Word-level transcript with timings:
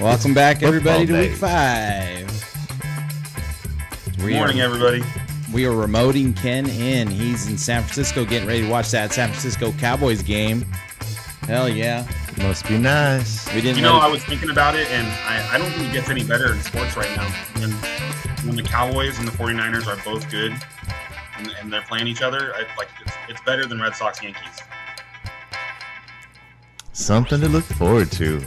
Welcome 0.00 0.34
back, 0.34 0.62
everybody, 0.62 1.06
to 1.06 1.12
week 1.12 1.32
five. 1.32 2.26
Good 4.16 4.32
morning, 4.32 4.60
are, 4.60 4.64
everybody. 4.64 5.02
we 5.52 5.66
are 5.66 5.72
remoting 5.72 6.36
Ken 6.36 6.68
in. 6.68 7.08
He's 7.08 7.46
in 7.48 7.58
San 7.58 7.82
Francisco 7.82 8.24
getting 8.24 8.48
ready 8.48 8.62
to 8.62 8.68
watch 8.70 8.90
that 8.92 9.12
San 9.12 9.28
Francisco 9.28 9.72
Cowboys 9.72 10.22
game. 10.22 10.64
Hell 11.42 11.68
yeah. 11.68 12.06
Must 12.38 12.66
be 12.66 12.78
nice. 12.78 13.46
We 13.54 13.60
didn't 13.60 13.76
You 13.76 13.82
know, 13.82 13.98
I 13.98 14.08
was 14.08 14.24
thinking 14.24 14.50
about 14.50 14.74
it, 14.74 14.88
and 14.88 15.06
I, 15.06 15.54
I 15.54 15.58
don't 15.58 15.70
think 15.72 15.90
it 15.90 15.92
gets 15.92 16.08
any 16.08 16.24
better 16.24 16.52
in 16.52 16.60
sports 16.62 16.96
right 16.96 17.14
now. 17.16 17.28
When, 17.60 17.70
when 18.46 18.56
the 18.56 18.62
Cowboys 18.62 19.18
and 19.18 19.28
the 19.28 19.32
49ers 19.32 19.86
are 19.86 20.02
both 20.04 20.28
good 20.30 20.52
and, 21.38 21.54
and 21.60 21.72
they're 21.72 21.82
playing 21.82 22.08
each 22.08 22.22
other, 22.22 22.54
I, 22.54 22.60
like 22.76 22.88
it's, 23.04 23.14
it's 23.28 23.40
better 23.42 23.66
than 23.66 23.80
Red 23.80 23.94
Sox 23.94 24.22
Yankees. 24.22 24.53
Something 27.04 27.38
to 27.42 27.48
look 27.50 27.64
forward 27.64 28.10
to. 28.12 28.40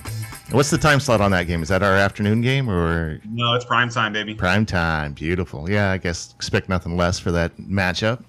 What's 0.49 0.71
the 0.71 0.79
time 0.79 0.99
slot 0.99 1.21
on 1.21 1.29
that 1.29 1.43
game? 1.45 1.61
Is 1.61 1.69
that 1.69 1.83
our 1.83 1.93
afternoon 1.93 2.41
game 2.41 2.67
or 2.67 3.19
No, 3.29 3.53
it's 3.53 3.63
prime 3.65 3.87
time, 3.89 4.13
baby. 4.13 4.33
prime 4.33 4.65
time? 4.65 5.13
Beautiful. 5.13 5.69
Yeah, 5.69 5.91
I 5.91 5.99
guess 5.99 6.33
expect 6.33 6.67
nothing 6.67 6.97
less 6.97 7.19
for 7.19 7.31
that 7.33 7.55
matchup. 7.57 8.23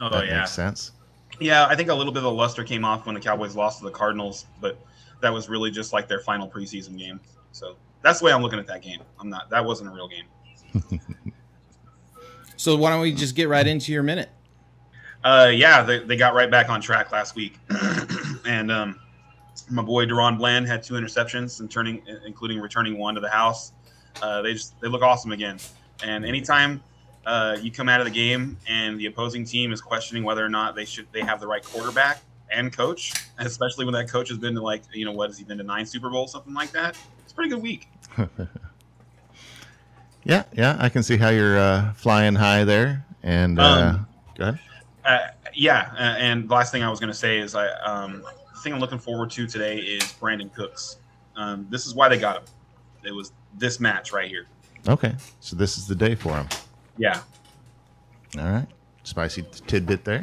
Oh, 0.00 0.08
that 0.10 0.26
yeah. 0.28 0.38
makes 0.38 0.52
sense. 0.52 0.92
Yeah, 1.40 1.66
I 1.66 1.74
think 1.74 1.88
a 1.88 1.94
little 1.94 2.12
bit 2.12 2.18
of 2.18 2.24
the 2.24 2.30
luster 2.30 2.62
came 2.62 2.84
off 2.84 3.06
when 3.06 3.16
the 3.16 3.20
Cowboys 3.20 3.56
lost 3.56 3.78
to 3.78 3.84
the 3.84 3.90
Cardinals, 3.90 4.46
but 4.60 4.78
that 5.20 5.32
was 5.32 5.48
really 5.48 5.72
just 5.72 5.92
like 5.92 6.06
their 6.06 6.20
final 6.20 6.48
preseason 6.48 6.96
game. 6.96 7.18
So 7.50 7.74
that's 8.02 8.20
the 8.20 8.26
way 8.26 8.32
I'm 8.32 8.40
looking 8.42 8.60
at 8.60 8.68
that 8.68 8.82
game. 8.82 9.00
I'm 9.18 9.28
not, 9.30 9.50
that 9.50 9.64
wasn't 9.64 9.90
a 9.90 9.92
real 9.92 10.08
game. 10.08 11.00
So 12.56 12.76
why 12.76 12.90
don't 12.90 13.00
we 13.00 13.12
just 13.12 13.34
get 13.34 13.48
right 13.48 13.66
into 13.66 13.90
your 13.90 14.04
minute? 14.04 14.28
Uh, 15.24 15.50
yeah, 15.52 15.82
they, 15.82 15.98
they 15.98 16.16
got 16.16 16.32
right 16.32 16.48
back 16.48 16.68
on 16.68 16.80
track 16.80 17.10
last 17.10 17.34
week, 17.34 17.58
and 18.46 18.70
um, 18.70 19.00
my 19.70 19.82
boy 19.82 20.06
DaRon 20.06 20.38
Bland 20.38 20.66
had 20.66 20.82
two 20.82 20.94
interceptions, 20.94 21.60
and 21.60 21.70
turning, 21.70 22.02
including 22.26 22.60
returning 22.60 22.98
one 22.98 23.14
to 23.14 23.20
the 23.20 23.28
house. 23.28 23.72
Uh, 24.20 24.42
they 24.42 24.52
just 24.52 24.78
they 24.80 24.88
look 24.88 25.02
awesome 25.02 25.32
again. 25.32 25.58
And 26.04 26.24
anytime 26.24 26.82
uh, 27.26 27.56
you 27.60 27.70
come 27.70 27.88
out 27.88 28.00
of 28.00 28.06
the 28.06 28.12
game 28.12 28.56
and 28.68 28.98
the 28.98 29.06
opposing 29.06 29.44
team 29.44 29.72
is 29.72 29.80
questioning 29.80 30.24
whether 30.24 30.44
or 30.44 30.48
not 30.48 30.74
they 30.74 30.84
should 30.84 31.06
they 31.12 31.22
have 31.22 31.40
the 31.40 31.46
right 31.46 31.64
quarterback 31.64 32.20
and 32.50 32.76
coach, 32.76 33.12
especially 33.38 33.84
when 33.84 33.94
that 33.94 34.10
coach 34.10 34.28
has 34.28 34.38
been 34.38 34.54
to 34.54 34.62
like 34.62 34.82
you 34.92 35.04
know 35.04 35.12
what 35.12 35.30
has 35.30 35.38
he 35.38 35.44
been 35.44 35.58
to 35.58 35.64
nine 35.64 35.86
Super 35.86 36.10
Bowls 36.10 36.32
something 36.32 36.54
like 36.54 36.70
that. 36.72 36.96
It's 37.22 37.32
a 37.32 37.34
pretty 37.34 37.50
good 37.50 37.62
week. 37.62 37.88
Yeah, 40.24 40.44
yeah, 40.52 40.76
I 40.78 40.88
can 40.88 41.02
see 41.02 41.16
how 41.16 41.30
you're 41.30 41.58
uh, 41.58 41.92
flying 41.94 42.34
high 42.34 42.64
there. 42.64 43.04
And 43.22 43.58
uh, 43.58 43.62
Um, 43.62 44.06
go 44.36 44.42
ahead. 44.44 44.58
Uh, 45.04 45.18
yeah, 45.54 45.90
uh, 45.94 46.16
and 46.18 46.48
the 46.48 46.54
last 46.54 46.70
thing 46.70 46.82
I 46.82 46.90
was 46.90 47.00
going 47.00 47.12
to 47.12 47.18
say 47.18 47.38
is 47.38 47.54
I 47.54 47.68
um, 47.80 48.22
thing 48.62 48.72
I'm 48.72 48.80
looking 48.80 48.98
forward 48.98 49.30
to 49.32 49.46
today 49.46 49.78
is 49.78 50.02
Brandin 50.20 50.52
Cooks. 50.52 50.98
Um, 51.36 51.66
this 51.70 51.86
is 51.86 51.94
why 51.94 52.08
they 52.08 52.18
got 52.18 52.38
him. 52.38 52.44
It 53.04 53.12
was 53.12 53.32
this 53.58 53.80
match 53.80 54.12
right 54.12 54.28
here. 54.28 54.46
Okay, 54.88 55.14
so 55.40 55.56
this 55.56 55.78
is 55.78 55.86
the 55.86 55.94
day 55.94 56.14
for 56.14 56.34
him. 56.36 56.48
Yeah, 56.98 57.20
All 58.38 58.44
right, 58.50 58.66
spicy 59.04 59.44
tidbit 59.66 60.04
there. 60.04 60.22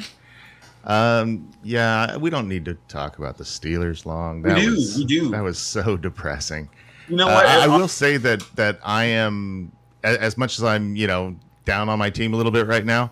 Um, 0.85 1.51
yeah, 1.63 2.15
we 2.17 2.29
don't 2.29 2.47
need 2.47 2.65
to 2.65 2.75
talk 2.87 3.17
about 3.17 3.37
the 3.37 3.43
Steelers 3.43 4.05
long. 4.05 4.41
We 4.41 4.53
do, 4.55 4.71
was, 4.71 4.97
we 4.97 5.05
do. 5.05 5.29
That 5.29 5.43
was 5.43 5.57
so 5.59 5.97
depressing. 5.97 6.69
you 7.07 7.15
know 7.17 7.27
Uh, 7.27 7.33
what? 7.33 7.45
I, 7.45 7.63
I 7.65 7.67
will 7.67 7.87
say 7.87 8.17
that 8.17 8.43
that 8.55 8.79
I 8.83 9.05
am 9.05 9.71
as 10.03 10.37
much 10.37 10.57
as 10.57 10.63
I'm 10.63 10.95
you 10.95 11.07
know 11.07 11.35
down 11.65 11.89
on 11.89 11.99
my 11.99 12.09
team 12.09 12.33
a 12.33 12.37
little 12.37 12.51
bit 12.51 12.67
right 12.67 12.85
now. 12.85 13.11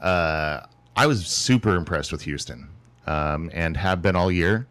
Uh, 0.00 0.60
I 0.96 1.06
was 1.06 1.26
super 1.26 1.74
impressed 1.76 2.12
with 2.12 2.22
Houston 2.22 2.68
um, 3.12 3.50
and 3.52 3.76
have 3.76 4.00
been 4.02 4.16
all 4.16 4.30
year. 4.30 4.66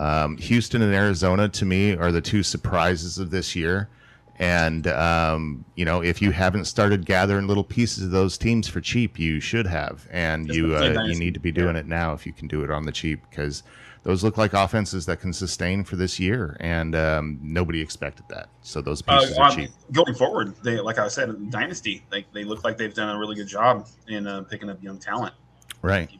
Um, 0.00 0.36
Houston 0.38 0.82
and 0.82 0.94
Arizona 0.94 1.48
to 1.48 1.64
me 1.64 1.96
are 1.96 2.10
the 2.10 2.20
two 2.20 2.42
surprises 2.42 3.18
of 3.18 3.30
this 3.30 3.54
year. 3.54 3.88
And 4.36 4.88
um, 4.88 5.64
you 5.76 5.84
know, 5.84 6.02
if 6.02 6.20
you 6.20 6.32
haven't 6.32 6.64
started 6.64 7.06
gathering 7.06 7.46
little 7.46 7.62
pieces 7.62 8.04
of 8.04 8.10
those 8.10 8.36
teams 8.36 8.66
for 8.66 8.80
cheap, 8.80 9.16
you 9.18 9.38
should 9.38 9.66
have, 9.66 10.08
and 10.10 10.48
you 10.48 10.74
uh, 10.74 11.04
you 11.06 11.14
need 11.14 11.34
to 11.34 11.40
be 11.40 11.52
doing 11.52 11.76
yeah. 11.76 11.82
it 11.82 11.86
now 11.86 12.14
if 12.14 12.26
you 12.26 12.32
can 12.32 12.48
do 12.48 12.64
it 12.64 12.70
on 12.70 12.84
the 12.84 12.90
cheap 12.90 13.20
because 13.30 13.62
those 14.02 14.24
look 14.24 14.36
like 14.36 14.52
offenses 14.52 15.06
that 15.06 15.20
can 15.20 15.32
sustain 15.32 15.84
for 15.84 15.96
this 15.96 16.18
year, 16.18 16.56
and 16.58 16.96
um, 16.96 17.38
nobody 17.42 17.80
expected 17.80 18.26
that. 18.28 18.48
So 18.62 18.82
those 18.82 19.02
Uh, 19.06 19.20
pieces 19.20 19.38
are 19.38 19.50
um, 19.50 19.56
cheap. 19.56 19.70
going 19.92 20.14
forward, 20.14 20.54
they 20.64 20.80
like 20.80 20.98
I 20.98 21.08
said, 21.08 21.50
Dynasty. 21.50 22.04
They, 22.10 22.26
they 22.32 22.42
look 22.42 22.64
like 22.64 22.76
they've 22.76 22.92
done 22.92 23.14
a 23.14 23.18
really 23.18 23.36
good 23.36 23.48
job 23.48 23.86
in 24.08 24.26
uh, 24.26 24.42
picking 24.42 24.68
up 24.68 24.82
young 24.82 24.98
talent. 24.98 25.34
Right. 25.80 26.10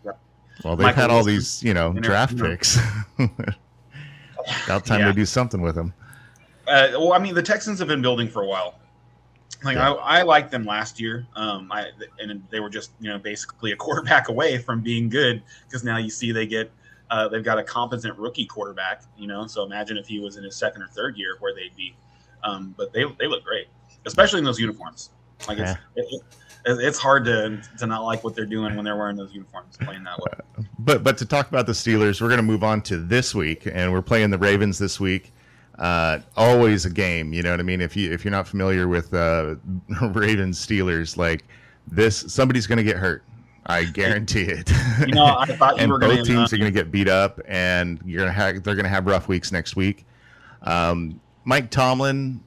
Well, 0.62 0.76
they've 0.76 0.84
Michael 0.84 1.02
had 1.02 1.10
all 1.10 1.24
these, 1.24 1.62
you 1.62 1.74
know, 1.74 1.92
draft 1.92 2.38
picks. 2.38 2.78
About 4.66 4.84
time 4.84 5.00
Yeah. 5.00 5.06
to 5.06 5.12
do 5.12 5.24
something 5.24 5.60
with 5.60 5.74
them. 5.74 5.92
Uh, 6.68 6.88
well, 6.92 7.12
I 7.12 7.18
mean, 7.18 7.34
the 7.34 7.42
Texans 7.42 7.78
have 7.78 7.88
been 7.88 8.02
building 8.02 8.28
for 8.28 8.42
a 8.42 8.46
while. 8.46 8.78
Like 9.62 9.76
Yeah. 9.76 9.92
I, 9.92 10.20
I 10.20 10.22
liked 10.22 10.50
them 10.50 10.64
last 10.64 11.00
year, 11.00 11.26
um, 11.36 11.72
I 11.72 11.86
and 12.18 12.42
they 12.50 12.60
were 12.60 12.68
just 12.68 12.90
you 13.00 13.08
know 13.08 13.18
basically 13.18 13.72
a 13.72 13.76
quarterback 13.84 14.28
away 14.28 14.58
from 14.58 14.80
being 14.82 15.08
good 15.08 15.42
because 15.66 15.82
now 15.84 15.96
you 15.96 16.10
see 16.10 16.32
they 16.32 16.46
get 16.46 16.70
uh, 17.10 17.28
they've 17.28 17.44
got 17.44 17.58
a 17.58 17.62
competent 17.62 18.18
rookie 18.18 18.44
quarterback, 18.44 19.02
you 19.16 19.26
know. 19.26 19.46
So 19.46 19.64
imagine 19.64 19.96
if 19.96 20.06
he 20.06 20.20
was 20.20 20.36
in 20.36 20.44
his 20.44 20.56
second 20.56 20.82
or 20.82 20.88
third 20.88 21.16
year, 21.16 21.36
where 21.40 21.54
they'd 21.54 21.74
be. 21.76 21.94
Um, 22.42 22.74
but 22.76 22.92
they 22.92 23.04
they 23.18 23.26
look 23.26 23.42
great, 23.44 23.68
especially 24.04 24.38
in 24.38 24.44
those 24.44 24.60
uniforms. 24.60 25.10
Like 25.48 25.58
it's 25.58 25.72
it, 25.96 26.06
it, 26.10 26.22
it's 26.64 26.98
hard 26.98 27.24
to 27.26 27.60
to 27.78 27.86
not 27.86 28.04
like 28.04 28.24
what 28.24 28.34
they're 28.34 28.46
doing 28.46 28.74
when 28.76 28.84
they're 28.84 28.96
wearing 28.96 29.16
those 29.16 29.32
uniforms, 29.32 29.76
playing 29.76 30.04
that 30.04 30.18
way. 30.18 30.32
But 30.78 31.02
but 31.02 31.16
to 31.18 31.24
talk 31.24 31.48
about 31.48 31.66
the 31.66 31.72
Steelers, 31.72 32.20
we're 32.20 32.28
going 32.28 32.38
to 32.38 32.42
move 32.42 32.62
on 32.62 32.82
to 32.82 32.98
this 32.98 33.34
week, 33.34 33.66
and 33.72 33.90
we're 33.90 34.02
playing 34.02 34.30
the 34.30 34.38
Ravens 34.38 34.78
this 34.78 35.00
week. 35.00 35.32
Uh, 35.78 36.18
always 36.36 36.84
a 36.84 36.90
game, 36.90 37.32
you 37.32 37.42
know 37.42 37.50
what 37.50 37.58
I 37.58 37.62
mean. 37.62 37.80
If 37.80 37.96
you 37.96 38.12
if 38.12 38.22
you're 38.22 38.32
not 38.32 38.46
familiar 38.46 38.86
with 38.86 39.14
uh, 39.14 39.54
Ravens 40.02 40.64
Steelers, 40.64 41.16
like 41.16 41.44
this, 41.86 42.18
somebody's 42.32 42.66
going 42.66 42.76
to 42.76 42.84
get 42.84 42.96
hurt. 42.96 43.24
I 43.66 43.84
guarantee 43.84 44.42
it. 44.42 44.70
You 45.06 45.14
know, 45.14 45.24
I 45.24 45.46
thought 45.46 45.76
you 45.76 45.82
and 45.82 45.92
were 45.92 45.98
both 45.98 46.10
going 46.10 46.24
to. 46.24 46.32
teams 46.32 46.52
are 46.52 46.58
going 46.58 46.72
to 46.72 46.78
get 46.78 46.90
beat 46.90 47.08
up, 47.08 47.40
and 47.48 47.98
you're 48.04 48.20
gonna 48.20 48.32
have 48.32 48.62
they're 48.62 48.74
going 48.74 48.84
to 48.84 48.90
have 48.90 49.06
rough 49.06 49.26
weeks 49.26 49.52
next 49.52 49.74
week. 49.74 50.04
Um, 50.62 51.18
Mike 51.44 51.70
Tomlin, 51.70 52.42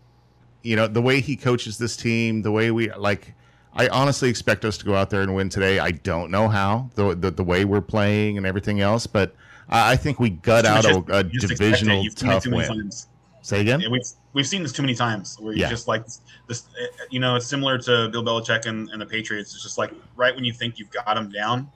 you 0.62 0.76
know 0.76 0.88
the 0.88 1.02
way 1.02 1.22
he 1.22 1.36
coaches 1.36 1.78
this 1.78 1.98
team, 1.98 2.44
the 2.44 2.52
way 2.52 2.72
we 2.72 2.92
like. 2.94 3.34
I 3.78 3.88
honestly 3.90 4.28
expect 4.30 4.66
us 4.66 4.78
to 4.80 4.86
go 4.86 4.96
out 4.96 5.10
there 5.12 5.22
and 5.22 5.36
win 5.36 5.50
today. 5.50 5.78
I 5.80 5.92
don't 5.92 6.32
know 6.32 6.48
how 6.50 6.90
the 6.96 7.16
the, 7.16 7.32
the 7.32 7.44
way 7.44 7.64
we're 7.64 7.80
playing 7.82 8.38
and 8.38 8.46
everything 8.46 8.82
else, 8.82 9.06
but 9.06 9.36
I, 9.70 9.94
I 9.94 9.96
think 9.96 10.20
we 10.20 10.32
gut 10.32 10.66
out 10.66 10.86
a, 10.86 10.98
a 11.20 11.24
Just 11.24 11.52
expect 11.52 11.52
it. 11.52 11.58
divisional 11.58 12.04
You've 12.04 12.18
seen 12.18 12.30
it 12.32 12.34
tough 12.34 12.48
win. 12.48 12.68
times. 12.68 13.08
Say 13.44 13.62
again. 13.62 13.80
Yeah, 13.80 13.90
we've 13.90 14.02
we've 14.34 14.48
seen 14.48 14.64
this 14.64 14.74
too 14.74 14.82
many 14.82 14.96
times 14.96 15.38
where 15.40 15.54
you 15.54 15.62
Yeah. 15.62 15.70
just 15.70 15.88
like 15.88 16.04
this. 16.48 16.68
You 17.12 17.20
know, 17.20 17.36
it's 17.36 17.46
similar 17.46 17.78
to 17.78 18.10
Bill 18.10 18.24
Belichick 18.24 18.66
and, 18.66 18.90
and 18.90 19.00
the 19.00 19.06
Patriots. 19.06 19.54
It's 19.54 19.64
just 19.64 19.78
like 19.78 19.94
right 20.16 20.36
when 20.36 20.44
you 20.44 20.54
think 20.54 20.80
you've 20.80 20.92
got 20.92 21.14
them 21.16 21.30
down, 21.30 21.70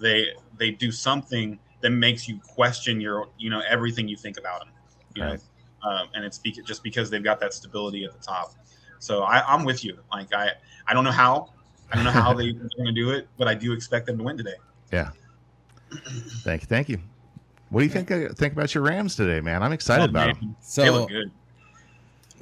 they 0.00 0.28
they 0.56 0.70
do 0.70 0.92
something 0.92 1.58
that 1.80 1.90
makes 1.90 2.28
you 2.28 2.38
question 2.54 3.00
your 3.00 3.28
you 3.38 3.50
know 3.50 3.60
everything 3.68 4.08
you 4.08 4.16
think 4.16 4.38
about 4.38 4.60
them. 4.60 4.68
You 5.14 5.24
Right. 5.24 5.40
know, 5.82 5.90
um, 5.90 6.08
and 6.14 6.24
it's 6.24 6.38
just 6.38 6.82
because 6.84 7.10
they've 7.10 7.24
got 7.24 7.40
that 7.40 7.52
stability 7.52 8.04
at 8.04 8.12
the 8.12 8.24
top. 8.24 8.54
So 8.98 9.22
I, 9.22 9.42
I'm 9.52 9.64
with 9.64 9.84
you. 9.84 9.98
Like 10.12 10.32
I 10.34 10.52
I 10.86 10.94
don't 10.94 11.04
know 11.04 11.10
how 11.12 11.50
I 11.92 11.96
don't 11.96 12.04
know 12.04 12.10
how 12.10 12.32
they, 12.34 12.52
they're 12.52 12.68
going 12.76 12.86
to 12.86 12.92
do 12.92 13.10
it, 13.10 13.28
but 13.38 13.48
I 13.48 13.54
do 13.54 13.72
expect 13.72 14.06
them 14.06 14.18
to 14.18 14.24
win 14.24 14.36
today. 14.36 14.54
Yeah. 14.92 15.10
Thank 16.44 16.62
you. 16.62 16.66
Thank 16.66 16.88
you. 16.88 16.98
What 17.70 17.80
do 17.80 17.84
you 17.86 17.90
think 17.92 18.10
uh, 18.10 18.28
think 18.34 18.52
about 18.54 18.74
your 18.74 18.84
Rams 18.84 19.14
today, 19.16 19.40
man? 19.40 19.62
I'm 19.62 19.72
excited 19.72 20.02
Oh, 20.02 20.10
about 20.10 20.26
man, 20.26 20.34
them. 20.40 20.56
they 20.76 20.90
look 20.90 21.08
good. 21.10 21.30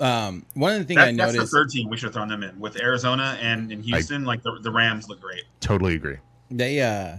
um, 0.00 0.44
one 0.54 0.72
of 0.72 0.78
the 0.78 0.84
things 0.84 0.98
That, 0.98 1.08
I 1.08 1.12
that's 1.16 1.32
the 1.32 1.38
noticed, 1.38 1.52
third 1.52 1.70
team 1.70 1.88
we 1.88 1.96
should 1.96 2.06
have 2.06 2.14
thrown 2.14 2.28
them 2.28 2.42
in 2.42 2.58
with 2.60 2.80
Arizona 2.80 3.36
and 3.40 3.70
in 3.72 3.82
Houston. 3.82 4.24
like 4.24 4.42
the, 4.42 4.58
the 4.62 4.70
Rams 4.70 5.08
look 5.08 5.20
great. 5.20 5.44
Totally 5.60 5.94
agree. 5.94 6.18
they 6.50 6.80
uh, 6.80 7.16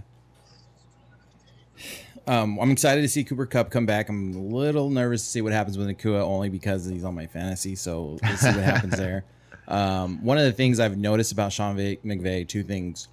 um, 2.28 2.60
I'm 2.60 2.72
excited 2.72 3.02
to 3.02 3.08
see 3.08 3.24
Cooper 3.24 3.46
Kupp 3.46 3.72
come 3.72 3.86
back. 3.86 4.10
I'm 4.10 4.36
a 4.36 4.40
little 4.40 4.90
nervous 4.90 5.24
to 5.24 5.30
see 5.30 5.42
what 5.42 5.54
happens 5.54 5.78
with 5.78 5.88
Nacua 5.88 6.22
only 6.22 6.50
because 6.50 6.86
he's 6.86 7.04
on 7.04 7.16
my 7.16 7.28
fantasy. 7.28 7.76
So 7.76 8.18
we'll 8.22 8.38
see 8.38 8.48
what 8.48 8.64
happens 8.64 8.98
there. 8.98 9.24
Um, 9.68 10.24
one 10.24 10.38
of 10.38 10.46
the 10.46 10.52
things 10.52 10.80
I've 10.80 10.98
noticed 10.98 11.32
about 11.32 11.52
Sean 11.54 11.76
Va- 11.76 11.98
McVay, 11.98 12.48
two 12.48 12.64
things. 12.64 13.08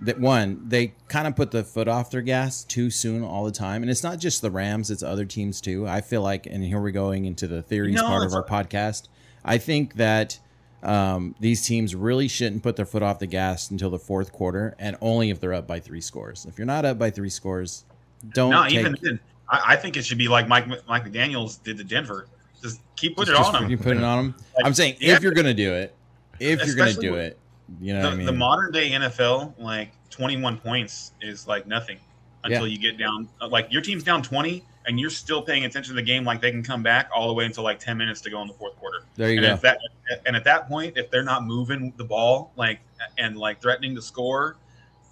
That 0.00 0.20
one, 0.20 0.68
they 0.68 0.92
kind 1.08 1.26
of 1.26 1.34
put 1.36 1.52
the 1.52 1.64
foot 1.64 1.88
off 1.88 2.10
their 2.10 2.20
gas 2.20 2.64
too 2.64 2.90
soon 2.90 3.24
all 3.24 3.44
the 3.44 3.50
time, 3.50 3.82
and 3.82 3.90
it's 3.90 4.02
not 4.02 4.18
just 4.18 4.42
the 4.42 4.50
Rams; 4.50 4.90
it's 4.90 5.02
other 5.02 5.24
teams 5.24 5.58
too. 5.58 5.88
I 5.88 6.02
feel 6.02 6.20
like, 6.20 6.44
and 6.44 6.62
here 6.62 6.78
we're 6.78 6.90
going 6.90 7.24
into 7.24 7.46
the 7.46 7.62
theories 7.62 7.94
No, 7.94 8.02
part 8.02 8.26
of 8.26 8.34
our 8.34 8.44
podcast. 8.44 9.08
I 9.42 9.56
think 9.56 9.94
that 9.94 10.38
um, 10.82 11.34
these 11.40 11.66
teams 11.66 11.94
really 11.94 12.28
shouldn't 12.28 12.62
put 12.62 12.76
their 12.76 12.84
foot 12.84 13.02
off 13.02 13.20
the 13.20 13.26
gas 13.26 13.70
until 13.70 13.88
the 13.88 13.98
fourth 13.98 14.32
quarter, 14.32 14.74
and 14.78 14.98
only 15.00 15.30
if 15.30 15.40
they're 15.40 15.54
up 15.54 15.66
by 15.66 15.80
three 15.80 16.02
scores. 16.02 16.44
If 16.44 16.58
you're 16.58 16.66
not 16.66 16.84
up 16.84 16.98
by 16.98 17.10
three 17.10 17.30
scores, 17.30 17.86
don't 18.32 18.50
No, 18.50 18.64
take, 18.64 18.74
even 18.74 18.96
then, 19.02 19.20
I, 19.48 19.60
I 19.72 19.76
think 19.76 19.96
it 19.96 20.04
should 20.04 20.18
be 20.18 20.28
like 20.28 20.48
Mike 20.48 20.66
Mike 20.88 21.04
McDaniel's 21.04 21.56
did 21.58 21.76
to 21.78 21.84
Denver. 21.84 22.28
Just 22.62 22.80
keep 22.96 23.16
putting 23.16 23.34
just, 23.34 23.50
it 23.50 23.54
on 23.56 23.68
them. 23.68 23.78
put 23.78 23.96
it 23.96 24.02
on 24.02 24.18
them. 24.18 24.34
Like, 24.56 24.66
I'm 24.66 24.74
saying 24.74 24.96
yeah. 25.00 25.14
if 25.14 25.22
you're 25.22 25.32
gonna 25.34 25.54
do 25.54 25.72
it, 25.74 25.94
if 26.40 26.64
you're 26.66 26.74
gonna 26.76 26.94
do 26.94 27.14
it, 27.16 27.38
you 27.80 27.92
know 27.94 28.00
The, 28.02 28.06
what 28.08 28.12
I 28.12 28.16
mean. 28.16 28.26
the 28.26 28.32
modern 28.32 28.72
day 28.72 28.90
NFL, 28.90 29.54
like 29.58 29.90
21 30.10 30.58
points 30.58 31.12
is 31.20 31.46
like 31.46 31.66
nothing 31.66 31.98
until 32.44 32.66
Yeah. 32.66 32.72
you 32.72 32.78
get 32.78 32.98
down. 32.98 33.28
Like 33.48 33.70
your 33.72 33.82
team's 33.82 34.02
down 34.04 34.22
20, 34.22 34.64
and 34.86 34.98
you're 35.00 35.10
still 35.10 35.42
paying 35.42 35.64
attention 35.64 35.94
to 35.94 35.96
the 35.96 36.06
game, 36.06 36.24
like 36.24 36.40
they 36.40 36.50
can 36.50 36.62
come 36.62 36.82
back 36.82 37.10
all 37.14 37.26
the 37.28 37.34
way 37.34 37.44
until 37.44 37.64
like 37.64 37.78
10 37.80 37.96
minutes 37.98 38.20
to 38.22 38.30
go 38.30 38.40
in 38.42 38.48
the 38.48 38.54
fourth 38.54 38.76
quarter. 38.76 39.04
There 39.16 39.30
you 39.30 39.42
and 39.44 39.60
go. 39.60 39.68
That, 39.68 39.78
and 40.26 40.36
at 40.36 40.44
that 40.44 40.68
point, 40.68 40.96
if 40.96 41.10
they're 41.10 41.24
not 41.24 41.44
moving 41.44 41.92
the 41.96 42.04
ball 42.04 42.52
like 42.56 42.80
and 43.18 43.36
like 43.36 43.60
threatening 43.60 43.94
to 43.96 44.02
score, 44.02 44.56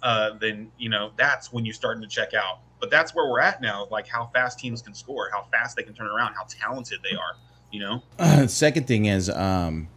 uh, 0.03 0.31
then 0.39 0.71
you 0.77 0.89
know 0.89 1.11
that's 1.17 1.51
when 1.53 1.65
you're 1.65 1.73
starting 1.73 2.01
to 2.01 2.07
check 2.09 2.33
out. 2.33 2.59
But 2.79 2.91
that's 2.91 3.15
where 3.15 3.29
we're 3.29 3.39
at 3.39 3.61
now, 3.61 3.87
like 3.89 4.07
how 4.07 4.27
fast 4.33 4.59
teams 4.59 4.81
can 4.81 4.93
score, 4.93 5.29
how 5.31 5.43
fast 5.51 5.75
they 5.75 5.83
can 5.83 5.93
turn 5.93 6.07
around, 6.07 6.33
how 6.33 6.45
talented 6.49 6.99
they 7.09 7.15
are. 7.15 7.35
You 7.71 7.79
know, 8.19 8.47
second 8.47 8.85
thing 8.87 9.05
is 9.05 9.29
um, 9.29 9.87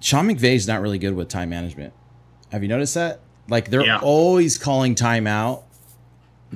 Sean 0.00 0.26
McVay's 0.28 0.66
not 0.66 0.80
really 0.80 0.98
good 0.98 1.14
with 1.14 1.28
time 1.28 1.50
management. 1.50 1.92
Have 2.52 2.62
you 2.62 2.68
noticed 2.68 2.94
that? 2.94 3.20
Like 3.48 3.70
they're 3.70 3.84
Yeah. 3.84 3.98
always 4.02 4.58
calling 4.58 4.94
timeout 4.94 5.62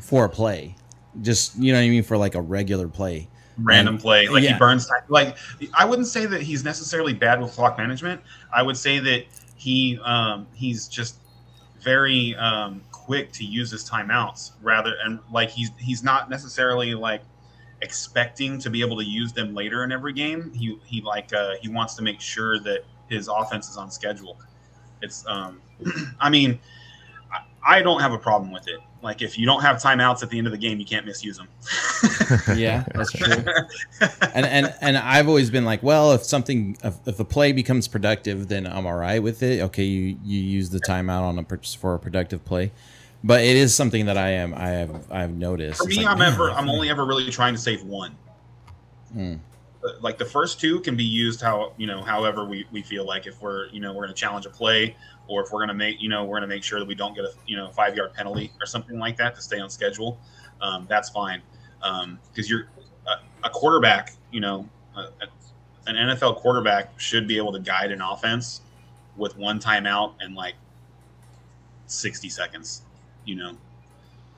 for 0.00 0.24
a 0.24 0.28
play, 0.28 0.74
just 1.22 1.56
you 1.58 1.72
know 1.72 1.78
what 1.78 1.84
I 1.84 1.88
mean 1.88 2.02
for 2.02 2.16
like 2.16 2.34
a 2.34 2.40
regular 2.40 2.88
play. 2.88 3.28
random 3.62 3.98
play, 3.98 4.26
like 4.28 4.42
yeah. 4.42 4.54
he 4.54 4.58
burns 4.58 4.86
time. 4.86 5.02
Like 5.08 5.36
I 5.74 5.84
wouldn't 5.84 6.08
say 6.08 6.26
that 6.26 6.42
he's 6.42 6.64
necessarily 6.64 7.12
bad 7.12 7.40
with 7.40 7.52
clock 7.52 7.76
management. 7.78 8.20
I 8.52 8.62
would 8.62 8.76
say 8.76 8.98
that 9.00 9.26
he 9.56 9.98
um, 10.04 10.46
he's 10.54 10.88
just 10.88 11.16
very 11.82 12.34
um, 12.36 12.82
quick 12.92 13.32
to 13.32 13.44
use 13.44 13.70
his 13.70 13.88
timeouts 13.88 14.52
rather 14.62 14.94
and 15.04 15.18
like 15.32 15.50
he's 15.50 15.70
he's 15.78 16.02
not 16.02 16.30
necessarily 16.30 16.94
like 16.94 17.22
expecting 17.82 18.58
to 18.58 18.70
be 18.70 18.80
able 18.82 18.96
to 18.96 19.04
use 19.04 19.32
them 19.32 19.54
later 19.54 19.84
in 19.84 19.92
every 19.92 20.12
game. 20.12 20.52
He 20.52 20.78
he 20.84 21.00
like 21.00 21.32
uh, 21.32 21.54
he 21.60 21.68
wants 21.68 21.94
to 21.94 22.02
make 22.02 22.20
sure 22.20 22.58
that 22.60 22.84
his 23.08 23.28
offense 23.28 23.68
is 23.68 23.76
on 23.76 23.90
schedule. 23.90 24.38
It's 25.02 25.24
um, 25.26 25.60
I 26.20 26.30
mean, 26.30 26.58
I, 27.66 27.82
don't 27.82 28.00
have 28.00 28.12
a 28.12 28.18
problem 28.18 28.52
with 28.52 28.68
it. 28.68 28.80
Like 29.02 29.22
if 29.22 29.38
you 29.38 29.46
don't 29.46 29.62
have 29.62 29.76
timeouts 29.76 30.22
at 30.22 30.30
the 30.30 30.38
end 30.38 30.46
of 30.46 30.52
the 30.52 30.58
game, 30.58 30.78
you 30.78 30.84
can't 30.84 31.06
misuse 31.06 31.38
them. 31.38 31.48
Yeah, 32.56 32.84
that's 32.94 33.10
true. 33.10 33.44
and 34.34 34.46
and 34.46 34.72
and 34.80 34.96
I've 34.96 35.26
always 35.26 35.50
been 35.50 35.64
like, 35.64 35.82
well, 35.82 36.12
if 36.12 36.22
something 36.22 36.76
if, 36.84 36.96
if 37.06 37.16
the 37.16 37.24
play 37.24 37.50
becomes 37.50 37.88
productive, 37.88 38.46
then 38.46 38.66
I'm 38.66 38.86
all 38.86 38.94
right 38.94 39.20
with 39.20 39.42
it. 39.42 39.62
Okay, 39.62 39.82
you 39.82 40.16
you 40.22 40.38
use 40.38 40.70
the 40.70 40.78
timeout 40.78 41.22
on 41.22 41.38
a 41.38 41.76
for 41.76 41.94
a 41.94 41.98
productive 41.98 42.44
play, 42.44 42.70
but 43.24 43.40
it 43.40 43.56
is 43.56 43.74
something 43.74 44.06
that 44.06 44.16
I 44.16 44.30
am 44.30 44.54
I 44.54 44.68
have 44.68 45.10
I've 45.10 45.32
noticed. 45.32 45.78
For 45.78 45.88
me, 45.88 45.96
like, 45.96 46.06
I'm 46.06 46.22
ever 46.22 46.50
I'm 46.52 46.68
only 46.68 46.88
ever 46.88 47.04
really 47.04 47.28
trying 47.30 47.54
to 47.54 47.60
save 47.60 47.82
one. 47.82 48.16
Hmm. 49.12 49.36
Like 50.00 50.18
the 50.18 50.26
first 50.26 50.60
two 50.60 50.80
can 50.80 50.94
be 50.94 51.04
used 51.04 51.40
how 51.40 51.72
you 51.78 51.86
know 51.86 52.02
however 52.02 52.44
we, 52.44 52.66
we 52.70 52.82
feel 52.82 53.06
like 53.06 53.26
if 53.26 53.40
we're 53.40 53.68
you 53.68 53.80
know 53.80 53.92
we're 53.92 54.04
going 54.04 54.14
to 54.14 54.20
challenge 54.20 54.44
a 54.44 54.50
play 54.50 54.94
or 55.26 55.42
if 55.42 55.50
we're 55.52 55.60
going 55.60 55.68
to 55.68 55.74
make 55.74 56.02
you 56.02 56.08
know 56.08 56.24
we're 56.24 56.38
going 56.38 56.48
to 56.48 56.54
make 56.54 56.62
sure 56.62 56.78
that 56.78 56.86
we 56.86 56.94
don't 56.94 57.14
get 57.14 57.24
a 57.24 57.32
you 57.46 57.56
know 57.56 57.70
five 57.70 57.96
yard 57.96 58.12
penalty 58.12 58.52
or 58.60 58.66
something 58.66 58.98
like 58.98 59.16
that 59.16 59.34
to 59.34 59.40
stay 59.40 59.58
on 59.58 59.70
schedule. 59.70 60.18
Um, 60.60 60.86
that's 60.88 61.08
fine 61.08 61.40
because 61.80 62.50
you're 62.50 62.68
a, 63.06 63.46
a 63.46 63.50
quarterback. 63.50 64.12
You 64.30 64.40
know, 64.40 64.68
a, 64.96 65.06
an 65.86 65.96
NFL 65.96 66.36
quarterback 66.36 66.98
should 67.00 67.26
be 67.26 67.36
able 67.36 67.52
to 67.52 67.60
guide 67.60 67.90
an 67.90 68.02
offense 68.02 68.60
with 69.16 69.36
one 69.36 69.58
timeout 69.58 70.14
and 70.20 70.34
like 70.34 70.54
sixty 71.86 72.28
seconds. 72.28 72.82
You 73.24 73.36
know, 73.36 73.56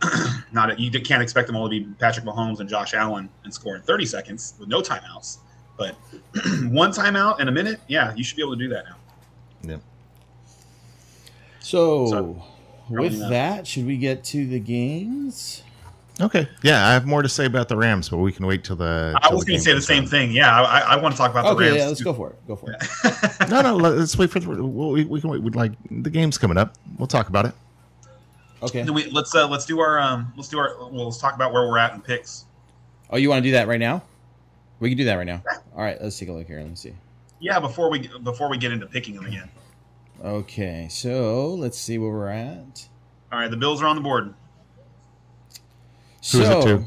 not 0.53 0.79
you 0.79 0.91
can't 1.01 1.23
expect 1.23 1.47
them 1.47 1.57
all 1.57 1.69
to 1.69 1.71
be 1.71 1.85
Patrick 1.99 2.25
Mahomes 2.27 2.61
and 2.61 2.69
Josh 2.69 2.95
Allen 2.95 3.29
and 3.45 3.53
score 3.55 3.77
in 3.77 3.83
30 3.83 4.07
seconds 4.07 4.55
with 4.59 4.69
no 4.69 4.81
timeouts. 4.83 5.39
But 5.79 5.95
one 6.69 6.91
timeout 6.93 7.41
in 7.41 7.49
a 7.49 7.53
minute, 7.53 7.81
yeah, 7.89 8.15
you 8.15 8.23
should 8.25 8.37
be 8.37 8.43
able 8.43 8.57
to 8.57 8.59
do 8.59 8.69
that 8.71 8.85
now. 8.87 9.81
So, 11.61 12.07
So, 12.07 12.23
with 12.23 12.43
probably 13.13 13.19
not. 13.19 13.31
that, 13.31 13.67
should 13.67 13.87
we 13.87 13.97
get 13.97 14.25
to 14.25 14.47
the 14.47 14.59
games? 14.59 15.63
Okay. 16.21 16.49
Yeah, 16.63 16.87
I 16.87 16.93
have 16.93 17.07
more 17.07 17.23
to 17.23 17.29
say 17.29 17.47
about 17.47 17.69
the 17.69 17.77
Rams, 17.77 18.09
but 18.09 18.19
we 18.19 18.33
can 18.33 18.47
wait 18.47 18.65
till 18.65 18.77
the. 18.77 19.19
I 19.23 19.33
was 19.33 19.45
going 19.45 19.59
to 19.59 19.65
say 19.65 19.73
the 19.73 19.81
same 19.81 20.05
on. 20.05 20.09
thing. 20.11 20.31
Yeah, 20.33 20.61
I, 20.61 20.81
I 20.81 20.97
want 20.97 21.15
to 21.15 21.19
talk 21.19 21.31
about 21.31 21.45
the 21.45 21.51
Okay, 21.53 21.67
Rams. 21.69 21.77
yeah, 21.79 21.87
let's 21.87 21.99
too. 22.01 22.05
go 22.05 22.13
for 22.15 22.31
it. 22.31 22.47
Go 22.47 22.57
for 22.57 22.71
it. 22.73 23.49
No, 23.51 23.63
no. 23.63 23.77
Let's 23.77 24.19
wait 24.19 24.31
for 24.31 24.39
the. 24.41 24.63
We, 24.65 25.05
we 25.05 25.21
can 25.21 25.31
wait. 25.31 25.43
We'd 25.43 25.55
like 25.57 25.73
the 25.91 26.11
game's 26.11 26.37
coming 26.37 26.59
up. 26.59 26.75
We'll 26.99 27.07
talk 27.07 27.29
about 27.29 27.47
it. 27.47 27.55
Okay. 28.63 28.85
Do 28.85 28.93
we, 28.93 29.07
let's 29.07 29.35
uh, 29.35 29.49
let's 29.49 29.65
do 29.67 29.81
our 29.81 29.99
um 29.99 30.33
let's 30.37 30.49
do 30.49 30.59
our 30.59 30.77
well 30.79 31.07
let's 31.07 31.19
talk 31.19 31.35
about 31.35 31.53
where 31.53 31.67
we're 31.69 31.79
at 31.79 31.95
in 31.95 32.01
picks. 32.01 32.47
Oh, 33.11 33.17
you 33.17 33.29
want 33.29 33.43
to 33.43 33.49
do 33.49 33.53
that 33.53 33.67
right 33.67 33.81
now? 33.81 34.03
We 34.81 34.89
can 34.89 34.99
do 34.99 35.05
that 35.05 35.17
right 35.17 35.27
now. 35.27 35.43
All 35.77 35.83
right, 35.83 36.01
let's 36.01 36.19
take 36.19 36.29
a 36.29 36.33
look 36.33 36.47
here. 36.47 36.59
Let 36.61 36.69
me 36.69 36.75
see. 36.75 36.95
Yeah, 37.41 37.59
before 37.59 37.91
we 37.91 38.09
before 38.23 38.49
we 38.49 38.57
get 38.59 38.73
into 38.73 38.87
picking 38.87 39.15
them 39.17 39.27
again. 39.27 39.51
Okay, 40.25 40.87
so 40.89 41.55
let's 41.55 41.77
see 41.77 41.99
where 41.99 42.11
we're 42.11 42.29
at. 42.29 42.89
All 43.33 43.41
right, 43.41 43.51
the 43.51 43.57
Bills 43.57 43.83
are 43.83 43.87
on 43.87 43.97
the 43.97 44.03
board. 44.03 44.35
Who 46.31 46.41
is 46.41 46.49
it 46.49 46.63
so, 46.63 46.63
to? 46.63 46.85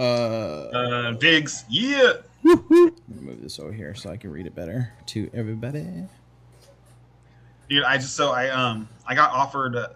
Uh, 0.00 1.12
Diggs, 1.12 1.64
yeah. 1.68 2.14
let 2.42 2.70
me 2.70 2.90
move 3.08 3.42
this 3.42 3.58
over 3.58 3.72
here 3.72 3.94
so 3.94 4.10
I 4.10 4.16
can 4.16 4.30
read 4.30 4.46
it 4.46 4.54
better 4.54 4.92
to 5.06 5.30
everybody. 5.34 5.86
Dude, 7.68 7.84
I 7.84 7.96
just 7.98 8.14
so 8.16 8.32
I 8.32 8.48
um 8.48 8.88
I 9.06 9.14
got 9.14 9.30
offered 9.30 9.76
uh, 9.76 9.88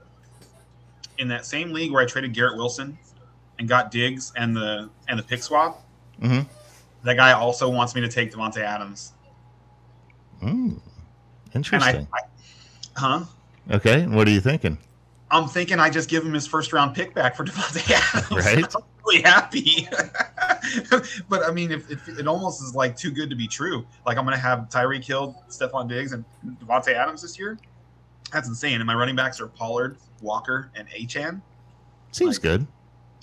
in 1.19 1.29
that 1.29 1.45
same 1.45 1.73
league 1.73 1.93
where 1.93 2.03
I 2.03 2.07
traded 2.07 2.33
Garrett 2.33 2.57
Wilson 2.57 2.99
and 3.59 3.69
got 3.69 3.91
Diggs 3.91 4.33
and 4.37 4.57
the 4.57 4.89
and 5.09 5.19
the 5.19 5.23
pick 5.23 5.43
swap. 5.43 5.85
Mhm. 6.23 6.47
That 7.05 7.17
guy 7.17 7.33
also 7.33 7.69
wants 7.69 7.95
me 7.95 8.01
to 8.01 8.09
take 8.09 8.33
Davante 8.33 8.59
Adams, 8.59 9.13
Mm, 10.43 10.81
interesting. 11.55 12.07
I, 12.13 12.19
I 12.19 12.21
huh? 12.97 13.25
okay. 13.73 14.07
What 14.07 14.29
are 14.29 14.31
you 14.31 14.41
thinking? 14.41 14.79
I'm 15.31 15.47
thinking 15.47 15.79
I 15.79 15.91
just 15.91 16.09
give 16.09 16.25
him 16.25 16.33
his 16.33 16.47
first 16.47 16.73
round 16.73 16.95
pick 16.95 17.15
back 17.15 17.37
for 17.37 17.45
Davante 17.47 17.91
Adams. 18.15 18.45
Right. 18.45 18.65
I'm 18.77 18.83
really 19.05 19.23
happy. 19.23 19.89
but 21.29 21.45
I 21.45 21.51
mean, 21.51 21.71
if, 21.73 21.91
if 21.91 22.09
it 22.09 22.27
almost 22.29 22.63
is 22.63 22.75
like 22.75 22.97
too 22.97 23.11
good 23.11 23.31
to 23.31 23.37
be 23.37 23.47
true. 23.49 23.87
Like 24.07 24.17
I'm 24.17 24.25
gonna 24.25 24.37
have 24.37 24.69
Tyreek 24.71 25.05
Hill, 25.05 25.43
Stefon 25.49 25.89
Diggs, 25.89 26.13
and 26.13 26.25
Davante 26.61 26.95
Adams 26.95 27.23
this 27.23 27.39
year. 27.39 27.59
That's 28.33 28.49
insane. 28.49 28.77
And 28.77 28.87
my 28.87 28.95
running 28.95 29.17
backs 29.17 29.41
are 29.41 29.49
Pollard, 29.49 29.97
Walker, 30.23 30.71
and 30.75 30.89
Achane. 30.89 31.41
Seems 32.13 32.37
Like- 32.37 32.43
good. 32.43 32.67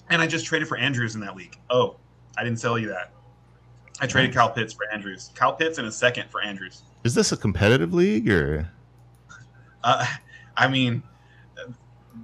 And 0.09 0.21
I 0.21 0.27
just 0.27 0.45
traded 0.45 0.68
for 0.68 0.77
Andrews 0.77 1.15
in 1.15 1.21
that 1.21 1.36
league. 1.36 1.57
Oh, 1.69 1.95
I 2.38 2.44
didn't 2.44 2.59
tell 2.62 2.77
you 2.77 2.88
that. 2.89 3.12
I 4.01 4.06
traded 4.07 4.36
Kyle 4.36 4.50
Pitts 4.50 4.74
for 4.74 4.86
Andrews. 4.92 5.31
Kyle 5.36 5.53
Pitts 5.53 5.77
and 5.80 5.88
a 5.88 5.92
second 5.92 6.30
for 6.30 6.42
Andrews. 6.42 6.83
Is 7.03 7.15
this 7.15 7.31
a 7.31 7.38
competitive 7.38 7.94
league 7.94 8.30
or? 8.30 8.69
Uh, 9.83 10.06
I 10.57 10.68
mean, 10.68 11.01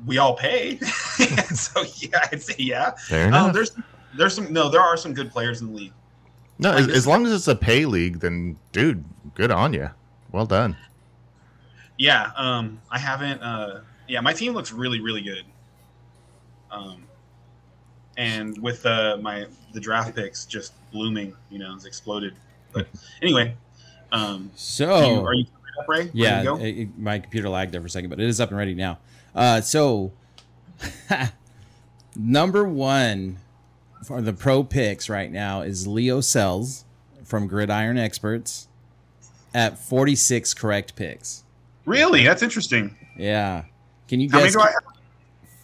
we 0.06 0.18
all 0.20 0.36
pay, 0.36 0.78
so 1.54 1.84
yeah, 1.98 2.28
I'd 2.32 2.42
say 2.42 2.56
yeah. 2.60 2.92
Fair 3.08 3.34
Um, 3.34 3.51
there's 3.54 3.72
there's 4.18 4.36
some 4.36 4.51
no, 4.51 4.70
there 4.70 4.82
are 4.82 4.98
some 4.98 5.13
good 5.13 5.32
players 5.32 5.62
in 5.62 5.68
the 5.68 5.74
league. 5.74 5.94
no, 6.60 6.72
I 6.72 6.75
as, 6.80 6.88
as 6.90 7.08
long 7.08 7.25
as 7.25 7.32
it's 7.34 7.48
a 7.48 7.56
pay 7.56 7.86
league, 7.86 8.20
then 8.20 8.58
dude, 8.74 9.04
good 9.36 9.51
on 9.51 9.74
you. 9.74 9.90
Well 10.32 10.46
done. 10.46 10.75
Yeah, 11.98 12.32
um, 12.36 12.80
I 12.90 13.00
haven't. 13.00 13.42
Uh, 13.42 13.82
yeah, 14.12 14.20
my 14.20 14.34
team 14.34 14.53
looks 14.53 14.72
really 14.74 15.00
really 15.00 15.22
good. 15.22 15.46
Um, 16.70 17.03
and 18.18 18.58
with 18.62 18.86
uh, 18.86 19.18
my 19.22 19.46
the 19.74 19.80
draft 19.80 20.15
picks 20.15 20.46
just 20.46 20.74
blooming, 20.91 21.34
you 21.50 21.60
know, 21.60 21.74
it's 21.74 21.86
exploded. 21.86 22.36
But 22.74 22.88
anyway, 23.22 23.56
um, 24.12 24.51
So, 24.56 25.06
you, 25.06 25.25
are 25.25 25.34
you 25.34 25.46
up, 25.80 25.88
Ray? 25.88 25.98
Ready 26.00 26.12
yeah, 26.13 26.44
go? 26.44 26.58
it- 26.58 26.77
it- 26.77 26.98
my 27.00 27.20
computer 27.20 27.48
lagged 27.50 27.72
there 27.74 27.82
for 27.82 27.88
a 27.88 27.89
second, 27.89 28.10
but 28.10 28.20
it 28.20 28.27
is 28.27 28.39
up 28.41 28.50
and 28.50 28.58
ready 28.58 28.75
now. 28.75 29.00
Uh, 29.34 29.62
so, 29.62 30.12
number 32.15 32.65
one 32.65 33.38
for 34.03 34.22
the 34.22 34.34
pro 34.34 34.63
picks 34.63 35.10
right 35.10 35.32
now 35.32 35.62
is 35.62 35.88
Leo 35.88 36.20
Sells 36.22 36.86
from 37.24 37.48
Gridiron 37.48 37.98
Experts 37.98 38.68
at 39.53 39.77
46 39.77 40.53
correct 40.53 40.96
picks. 40.96 41.44
Really, 41.86 42.24
that's 42.24 42.41
interesting. 42.44 42.96
Yeah. 43.18 43.63
Can 44.12 44.20
you 44.20 44.30
How 44.30 44.39
many 44.39 44.48
guess? 44.48 44.53
do 44.56 44.60
I 44.62 44.65
have? 44.72 44.84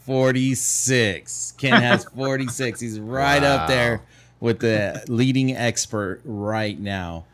46. 0.06 1.54
Ken 1.58 1.82
has 1.82 2.06
46. 2.16 2.80
He's 2.80 2.98
right 2.98 3.44
up 3.44 3.68
there 3.68 4.02
with 4.40 4.60
the 4.62 5.04
leading 5.10 5.54
expert 5.54 6.22
right 6.24 6.80
now. 6.80 7.26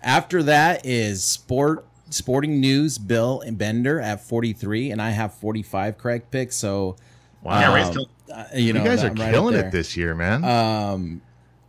After 0.00 0.40
that 0.44 0.86
is 0.86 1.24
Sport 1.24 1.84
Sporting 2.10 2.60
News 2.60 2.98
Bill 2.98 3.40
and 3.40 3.58
Bender 3.58 3.98
at 4.00 4.20
43 4.22 4.92
and 4.92 5.02
I 5.02 5.10
have 5.10 5.34
45 5.34 5.98
correct 5.98 6.30
picks 6.30 6.54
so 6.56 6.94
Wow. 7.42 7.74
Um, 7.74 7.92
killed- 7.92 8.08
uh, 8.32 8.44
you 8.54 8.66
you 8.66 8.74
guys 8.74 9.02
are 9.02 9.08
I'm 9.08 9.16
killing 9.16 9.54
there. 9.56 9.66
it 9.66 9.72
this 9.72 9.96
year, 9.96 10.14
man. 10.14 10.44
Um, 10.44 11.20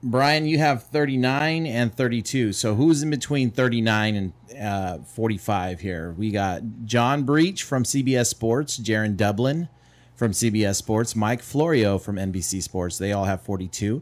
Brian, 0.03 0.48
you 0.48 0.58
have 0.58 0.84
39 0.84 1.67
and 1.67 1.93
32. 1.93 2.53
So 2.53 2.74
who's 2.74 3.03
in 3.03 3.12
between 3.12 3.51
39 3.51 4.15
and 4.15 4.60
uh, 4.60 4.98
45 5.03 5.79
here? 5.79 6.15
We 6.17 6.31
got 6.31 6.62
John 6.86 7.24
Breech 7.24 7.63
from 7.63 7.84
CBS 7.84 8.27
Sports, 8.27 8.79
Jaron 8.79 9.15
Dubin 9.15 9.70
from 10.15 10.31
CBS 10.31 10.75
Sports, 10.75 11.15
Mike 11.15 11.43
Florio 11.43 12.00
from 12.00 12.15
NBC 12.15 12.63
Sports. 12.63 12.98
They 12.98 13.12
all 13.12 13.25
have 13.25 13.41
42. 13.41 14.01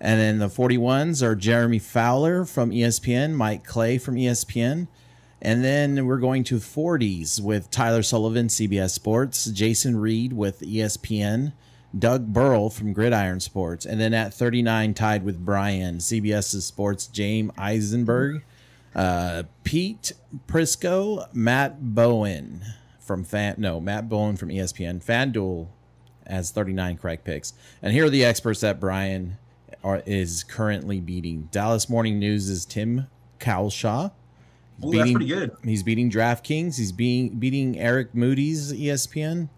And 0.00 0.20
then 0.20 0.38
the 0.38 0.48
41s 0.48 1.22
are 1.22 1.34
Jeremy 1.34 1.78
Fowler 1.78 2.44
from 2.44 2.70
ESPN, 2.70 3.34
Mike 3.34 3.64
Clay 3.64 3.98
from 3.98 4.16
ESPN. 4.16 4.88
And 5.40 5.64
then 5.64 6.06
we're 6.06 6.18
going 6.18 6.44
to 6.44 6.56
40s 6.56 7.40
with 7.40 7.70
Tyler 7.70 8.02
Sullivan, 8.02 8.48
CBS 8.48 8.90
Sports, 8.90 9.46
Jason 9.46 9.96
Reid 9.96 10.32
with 10.32 10.60
ESPN, 10.60 11.52
Doug 11.96 12.32
Burrell 12.32 12.70
from 12.70 12.92
Gridiron 12.92 13.40
Sports, 13.40 13.86
and 13.86 14.00
then 14.00 14.12
at 14.12 14.34
39 14.34 14.94
tied 14.94 15.24
with 15.24 15.44
Brian, 15.44 15.98
CBS's 15.98 16.64
Sports, 16.64 17.06
James 17.06 17.52
Eisenberg, 17.56 18.44
uh, 18.94 19.44
Pete 19.64 20.12
Prisco, 20.46 21.26
Matt 21.34 21.94
Bowen 21.94 22.64
from 23.00 23.24
Fan, 23.24 23.54
no 23.58 23.80
Matt 23.80 24.08
Bowen 24.08 24.36
from 24.36 24.48
ESPN, 24.48 25.02
FanDuel 25.02 25.68
as 26.26 26.50
39 26.50 26.98
correct 26.98 27.24
picks, 27.24 27.52
and 27.80 27.92
here 27.92 28.06
are 28.06 28.10
the 28.10 28.24
experts 28.24 28.60
that 28.60 28.80
Brian 28.80 29.38
are, 29.82 30.02
is 30.06 30.44
currently 30.44 31.00
beating. 31.00 31.48
Dallas 31.52 31.88
Morning 31.88 32.18
News 32.18 32.48
is 32.50 32.64
Tim 32.66 33.06
Cowlishaw. 33.38 34.10
Ooh, 34.84 34.90
that's 34.90 35.10
pretty 35.10 35.26
good. 35.26 35.56
He's 35.64 35.82
beating 35.82 36.10
DraftKings. 36.10 36.76
He's 36.76 36.92
being 36.92 37.30
beating 37.38 37.78
Eric 37.78 38.14
Moody's 38.14 38.72
ESPN. 38.72 39.48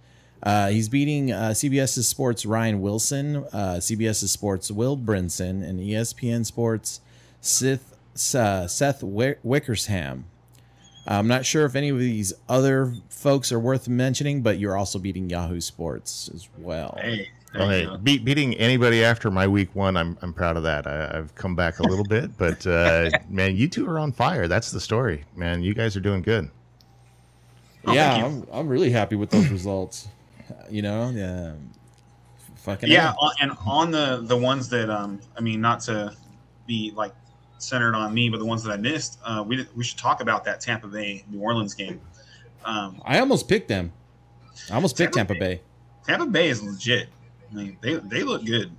Uh, 0.42 0.68
he's 0.68 0.88
beating 0.88 1.32
uh, 1.32 1.50
CBS 1.50 2.02
Sports 2.04 2.46
Ryan 2.46 2.80
Wilson, 2.80 3.36
uh, 3.52 3.78
CBS 3.80 4.26
Sports 4.28 4.70
Will 4.70 4.96
Brinson, 4.96 5.68
and 5.68 5.80
ESPN 5.80 6.46
Sports 6.46 7.00
Sith, 7.40 7.96
uh, 8.34 8.66
Seth 8.66 9.02
Wickersham. 9.02 10.24
I'm 11.06 11.26
not 11.26 11.46
sure 11.46 11.64
if 11.64 11.74
any 11.74 11.88
of 11.88 11.98
these 11.98 12.32
other 12.48 12.94
folks 13.08 13.50
are 13.50 13.58
worth 13.58 13.88
mentioning, 13.88 14.42
but 14.42 14.58
you're 14.58 14.76
also 14.76 14.98
beating 14.98 15.30
Yahoo 15.30 15.60
Sports 15.60 16.30
as 16.34 16.48
well. 16.58 16.98
Hey, 17.00 17.28
Well, 17.54 17.68
hey, 17.70 17.86
go. 17.86 17.96
beat, 17.96 18.24
beating 18.26 18.54
anybody 18.56 19.02
after 19.02 19.30
my 19.30 19.46
week 19.48 19.74
one, 19.74 19.96
I'm 19.96 20.18
I'm 20.20 20.34
proud 20.34 20.58
of 20.58 20.64
that. 20.64 20.86
I, 20.86 21.16
I've 21.18 21.34
come 21.34 21.56
back 21.56 21.78
a 21.78 21.82
little 21.82 22.04
bit, 22.04 22.36
but 22.36 22.66
uh, 22.66 23.08
man, 23.30 23.56
you 23.56 23.68
two 23.68 23.88
are 23.88 23.98
on 23.98 24.12
fire. 24.12 24.46
That's 24.48 24.70
the 24.70 24.80
story, 24.80 25.24
man. 25.34 25.62
You 25.62 25.72
guys 25.72 25.96
are 25.96 26.00
doing 26.00 26.20
good. 26.20 26.50
Oh, 27.86 27.94
yeah, 27.94 28.26
I'm, 28.26 28.46
I'm 28.52 28.68
really 28.68 28.90
happy 28.90 29.16
with 29.16 29.30
those 29.30 29.48
results. 29.48 30.08
You 30.70 30.82
know, 30.82 31.10
yeah, 31.10 31.52
fucking 32.56 32.90
yeah, 32.90 33.14
on- 33.18 33.34
and 33.40 33.52
on 33.66 33.90
the 33.90 34.22
the 34.24 34.36
ones 34.36 34.68
that 34.70 34.90
um, 34.90 35.20
I 35.36 35.40
mean, 35.40 35.60
not 35.60 35.80
to 35.82 36.14
be 36.66 36.92
like 36.94 37.14
centered 37.58 37.94
on 37.94 38.12
me, 38.14 38.28
but 38.28 38.38
the 38.38 38.44
ones 38.44 38.62
that 38.64 38.72
I 38.72 38.76
missed, 38.76 39.18
uh, 39.24 39.44
we 39.46 39.66
we 39.74 39.84
should 39.84 39.98
talk 39.98 40.20
about 40.20 40.44
that 40.44 40.60
Tampa 40.60 40.88
Bay 40.88 41.24
New 41.30 41.40
Orleans 41.40 41.74
game. 41.74 42.00
Um, 42.64 43.00
I 43.04 43.18
almost 43.20 43.48
picked 43.48 43.68
them. 43.68 43.92
I 44.70 44.74
almost 44.74 44.96
picked 44.96 45.14
Tampa 45.14 45.34
Tampa 45.34 45.44
Bay. 45.44 45.60
Tampa 46.06 46.26
Bay 46.26 46.48
is 46.48 46.62
legit. 46.62 47.08
I 47.50 47.54
mean, 47.54 47.76
they 47.80 47.94
they 47.94 48.22
look 48.22 48.44
good. 48.44 48.70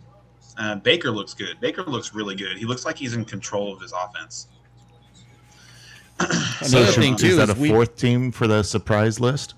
Uh, 0.57 0.75
Baker 0.75 1.09
looks 1.09 1.33
good. 1.33 1.59
Baker 1.61 1.83
looks 1.83 2.13
really 2.13 2.35
good. 2.35 2.57
He 2.57 2.65
looks 2.65 2.85
like 2.85 2.97
he's 2.97 3.13
in 3.13 3.23
control 3.23 3.73
of 3.73 3.81
his 3.81 3.93
offense. 3.93 4.47
Another 6.19 6.91
should- 6.91 6.95
thing 6.95 7.15
too 7.15 7.27
is 7.27 7.37
that 7.37 7.49
is 7.49 7.57
a 7.57 7.61
we, 7.61 7.69
fourth 7.69 7.95
team 7.95 8.31
for 8.31 8.45
the 8.47 8.63
surprise 8.63 9.19
list? 9.19 9.53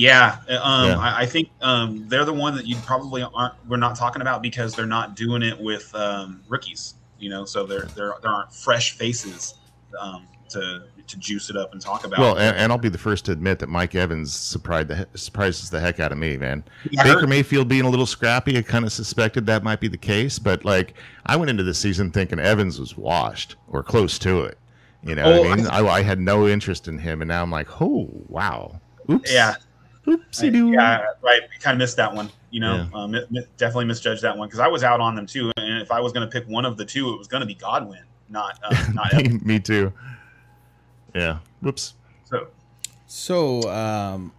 Yeah, 0.00 0.38
um, 0.48 0.88
Yeah. 0.88 0.98
I, 0.98 1.20
I 1.20 1.26
think 1.26 1.50
um, 1.60 2.08
they're 2.08 2.24
the 2.24 2.32
one 2.32 2.54
that 2.56 2.66
you 2.66 2.76
probably 2.86 3.22
aren't. 3.22 3.54
We're 3.68 3.76
not 3.76 3.96
talking 3.96 4.22
about 4.22 4.40
because 4.40 4.74
they're 4.74 4.86
not 4.86 5.14
doing 5.14 5.42
it 5.42 5.60
with 5.60 5.94
um, 5.94 6.42
rookies. 6.48 6.94
You 7.18 7.28
know, 7.28 7.44
so 7.44 7.66
there 7.66 7.82
there 7.94 8.14
there 8.22 8.30
aren't 8.30 8.52
fresh 8.52 8.92
faces 8.92 9.54
um, 10.00 10.26
to 10.50 10.84
to 11.06 11.18
juice 11.18 11.50
it 11.50 11.56
up 11.56 11.72
and 11.72 11.82
talk 11.82 12.04
about. 12.06 12.18
Well, 12.18 12.38
and, 12.38 12.56
and 12.56 12.72
I'll 12.72 12.78
be 12.78 12.88
the 12.88 12.96
first 12.96 13.26
to 13.26 13.32
admit 13.32 13.58
that 13.58 13.68
Mike 13.68 13.94
Evans 13.94 14.34
surprised 14.34 14.88
the, 14.88 15.06
surprises 15.18 15.68
the 15.68 15.80
heck 15.80 16.00
out 16.00 16.12
of 16.12 16.18
me, 16.18 16.36
man. 16.38 16.64
Got 16.96 17.04
Baker. 17.04 17.26
Mayfield 17.26 17.68
being 17.68 17.84
a 17.84 17.90
little 17.90 18.06
scrappy, 18.06 18.56
I 18.56 18.62
kind 18.62 18.86
of 18.86 18.92
suspected 18.92 19.44
that 19.46 19.62
might 19.62 19.80
be 19.80 19.88
the 19.88 19.98
case, 19.98 20.38
but 20.38 20.64
like 20.64 20.94
I 21.26 21.36
went 21.36 21.50
into 21.50 21.62
the 21.64 21.74
season 21.74 22.10
thinking 22.10 22.38
Evans 22.38 22.80
was 22.80 22.96
washed 22.96 23.56
or 23.68 23.82
close 23.82 24.18
to 24.20 24.44
it. 24.44 24.56
You 25.02 25.14
know 25.16 25.24
what 25.30 25.46
Oh, 25.46 25.50
I 25.52 25.56
mean? 25.56 25.66
I, 25.66 25.86
I 25.86 26.02
had 26.02 26.20
no 26.20 26.46
interest 26.48 26.88
in 26.88 26.96
him, 26.98 27.20
and 27.22 27.28
now 27.28 27.42
I'm 27.42 27.50
like, 27.50 27.82
oh 27.82 28.08
wow, 28.28 28.80
oops, 29.10 29.30
yeah, 29.32 29.56
oopsie 30.06 30.52
doo. 30.52 30.72
yeah, 30.72 31.04
right. 31.22 31.42
We 31.42 31.58
kind 31.60 31.74
of 31.74 31.78
missed 31.78 31.96
that 31.96 32.14
one. 32.14 32.30
You 32.50 32.60
know, 32.60 32.88
um, 32.94 33.12
mi- 33.12 33.24
mi- 33.30 33.46
definitely 33.58 33.84
misjudged 33.84 34.22
that 34.22 34.36
one 34.36 34.48
because 34.48 34.58
I 34.60 34.66
was 34.68 34.82
out 34.82 35.00
on 35.00 35.14
them 35.14 35.26
too. 35.26 35.52
And 35.56 35.80
if 35.80 35.92
I 35.92 36.00
was 36.00 36.12
going 36.12 36.28
to 36.28 36.32
pick 36.32 36.48
one 36.48 36.64
of 36.64 36.76
the 36.76 36.84
two, 36.84 37.12
it 37.12 37.18
was 37.18 37.28
going 37.28 37.42
to 37.42 37.46
be 37.46 37.54
Godwin, 37.54 38.02
not 38.28 38.58
uh, 38.64 38.86
not 38.94 39.12
me, 39.14 39.38
me 39.44 39.60
too. 39.60 39.92
Yeah, 41.14 41.38
whoops. 41.60 41.94
So 42.24 42.48
So, 43.06 43.62
um, 43.70 44.32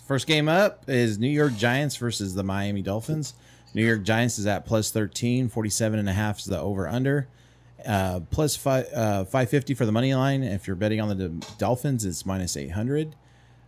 first 0.06 0.26
game 0.26 0.48
up 0.48 0.84
is 0.88 1.18
New 1.18 1.28
York 1.28 1.54
Giants 1.56 1.96
versus 1.96 2.34
the 2.34 2.42
Miami 2.42 2.82
Dolphins. 2.82 3.34
New 3.74 3.84
York 3.86 4.02
Giants 4.02 4.38
is 4.38 4.46
at 4.46 4.66
plus 4.66 4.90
13, 4.90 5.48
47 5.48 5.98
and 5.98 6.08
a 6.08 6.12
half 6.12 6.38
is 6.40 6.46
the 6.46 6.58
over 6.58 6.88
under. 6.88 7.28
Uh, 7.86 8.20
plus 8.30 8.56
five, 8.56 8.86
uh, 8.92 9.24
550 9.24 9.74
for 9.74 9.86
the 9.86 9.92
money 9.92 10.14
line. 10.14 10.42
If 10.42 10.66
you're 10.66 10.76
betting 10.76 11.00
on 11.00 11.16
the 11.16 11.28
Dolphins, 11.56 12.04
it's 12.04 12.26
minus 12.26 12.56
800. 12.56 13.14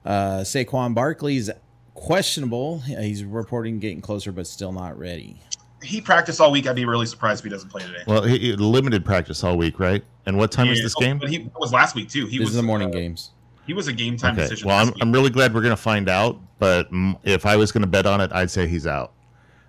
Uh, 0.04 0.40
Saquon 0.40 0.94
Barkley 0.94 1.36
is 1.36 1.50
questionable. 1.94 2.80
He's 2.80 3.24
reporting 3.24 3.78
getting 3.78 4.00
closer, 4.00 4.32
but 4.32 4.46
still 4.46 4.72
not 4.72 4.98
ready. 4.98 5.36
he 5.82 6.00
practiced 6.00 6.40
all 6.40 6.50
week. 6.50 6.66
I'd 6.66 6.76
be 6.76 6.84
really 6.84 7.06
surprised 7.06 7.40
if 7.40 7.44
he 7.44 7.50
doesn't 7.50 7.68
play 7.68 7.82
today. 7.82 8.02
Well, 8.06 8.22
he, 8.22 8.38
he- 8.38 8.52
limited 8.56 9.04
practice 9.04 9.42
all 9.44 9.56
week, 9.56 9.78
right? 9.78 10.02
And 10.26 10.36
what 10.38 10.52
time 10.52 10.68
is 10.68 10.80
this 10.82 10.94
game? 10.94 11.18
But 11.18 11.30
he 11.30 11.38
that 11.38 11.58
was 11.60 11.72
last 11.72 11.94
week 11.94 12.08
too. 12.08 12.26
He 12.26 12.38
This 12.38 12.46
was 12.46 12.50
is 12.50 12.56
the 12.56 12.62
morning 12.62 12.88
uh, 12.88 12.92
games. 12.92 13.30
He 13.66 13.74
was 13.74 13.86
a 13.88 13.92
game 13.92 14.16
time 14.16 14.34
Okay. 14.34 14.42
decision. 14.42 14.68
Well, 14.68 14.78
I'm, 14.78 14.86
week. 14.88 14.96
I'm 15.00 15.12
really 15.12 15.30
glad 15.30 15.54
we're 15.54 15.60
going 15.62 15.70
to 15.76 15.80
find 15.82 16.08
out. 16.08 16.38
But 16.58 16.88
if 17.24 17.44
I 17.46 17.56
was 17.56 17.72
going 17.72 17.82
to 17.82 17.88
bet 17.88 18.06
on 18.06 18.20
it, 18.20 18.30
I'd 18.32 18.50
say 18.50 18.66
he's 18.68 18.86
out. 18.86 19.12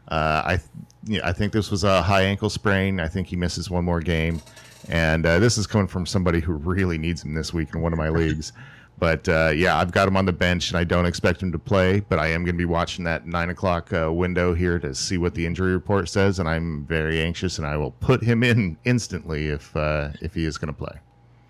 Uh, 0.09 0.41
I, 0.45 0.59
yeah, 1.05 1.21
I 1.27 1.33
think 1.33 1.53
this 1.53 1.71
was 1.71 1.83
a 1.83 2.01
high 2.01 2.21
ankle 2.23 2.49
sprain. 2.49 2.99
I 2.99 3.07
think 3.07 3.27
he 3.27 3.35
misses 3.35 3.69
one 3.71 3.83
more 3.85 3.99
game, 3.99 4.41
and 4.89 5.25
uh, 5.25 5.39
this 5.39 5.57
is 5.57 5.65
coming 5.65 5.87
from 5.87 6.05
somebody 6.05 6.39
who 6.39 6.53
really 6.53 6.97
needs 6.99 7.23
him 7.23 7.33
this 7.33 7.53
week 7.53 7.73
in 7.73 7.81
one 7.81 7.93
of 7.93 7.97
my 7.99 8.09
leagues. 8.09 8.53
But 9.03 9.27
uh, 9.27 9.51
yeah, 9.53 9.77
I've 9.77 9.91
got 9.91 10.07
him 10.07 10.15
on 10.15 10.25
the 10.25 10.31
bench, 10.31 10.69
and 10.69 10.77
I 10.77 10.85
don't 10.85 11.05
expect 11.05 11.43
him 11.43 11.51
to 11.51 11.59
play. 11.59 11.99
But 11.99 12.19
I 12.19 12.27
am 12.27 12.45
going 12.45 12.55
to 12.55 12.57
be 12.57 12.63
watching 12.63 13.03
that 13.03 13.27
nine 13.27 13.49
o'clock 13.49 13.91
uh, 13.91 14.09
window 14.13 14.53
here 14.53 14.79
to 14.79 14.95
see 14.95 15.17
what 15.17 15.33
the 15.33 15.45
injury 15.45 15.73
report 15.73 16.07
says, 16.07 16.39
and 16.39 16.47
I'm 16.47 16.85
very 16.85 17.19
anxious, 17.19 17.57
and 17.57 17.67
I 17.67 17.75
will 17.75 17.91
put 17.91 18.23
him 18.23 18.45
in 18.45 18.77
instantly 18.85 19.49
if 19.49 19.75
uh, 19.75 20.11
if 20.21 20.33
he 20.33 20.45
is 20.45 20.57
going 20.57 20.73
to 20.73 20.77
play. 20.77 20.97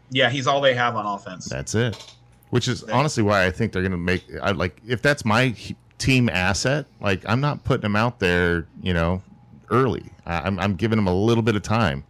yeah, 0.10 0.31
he's 0.31 0.48
all 0.48 0.62
they 0.62 0.74
have 0.74 0.95
on 0.95 1.05
offense. 1.05 1.48
That's 1.48 1.75
it. 1.75 1.95
Which 2.50 2.67
is 2.67 2.79
Thanks. 2.79 2.91
honestly 2.91 3.22
why 3.22 3.45
I 3.45 3.51
think 3.51 3.72
they're 3.72 3.83
going 3.83 3.91
to 3.91 3.98
make. 4.00 4.25
I 4.41 4.50
like 4.50 4.81
if 4.88 5.03
that's 5.03 5.24
my 5.24 5.55
team 6.00 6.29
asset. 6.29 6.88
Like 7.01 7.22
I'm 7.29 7.39
not 7.39 7.63
putting 7.63 7.86
him 7.86 7.95
out 7.95 8.17
there, 8.17 8.65
you 8.81 8.95
know, 8.95 9.22
early. 9.69 10.05
I, 10.25 10.39
I'm 10.39 10.57
I'm 10.57 10.74
giving 10.74 10.98
him 10.98 11.05
a 11.05 11.13
little 11.13 11.43
bit 11.43 11.55
of 11.55 11.62
time, 11.62 12.03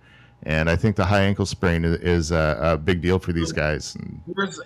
and 0.45 0.69
I 0.69 0.75
think 0.75 0.95
the 0.95 1.05
high 1.05 1.21
ankle 1.21 1.45
sprain 1.45 1.85
is, 1.85 2.31
a, 2.31 2.57
a 2.61 2.77
big 2.77 3.01
deal 3.01 3.19
for 3.19 3.31
these 3.33 3.51
guys. 3.51 3.97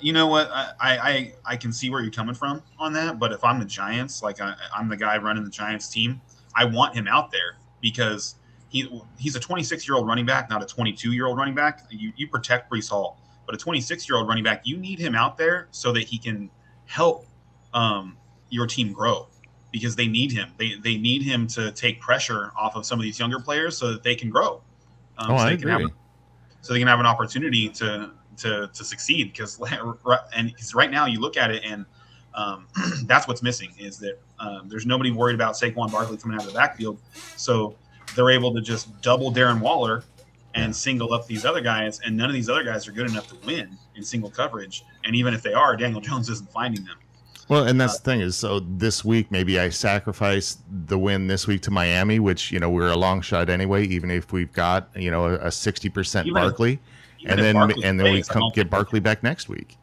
You 0.01 0.13
know 0.13 0.27
what? 0.27 0.49
I, 0.51 0.75
I 0.79 1.33
I 1.45 1.57
can 1.57 1.71
see 1.71 1.89
where 1.89 2.01
you're 2.01 2.11
coming 2.11 2.35
from 2.35 2.61
on 2.79 2.93
that, 2.93 3.19
but 3.19 3.31
if 3.31 3.43
I'm 3.43 3.59
the 3.59 3.65
Giants, 3.65 4.23
like 4.23 4.41
I, 4.41 4.55
I'm 4.75 4.89
the 4.89 4.97
guy 4.97 5.17
running 5.17 5.43
the 5.43 5.49
Giants 5.49 5.89
team, 5.89 6.21
I 6.55 6.65
want 6.65 6.95
him 6.95 7.07
out 7.07 7.31
there 7.31 7.57
because 7.81 8.35
he 8.69 9.01
he's 9.17 9.35
a 9.35 9.39
26 9.39 9.87
year 9.87 9.95
old 9.95 10.07
running 10.07 10.25
back, 10.25 10.49
not 10.49 10.63
a 10.63 10.65
22 10.65 11.13
year 11.13 11.25
old 11.25 11.37
running 11.37 11.55
back. 11.55 11.85
You 11.89 12.11
you 12.15 12.27
protect 12.27 12.71
Breece 12.71 12.89
Hall, 12.89 13.19
but 13.45 13.55
a 13.55 13.57
26 13.57 14.09
year 14.09 14.17
old 14.17 14.27
running 14.27 14.43
back, 14.43 14.61
you 14.65 14.77
need 14.77 14.99
him 14.99 15.15
out 15.15 15.37
there 15.37 15.67
so 15.71 15.91
that 15.93 16.03
he 16.03 16.17
can 16.17 16.49
help 16.85 17.25
um, 17.73 18.17
your 18.49 18.67
team 18.67 18.91
grow 18.91 19.27
because 19.71 19.95
they 19.95 20.07
need 20.07 20.31
him. 20.31 20.51
They 20.57 20.75
they 20.75 20.97
need 20.97 21.23
him 21.23 21.47
to 21.47 21.71
take 21.71 22.01
pressure 22.01 22.51
off 22.57 22.75
of 22.75 22.85
some 22.85 22.99
of 22.99 23.03
these 23.03 23.19
younger 23.19 23.39
players 23.39 23.77
so 23.77 23.91
that 23.91 24.03
they 24.03 24.15
can 24.15 24.29
grow. 24.29 24.61
Um, 25.17 25.31
oh, 25.31 25.37
so 25.37 25.43
I 25.43 25.49
they 25.51 25.57
can 25.57 25.69
have 25.69 25.91
so 26.61 26.73
they 26.73 26.79
can 26.79 26.87
have 26.87 26.99
an 26.99 27.05
opportunity 27.05 27.69
to 27.69 28.11
to 28.37 28.69
to 28.73 28.83
succeed 28.83 29.31
because 29.31 29.59
and 30.35 30.47
because 30.47 30.75
right 30.75 30.91
now 30.91 31.05
you 31.05 31.19
look 31.19 31.37
at 31.37 31.51
it 31.51 31.63
and 31.65 31.85
um, 32.35 32.67
that's 33.05 33.27
what's 33.27 33.41
missing 33.41 33.73
is 33.79 33.97
that 33.99 34.19
um, 34.39 34.69
there's 34.69 34.85
nobody 34.85 35.11
worried 35.11 35.35
about 35.35 35.53
Saquon 35.53 35.91
Barkley 35.91 36.17
coming 36.17 36.35
out 36.35 36.45
of 36.45 36.51
the 36.51 36.57
backfield, 36.57 36.99
so 37.35 37.75
they're 38.15 38.29
able 38.29 38.53
to 38.53 38.61
just 38.61 39.01
double 39.01 39.31
Darren 39.31 39.59
Waller 39.59 40.03
and 40.53 40.75
single 40.75 41.13
up 41.13 41.27
these 41.27 41.45
other 41.45 41.61
guys, 41.61 41.99
and 42.01 42.15
none 42.15 42.29
of 42.29 42.33
these 42.33 42.49
other 42.49 42.63
guys 42.63 42.87
are 42.87 42.91
good 42.91 43.09
enough 43.09 43.27
to 43.27 43.35
win 43.45 43.77
in 43.95 44.03
single 44.03 44.29
coverage. 44.29 44.83
And 45.03 45.15
even 45.15 45.33
if 45.33 45.41
they 45.41 45.53
are, 45.53 45.75
Daniel 45.75 46.01
Jones 46.07 46.29
isn't 46.29 46.51
finding 46.51 46.83
them. 46.83 46.97
Well, 47.49 47.65
and 47.65 47.79
that's 47.79 47.97
the 47.99 48.03
thing 48.03 48.21
is, 48.21 48.35
so 48.35 48.59
this 48.59 49.05
week 49.05 49.31
maybe 49.31 49.57
I 49.59 49.69
sacrifice 49.69 50.57
the 50.69 50.97
win 50.97 51.27
this 51.27 51.47
week 51.47 51.61
to 51.61 51.71
Miami, 51.71 52.19
which 52.19 52.51
you 52.51 52.59
know 52.59 52.69
we're 52.69 52.89
a 52.89 52.97
long 52.97 53.21
shot 53.21 53.49
anyway. 53.49 53.85
Even 53.85 54.11
if 54.11 54.33
we've 54.33 54.51
got 54.51 54.89
you 54.95 55.09
know 55.11 55.25
a 55.27 55.51
sixty 55.51 55.89
percent 55.89 56.31
Barkley, 56.33 56.79
and 57.25 57.39
then 57.39 57.55
Barkley 57.55 57.83
and 57.85 57.97
then 57.99 58.05
we 58.05 58.11
plays, 58.17 58.29
I 58.29 58.33
come 58.33 58.51
get 58.53 58.69
Barkley 58.69 58.99
back 58.99 59.23
next 59.23 59.47
week. 59.47 59.77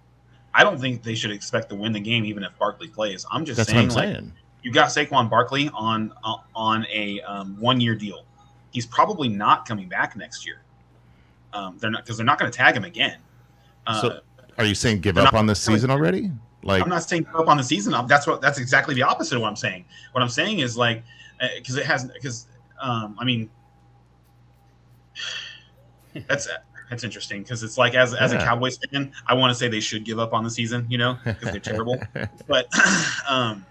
I 0.53 0.63
don't 0.63 0.79
think 0.79 1.03
they 1.03 1.15
should 1.15 1.31
expect 1.31 1.71
to 1.71 1.75
win 1.75 1.93
the 1.93 2.01
game 2.01 2.25
even 2.27 2.45
if 2.45 2.57
Barkley 2.59 2.89
plays. 2.89 3.25
I'm 3.31 3.45
just 3.45 3.57
That's 3.57 3.71
what 3.71 3.77
saying, 3.77 3.91
I'm 3.91 3.97
like, 3.97 4.17
saying. 4.17 4.33
you 4.63 4.71
got 4.71 4.89
Saquon 4.89 5.31
Barkley 5.31 5.71
on 5.73 6.13
uh, 6.23 6.37
on 6.55 6.87
a 6.93 7.21
um, 7.23 7.59
one 7.59 7.81
year 7.81 7.95
deal. 7.95 8.25
He's 8.73 8.87
probably 8.87 9.29
not 9.29 9.67
coming 9.67 9.89
back 9.89 10.17
next 10.17 10.45
year. 10.45 10.61
Um, 11.55 11.79
they're 11.79 11.91
not 11.91 12.05
because 12.05 12.19
they're 12.19 12.27
not 12.27 12.39
going 12.39 12.51
to 12.51 12.57
tag 12.57 12.77
him 12.77 12.85
again. 12.85 13.19
Uh, 13.87 14.01
So- 14.01 14.21
Are 14.59 14.65
you 14.65 14.75
saying 14.75 15.01
give 15.01 15.17
up 15.17 15.33
on 15.33 15.47
this 15.47 15.61
season 15.61 15.91
already? 15.91 16.31
Like 16.65 16.83
I'm 16.83 16.89
not 16.89 17.03
saying 17.03 17.25
give 17.25 17.37
up 17.37 17.49
on 17.49 17.59
the 17.59 17.63
season. 17.63 17.95
That's 18.07 18.27
what 18.27 18.41
that's 18.41 18.59
exactly 18.59 18.95
the 18.95 19.03
opposite 19.03 19.37
of 19.37 19.43
what 19.43 19.49
I'm 19.49 19.57
saying. 19.57 19.85
What 20.13 20.23
I'm 20.23 20.29
saying 20.29 20.61
is 20.61 20.77
like 20.77 21.03
because 21.57 21.77
it 21.77 21.85
has 21.87 22.05
because 22.07 22.47
um, 22.81 23.17
I 23.19 23.25
mean 23.25 23.51
that's 26.27 26.49
that's 26.91 27.05
interesting 27.05 27.43
because 27.43 27.63
it's 27.63 27.77
like 27.77 27.95
as 27.95 28.15
as 28.15 28.33
a 28.33 28.37
Yeah. 28.37 28.45
Cowboys 28.45 28.79
fan, 28.79 29.13
I 29.27 29.35
want 29.35 29.51
to 29.51 29.55
say 29.55 29.69
they 29.69 29.81
should 29.81 30.05
give 30.05 30.19
up 30.19 30.33
on 30.33 30.43
the 30.43 30.51
season, 30.51 30.87
you 30.89 30.99
know, 30.99 31.19
because 31.25 31.51
they're 31.51 31.61
terrible. 31.61 32.03
but 32.49 32.67
um, 33.29 33.65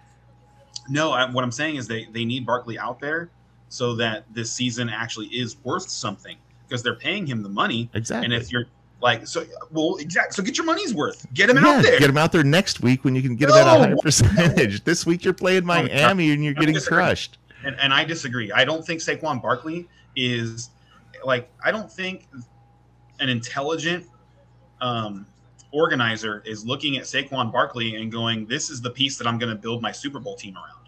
No, 0.90 1.12
I, 1.12 1.30
what 1.30 1.44
I'm 1.44 1.52
saying 1.52 1.78
is 1.78 1.88
they 1.88 2.06
they 2.06 2.26
need 2.26 2.46
Barkley 2.46 2.78
out 2.78 3.00
there 3.00 3.30
so 3.70 3.96
that 3.96 4.26
this 4.32 4.52
season 4.52 4.88
actually 4.88 5.28
is 5.28 5.58
worth 5.64 5.90
something 5.90 6.38
because 6.68 6.84
they're 6.84 6.96
paying 6.96 7.26
him 7.26 7.42
the 7.42 7.50
money. 7.50 7.90
Exactly. 7.94 8.26
And 8.26 8.34
if 8.34 8.52
you're 8.52 8.66
like, 9.04 9.28
so 9.28 9.46
well, 9.70 9.98
exactly. 9.98 10.34
So 10.34 10.42
get 10.42 10.58
your 10.58 10.66
money's 10.66 10.96
worth. 10.96 11.28
Get 11.34 11.50
him 11.50 11.58
yeah, 11.58 11.68
out 11.68 11.84
there. 11.84 12.00
get 12.00 12.10
him 12.10 12.18
out 12.18 12.32
there 12.32 12.44
next 12.44 12.82
week 12.82 13.04
when 13.04 13.14
you 13.16 13.22
can 13.22 13.36
get 13.36 13.50
him 13.50 13.56
at 13.56 13.62
a 13.62 13.66
No. 13.66 13.80
higher 13.80 13.98
percentage. 13.98 14.84
This 14.86 15.06
week 15.06 15.26
you're 15.26 15.34
playing 15.34 15.66
Miami 15.66 16.32
and 16.32 16.44
you're 16.44 16.54
getting 16.54 16.76
crushed. 16.80 17.38
and, 17.66 17.76
and 17.82 17.94
I 17.94 18.06
disagree. 18.06 18.52
I 18.54 18.64
don't 18.64 18.84
think 18.86 19.02
Saquon 19.02 19.42
Barkley 19.42 19.90
is 20.16 20.70
like 21.26 21.52
I 21.64 21.72
don't 21.72 21.92
think 21.92 22.28
an 23.20 23.28
intelligent 23.28 24.06
um, 24.80 25.26
organizer 25.72 26.42
is 26.46 26.66
looking 26.66 26.98
at 26.98 27.04
Saquon 27.04 27.52
Barkley 27.52 27.96
and 27.98 28.10
going, 28.10 28.46
"This 28.46 28.70
is 28.70 28.82
the 28.82 28.90
piece 28.90 29.18
that 29.18 29.28
I'm 29.28 29.38
going 29.38 29.54
to 29.54 29.62
build 29.62 29.82
my 29.82 29.92
Super 29.92 30.20
Bowl 30.20 30.36
team 30.38 30.56
around." 30.56 30.88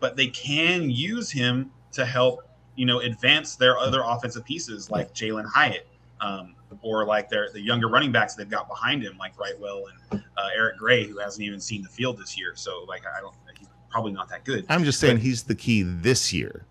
But 0.00 0.16
they 0.16 0.26
can 0.26 0.90
use 0.90 1.30
him 1.30 1.70
to 1.92 2.04
help, 2.04 2.40
you 2.74 2.84
know, 2.84 2.98
advance 2.98 3.54
their 3.54 3.78
other 3.78 4.02
offensive 4.04 4.44
pieces 4.44 4.90
like 4.90 5.14
Jalin 5.14 5.46
Hyatt. 5.46 5.86
Um, 6.20 6.53
or 6.82 7.04
like 7.04 7.28
their 7.28 7.50
the 7.52 7.60
younger 7.60 7.88
running 7.88 8.12
backs 8.12 8.34
they've 8.34 8.48
got 8.48 8.68
behind 8.68 9.02
him, 9.02 9.16
like 9.18 9.38
Wrightwell 9.38 9.84
and 10.12 10.22
uh, 10.36 10.48
Eric 10.56 10.78
Gray, 10.78 11.06
who 11.06 11.18
hasn't 11.18 11.44
even 11.44 11.60
seen 11.60 11.82
the 11.82 11.88
field 11.88 12.18
this 12.18 12.38
year. 12.38 12.52
So 12.54 12.84
like 12.88 13.02
I 13.06 13.20
don't, 13.20 13.34
he's 13.58 13.68
probably 13.90 14.12
not 14.12 14.28
that 14.30 14.44
good. 14.44 14.64
I'm 14.68 14.84
just 14.84 15.00
saying 15.00 15.18
he's 15.18 15.42
the 15.42 15.54
key 15.54 15.82
this 15.82 16.32
year. 16.32 16.64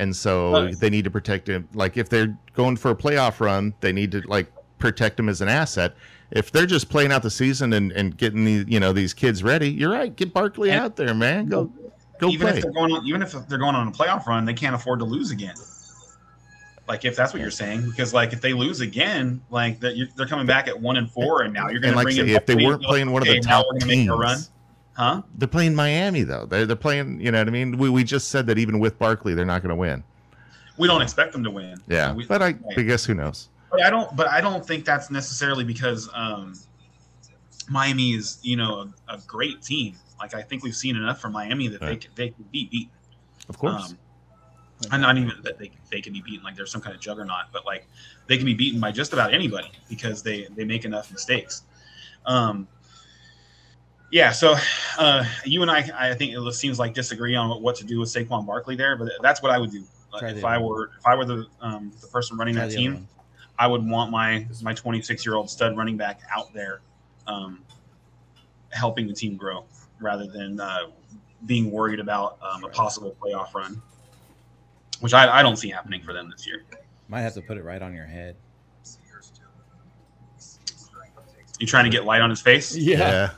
And 0.00 0.14
so 0.14 0.52
Right. 0.52 0.78
they 0.78 0.90
need 0.90 1.04
to 1.04 1.10
protect 1.10 1.48
him. 1.48 1.68
Like 1.74 1.96
if 1.96 2.08
they're 2.08 2.38
going 2.54 2.76
for 2.76 2.90
a 2.92 2.94
playoff 2.96 3.40
run, 3.40 3.74
they 3.80 3.92
need 3.92 4.12
to 4.12 4.20
like 4.28 4.50
protect 4.78 5.18
him 5.18 5.28
as 5.28 5.40
an 5.40 5.48
asset. 5.48 5.94
If 6.30 6.52
they're 6.52 6.66
just 6.66 6.88
playing 6.88 7.10
out 7.10 7.22
the 7.22 7.30
season 7.30 7.72
and, 7.72 7.90
and 7.92 8.16
getting 8.16 8.44
the 8.44 8.64
you 8.68 8.78
know 8.78 8.92
these 8.92 9.12
kids 9.14 9.42
ready, 9.42 9.70
you're 9.70 9.90
right. 9.90 10.14
Get 10.14 10.32
Barkley 10.32 10.70
And- 10.70 10.80
out 10.80 10.96
there, 10.96 11.14
man. 11.14 11.46
Go 11.48 11.72
go 12.20 12.28
even 12.28 12.46
play. 12.48 12.56
if 12.58 12.62
they're 12.62 12.72
going 12.72 12.92
on, 12.92 13.06
even 13.06 13.22
if 13.22 13.32
they're 13.48 13.58
going 13.58 13.74
on 13.74 13.88
a 13.88 13.90
playoff 13.92 14.26
run, 14.26 14.44
they 14.44 14.52
can't 14.54 14.74
afford 14.74 14.98
to 15.00 15.04
lose 15.04 15.30
again. 15.30 15.54
Like 16.88 17.04
if 17.04 17.14
that's 17.14 17.34
what 17.34 17.42
you're 17.42 17.50
saying, 17.50 17.84
because 17.90 18.14
like 18.14 18.32
if 18.32 18.40
they 18.40 18.54
lose 18.54 18.80
again, 18.80 19.42
like 19.50 19.78
that 19.80 19.96
you're, 19.96 20.08
they're 20.16 20.26
coming 20.26 20.46
back 20.46 20.68
at 20.68 20.80
one 20.80 20.96
and 20.96 21.10
four, 21.10 21.42
and 21.42 21.52
now 21.52 21.68
you're 21.68 21.80
going 21.80 21.92
to 21.92 21.96
like 21.96 22.04
bring 22.04 22.16
say, 22.16 22.30
if 22.30 22.46
they 22.46 22.54
weren't 22.54 22.82
playing 22.82 23.12
one 23.12 23.20
of 23.20 23.28
the 23.28 23.32
"Okay, 23.32 23.40
top 23.40 23.66
we're 23.66 23.78
gonna 23.80 23.86
make 23.86 23.98
teams, 23.98 24.08
a 24.10 24.14
run, 24.14 24.38
huh? 24.96 25.22
they're 25.36 25.46
playing 25.48 25.74
Miami 25.74 26.22
though. 26.22 26.46
They're 26.46 26.64
they're 26.64 26.76
playing. 26.76 27.20
You 27.20 27.30
know 27.30 27.38
what 27.40 27.46
I 27.48 27.50
mean? 27.50 27.76
We 27.76 27.90
we 27.90 28.04
just 28.04 28.28
said 28.28 28.46
that 28.46 28.56
even 28.56 28.78
with 28.78 28.98
Barkley, 28.98 29.34
they're 29.34 29.44
not 29.44 29.60
going 29.62 29.68
to 29.68 29.76
win. 29.76 30.02
We 30.78 30.88
don't 30.88 31.02
expect 31.02 31.32
them 31.32 31.44
to 31.44 31.50
win. 31.50 31.78
Yeah, 31.88 32.14
we, 32.14 32.24
but 32.24 32.40
I. 32.40 32.54
I 32.76 32.82
guess 32.82 33.04
who 33.04 33.12
knows? 33.14 33.50
But 33.70 33.82
I 33.82 33.90
don't. 33.90 34.16
But 34.16 34.28
I 34.28 34.40
don't 34.40 34.66
think 34.66 34.86
that's 34.86 35.10
necessarily 35.10 35.64
because 35.64 36.08
um, 36.14 36.54
Miami 37.68 38.12
is 38.14 38.38
you 38.42 38.56
know 38.56 38.90
a, 39.08 39.14
a 39.14 39.18
great 39.26 39.60
team. 39.60 39.96
Like 40.18 40.34
I 40.34 40.40
think 40.40 40.62
we've 40.64 40.74
seen 40.74 40.96
enough 40.96 41.20
from 41.20 41.32
Miami 41.32 41.68
that 41.68 41.80
they 41.80 41.86
Right. 41.86 42.00
can, 42.00 42.10
they 42.14 42.28
can 42.30 42.44
be 42.50 42.64
beaten. 42.72 42.90
Of 43.48 43.58
course. 43.58 43.90
Um, 43.90 43.98
and 44.92 45.02
not 45.02 45.16
even 45.18 45.32
that 45.42 45.58
they, 45.58 45.70
they 45.90 46.00
can 46.00 46.12
be 46.12 46.20
beaten 46.20 46.44
like 46.44 46.56
there's 46.56 46.70
some 46.70 46.80
kind 46.80 46.94
of 46.94 47.00
juggernaut, 47.00 47.46
but 47.52 47.66
like 47.66 47.86
they 48.26 48.36
can 48.36 48.46
be 48.46 48.54
beaten 48.54 48.80
by 48.80 48.92
just 48.92 49.12
about 49.12 49.34
anybody 49.34 49.70
because 49.88 50.22
they 50.22 50.46
they 50.56 50.64
make 50.64 50.84
enough 50.84 51.10
mistakes. 51.10 51.62
Um, 52.26 52.68
yeah, 54.10 54.30
so 54.30 54.56
uh, 54.98 55.24
you 55.44 55.62
and 55.62 55.70
I, 55.70 55.88
I 55.94 56.14
think 56.14 56.32
it 56.32 56.52
seems 56.54 56.78
like 56.78 56.94
disagree 56.94 57.34
on 57.34 57.50
what, 57.50 57.60
what 57.60 57.76
to 57.76 57.84
do 57.84 57.98
with 58.00 58.08
Saquon 58.08 58.46
Barkley 58.46 58.76
there, 58.76 58.96
but 58.96 59.10
that's 59.20 59.42
what 59.42 59.50
I 59.50 59.58
would 59.58 59.70
do. 59.70 59.84
The 60.12 60.28
if 60.28 60.44
I 60.44 60.56
were 60.56 60.90
if 60.98 61.06
I 61.06 61.14
were 61.14 61.26
the 61.26 61.46
um, 61.60 61.92
the 62.00 62.06
person 62.06 62.36
running 62.38 62.54
that 62.54 62.70
team. 62.70 63.06
I 63.58 63.66
would 63.66 63.84
want 63.84 64.10
my 64.10 64.46
my 64.62 64.72
26 64.72 65.26
year 65.26 65.34
old 65.34 65.50
stud 65.50 65.76
running 65.76 65.96
back 65.96 66.20
out 66.34 66.52
there, 66.54 66.80
um, 67.26 67.64
helping 68.70 69.06
the 69.08 69.12
team 69.12 69.36
grow 69.36 69.64
rather 70.00 70.26
than 70.26 70.60
uh, 70.60 70.86
being 71.46 71.70
worried 71.70 72.00
about 72.00 72.38
um, 72.40 72.64
a 72.64 72.68
possible 72.68 73.16
playoff 73.20 73.52
run, 73.54 73.82
which 75.00 75.14
I, 75.14 75.40
I 75.40 75.42
don't 75.42 75.56
see 75.56 75.68
happening 75.68 76.02
for 76.02 76.12
them 76.12 76.30
this 76.30 76.46
year. 76.46 76.64
Might 77.08 77.22
have 77.22 77.34
to 77.34 77.42
put 77.42 77.56
it 77.56 77.64
right 77.64 77.80
on 77.80 77.94
your 77.94 78.04
head. 78.06 78.36
You 81.58 81.66
trying 81.66 81.84
to 81.84 81.90
get 81.90 82.04
light 82.04 82.20
on 82.20 82.30
his 82.30 82.40
face? 82.40 82.76
yeah. 82.76 83.30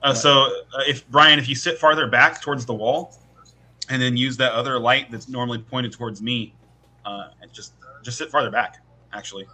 Uh, 0.00 0.14
so 0.14 0.44
uh, 0.74 0.82
if 0.86 1.08
Brian, 1.10 1.38
if 1.38 1.48
you 1.48 1.54
sit 1.56 1.76
farther 1.78 2.06
back 2.06 2.40
towards 2.40 2.64
the 2.64 2.72
wall, 2.74 3.18
and 3.90 4.00
then 4.00 4.16
use 4.16 4.36
that 4.36 4.52
other 4.52 4.78
light 4.78 5.10
that's 5.10 5.28
normally 5.28 5.58
pointed 5.58 5.92
towards 5.92 6.22
me, 6.22 6.54
uh, 7.04 7.30
and 7.42 7.52
just 7.52 7.72
just 8.04 8.16
sit 8.16 8.30
farther 8.30 8.50
back. 8.50 8.76
Actually, 9.12 9.46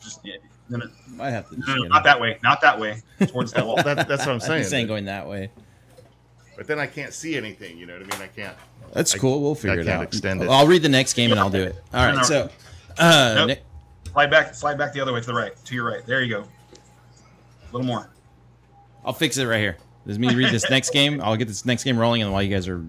just 0.00 0.20
yeah, 0.24 0.36
no, 0.68 0.78
no, 0.78 0.86
Might 1.08 1.30
have 1.30 1.48
to. 1.50 1.58
No, 1.58 1.74
no, 1.74 1.82
not 1.88 1.98
him. 1.98 2.02
that 2.04 2.20
way, 2.20 2.38
not 2.42 2.60
that 2.60 2.78
way, 2.78 3.02
towards 3.26 3.52
the 3.52 3.64
wall. 3.66 3.74
Well, 3.76 3.96
that, 3.96 4.06
that's 4.06 4.20
what 4.20 4.28
I'm 4.28 4.34
I'm 4.34 4.40
saying. 4.40 4.64
saying 4.64 4.86
going 4.86 5.06
that 5.06 5.26
way. 5.26 5.50
But 6.58 6.66
then 6.66 6.78
I 6.80 6.86
can't 6.86 7.14
see 7.14 7.36
anything. 7.36 7.78
You 7.78 7.86
know 7.86 7.94
what 7.94 8.02
I 8.14 8.18
mean? 8.18 8.22
I 8.22 8.26
can't. 8.26 8.56
That's 8.92 9.14
I- 9.14 9.18
cool. 9.18 9.40
We'll 9.40 9.54
figure 9.54 9.78
it 9.80 9.84
can't 9.86 10.00
out. 10.02 10.08
extend 10.08 10.42
it. 10.42 10.48
I'll 10.50 10.66
read 10.66 10.82
the 10.82 10.88
next 10.88 11.14
game 11.14 11.30
and 11.30 11.38
I'll 11.38 11.48
do 11.48 11.62
it. 11.62 11.76
All 11.94 12.04
right. 12.04 12.10
No, 12.14 12.18
no. 12.18 12.22
So, 12.24 12.50
uh, 12.98 13.32
Nope. 13.36 13.46
Nick- 13.48 13.64
Slide 14.12 14.30
back, 14.30 14.54
slide 14.54 14.76
back 14.76 14.92
the 14.92 15.00
other 15.00 15.12
way 15.12 15.20
to 15.20 15.26
the 15.26 15.34
right, 15.34 15.52
to 15.64 15.74
your 15.74 15.84
right. 15.88 16.04
There 16.04 16.20
you 16.22 16.34
go. 16.34 16.40
A 16.40 17.72
little 17.72 17.86
more. 17.86 18.10
I'll 19.04 19.12
fix 19.12 19.36
it 19.38 19.46
right 19.46 19.60
here. 19.60 19.76
This 20.04 20.14
is 20.14 20.18
me 20.18 20.34
read 20.34 20.50
this 20.52 20.68
next 20.70 20.90
game. 20.90 21.20
I'll 21.22 21.36
get 21.36 21.46
this 21.46 21.64
next 21.64 21.84
game 21.84 21.96
rolling, 21.98 22.22
and 22.22 22.32
while 22.32 22.42
you 22.42 22.52
guys 22.52 22.66
are 22.66 22.82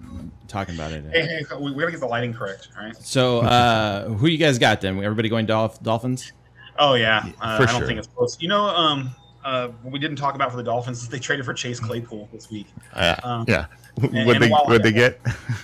talking 0.48 0.74
about 0.74 0.90
it. 0.90 1.04
Hey, 1.12 1.26
hey, 1.26 1.44
we, 1.60 1.70
we 1.72 1.78
gotta 1.80 1.92
get 1.92 2.00
the 2.00 2.06
lighting 2.06 2.32
correct. 2.34 2.68
All 2.76 2.84
right. 2.84 2.96
So, 2.96 3.40
uh, 3.42 4.08
who 4.08 4.26
you 4.26 4.38
guys 4.38 4.58
got 4.58 4.80
then? 4.80 5.00
Everybody 5.04 5.28
going 5.28 5.46
Dolph- 5.46 5.80
Dolphins? 5.82 6.32
Oh 6.78 6.94
yeah, 6.94 7.18
uh, 7.40 7.58
for 7.58 7.62
I 7.62 7.66
don't 7.66 7.78
sure. 7.78 7.86
think 7.86 7.98
it's 7.98 8.08
close. 8.08 8.40
You 8.40 8.48
know, 8.48 8.64
um, 8.64 9.10
uh, 9.44 9.68
we 9.84 9.98
didn't 9.98 10.16
talk 10.16 10.34
about 10.34 10.50
for 10.50 10.56
the 10.56 10.62
Dolphins 10.62 11.02
is 11.02 11.08
they 11.08 11.18
traded 11.18 11.44
for 11.46 11.54
Chase 11.54 11.80
Claypool 11.80 12.28
this 12.32 12.50
week. 12.50 12.66
Uh, 12.92 13.16
Um, 13.22 13.44
yeah. 13.48 13.66
and- 14.02 14.26
Would 14.26 14.36
and 14.36 14.44
they 14.44 14.52
would 14.68 14.82
they 14.82 14.92
get 14.92 15.20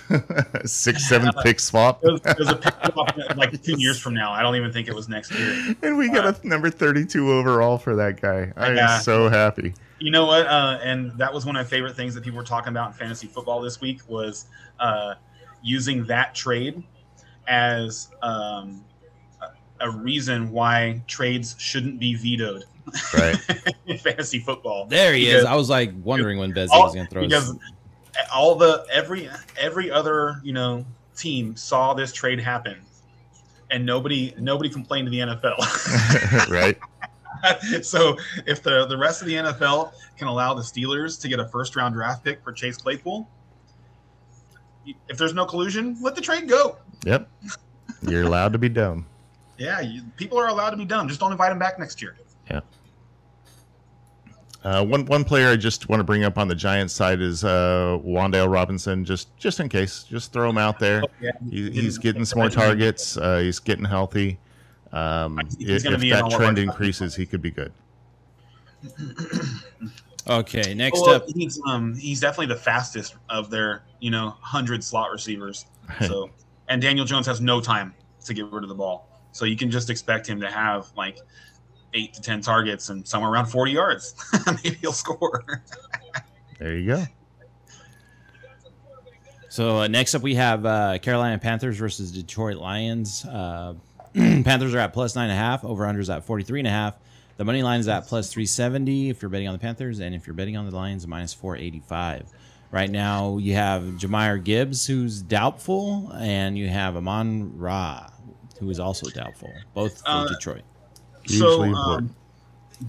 six 0.65 1.07
seventh 1.07 1.35
pick 1.43 1.59
swap? 1.59 2.03
It 2.03 2.11
was, 2.11 2.21
it 2.25 2.39
was 2.39 2.49
a 2.49 2.55
pick 2.55 2.73
up 2.81 2.95
like 3.37 3.61
two 3.61 3.79
years 3.79 3.99
from 3.99 4.13
now. 4.13 4.31
I 4.31 4.41
don't 4.41 4.55
even 4.55 4.71
think 4.71 4.87
it 4.87 4.95
was 4.95 5.07
next 5.07 5.31
year. 5.33 5.75
And 5.83 5.97
we 5.97 6.09
got 6.09 6.43
a 6.43 6.47
number 6.47 6.69
thirty 6.69 7.05
two 7.05 7.31
overall 7.31 7.77
for 7.77 7.95
that 7.95 8.19
guy. 8.21 8.51
I 8.57 8.71
am 8.77 9.01
so 9.01 9.29
happy. 9.29 9.73
You 9.99 10.11
know 10.11 10.25
what? 10.25 10.45
Uh, 10.47 10.79
and 10.83 11.11
that 11.17 11.33
was 11.33 11.45
one 11.45 11.55
of 11.55 11.65
my 11.65 11.69
favorite 11.69 11.95
things 11.95 12.13
that 12.15 12.23
people 12.23 12.37
were 12.37 12.43
talking 12.43 12.69
about 12.69 12.87
in 12.87 12.93
fantasy 12.93 13.27
football 13.27 13.61
this 13.61 13.79
week 13.81 14.01
was 14.07 14.45
uh, 14.79 15.15
using 15.63 16.03
that 16.05 16.35
trade 16.35 16.83
as 17.47 18.09
um, 18.21 18.83
a 19.79 19.89
reason 19.89 20.51
why 20.51 21.01
trades 21.07 21.55
shouldn't 21.57 21.99
be 21.99 22.13
vetoed 22.15 22.65
Right. 23.13 23.37
in 23.85 23.97
fantasy 23.97 24.39
football. 24.39 24.85
There 24.85 25.13
he 25.13 25.29
is. 25.29 25.45
I 25.45 25.55
was 25.55 25.69
like 25.69 25.91
wondering 26.03 26.37
when 26.37 26.53
Bezos 26.53 26.69
all, 26.71 26.83
was 26.85 26.95
going 26.95 27.07
to 27.07 27.11
throw 27.11 27.21
it. 27.23 27.29
because 27.29 27.47
his. 27.47 27.57
all 28.33 28.55
the 28.55 28.85
every 28.91 29.29
every 29.57 29.91
other 29.91 30.39
you 30.43 30.53
know 30.53 30.85
team 31.15 31.55
saw 31.55 31.93
this 31.93 32.13
trade 32.13 32.39
happen, 32.39 32.77
and 33.71 33.85
nobody 33.85 34.33
nobody 34.39 34.69
complained 34.69 35.07
to 35.07 35.11
the 35.11 35.19
NFL. 35.19 36.49
right. 36.49 36.77
so 37.83 38.17
if 38.45 38.63
the 38.63 38.85
the 38.87 38.97
rest 38.97 39.21
of 39.21 39.27
the 39.27 39.33
NFL 39.33 39.91
can 40.17 40.27
allow 40.27 40.53
the 40.53 40.61
Steelers 40.61 41.19
to 41.21 41.27
get 41.27 41.39
a 41.39 41.47
first 41.49 41.75
round 41.75 41.93
draft 41.93 42.23
pick 42.23 42.43
for 42.43 42.51
Chase 42.51 42.77
Claypool, 42.77 43.29
if 44.85 45.17
there's 45.17 45.33
no 45.33 45.45
collusion, 45.45 45.97
let 46.01 46.15
the 46.15 46.21
trade 46.21 46.47
go. 46.47 46.77
Yep. 47.05 47.29
You're 48.01 48.23
allowed 48.23 48.53
to 48.53 48.59
be 48.59 48.69
dumb. 48.69 49.05
Yeah, 49.57 49.81
you, 49.81 50.03
people 50.17 50.37
are 50.37 50.47
allowed 50.47 50.71
to 50.71 50.77
be 50.77 50.85
dumb. 50.85 51.07
Just 51.07 51.19
don't 51.19 51.31
invite 51.31 51.49
them 51.49 51.59
back 51.59 51.79
next 51.79 52.01
year. 52.01 52.15
Uh, 54.63 54.83
one 54.83 55.05
one 55.05 55.23
player 55.23 55.49
I 55.49 55.55
just 55.55 55.87
want 55.87 55.99
to 55.99 56.03
bring 56.03 56.23
up 56.23 56.37
on 56.37 56.47
the 56.47 56.55
Giants 56.55 56.93
side 56.93 57.21
is 57.21 57.43
uh, 57.43 57.99
Wan'Dale 58.03 58.51
Robinson. 58.51 59.05
Just 59.05 59.35
just 59.37 59.59
in 59.59 59.69
case, 59.69 60.03
just 60.03 60.33
throw 60.33 60.49
him 60.49 60.57
out 60.57 60.79
there. 60.79 61.03
Yeah, 61.21 61.31
He, 61.49 61.69
he's 61.69 61.97
getting 61.97 62.25
some 62.25 62.39
more 62.39 62.49
targets. 62.49 63.17
Uh, 63.17 63.37
he's 63.39 63.59
getting 63.59 63.85
healthy. 63.85 64.39
Um, 64.91 65.39
He's 65.59 65.69
if 65.69 65.83
gonna 65.83 65.97
if 65.97 66.03
in 66.03 66.09
that 66.09 66.21
all 66.23 66.27
of 66.27 66.33
our 66.33 66.39
trend 66.39 66.59
increases, 66.59 67.15
he 67.15 67.25
could 67.25 67.41
be 67.41 67.51
good. 67.51 67.71
Okay, 70.29 70.73
next 70.73 70.99
Well, 71.01 71.15
up. 71.15 71.23
he's 71.29 71.59
um 71.65 71.95
he's 71.95 72.19
definitely 72.19 72.47
the 72.53 72.59
fastest 72.59 73.15
of 73.29 73.49
their 73.49 73.83
you 73.99 74.11
know 74.11 74.31
hundred 74.41 74.83
slot 74.83 75.11
receivers. 75.11 75.65
So 76.05 76.29
and 76.67 76.81
Daniel 76.81 77.05
Jones 77.05 77.25
has 77.27 77.39
no 77.39 77.61
time 77.61 77.93
to 78.25 78.33
get 78.33 78.51
rid 78.51 78.63
of 78.63 78.67
the 78.69 78.75
ball, 78.75 79.07
so 79.31 79.45
you 79.45 79.55
can 79.55 79.71
just 79.71 79.89
expect 79.89 80.27
him 80.27 80.41
to 80.41 80.51
have 80.51 80.87
like 80.97 81.19
eight 81.93 82.13
to 82.13 82.21
ten 82.21 82.41
targets 82.41 82.89
and 82.89 83.07
somewhere 83.07 83.31
around 83.31 83.47
forty 83.47 83.71
yards. 83.71 84.15
Maybe 84.63 84.75
he'll 84.81 84.91
score. 84.91 85.63
There 86.59 86.75
you 86.75 86.87
go. 86.87 87.03
So 89.49 89.81
uh, 89.81 89.87
next 89.87 90.13
up, 90.13 90.21
we 90.21 90.35
have 90.35 90.65
uh, 90.65 90.97
Carolina 90.99 91.37
Panthers 91.39 91.77
versus 91.77 92.11
Detroit 92.11 92.57
Lions. 92.57 93.25
Uh, 93.25 93.75
Panthers 94.13 94.73
are 94.75 94.79
at 94.79 94.93
plus 94.93 95.15
nine 95.15 95.29
and 95.29 95.33
a 95.33 95.41
half. 95.41 95.63
Over 95.63 95.85
unders 95.85 96.13
at 96.13 96.25
forty 96.25 96.43
three 96.43 96.59
and 96.59 96.67
a 96.67 96.71
half. 96.71 96.95
The 97.37 97.45
money 97.45 97.61
line 97.63 97.79
is 97.79 97.87
at 97.87 98.07
plus 98.07 98.31
three 98.31 98.45
seventy 98.45 99.09
if 99.09 99.21
you're 99.21 99.29
betting 99.29 99.47
on 99.47 99.53
the 99.53 99.59
Panthers, 99.59 99.99
and 99.99 100.13
if 100.15 100.27
you're 100.27 100.33
betting 100.33 100.57
on 100.57 100.69
the 100.69 100.75
Lions, 100.75 101.07
minus 101.07 101.33
four 101.33 101.55
eighty 101.55 101.79
five. 101.87 102.25
Right 102.69 102.89
now, 102.89 103.37
you 103.37 103.53
have 103.53 103.83
Jahmyr 103.83 104.43
Gibbs, 104.43 104.85
who's 104.85 105.21
doubtful, 105.21 106.11
and 106.13 106.57
you 106.57 106.67
have 106.67 106.97
Amon 106.97 107.57
Ra, 107.57 108.09
who 108.59 108.69
is 108.69 108.77
also 108.79 109.09
doubtful. 109.09 109.53
Both 109.73 110.01
for 110.01 110.09
Uh, 110.09 110.27
So 111.27 111.63
um, 111.63 112.15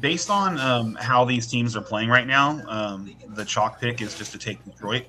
based 0.00 0.30
on 0.30 0.58
um, 0.58 0.94
how 1.00 1.24
these 1.24 1.46
teams 1.46 1.76
are 1.76 1.80
playing 1.80 2.08
right 2.08 2.26
now, 2.26 2.62
um, 2.68 3.14
the 3.28 3.44
chalk 3.44 3.80
pick 3.80 4.00
is 4.00 4.16
just 4.16 4.32
to 4.32 4.38
take 4.38 4.64
Detroit. 4.64 5.06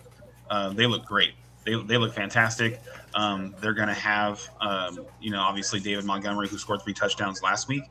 uh, 0.49 0.69
they 0.69 0.87
look 0.87 1.05
great. 1.05 1.33
They, 1.65 1.75
they 1.83 1.97
look 1.97 2.13
fantastic. 2.13 2.81
Um, 3.13 3.53
they're 3.59 3.73
going 3.73 3.87
to 3.87 3.93
have, 3.93 4.47
um, 4.61 5.05
you 5.19 5.31
know, 5.31 5.41
obviously 5.41 5.79
David 5.79 6.05
Montgomery, 6.05 6.47
who 6.47 6.57
scored 6.57 6.81
three 6.81 6.93
touchdowns 6.93 7.41
last 7.43 7.67
week. 7.67 7.83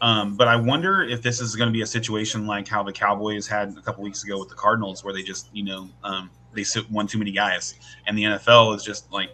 Um, 0.00 0.36
but 0.36 0.46
I 0.46 0.56
wonder 0.56 1.02
if 1.02 1.22
this 1.22 1.40
is 1.40 1.56
going 1.56 1.68
to 1.68 1.72
be 1.72 1.82
a 1.82 1.86
situation 1.86 2.46
like 2.46 2.68
how 2.68 2.82
the 2.82 2.92
Cowboys 2.92 3.48
had 3.48 3.76
a 3.76 3.80
couple 3.80 4.04
weeks 4.04 4.22
ago 4.22 4.38
with 4.38 4.48
the 4.48 4.54
Cardinals, 4.54 5.02
where 5.02 5.12
they 5.12 5.22
just, 5.22 5.48
you 5.52 5.64
know, 5.64 5.88
um, 6.04 6.30
they 6.52 6.64
won 6.90 7.06
too 7.06 7.18
many 7.18 7.32
guys, 7.32 7.74
and 8.06 8.16
the 8.16 8.24
NFL 8.24 8.76
is 8.76 8.84
just 8.84 9.12
like, 9.12 9.30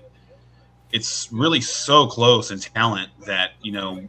it's 0.92 1.28
really 1.32 1.60
so 1.60 2.06
close 2.06 2.50
in 2.50 2.58
talent 2.58 3.10
that 3.26 3.52
you 3.62 3.72
know, 3.72 4.08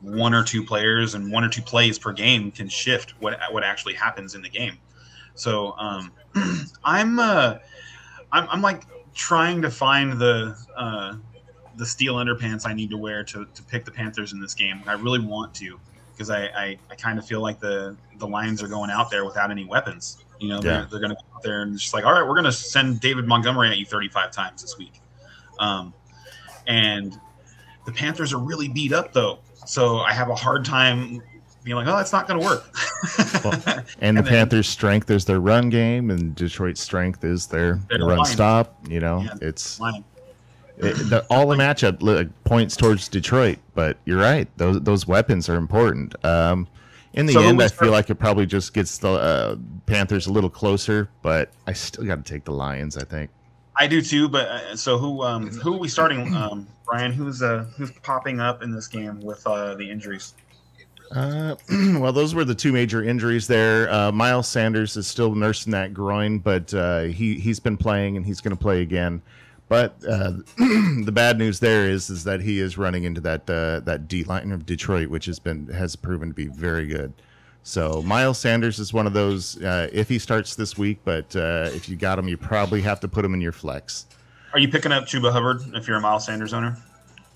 one 0.00 0.34
or 0.34 0.42
two 0.42 0.64
players 0.64 1.14
and 1.14 1.30
one 1.30 1.44
or 1.44 1.48
two 1.48 1.62
plays 1.62 1.98
per 1.98 2.12
game 2.12 2.50
can 2.50 2.68
shift 2.68 3.12
what 3.20 3.38
what 3.50 3.62
actually 3.62 3.94
happens 3.94 4.34
in 4.34 4.42
the 4.42 4.48
game. 4.48 4.78
So 5.34 5.72
um, 5.78 6.12
I'm, 6.84 7.18
uh, 7.18 7.58
I'm 8.32 8.48
I'm 8.48 8.62
like 8.62 8.84
trying 9.14 9.62
to 9.62 9.70
find 9.70 10.18
the 10.18 10.56
uh, 10.76 11.16
the 11.76 11.86
steel 11.86 12.16
underpants 12.16 12.66
I 12.66 12.74
need 12.74 12.90
to 12.90 12.96
wear 12.96 13.24
to, 13.24 13.46
to 13.46 13.62
pick 13.64 13.84
the 13.84 13.90
Panthers 13.90 14.32
in 14.32 14.40
this 14.40 14.54
game. 14.54 14.82
I 14.86 14.94
really 14.94 15.18
want 15.18 15.54
to 15.56 15.78
because 16.12 16.30
I, 16.30 16.44
I, 16.48 16.78
I 16.90 16.94
kind 16.96 17.18
of 17.18 17.26
feel 17.26 17.40
like 17.40 17.60
the 17.60 17.96
the 18.18 18.26
Lions 18.26 18.62
are 18.62 18.68
going 18.68 18.90
out 18.90 19.10
there 19.10 19.24
without 19.24 19.50
any 19.50 19.64
weapons. 19.64 20.24
You 20.38 20.48
know, 20.48 20.60
they're, 20.60 20.86
they're 20.90 21.00
going 21.00 21.10
to 21.10 21.16
go 21.16 21.36
out 21.36 21.42
there 21.42 21.62
and 21.62 21.78
just 21.78 21.92
like, 21.92 22.04
all 22.04 22.12
right, 22.12 22.22
we're 22.22 22.34
going 22.34 22.44
to 22.44 22.52
send 22.52 23.00
David 23.00 23.26
Montgomery 23.26 23.68
at 23.68 23.76
you 23.76 23.84
35 23.84 24.30
times 24.30 24.62
this 24.62 24.78
week. 24.78 24.94
Um, 25.58 25.92
and 26.66 27.18
the 27.84 27.92
Panthers 27.92 28.32
are 28.32 28.38
really 28.38 28.68
beat 28.68 28.92
up 28.92 29.12
though, 29.12 29.38
so 29.70 29.98
I 29.98 30.12
have 30.12 30.30
a 30.30 30.34
hard 30.34 30.64
time 30.64 31.22
being 31.62 31.76
like, 31.76 31.86
oh, 31.86 31.96
that's 31.96 32.12
not 32.12 32.26
going 32.26 32.40
to 32.40 32.46
work. 32.46 32.74
well, 33.44 33.54
and, 33.66 33.84
and 34.00 34.18
the 34.18 34.22
then, 34.22 34.32
Panthers' 34.32 34.68
strength 34.68 35.10
is 35.10 35.24
their 35.24 35.40
run 35.40 35.70
game, 35.70 36.10
and 36.10 36.34
Detroit's 36.34 36.80
strength 36.80 37.22
is 37.22 37.46
their, 37.46 37.78
their 37.88 38.04
run 38.04 38.24
stop. 38.24 38.76
You 38.88 38.98
know, 38.98 39.20
yeah, 39.20 39.34
it's 39.40 39.80
it, 40.78 40.94
the, 41.10 41.24
all 41.30 41.46
the 41.46 41.56
matchup 41.56 42.32
points 42.44 42.76
towards 42.76 43.08
Detroit, 43.08 43.58
but 43.74 43.96
you're 44.06 44.18
right; 44.18 44.48
those 44.56 44.80
those 44.80 45.06
weapons 45.06 45.48
are 45.48 45.56
important. 45.56 46.16
Um, 46.24 46.66
in 47.12 47.26
the 47.26 47.34
so 47.34 47.42
end, 47.42 47.62
I 47.62 47.68
feel 47.68 47.92
like 47.92 48.10
it 48.10 48.16
probably 48.16 48.46
just 48.46 48.74
gets 48.74 48.98
the 48.98 49.10
uh, 49.10 49.56
Panthers 49.86 50.26
a 50.26 50.32
little 50.32 50.50
closer, 50.50 51.10
but 51.22 51.52
I 51.68 51.74
still 51.74 52.04
got 52.04 52.24
to 52.24 52.32
take 52.32 52.44
the 52.44 52.52
Lions. 52.52 52.96
I 52.96 53.04
think. 53.04 53.30
I 53.76 53.86
do 53.86 54.02
too, 54.02 54.28
but 54.28 54.48
uh, 54.48 54.76
so 54.76 54.98
who 54.98 55.22
um, 55.22 55.48
who 55.48 55.74
are 55.74 55.78
we 55.78 55.88
starting, 55.88 56.34
um, 56.34 56.66
Brian? 56.90 57.12
Who's 57.12 57.40
uh, 57.40 57.66
who's 57.76 57.92
popping 58.02 58.40
up 58.40 58.62
in 58.62 58.72
this 58.72 58.88
game 58.88 59.20
with 59.20 59.46
uh, 59.46 59.76
the 59.76 59.88
injuries? 59.88 60.34
Uh, 61.12 61.54
well, 61.70 62.12
those 62.12 62.34
were 62.34 62.44
the 62.44 62.54
two 62.54 62.72
major 62.72 63.04
injuries 63.04 63.46
there. 63.46 63.90
Uh, 63.92 64.10
Miles 64.10 64.48
Sanders 64.48 64.96
is 64.96 65.06
still 65.06 65.34
nursing 65.34 65.70
that 65.70 65.94
groin, 65.94 66.38
but 66.38 66.74
uh, 66.74 67.02
he 67.02 67.38
he's 67.38 67.60
been 67.60 67.76
playing 67.76 68.16
and 68.16 68.26
he's 68.26 68.40
going 68.40 68.56
to 68.56 68.60
play 68.60 68.82
again. 68.82 69.22
But 69.68 69.94
uh, 70.08 70.32
the 70.56 71.12
bad 71.12 71.38
news 71.38 71.60
there 71.60 71.88
is 71.88 72.10
is 72.10 72.24
that 72.24 72.40
he 72.40 72.58
is 72.58 72.76
running 72.76 73.04
into 73.04 73.20
that 73.20 73.48
uh, 73.48 73.80
that 73.80 74.08
D 74.08 74.24
line 74.24 74.50
of 74.50 74.66
Detroit, 74.66 75.08
which 75.08 75.26
has 75.26 75.38
been 75.38 75.68
has 75.68 75.94
proven 75.94 76.28
to 76.28 76.34
be 76.34 76.46
very 76.46 76.88
good. 76.88 77.12
So 77.62 78.02
Miles 78.02 78.38
Sanders 78.38 78.80
is 78.80 78.92
one 78.92 79.06
of 79.06 79.12
those. 79.12 79.62
Uh, 79.62 79.88
if 79.92 80.08
he 80.08 80.18
starts 80.18 80.56
this 80.56 80.76
week, 80.76 80.98
but 81.04 81.36
if 81.36 81.88
you 81.88 81.94
got 81.94 82.18
him, 82.18 82.26
you 82.26 82.36
probably 82.36 82.80
have 82.80 82.98
to 83.00 83.06
put 83.06 83.24
him 83.24 83.32
in 83.32 83.40
your 83.40 83.52
flex. 83.52 84.06
Are 84.52 84.58
you 84.58 84.68
picking 84.68 84.92
up 84.92 85.04
Chuba 85.04 85.30
Hubbard 85.30 85.62
if 85.74 85.86
you're 85.86 85.96
a 85.96 86.00
Miles 86.00 86.26
Sanders 86.26 86.52
owner? 86.52 86.76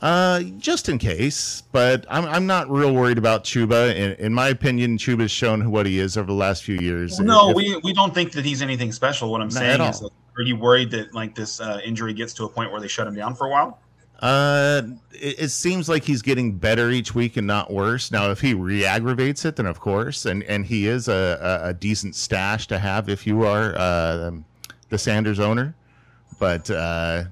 Uh, 0.02 0.42
just 0.58 0.88
in 0.88 0.98
case, 0.98 1.62
but 1.72 2.04
I'm, 2.10 2.26
I'm 2.26 2.46
not 2.46 2.68
real 2.68 2.92
worried 2.92 3.16
about 3.16 3.44
Chuba. 3.44 3.94
In, 3.94 4.12
in 4.14 4.34
my 4.34 4.48
opinion, 4.48 4.98
Chuba's 4.98 5.30
shown 5.30 5.70
what 5.70 5.86
he 5.86 5.98
is 5.98 6.18
over 6.18 6.26
the 6.26 6.34
last 6.34 6.64
few 6.64 6.76
years. 6.76 7.20
No, 7.20 7.50
if, 7.50 7.56
we, 7.56 7.80
we 7.84 7.92
don't 7.92 8.12
think 8.12 8.32
that 8.32 8.44
he's 8.44 8.60
anything 8.60 8.92
special. 8.92 9.30
What 9.30 9.40
I'm 9.40 9.50
saying 9.50 9.80
is, 9.80 10.00
that 10.00 10.10
are 10.36 10.42
you 10.42 10.56
worried 10.56 10.90
that 10.90 11.14
like 11.14 11.34
this 11.34 11.60
uh, 11.60 11.80
injury 11.84 12.12
gets 12.12 12.34
to 12.34 12.44
a 12.44 12.48
point 12.48 12.72
where 12.72 12.80
they 12.80 12.88
shut 12.88 13.06
him 13.06 13.14
down 13.14 13.34
for 13.34 13.46
a 13.46 13.50
while? 13.50 13.78
Uh, 14.20 14.82
it, 15.12 15.44
it, 15.44 15.48
seems 15.48 15.88
like 15.88 16.04
he's 16.04 16.22
getting 16.22 16.52
better 16.56 16.90
each 16.90 17.14
week 17.14 17.36
and 17.36 17.46
not 17.46 17.72
worse. 17.72 18.10
Now, 18.10 18.30
if 18.30 18.40
he 18.40 18.54
re-aggravates 18.54 19.44
it, 19.44 19.56
then 19.56 19.66
of 19.66 19.80
course, 19.80 20.26
and 20.26 20.42
and 20.44 20.66
he 20.66 20.86
is 20.86 21.08
a, 21.08 21.62
a, 21.64 21.68
a 21.68 21.74
decent 21.74 22.14
stash 22.14 22.66
to 22.68 22.78
have 22.78 23.08
if 23.08 23.26
you 23.26 23.44
are 23.44 23.74
uh, 23.76 24.32
the 24.88 24.98
Sanders 24.98 25.40
owner, 25.40 25.74
but 26.44 26.70
uh, 26.70 27.24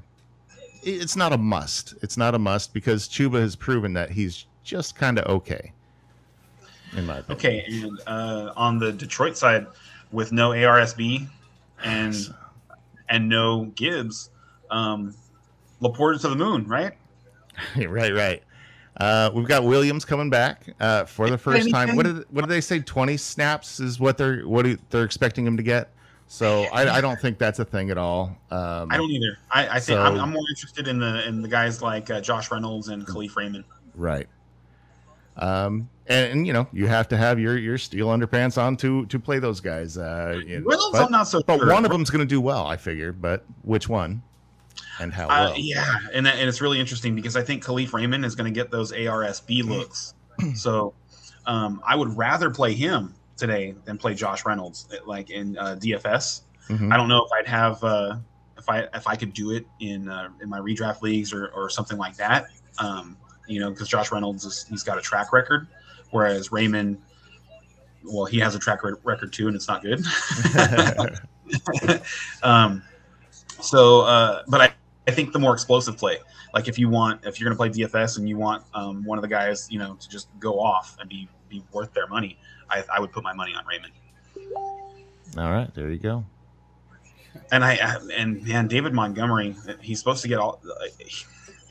it's 0.82 1.16
not 1.16 1.34
a 1.34 1.36
must. 1.36 1.96
It's 2.00 2.16
not 2.16 2.34
a 2.34 2.38
must 2.38 2.72
because 2.72 3.06
Chuba 3.06 3.40
has 3.40 3.54
proven 3.54 3.92
that 3.92 4.08
he's 4.10 4.46
just 4.64 4.96
kind 4.96 5.18
of 5.18 5.26
okay. 5.26 5.70
In 6.96 7.04
my 7.04 7.18
opinion. 7.18 7.36
Okay, 7.36 7.64
and 7.68 8.00
uh, 8.06 8.54
on 8.56 8.78
the 8.78 8.90
Detroit 8.90 9.36
side, 9.36 9.66
with 10.12 10.32
no 10.32 10.52
ARSB 10.52 11.28
and 11.84 12.14
and 13.10 13.28
no 13.28 13.66
Gibbs. 13.74 14.30
Um, 14.70 15.14
LaPorta 15.82 16.18
to 16.22 16.30
the 16.30 16.36
moon, 16.36 16.66
right? 16.66 16.94
right, 17.76 18.14
right. 18.14 18.42
Uh, 18.96 19.30
we've 19.34 19.46
got 19.46 19.62
Williams 19.62 20.06
coming 20.06 20.30
back 20.30 20.74
uh, 20.80 21.04
for 21.04 21.28
the 21.28 21.36
first 21.36 21.70
time. 21.70 21.96
What 21.96 22.06
did 22.06 22.24
what 22.30 22.40
did 22.40 22.48
they 22.48 22.62
say? 22.62 22.78
Twenty 22.80 23.18
snaps 23.18 23.78
is 23.78 24.00
what 24.00 24.16
they're 24.16 24.48
what 24.48 24.64
they're 24.88 25.04
expecting 25.04 25.46
him 25.46 25.58
to 25.58 25.62
get. 25.62 25.90
So 26.32 26.62
I, 26.72 26.96
I 26.96 27.00
don't 27.02 27.20
think 27.20 27.36
that's 27.36 27.58
a 27.58 27.64
thing 27.64 27.90
at 27.90 27.98
all. 27.98 28.34
Um, 28.50 28.88
I 28.90 28.96
don't 28.96 29.10
either. 29.10 29.36
I, 29.50 29.68
I 29.68 29.72
think 29.72 29.98
so, 29.98 30.02
I'm, 30.02 30.18
I'm, 30.18 30.30
more 30.30 30.42
interested 30.48 30.88
in 30.88 30.98
the 30.98 31.28
in 31.28 31.42
the 31.42 31.48
guys 31.48 31.82
like 31.82 32.08
uh, 32.08 32.22
Josh 32.22 32.50
Reynolds 32.50 32.88
and 32.88 33.06
Kalif 33.06 33.36
Raymond. 33.36 33.64
Right. 33.94 34.26
Um, 35.36 35.90
and, 36.06 36.32
and, 36.32 36.46
you 36.46 36.54
know 36.54 36.66
you 36.72 36.86
have 36.86 37.06
to 37.08 37.18
have 37.18 37.38
your 37.38 37.58
your 37.58 37.76
steel 37.76 38.06
underpants 38.08 38.56
on 38.56 38.78
to 38.78 39.04
to 39.06 39.20
play 39.20 39.40
those 39.40 39.60
guys. 39.60 39.98
Uh, 39.98 40.40
you 40.46 40.60
know, 40.60 40.70
Reynolds, 40.70 40.92
but, 40.92 41.04
I'm 41.04 41.12
not 41.12 41.28
so. 41.28 41.42
But 41.42 41.58
sure. 41.58 41.70
one 41.70 41.84
of 41.84 41.90
them's 41.90 42.08
going 42.08 42.26
to 42.26 42.34
do 42.34 42.40
well, 42.40 42.66
I 42.66 42.78
figure. 42.78 43.12
But 43.12 43.44
which 43.60 43.90
one? 43.90 44.22
And 45.00 45.12
how 45.12 45.24
uh, 45.24 45.28
well? 45.28 45.52
Uh, 45.52 45.56
yeah, 45.56 45.98
and 46.14 46.24
that, 46.24 46.36
and 46.36 46.48
it's 46.48 46.62
really 46.62 46.80
interesting 46.80 47.14
because 47.14 47.36
I 47.36 47.42
think 47.42 47.62
Kalif 47.62 47.92
Raymond 47.92 48.24
is 48.24 48.34
going 48.34 48.50
to 48.50 48.58
get 48.58 48.70
those 48.70 48.90
ARSB 48.90 49.64
looks. 49.64 50.14
so 50.54 50.94
um, 51.44 51.82
I 51.86 51.94
would 51.94 52.16
rather 52.16 52.48
play 52.48 52.72
him 52.72 53.14
today 53.42 53.74
than 53.84 53.98
play 53.98 54.14
Josh 54.14 54.46
Reynolds, 54.46 54.88
like 55.04 55.30
in 55.30 55.58
uh, 55.58 55.76
DFS. 55.80 56.42
Mm-hmm. 56.68 56.92
I 56.92 56.96
don't 56.96 57.08
know 57.08 57.24
if 57.24 57.32
I'd 57.32 57.48
have 57.48 57.82
uh, 57.82 58.16
if 58.56 58.68
I 58.68 58.86
if 58.94 59.08
I 59.08 59.16
could 59.16 59.34
do 59.34 59.50
it 59.50 59.66
in 59.80 60.08
uh, 60.08 60.28
in 60.40 60.48
my 60.48 60.60
redraft 60.60 61.02
leagues 61.02 61.32
or, 61.32 61.48
or 61.48 61.68
something 61.68 61.98
like 61.98 62.16
that. 62.16 62.46
Um, 62.78 63.16
you 63.48 63.58
know, 63.58 63.70
because 63.70 63.88
Josh 63.88 64.12
Reynolds 64.12 64.44
is 64.44 64.64
he's 64.70 64.84
got 64.84 64.96
a 64.96 65.00
track 65.00 65.32
record, 65.32 65.66
whereas 66.12 66.52
Raymond, 66.52 67.02
well, 68.04 68.24
he 68.24 68.38
has 68.38 68.54
a 68.54 68.60
track 68.60 68.80
record 69.02 69.32
too, 69.32 69.48
and 69.48 69.56
it's 69.56 69.66
not 69.66 69.82
good. 69.82 70.00
um, 72.44 72.82
so, 73.60 74.02
uh, 74.02 74.44
but 74.46 74.60
I, 74.60 74.72
I 75.08 75.10
think 75.10 75.32
the 75.32 75.40
more 75.40 75.52
explosive 75.52 75.98
play, 75.98 76.18
like 76.54 76.68
if 76.68 76.78
you 76.78 76.88
want, 76.88 77.26
if 77.26 77.40
you're 77.40 77.52
going 77.52 77.70
to 77.70 77.74
play 77.74 77.84
DFS 77.84 78.18
and 78.18 78.28
you 78.28 78.38
want 78.38 78.62
um, 78.72 79.04
one 79.04 79.18
of 79.18 79.22
the 79.22 79.28
guys, 79.28 79.66
you 79.68 79.80
know, 79.80 79.96
to 79.96 80.08
just 80.08 80.28
go 80.38 80.60
off 80.60 80.96
and 81.00 81.08
be 81.10 81.28
be 81.48 81.64
worth 81.72 81.92
their 81.92 82.06
money, 82.06 82.38
I, 82.72 82.84
I 82.96 83.00
would 83.00 83.12
put 83.12 83.22
my 83.22 83.32
money 83.32 83.52
on 83.54 83.64
Raymond. 83.66 83.92
All 85.38 85.50
right, 85.50 85.72
there 85.74 85.90
you 85.90 85.98
go. 85.98 86.24
And 87.50 87.64
I 87.64 87.74
and 88.14 88.46
man, 88.46 88.68
David 88.68 88.92
Montgomery, 88.92 89.54
he's 89.80 89.98
supposed 89.98 90.22
to 90.22 90.28
get 90.28 90.38
all 90.38 90.60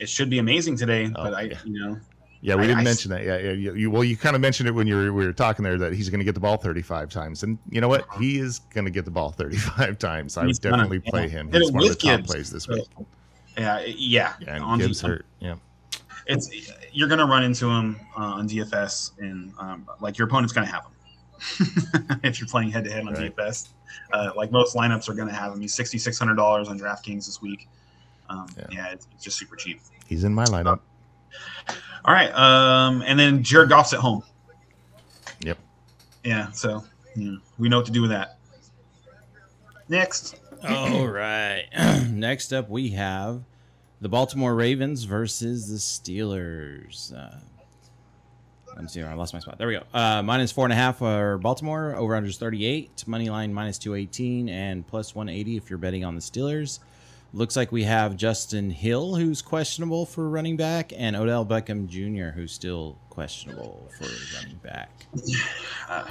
it 0.00 0.08
should 0.08 0.30
be 0.30 0.38
amazing 0.38 0.76
today. 0.76 1.06
Oh, 1.14 1.24
but 1.24 1.34
I, 1.34 1.42
yeah. 1.42 1.58
you 1.64 1.80
know, 1.80 2.00
yeah, 2.40 2.56
we 2.56 2.64
I, 2.64 2.66
didn't 2.66 2.80
I, 2.80 2.84
mention 2.84 3.10
that. 3.12 3.24
Yeah, 3.24 3.38
yeah. 3.38 3.52
You, 3.52 3.74
you, 3.74 3.90
well, 3.90 4.02
you 4.02 4.16
kind 4.16 4.34
of 4.34 4.42
mentioned 4.42 4.68
it 4.68 4.72
when 4.72 4.88
you 4.88 4.96
were 4.96 5.12
we 5.12 5.24
were 5.24 5.32
talking 5.32 5.62
there 5.62 5.78
that 5.78 5.92
he's 5.92 6.10
going 6.10 6.18
to 6.18 6.24
get 6.24 6.34
the 6.34 6.40
ball 6.40 6.56
35 6.56 7.08
times, 7.08 7.44
and 7.44 7.56
you 7.70 7.80
know 7.80 7.88
what? 7.88 8.04
He 8.18 8.38
is 8.38 8.58
going 8.58 8.84
to 8.84 8.90
get 8.90 9.04
the 9.04 9.12
ball 9.12 9.30
35 9.30 9.98
times. 9.98 10.36
I 10.36 10.46
would 10.46 10.60
definitely 10.60 10.98
gonna, 10.98 11.10
play 11.10 11.22
yeah. 11.22 11.28
him. 11.28 11.52
He's 11.52 11.70
one 11.70 11.84
of 11.84 11.88
the 11.88 11.94
top 11.94 12.24
plays 12.24 12.50
this 12.50 12.66
week. 12.66 12.84
Yeah, 13.56 13.84
yeah. 13.86 14.34
yeah 14.40 14.56
and 14.56 14.80
Gibbs 14.80 15.00
hurt. 15.00 15.24
Yeah. 15.38 15.54
It's 16.26 16.50
you're 16.92 17.08
going 17.08 17.18
to 17.18 17.26
run 17.26 17.44
into 17.44 17.68
him 17.68 18.00
uh, 18.16 18.22
on 18.22 18.48
DFS, 18.48 19.18
and 19.18 19.52
um, 19.58 19.88
like 20.00 20.18
your 20.18 20.26
opponent's 20.26 20.52
going 20.52 20.66
to 20.66 20.72
have 20.72 20.84
him 20.84 20.91
if 22.22 22.40
you're 22.40 22.48
playing 22.48 22.70
head 22.70 22.84
to 22.84 22.90
head 22.90 23.06
on 23.06 23.14
right. 23.14 23.34
DFS. 23.34 23.68
Uh, 24.12 24.30
like 24.36 24.52
most 24.52 24.76
lineups 24.76 25.08
are 25.08 25.14
going 25.14 25.28
to 25.28 25.34
have 25.34 25.52
him. 25.52 25.60
He's 25.60 25.74
sixty 25.74 25.98
six 25.98 26.18
hundred 26.18 26.36
dollars 26.36 26.68
on 26.68 26.78
DraftKings 26.78 27.26
this 27.26 27.40
week. 27.42 27.68
Um, 28.28 28.46
yeah. 28.56 28.66
yeah, 28.70 28.92
it's, 28.92 29.06
it's, 29.14 29.24
just 29.24 29.38
super 29.38 29.56
cheap. 29.56 29.80
He's 30.06 30.24
in 30.24 30.34
my 30.34 30.44
lineup. 30.44 30.80
All 32.04 32.14
right, 32.14 32.32
um, 32.32 33.02
and 33.06 33.18
then 33.18 33.42
Jared 33.42 33.68
Goff's 33.68 33.92
at 33.92 34.00
home. 34.00 34.22
Yep. 35.40 35.58
Yeah, 36.24 36.50
so 36.52 36.84
yeah, 37.14 37.36
we 37.58 37.68
know 37.68 37.78
what 37.78 37.86
to 37.86 37.92
do 37.92 38.02
with 38.02 38.10
that. 38.10 38.38
Next. 39.88 40.36
All 40.66 41.06
right. 41.06 41.66
Next 42.10 42.52
up, 42.52 42.70
we 42.70 42.90
have 42.90 43.42
the 44.00 44.08
Baltimore 44.08 44.54
Ravens 44.54 45.04
versus 45.04 45.68
the 45.68 45.76
Steelers. 45.76 47.12
Uh, 47.14 47.38
let 48.74 48.82
me 48.82 48.88
see. 48.88 49.02
I 49.02 49.14
lost 49.14 49.34
my 49.34 49.40
spot. 49.40 49.58
There 49.58 49.68
we 49.68 49.74
go. 49.74 49.82
Uh, 49.92 50.22
minus 50.22 50.52
four 50.52 50.64
and 50.64 50.72
a 50.72 50.76
half 50.76 50.98
for 50.98 51.38
Baltimore. 51.38 51.94
Over 51.96 52.14
under 52.16 52.30
38. 52.30 53.04
Money 53.06 53.28
line 53.30 53.52
minus 53.52 53.78
218 53.78 54.48
and 54.48 54.86
plus 54.86 55.14
180 55.14 55.56
if 55.56 55.68
you're 55.70 55.78
betting 55.78 56.04
on 56.04 56.14
the 56.14 56.20
Steelers. 56.20 56.80
Looks 57.34 57.56
like 57.56 57.72
we 57.72 57.84
have 57.84 58.16
Justice 58.16 58.72
Hill, 58.74 59.14
who's 59.14 59.40
questionable 59.40 60.04
for 60.04 60.28
running 60.28 60.56
back, 60.58 60.92
and 60.94 61.16
Odell 61.16 61.46
Beckham 61.46 61.86
Jr., 61.86 62.34
who's 62.36 62.52
still 62.52 62.98
questionable 63.08 63.88
for 63.98 64.06
running 64.36 64.56
back. 64.62 64.90
Uh, 65.88 66.04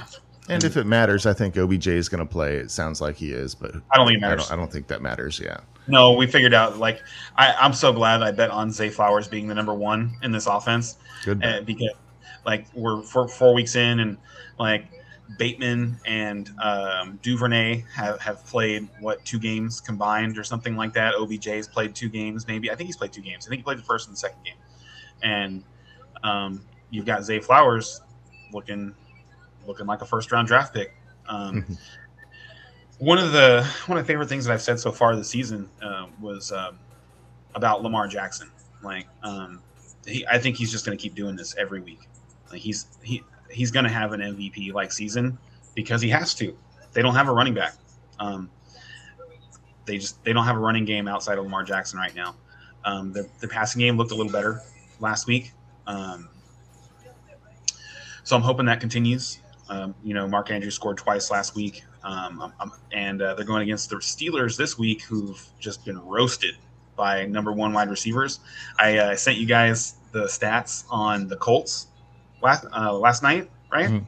And 0.48 0.64
if 0.64 0.76
it 0.76 0.84
matters, 0.86 1.24
I 1.24 1.32
think 1.32 1.56
OBJ 1.56 1.86
is 1.86 2.08
going 2.08 2.26
to 2.26 2.30
play. 2.30 2.56
It 2.56 2.72
sounds 2.72 3.00
like 3.00 3.14
he 3.14 3.30
is, 3.30 3.54
but 3.54 3.76
I 3.92 3.96
don't 3.96 4.08
think 4.08 4.20
it 4.20 4.26
I 4.26 4.34
don't, 4.34 4.52
I 4.52 4.56
don't 4.56 4.72
think 4.72 4.88
that 4.88 5.00
matters. 5.00 5.38
Yeah. 5.38 5.58
No, 5.86 6.12
we 6.12 6.26
figured 6.26 6.54
out. 6.54 6.78
Like, 6.78 7.00
I, 7.36 7.52
I'm 7.52 7.72
so 7.72 7.92
glad 7.92 8.22
I 8.22 8.32
bet 8.32 8.50
on 8.50 8.72
Zay 8.72 8.90
Flowers 8.90 9.28
being 9.28 9.46
the 9.46 9.54
number 9.54 9.74
one 9.74 10.16
in 10.24 10.32
this 10.32 10.46
offense 10.46 10.96
Good. 11.24 11.44
uh, 11.44 11.60
because, 11.60 11.90
like, 12.44 12.66
we're 12.74 13.02
four, 13.02 13.28
four 13.28 13.54
weeks 13.54 13.76
in, 13.76 14.00
and 14.00 14.16
like 14.58 14.86
Bateman 15.38 15.98
and 16.06 16.50
um, 16.62 17.18
Duvernay 17.22 17.84
have, 17.94 18.20
have 18.20 18.44
played 18.46 18.88
what 19.00 19.24
two 19.24 19.38
games 19.38 19.80
combined 19.80 20.38
or 20.38 20.44
something 20.44 20.76
like 20.76 20.92
that. 20.94 21.14
OBJ's 21.14 21.68
played 21.68 21.94
two 21.94 22.08
games, 22.08 22.46
maybe. 22.46 22.70
I 22.70 22.74
think 22.74 22.88
he's 22.88 22.96
played 22.96 23.12
two 23.12 23.22
games. 23.22 23.46
I 23.46 23.50
think 23.50 23.60
he 23.60 23.64
played 23.64 23.78
the 23.78 23.84
first 23.84 24.08
and 24.08 24.14
the 24.14 24.18
second 24.18 24.44
game, 24.44 24.56
and 25.22 25.64
um, 26.22 26.62
you've 26.90 27.06
got 27.06 27.24
Zay 27.24 27.40
Flowers 27.40 28.00
looking 28.52 28.94
looking 29.66 29.86
like 29.86 30.02
a 30.02 30.06
first 30.06 30.30
round 30.32 30.48
draft 30.48 30.74
pick. 30.74 30.94
Um, 31.28 31.64
one 32.98 33.18
of 33.18 33.32
the 33.32 33.66
one 33.86 33.98
of 33.98 34.06
the 34.06 34.12
favorite 34.12 34.28
things 34.28 34.44
that 34.44 34.52
I've 34.52 34.62
said 34.62 34.78
so 34.78 34.92
far 34.92 35.16
this 35.16 35.28
season 35.28 35.68
uh, 35.82 36.06
was 36.20 36.52
um, 36.52 36.78
about 37.54 37.82
Lamar 37.82 38.06
Jackson. 38.06 38.50
Like, 38.82 39.06
um, 39.22 39.60
he, 40.06 40.26
I 40.26 40.38
think 40.38 40.56
he's 40.56 40.70
just 40.70 40.84
going 40.84 40.96
to 40.96 41.02
keep 41.02 41.14
doing 41.14 41.36
this 41.36 41.54
every 41.56 41.80
week. 41.80 42.08
He's 42.52 42.86
he 43.02 43.22
he's 43.50 43.70
going 43.70 43.84
to 43.84 43.90
have 43.90 44.12
an 44.12 44.20
MVP 44.20 44.72
like 44.72 44.92
season 44.92 45.38
because 45.74 46.00
he 46.00 46.08
has 46.10 46.34
to. 46.34 46.56
They 46.92 47.02
don't 47.02 47.14
have 47.14 47.28
a 47.28 47.32
running 47.32 47.54
back. 47.54 47.74
Um, 48.18 48.50
they 49.84 49.98
just 49.98 50.22
they 50.24 50.32
don't 50.32 50.44
have 50.44 50.56
a 50.56 50.60
running 50.60 50.84
game 50.84 51.08
outside 51.08 51.38
of 51.38 51.44
Lamar 51.44 51.64
Jackson 51.64 51.98
right 51.98 52.14
now. 52.14 52.36
Um, 52.84 53.12
the, 53.12 53.28
the 53.40 53.48
passing 53.48 53.80
game 53.80 53.96
looked 53.96 54.10
a 54.10 54.14
little 54.14 54.32
better 54.32 54.60
last 55.00 55.26
week. 55.26 55.52
Um, 55.86 56.28
so 58.24 58.36
I'm 58.36 58.42
hoping 58.42 58.66
that 58.66 58.80
continues. 58.80 59.38
Um, 59.68 59.94
you 60.02 60.14
know, 60.14 60.26
Mark 60.28 60.50
Andrews 60.50 60.74
scored 60.74 60.98
twice 60.98 61.30
last 61.30 61.54
week, 61.54 61.84
um, 62.04 62.52
um, 62.60 62.72
and 62.92 63.22
uh, 63.22 63.34
they're 63.34 63.44
going 63.44 63.62
against 63.62 63.88
the 63.90 63.96
Steelers 63.96 64.56
this 64.56 64.78
week, 64.78 65.02
who've 65.02 65.42
just 65.60 65.84
been 65.84 65.98
roasted 66.04 66.56
by 66.96 67.24
number 67.26 67.52
one 67.52 67.72
wide 67.72 67.88
receivers. 67.88 68.40
I 68.78 68.98
uh, 68.98 69.16
sent 69.16 69.38
you 69.38 69.46
guys 69.46 69.94
the 70.12 70.24
stats 70.24 70.84
on 70.90 71.26
the 71.26 71.36
Colts 71.36 71.86
last 72.42 72.66
uh, 72.74 72.92
last 72.92 73.22
night, 73.22 73.50
right? 73.70 73.88
Mhm. 73.88 74.04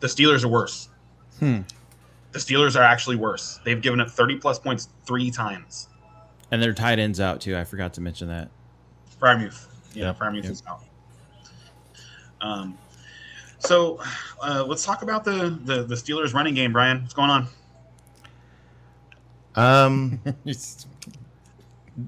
The 0.00 0.06
Steelers 0.06 0.44
are 0.44 0.48
worse. 0.48 0.88
Hmm. 1.38 1.60
The 2.32 2.38
Steelers 2.38 2.78
are 2.78 2.82
actually 2.82 3.16
worse. 3.16 3.60
They've 3.64 3.80
given 3.80 4.00
up 4.00 4.10
30 4.10 4.36
plus 4.36 4.58
points 4.58 4.88
three 5.06 5.30
times. 5.30 5.88
And 6.50 6.62
their 6.62 6.74
tight 6.74 6.98
ends 6.98 7.20
out 7.20 7.40
too. 7.40 7.56
I 7.56 7.64
forgot 7.64 7.94
to 7.94 8.00
mention 8.00 8.28
that. 8.28 8.50
Freiermuth. 9.20 9.66
Yeah, 9.94 10.06
Yep, 10.06 10.18
Freiermuth 10.18 10.42
yep. 10.44 10.52
is 10.52 10.62
out. 10.68 10.82
Um, 12.40 12.78
so 13.58 14.00
uh, 14.42 14.64
let's 14.66 14.84
talk 14.84 15.02
about 15.02 15.24
the, 15.24 15.58
the 15.64 15.82
the 15.82 15.94
Steelers 15.94 16.32
running 16.34 16.54
game, 16.54 16.72
Brian. 16.72 17.02
What's 17.02 17.14
going 17.14 17.30
on? 17.30 17.48
Um, 19.56 20.20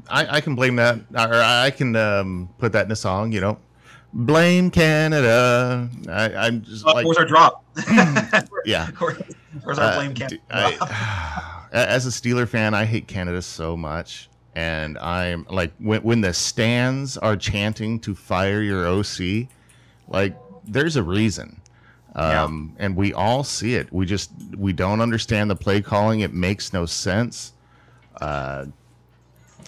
I, 0.09 0.37
I 0.37 0.41
can 0.41 0.55
blame 0.55 0.77
that, 0.77 1.01
or 1.15 1.35
I 1.35 1.71
can 1.71 1.97
um, 1.97 2.49
put 2.59 2.73
that 2.73 2.87
in 2.87 2.93
a 2.93 2.97
song. 2.97 3.33
You 3.33 3.41
know, 3.41 3.59
blame 4.13 4.71
Canada. 4.71 5.89
I, 6.09 6.35
I'm 6.35 6.63
just 6.63 6.87
Uh, 6.87 6.95
like, 6.95 7.07
where's 7.07 7.19
our 7.19 7.25
drop? 7.27 7.65
yeah. 8.65 8.89
Where's 9.63 9.79
our 9.79 9.93
Uh, 9.93 9.95
blame 9.97 10.15
camp? 10.15 10.33
I- 10.51 11.67
as 11.73 12.07
a 12.07 12.11
Steeler 12.11 12.49
fan, 12.49 12.75
I 12.75 12.85
hate 12.85 13.07
Canada 13.07 13.41
so 13.43 13.77
much, 13.77 14.29
and 14.55 14.99
I'm 14.99 15.47
like 15.51 15.73
when 15.79 16.03
when 16.03 16.21
the 16.21 16.33
stands 16.33 17.17
are 17.17 17.37
chanting 17.37 18.01
to 18.01 18.15
fire 18.15 18.61
your 18.63 18.87
OC, 18.87 19.47
like 20.09 20.37
there's 20.65 20.97
a 20.97 21.03
reason, 21.03 21.61
Yeah. 22.17 22.43
um, 22.45 22.75
and 22.79 22.97
we 22.97 23.13
all 23.13 23.45
see 23.45 23.75
it. 23.77 23.93
We 23.93 24.07
just 24.07 24.31
we 24.57 24.73
don't 24.73 25.01
understand 25.01 25.51
the 25.51 25.57
play 25.57 25.81
calling. 25.81 26.21
It 26.21 26.35
makes 26.35 26.73
no 26.73 26.87
sense. 26.87 27.53
Uh, 28.21 28.67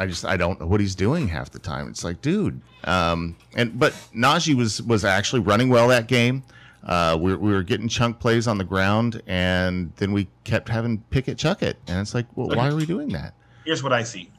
I 0.01 0.07
just 0.07 0.25
I 0.25 0.37
don't 0.37 0.61
know 0.61 0.67
what 0.67 0.81
he's 0.81 0.95
doing 0.95 1.29
half 1.29 1.51
the 1.51 1.59
time. 1.59 1.89
It's 1.89 2.05
like, 2.05 2.21
dude. 2.21 2.61
Um, 2.85 3.37
and 3.55 3.79
but 3.79 3.93
Najee 4.15 4.55
was 4.55 4.83
was 4.83 5.05
actually 5.05 5.41
running 5.41 5.69
well 5.69 5.89
that 5.89 6.09
game. 6.09 6.43
Uh, 6.85 7.17
we, 7.21 7.35
we 7.37 7.53
were 7.53 7.63
getting 7.63 7.89
chunk 7.89 8.19
plays 8.19 8.49
on 8.49 8.59
the 8.59 8.65
ground, 8.65 9.23
and 9.29 9.93
then 9.97 10.13
we 10.13 10.27
kept 10.43 10.69
having 10.69 10.99
Pickett 11.11 11.39
chuck 11.39 11.63
it, 11.63 11.79
and 11.87 12.01
it's 12.01 12.13
like, 12.13 12.27
well, 12.35 12.49
why 12.49 12.69
are 12.69 12.75
we 12.75 12.85
doing 12.85 13.09
that? 13.11 13.35
Here's 13.65 13.85
what 13.85 13.93
I 13.93 14.03
see. 14.03 14.33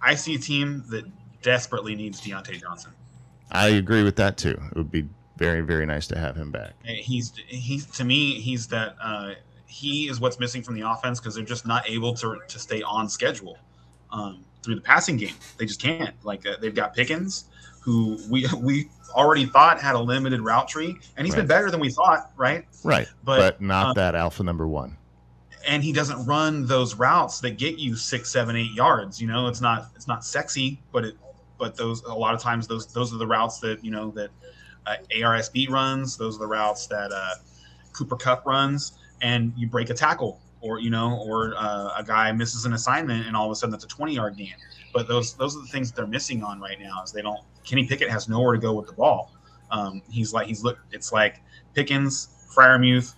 I 0.00 0.14
see 0.14 0.36
a 0.36 0.38
team 0.38 0.84
that 0.90 1.04
desperately 1.42 1.96
needs 1.96 2.20
Diontae 2.20 2.60
Johnson. 2.60 2.92
I 3.50 3.68
agree 3.68 4.04
with 4.04 4.16
that 4.16 4.36
too. 4.36 4.60
It 4.70 4.76
would 4.76 4.90
be 4.90 5.08
very 5.36 5.60
very 5.60 5.86
nice 5.86 6.06
to 6.08 6.18
have 6.18 6.36
him 6.36 6.50
back. 6.50 6.74
He's 6.84 7.32
he's 7.46 7.86
to 7.86 8.04
me 8.04 8.40
he's 8.40 8.68
that 8.68 8.96
uh, 9.02 9.32
he 9.66 10.08
is 10.08 10.20
what's 10.20 10.38
missing 10.38 10.62
from 10.62 10.74
the 10.74 10.88
offense 10.88 11.20
because 11.20 11.34
they're 11.34 11.44
just 11.44 11.66
not 11.66 11.88
able 11.88 12.14
to 12.14 12.38
to 12.46 12.58
stay 12.58 12.82
on 12.82 13.08
schedule 13.08 13.58
um, 14.10 14.44
through 14.66 14.74
the 14.74 14.82
passing 14.82 15.16
game. 15.16 15.34
They 15.56 15.64
just 15.64 15.80
can't. 15.80 16.14
Like 16.24 16.46
uh, 16.46 16.56
they've 16.60 16.74
got 16.74 16.94
Pickens, 16.94 17.46
who 17.80 18.18
we 18.28 18.46
we 18.58 18.90
already 19.14 19.46
thought 19.46 19.80
had 19.80 19.94
a 19.94 19.98
limited 19.98 20.40
route 20.42 20.68
tree, 20.68 20.98
and 21.16 21.26
he's 21.26 21.34
been 21.34 21.46
better 21.46 21.70
than 21.70 21.80
we 21.80 21.88
thought, 21.90 22.32
right? 22.36 22.66
Right, 22.84 23.06
But, 23.24 23.38
but, 23.38 23.62
not 23.62 23.86
um, 23.86 23.94
that 23.94 24.14
alpha 24.14 24.42
number 24.42 24.68
one. 24.68 24.96
and 25.66 25.82
he 25.82 25.92
doesn't 25.92 26.26
run 26.26 26.66
those 26.66 26.96
routes 26.96 27.40
that 27.40 27.56
get 27.56 27.78
you 27.78 27.96
six, 27.96 28.30
seven, 28.30 28.56
eight 28.56 28.72
yards. 28.72 29.20
You 29.22 29.28
know, 29.28 29.46
it's 29.46 29.60
not 29.62 29.86
it's 29.94 30.06
not 30.08 30.24
sexy, 30.24 30.82
but 30.92 31.04
it 31.04 31.16
but 31.58 31.76
those 31.76 32.02
a 32.02 32.12
lot 32.14 32.34
of 32.34 32.40
times 32.42 32.66
those 32.66 32.92
those 32.92 33.14
are 33.14 33.18
the 33.18 33.26
routes 33.26 33.60
that 33.60 33.82
you 33.84 33.90
know 33.90 34.10
that 34.10 34.30
uh, 34.86 34.96
ARSB 35.16 35.70
runs. 35.70 36.16
Those 36.16 36.36
are 36.36 36.40
the 36.40 36.46
routes 36.46 36.86
that 36.88 37.10
uh, 37.12 37.36
Cooper 37.92 38.16
Kupp 38.16 38.44
runs, 38.44 38.98
and 39.22 39.52
you 39.56 39.66
break 39.68 39.88
a 39.90 39.94
tackle, 39.94 40.40
or 40.60 40.80
you 40.80 40.90
know, 40.90 41.22
or 41.26 41.54
uh, 41.56 41.90
a 41.96 42.04
guy 42.04 42.32
misses 42.32 42.64
an 42.64 42.72
assignment, 42.72 43.26
and 43.26 43.36
all 43.36 43.46
of 43.46 43.52
a 43.52 43.54
sudden 43.54 43.70
that's 43.70 43.84
a 43.84 43.88
twenty 43.88 44.14
yard 44.14 44.36
gain. 44.36 44.54
But 44.92 45.08
those 45.08 45.34
those 45.34 45.56
are 45.56 45.60
the 45.60 45.68
things 45.68 45.92
they're 45.92 46.06
missing 46.06 46.42
on 46.42 46.60
right 46.60 46.80
now. 46.80 47.02
Is 47.02 47.12
they 47.12 47.22
don't 47.22 47.40
Kenny 47.64 47.86
Pickett 47.86 48.10
has 48.10 48.28
nowhere 48.28 48.54
to 48.54 48.60
go 48.60 48.72
with 48.72 48.86
the 48.86 48.94
ball. 48.94 49.32
Um, 49.70 50.02
he's 50.10 50.32
like 50.32 50.46
he's 50.46 50.62
look. 50.62 50.78
It's 50.92 51.12
like 51.12 51.42
Pickens, 51.74 52.28
Freiermuth, 52.54 53.14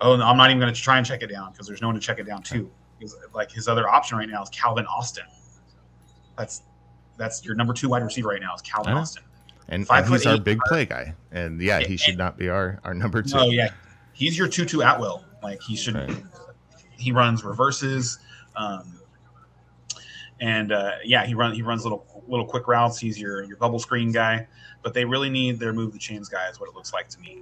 oh, 0.00 0.16
no, 0.16 0.24
I'm 0.24 0.36
not 0.36 0.50
even 0.50 0.60
going 0.60 0.72
to 0.72 0.80
try 0.80 0.98
and 0.98 1.06
check 1.06 1.22
it 1.22 1.28
down 1.28 1.52
because 1.52 1.66
there's 1.66 1.82
no 1.82 1.88
one 1.88 1.94
to 1.94 2.00
check 2.00 2.18
it 2.18 2.24
down 2.24 2.42
to. 2.44 2.70
Like 3.32 3.50
his 3.50 3.68
other 3.68 3.88
option 3.88 4.18
right 4.18 4.28
now 4.28 4.42
is 4.42 4.48
Calvin 4.48 4.86
Austin. 4.86 5.24
That's 6.36 6.62
that's 7.16 7.44
your 7.44 7.54
number 7.54 7.72
two 7.72 7.88
wide 7.88 8.02
receiver 8.02 8.28
right 8.28 8.40
now 8.40 8.54
is 8.54 8.62
Calvin 8.62 8.94
know. 8.94 9.00
Austin. 9.00 9.22
And, 9.68 9.86
five 9.86 10.04
and 10.04 10.12
he's 10.14 10.24
foot 10.24 10.30
our 10.30 10.40
big 10.40 10.58
play 10.66 10.86
guy, 10.86 11.14
and 11.30 11.60
yeah, 11.60 11.80
he 11.80 11.96
should 11.96 12.10
and- 12.10 12.18
not 12.18 12.36
be 12.38 12.48
our 12.48 12.80
our 12.84 12.94
number 12.94 13.22
two. 13.22 13.36
Oh 13.36 13.50
yeah, 13.50 13.70
he's 14.14 14.36
your 14.36 14.48
two-two 14.48 14.82
at 14.82 14.98
will. 14.98 15.24
Like 15.42 15.60
he 15.62 15.76
should. 15.76 15.94
Right. 15.94 16.24
He 16.98 17.12
runs 17.12 17.44
reverses, 17.44 18.18
um, 18.56 18.98
and 20.40 20.72
uh, 20.72 20.92
yeah, 21.04 21.24
he 21.26 21.34
run 21.34 21.54
he 21.54 21.62
runs 21.62 21.84
little 21.84 22.04
little 22.28 22.46
quick 22.46 22.68
routes. 22.68 22.98
He's 22.98 23.18
your 23.18 23.42
your 23.44 23.56
bubble 23.56 23.78
screen 23.78 24.12
guy. 24.12 24.46
But 24.82 24.94
they 24.94 25.04
really 25.04 25.28
need 25.28 25.58
their 25.58 25.72
move 25.72 25.92
the 25.92 25.98
chains 25.98 26.28
guy. 26.28 26.48
Is 26.48 26.60
what 26.60 26.68
it 26.68 26.74
looks 26.74 26.92
like 26.92 27.08
to 27.08 27.20
me. 27.20 27.38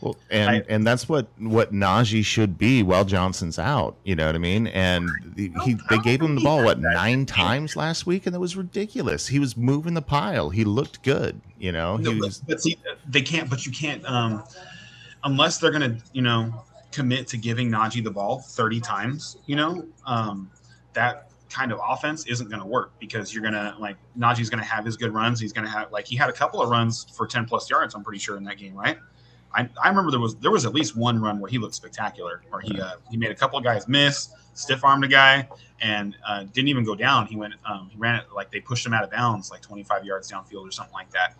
Well, 0.00 0.16
and 0.28 0.50
I- 0.50 0.64
and 0.68 0.84
that's 0.86 1.08
what 1.08 1.28
what 1.38 1.72
Najee 1.72 2.24
should 2.24 2.58
be 2.58 2.82
while 2.82 3.04
Johnson's 3.04 3.58
out. 3.60 3.96
You 4.04 4.16
know 4.16 4.26
what 4.26 4.34
I 4.34 4.38
mean? 4.38 4.66
And 4.66 5.08
the, 5.36 5.52
he 5.64 5.76
they 5.88 5.98
gave 5.98 6.20
him 6.20 6.34
the 6.34 6.42
ball 6.42 6.64
what 6.64 6.80
nine 6.80 7.26
times 7.26 7.76
last 7.76 8.06
week, 8.06 8.26
and 8.26 8.34
that 8.34 8.40
was 8.40 8.56
ridiculous. 8.56 9.28
He 9.28 9.38
was 9.38 9.56
moving 9.56 9.94
the 9.94 10.02
pile. 10.02 10.50
He 10.50 10.64
looked 10.64 11.02
good. 11.02 11.40
You 11.58 11.70
know, 11.70 11.96
he 11.96 12.04
No, 12.04 12.18
was 12.26 12.38
but 12.40 12.60
see, 12.60 12.76
they 13.08 13.22
can't. 13.22 13.48
But 13.48 13.64
you 13.64 13.72
can't 13.72 14.04
um, 14.04 14.42
unless 15.22 15.58
they're 15.58 15.70
going 15.70 15.96
to, 15.96 16.02
you 16.12 16.22
know, 16.22 16.52
commit 16.94 17.26
to 17.28 17.36
giving 17.36 17.70
Najee 17.70 18.02
the 18.02 18.10
ball 18.10 18.40
thirty 18.40 18.80
times. 18.80 19.38
You 19.46 19.56
know, 19.56 19.86
um, 20.06 20.50
that 20.92 21.30
kind 21.50 21.72
of 21.72 21.80
offense 21.86 22.26
isn't 22.26 22.48
going 22.48 22.60
to 22.60 22.66
work 22.66 22.92
because 22.98 23.34
you're 23.34 23.42
going 23.42 23.54
to 23.54 23.76
like 23.78 23.96
Najee's 24.18 24.50
going 24.50 24.62
to 24.62 24.68
have 24.68 24.84
his 24.84 24.96
good 24.96 25.12
runs. 25.12 25.40
He's 25.40 25.52
going 25.52 25.64
to 25.64 25.70
have 25.70 25.92
like 25.92 26.06
he 26.06 26.16
had 26.16 26.30
a 26.30 26.32
couple 26.32 26.62
of 26.62 26.70
runs 26.70 27.06
for 27.16 27.26
ten 27.26 27.44
plus 27.44 27.68
yards. 27.68 27.94
I'm 27.94 28.02
pretty 28.02 28.18
sure 28.18 28.36
in 28.36 28.44
that 28.44 28.58
game, 28.58 28.74
right? 28.74 28.98
I, 29.54 29.68
I 29.82 29.88
remember 29.88 30.10
there 30.10 30.20
was 30.20 30.36
there 30.36 30.50
was 30.50 30.66
at 30.66 30.74
least 30.74 30.96
one 30.96 31.20
run 31.20 31.38
where 31.38 31.50
he 31.50 31.58
looked 31.58 31.74
spectacular, 31.74 32.42
where 32.50 32.60
he 32.60 32.80
uh, 32.80 32.94
he 33.10 33.16
made 33.16 33.30
a 33.30 33.34
couple 33.34 33.58
of 33.58 33.64
guys 33.64 33.86
miss, 33.88 34.30
stiff 34.54 34.84
armed 34.84 35.04
a 35.04 35.08
guy, 35.08 35.48
and 35.80 36.16
uh, 36.26 36.44
didn't 36.44 36.68
even 36.68 36.84
go 36.84 36.94
down. 36.94 37.26
He 37.26 37.36
went 37.36 37.54
um, 37.66 37.88
he 37.90 37.98
ran 37.98 38.16
it 38.16 38.26
like 38.34 38.50
they 38.50 38.60
pushed 38.60 38.86
him 38.86 38.94
out 38.94 39.04
of 39.04 39.10
bounds, 39.10 39.50
like 39.50 39.60
25 39.60 40.04
yards 40.04 40.30
downfield 40.30 40.66
or 40.66 40.70
something 40.70 40.94
like 40.94 41.10
that. 41.10 41.36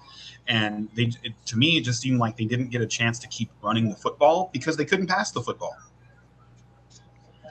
And 0.47 0.89
they 0.95 1.11
it, 1.23 1.33
to 1.47 1.57
me 1.57 1.79
it 1.79 1.83
just 1.83 2.03
seemed 2.03 2.19
like 2.19 2.37
they 2.37 2.45
didn't 2.45 2.69
get 2.69 2.83
a 2.83 2.87
chance 2.87 3.19
to 3.21 3.29
keep 3.29 3.51
running 3.63 3.89
the 3.89 3.97
football 3.97 4.51
because 4.53 4.77
they 4.77 4.85
couldn't 4.85 5.07
pass 5.07 5.31
the 5.31 5.41
football. 5.41 5.77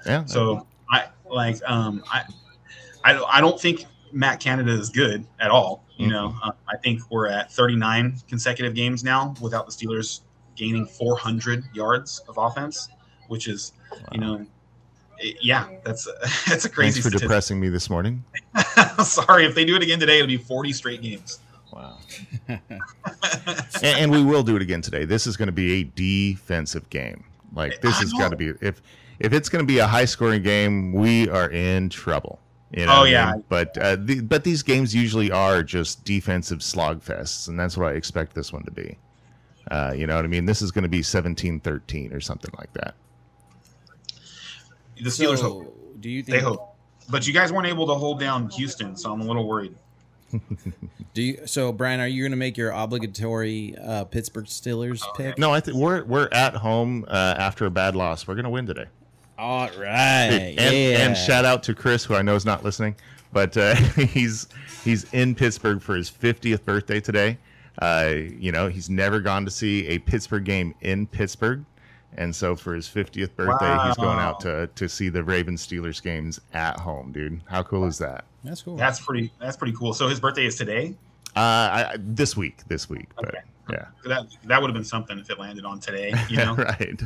yeah. 0.06 0.26
So 0.26 0.67
I 0.89 1.08
like 1.26 1.58
um 1.65 2.04
I 2.12 2.23
I, 3.04 3.21
I 3.23 3.41
don't 3.41 3.60
think 3.60 3.86
Matt 4.12 4.39
Canada 4.39 4.71
is 4.71 4.89
good 4.89 5.26
at 5.39 5.49
all. 5.49 5.84
You 5.97 6.08
know, 6.08 6.36
uh, 6.43 6.52
I 6.67 6.78
think 6.78 7.02
we're 7.12 7.28
at 7.28 7.52
39 7.52 8.17
consecutive 8.28 8.73
games 8.73 9.04
now 9.04 9.36
without 9.41 9.65
the 9.67 9.71
Steelers 9.71 10.21
gaining 10.56 10.86
400 10.86 11.63
yards 11.73 12.19
of 12.28 12.38
offense, 12.38 12.89
which 13.28 13.47
is 13.47 13.73
you 14.12 14.19
know. 14.19 14.45
Yeah, 15.42 15.68
that's 15.84 16.08
that's 16.48 16.66
a 16.66 16.70
crazy. 16.70 16.94
Thanks 16.94 16.98
for 16.98 17.02
statistic. 17.10 17.22
depressing 17.22 17.60
me 17.60 17.70
this 17.70 17.90
morning. 17.90 18.24
Sorry, 19.04 19.46
if 19.46 19.56
they 19.56 19.66
do 19.66 19.76
it 19.76 19.84
again 19.84 20.00
today, 20.00 20.18
it'll 20.18 20.28
be 20.28 20.38
40 20.38 20.74
straight 20.74 21.02
games. 21.02 21.40
Wow. 21.72 21.98
and, 22.48 22.62
and 23.84 24.12
we 24.12 24.24
will 24.24 24.44
do 24.44 24.56
it 24.56 24.62
again 24.62 24.82
today. 24.82 25.06
This 25.06 25.26
is 25.26 25.36
going 25.38 25.48
to 25.48 25.52
be 25.54 25.82
a 25.82 25.84
defensive 25.84 26.90
game. 26.90 27.24
Like 27.54 27.82
this 27.82 27.98
I 27.98 28.02
has 28.02 28.14
got 28.14 28.30
to 28.30 28.36
be 28.36 28.54
if 28.62 28.82
if 29.20 29.34
it's 29.34 29.50
going 29.50 29.64
to 29.66 29.68
be 29.68 29.80
a 29.80 29.88
high 29.88 30.06
scoring 30.06 30.42
game, 30.44 30.94
we 30.94 31.30
are 31.30 31.50
in 31.50 31.90
trouble. 31.90 32.40
You 32.72 32.86
know 32.88 32.92
Oh, 32.94 33.00
what 33.00 33.08
I 33.08 33.12
yeah. 33.12 33.32
mean? 33.34 33.44
But 33.50 33.78
uh, 33.78 33.96
the, 34.00 34.22
but 34.22 34.44
these 34.44 34.64
games 34.64 34.94
usually 34.96 35.32
are 35.32 35.62
just 35.64 36.04
defensive 36.04 36.60
slogfests, 36.60 37.48
and 37.48 37.60
that's 37.60 37.78
what 37.78 37.90
I 37.90 37.94
expect 37.94 38.34
this 38.34 38.52
one 38.52 38.64
to 38.64 38.72
be. 38.72 38.98
Uh, 39.70 39.94
you 39.96 40.08
know 40.08 40.16
what 40.16 40.26
I 40.26 40.28
mean? 40.28 40.46
This 40.46 40.62
is 40.64 40.72
going 40.72 40.84
to 40.84 40.90
be 40.90 41.02
17-13 41.02 42.14
or 42.14 42.20
something 42.20 42.52
like 42.58 42.74
that. 42.74 42.96
The 45.04 45.10
Steelers 45.10 45.42
hope. 45.42 46.00
Do 46.00 46.10
you 46.10 46.24
think 46.24 46.38
They 46.38 46.44
hope. 46.44 46.76
But 47.10 47.28
you 47.28 47.34
guys 47.34 47.52
weren't 47.52 47.68
able 47.68 47.86
to 47.88 47.94
hold 47.96 48.20
down 48.20 48.50
Houston, 48.52 48.96
so 48.96 49.12
I'm 49.12 49.22
a 49.22 49.26
little 49.26 49.48
worried. 49.48 49.76
Do 51.13 51.22
you? 51.22 51.42
So, 51.46 51.72
Brian, 51.72 52.00
are 52.00 52.08
you 52.08 52.24
going 52.24 52.32
to 52.32 52.38
make 52.38 52.58
your 52.58 52.72
obligatory 52.72 53.76
uh, 53.78 54.06
Pittsburgh 54.06 54.46
Steelers 54.46 55.02
Oh, 55.06 55.13
pick? 55.16 55.38
No, 55.38 55.54
I 55.54 55.60
think 55.60 55.78
we're 55.78 56.04
we're 56.06 56.30
at 56.32 56.56
home 56.56 57.06
uh, 57.08 57.36
after 57.38 57.66
a 57.66 57.72
bad 57.72 57.96
loss. 57.96 58.26
We're 58.28 58.36
going 58.36 58.46
to 58.46 58.50
win 58.50 58.66
today. 58.66 58.88
All 59.38 59.68
right. 59.78 60.56
and, 60.58 60.76
yeah. 60.76 61.06
and 61.06 61.18
shout 61.18 61.46
out 61.46 61.63
to 61.63 61.76
Chris, 61.76 62.06
who 62.06 62.16
I 62.16 62.22
know 62.22 62.36
is 62.36 62.46
not 62.46 62.63
listening, 62.63 62.96
but 63.32 63.56
uh, 63.58 63.76
he's 63.96 64.48
he's 64.84 65.12
in 65.13 65.36
Pittsburgh 65.36 65.82
for 65.82 65.96
his 65.96 66.10
50th 66.10 66.63
birthday 66.63 67.00
today. 67.00 67.38
Uh, 67.80 68.13
you 68.16 68.52
know, 68.52 68.70
he's 68.70 68.89
never 68.89 69.20
gone 69.20 69.46
to 69.46 69.52
see 69.52 69.88
a 69.88 70.00
Pittsburgh 70.00 70.46
game 70.46 70.74
in 70.82 71.08
Pittsburgh, 71.08 71.66
and 72.17 72.36
so 72.36 72.56
for 72.56 72.73
his 72.73 72.88
50th 72.88 73.36
birthday, 73.36 73.78
he's 73.88 73.95
going 73.97 74.19
out 74.19 74.39
to 74.41 74.67
to 74.76 74.88
see 74.89 75.10
the 75.10 75.23
Ravens 75.23 75.65
Steelers 75.65 76.02
games 76.02 76.39
at 76.54 76.80
home, 76.80 77.12
dude. 77.12 77.41
How 77.45 77.63
cool 77.63 77.86
is 77.86 77.97
that? 77.99 78.26
That's 78.43 78.62
cool. 78.62 78.76
That's 78.78 78.99
pretty. 78.99 79.32
That's 79.39 79.58
pretty 79.58 79.73
cool. 79.78 79.93
So 79.93 80.08
his 80.08 80.19
birthday 80.19 80.45
is 80.45 80.56
today. 80.56 80.95
Uh, 81.36 81.39
I, 81.39 81.89
I- 81.93 81.95
this 81.99 82.36
week, 82.38 82.58
this 82.67 82.89
week, 82.89 83.08
but 83.15 83.30
Okay. 83.30 83.38
yeah, 83.71 83.86
That 84.06 84.28
that 84.43 84.62
would 84.62 84.67
have 84.67 84.76
been 84.76 84.84
something 84.84 85.17
if 85.17 85.30
it 85.30 85.39
landed 85.39 85.65
on 85.65 85.80
today. 85.80 86.13
You 86.30 86.38
know. 86.45 86.56
right. 86.56 87.02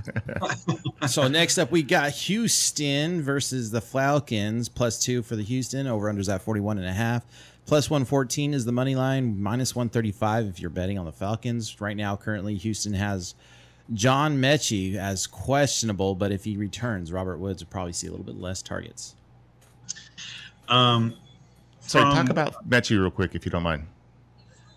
so 1.08 1.28
next 1.28 1.58
up, 1.58 1.72
we 1.72 1.84
got 1.84 2.12
Houston 2.12 3.22
versus 3.22 3.72
the 3.72 3.80
Falcons. 3.82 4.68
Plus 4.70 5.00
two 5.00 5.22
for 5.24 5.36
the 5.36 5.44
Houston. 5.44 5.88
Over 5.88 6.12
unders 6.12 6.34
at 6.34 6.42
41 6.42 6.78
and 6.80 6.88
a 6.88 6.94
half. 6.94 7.26
Plus 7.66 7.90
114 7.90 8.54
is 8.54 8.64
the 8.66 8.72
money 8.72 8.96
line. 8.96 9.42
Minus 9.42 9.76
135 9.76 10.48
if 10.48 10.60
you're 10.60 10.70
betting 10.70 10.98
on 10.98 11.06
the 11.06 11.12
Falcons. 11.12 11.80
Right 11.82 11.96
now, 11.98 12.16
currently, 12.16 12.56
Houston 12.56 12.94
has 12.94 13.36
John 13.94 14.38
Metchie 14.38 14.96
as 14.96 15.28
questionable, 15.28 16.16
but 16.16 16.32
if 16.32 16.44
he 16.44 16.58
returns, 16.58 17.12
Robert 17.12 17.38
Woods 17.38 17.64
will 17.64 17.70
probably 17.70 17.94
see 17.94 18.08
a 18.08 18.12
little 18.12 18.26
bit 18.26 18.36
less 18.36 18.62
targets. 18.62 19.16
Um, 20.68 21.16
so 21.80 22.02
talk 22.02 22.30
about 22.30 22.70
Metchie 22.70 23.00
real 23.00 23.12
quick, 23.12 23.34
if 23.34 23.46
you 23.46 23.52
don't 23.52 23.64
mind. 23.64 23.88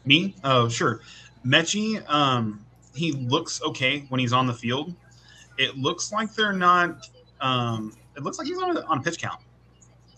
Me? 0.04 0.34
Oh, 0.44 0.68
sure. 0.68 1.00
Metchie, 1.44 2.08
um, 2.08 2.64
he 2.94 3.12
looks 3.12 3.62
okay 3.62 4.04
when 4.08 4.20
he's 4.20 4.32
on 4.32 4.46
the 4.46 4.54
field. 4.54 4.94
It 5.58 5.76
looks 5.76 6.12
like 6.12 6.34
they're 6.34 6.52
not. 6.52 7.08
Um, 7.40 7.96
it 8.16 8.22
looks 8.22 8.38
like 8.38 8.46
he's 8.46 8.58
on 8.58 8.76
a, 8.76 8.80
on 8.82 8.98
a 8.98 9.02
pitch 9.02 9.18
count. 9.18 9.40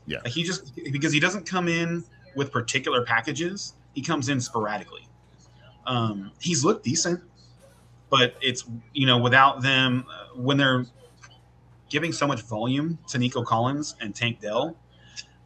Yeah. 0.06 0.18
Like 0.24 0.32
he 0.32 0.42
just 0.42 0.74
because 0.74 1.12
he 1.12 1.20
doesn't 1.20 1.46
come 1.46 1.68
in 1.68 2.04
with 2.34 2.52
particular 2.52 3.04
packages. 3.04 3.74
He 3.94 4.02
comes 4.02 4.28
in 4.28 4.40
sporadically. 4.40 5.06
Um, 5.86 6.30
he's 6.40 6.64
looked 6.64 6.84
decent, 6.84 7.20
but 8.12 8.36
it's 8.42 8.66
you 8.92 9.06
know 9.06 9.16
without 9.16 9.62
them 9.62 10.04
uh, 10.08 10.36
when 10.36 10.58
they're 10.58 10.84
giving 11.88 12.12
so 12.12 12.26
much 12.26 12.42
volume 12.42 12.98
to 13.08 13.18
Nico 13.18 13.42
Collins 13.42 13.96
and 14.00 14.14
Tank 14.14 14.38
Dell, 14.38 14.76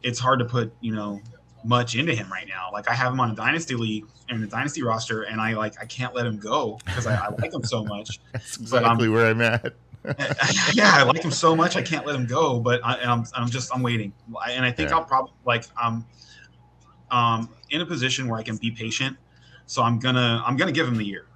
it's 0.03 0.19
hard 0.19 0.39
to 0.39 0.45
put 0.45 0.73
you 0.81 0.93
know 0.93 1.21
much 1.63 1.95
into 1.95 2.13
him 2.13 2.29
right 2.29 2.47
now. 2.47 2.69
Like 2.71 2.89
I 2.89 2.93
have 2.93 3.13
him 3.13 3.21
on 3.21 3.31
a 3.31 3.35
dynasty 3.35 3.75
league 3.75 4.05
and 4.29 4.43
a 4.43 4.47
dynasty 4.47 4.83
roster, 4.83 5.23
and 5.23 5.39
I 5.39 5.53
like 5.53 5.75
I 5.81 5.85
can't 5.85 6.13
let 6.13 6.25
him 6.25 6.37
go 6.39 6.77
because 6.85 7.07
I, 7.07 7.15
I 7.15 7.29
like 7.29 7.53
him 7.53 7.63
so 7.63 7.85
much. 7.85 8.19
That's 8.33 8.57
exactly 8.57 9.07
where 9.07 9.27
I'm 9.27 9.41
at. 9.41 9.73
yeah, 10.73 10.91
I 10.93 11.03
like 11.03 11.23
him 11.23 11.31
so 11.31 11.55
much, 11.55 11.77
I 11.77 11.81
can't 11.81 12.05
let 12.05 12.15
him 12.15 12.25
go. 12.25 12.59
But 12.59 12.81
I, 12.83 12.95
and 12.95 13.09
I'm 13.09 13.23
I'm 13.33 13.49
just 13.49 13.73
I'm 13.73 13.81
waiting, 13.81 14.11
and 14.49 14.65
I 14.65 14.71
think 14.73 14.89
Yeah. 14.89 14.97
I'll 14.97 15.05
probably 15.05 15.31
like 15.45 15.63
I'm 15.81 16.05
um 17.11 17.49
in 17.69 17.79
a 17.79 17.85
position 17.85 18.27
where 18.27 18.37
I 18.37 18.43
can 18.43 18.57
be 18.57 18.71
patient. 18.71 19.15
So 19.67 19.83
I'm 19.83 19.99
gonna 19.99 20.43
I'm 20.45 20.57
gonna 20.57 20.73
give 20.73 20.85
him 20.85 20.97
the 20.97 21.05
year. 21.05 21.26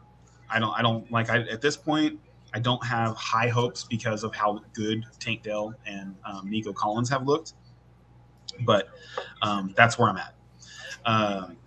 I 0.51 0.59
don't 0.59 0.73
I 0.77 0.81
don't 0.81 1.09
like 1.11 1.29
I 1.29 1.39
at 1.47 1.61
this 1.61 1.77
point 1.77 2.19
I 2.53 2.59
don't 2.59 2.83
have 2.85 3.15
high 3.15 3.47
hopes 3.47 3.83
because 3.83 4.23
of 4.23 4.35
how 4.35 4.61
good 4.73 5.05
Tank 5.19 5.43
Dell 5.43 5.73
and 5.85 6.15
um, 6.25 6.49
Nico 6.49 6.73
Collins 6.73 7.09
have 7.09 7.25
looked, 7.25 7.53
but 8.61 8.89
um, 9.41 9.73
that's 9.77 9.97
where 9.97 10.09
I'm 10.09 10.17
at. 10.17 10.35
Um, 11.05 11.57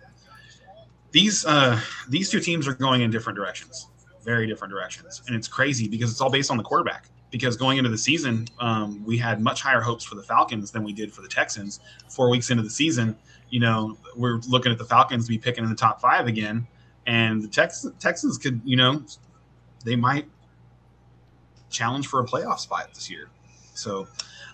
these 1.11 1.45
uh, 1.45 1.79
these 2.09 2.29
two 2.29 2.39
teams 2.39 2.67
are 2.67 2.73
going 2.73 3.01
in 3.01 3.09
different 3.09 3.35
directions, 3.35 3.87
very 4.23 4.45
different 4.47 4.71
directions, 4.71 5.23
and 5.27 5.35
it's 5.35 5.47
crazy 5.47 5.87
because 5.87 6.11
it's 6.11 6.21
all 6.21 6.29
based 6.29 6.51
on 6.51 6.57
the 6.57 6.63
quarterback. 6.63 7.09
Because 7.31 7.57
going 7.57 7.77
into 7.79 7.89
the 7.89 7.97
season, 7.97 8.47
um, 8.59 9.03
we 9.03 9.17
had 9.17 9.41
much 9.41 9.61
higher 9.61 9.81
hopes 9.81 10.05
for 10.05 10.15
the 10.15 10.23
Falcons 10.23 10.71
than 10.71 10.83
we 10.83 10.93
did 10.93 11.11
for 11.11 11.21
the 11.21 11.27
Texans. 11.27 11.81
Four 12.07 12.29
weeks 12.29 12.49
into 12.49 12.63
the 12.63 12.69
season, 12.69 13.17
you 13.49 13.59
know, 13.59 13.97
we're 14.15 14.37
looking 14.47 14.71
at 14.71 14.77
the 14.77 14.85
Falcons 14.85 15.25
to 15.25 15.29
be 15.29 15.37
picking 15.37 15.63
in 15.63 15.69
the 15.69 15.75
top 15.75 15.99
five 15.99 16.27
again, 16.27 16.65
and 17.07 17.41
the 17.41 17.47
Tex- 17.47 17.85
Texans 17.99 18.37
could, 18.37 18.61
you 18.63 18.75
know, 18.75 19.03
they 19.83 19.95
might 19.95 20.27
challenge 21.69 22.07
for 22.07 22.19
a 22.19 22.25
playoff 22.25 22.59
spot 22.59 22.93
this 22.93 23.09
year. 23.09 23.29
So, 23.73 24.07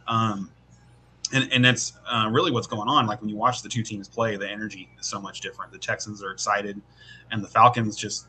um, 0.07 0.51
and 1.33 1.51
and 1.53 1.63
that's 1.63 1.93
uh, 2.09 2.27
really 2.29 2.51
what's 2.51 2.67
going 2.67 2.89
on. 2.89 3.07
Like 3.07 3.21
when 3.21 3.29
you 3.29 3.37
watch 3.37 3.61
the 3.61 3.69
two 3.69 3.83
teams 3.83 4.09
play, 4.09 4.35
the 4.35 4.49
energy 4.49 4.89
is 4.99 5.05
so 5.05 5.21
much 5.21 5.41
different. 5.41 5.71
The 5.71 5.77
Texans 5.77 6.23
are 6.23 6.31
excited, 6.31 6.81
and 7.31 7.43
the 7.43 7.47
Falcons 7.47 7.95
just 7.95 8.27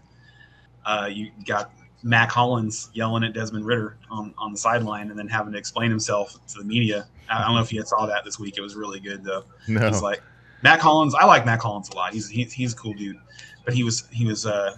uh, 0.84 1.08
you 1.10 1.30
got 1.46 1.72
Mac 2.02 2.30
Hollins 2.30 2.90
yelling 2.92 3.24
at 3.24 3.32
Desmond 3.32 3.64
Ridder 3.64 3.96
on, 4.10 4.34
on 4.38 4.52
the 4.52 4.58
sideline, 4.58 5.10
and 5.10 5.18
then 5.18 5.28
having 5.28 5.52
to 5.52 5.58
explain 5.58 5.90
himself 5.90 6.38
to 6.48 6.58
the 6.58 6.64
media. 6.64 7.06
I 7.30 7.44
don't 7.44 7.54
know 7.54 7.62
if 7.62 7.72
you 7.72 7.82
saw 7.84 8.06
that 8.06 8.24
this 8.24 8.38
week. 8.38 8.58
It 8.58 8.60
was 8.60 8.74
really 8.74 9.00
good 9.00 9.24
though. 9.24 9.44
No. 9.68 9.88
He's 9.88 10.02
like 10.02 10.22
Mac 10.62 10.80
Hollins. 10.80 11.14
I 11.14 11.24
like 11.24 11.44
Mac 11.44 11.60
Hollins 11.60 11.88
a 11.90 11.94
lot. 11.94 12.12
He's 12.12 12.28
he's, 12.28 12.52
he's 12.52 12.72
a 12.72 12.76
cool 12.76 12.94
dude, 12.94 13.18
but 13.64 13.74
he 13.74 13.84
was 13.84 14.08
he 14.10 14.24
was 14.26 14.46
uh 14.46 14.76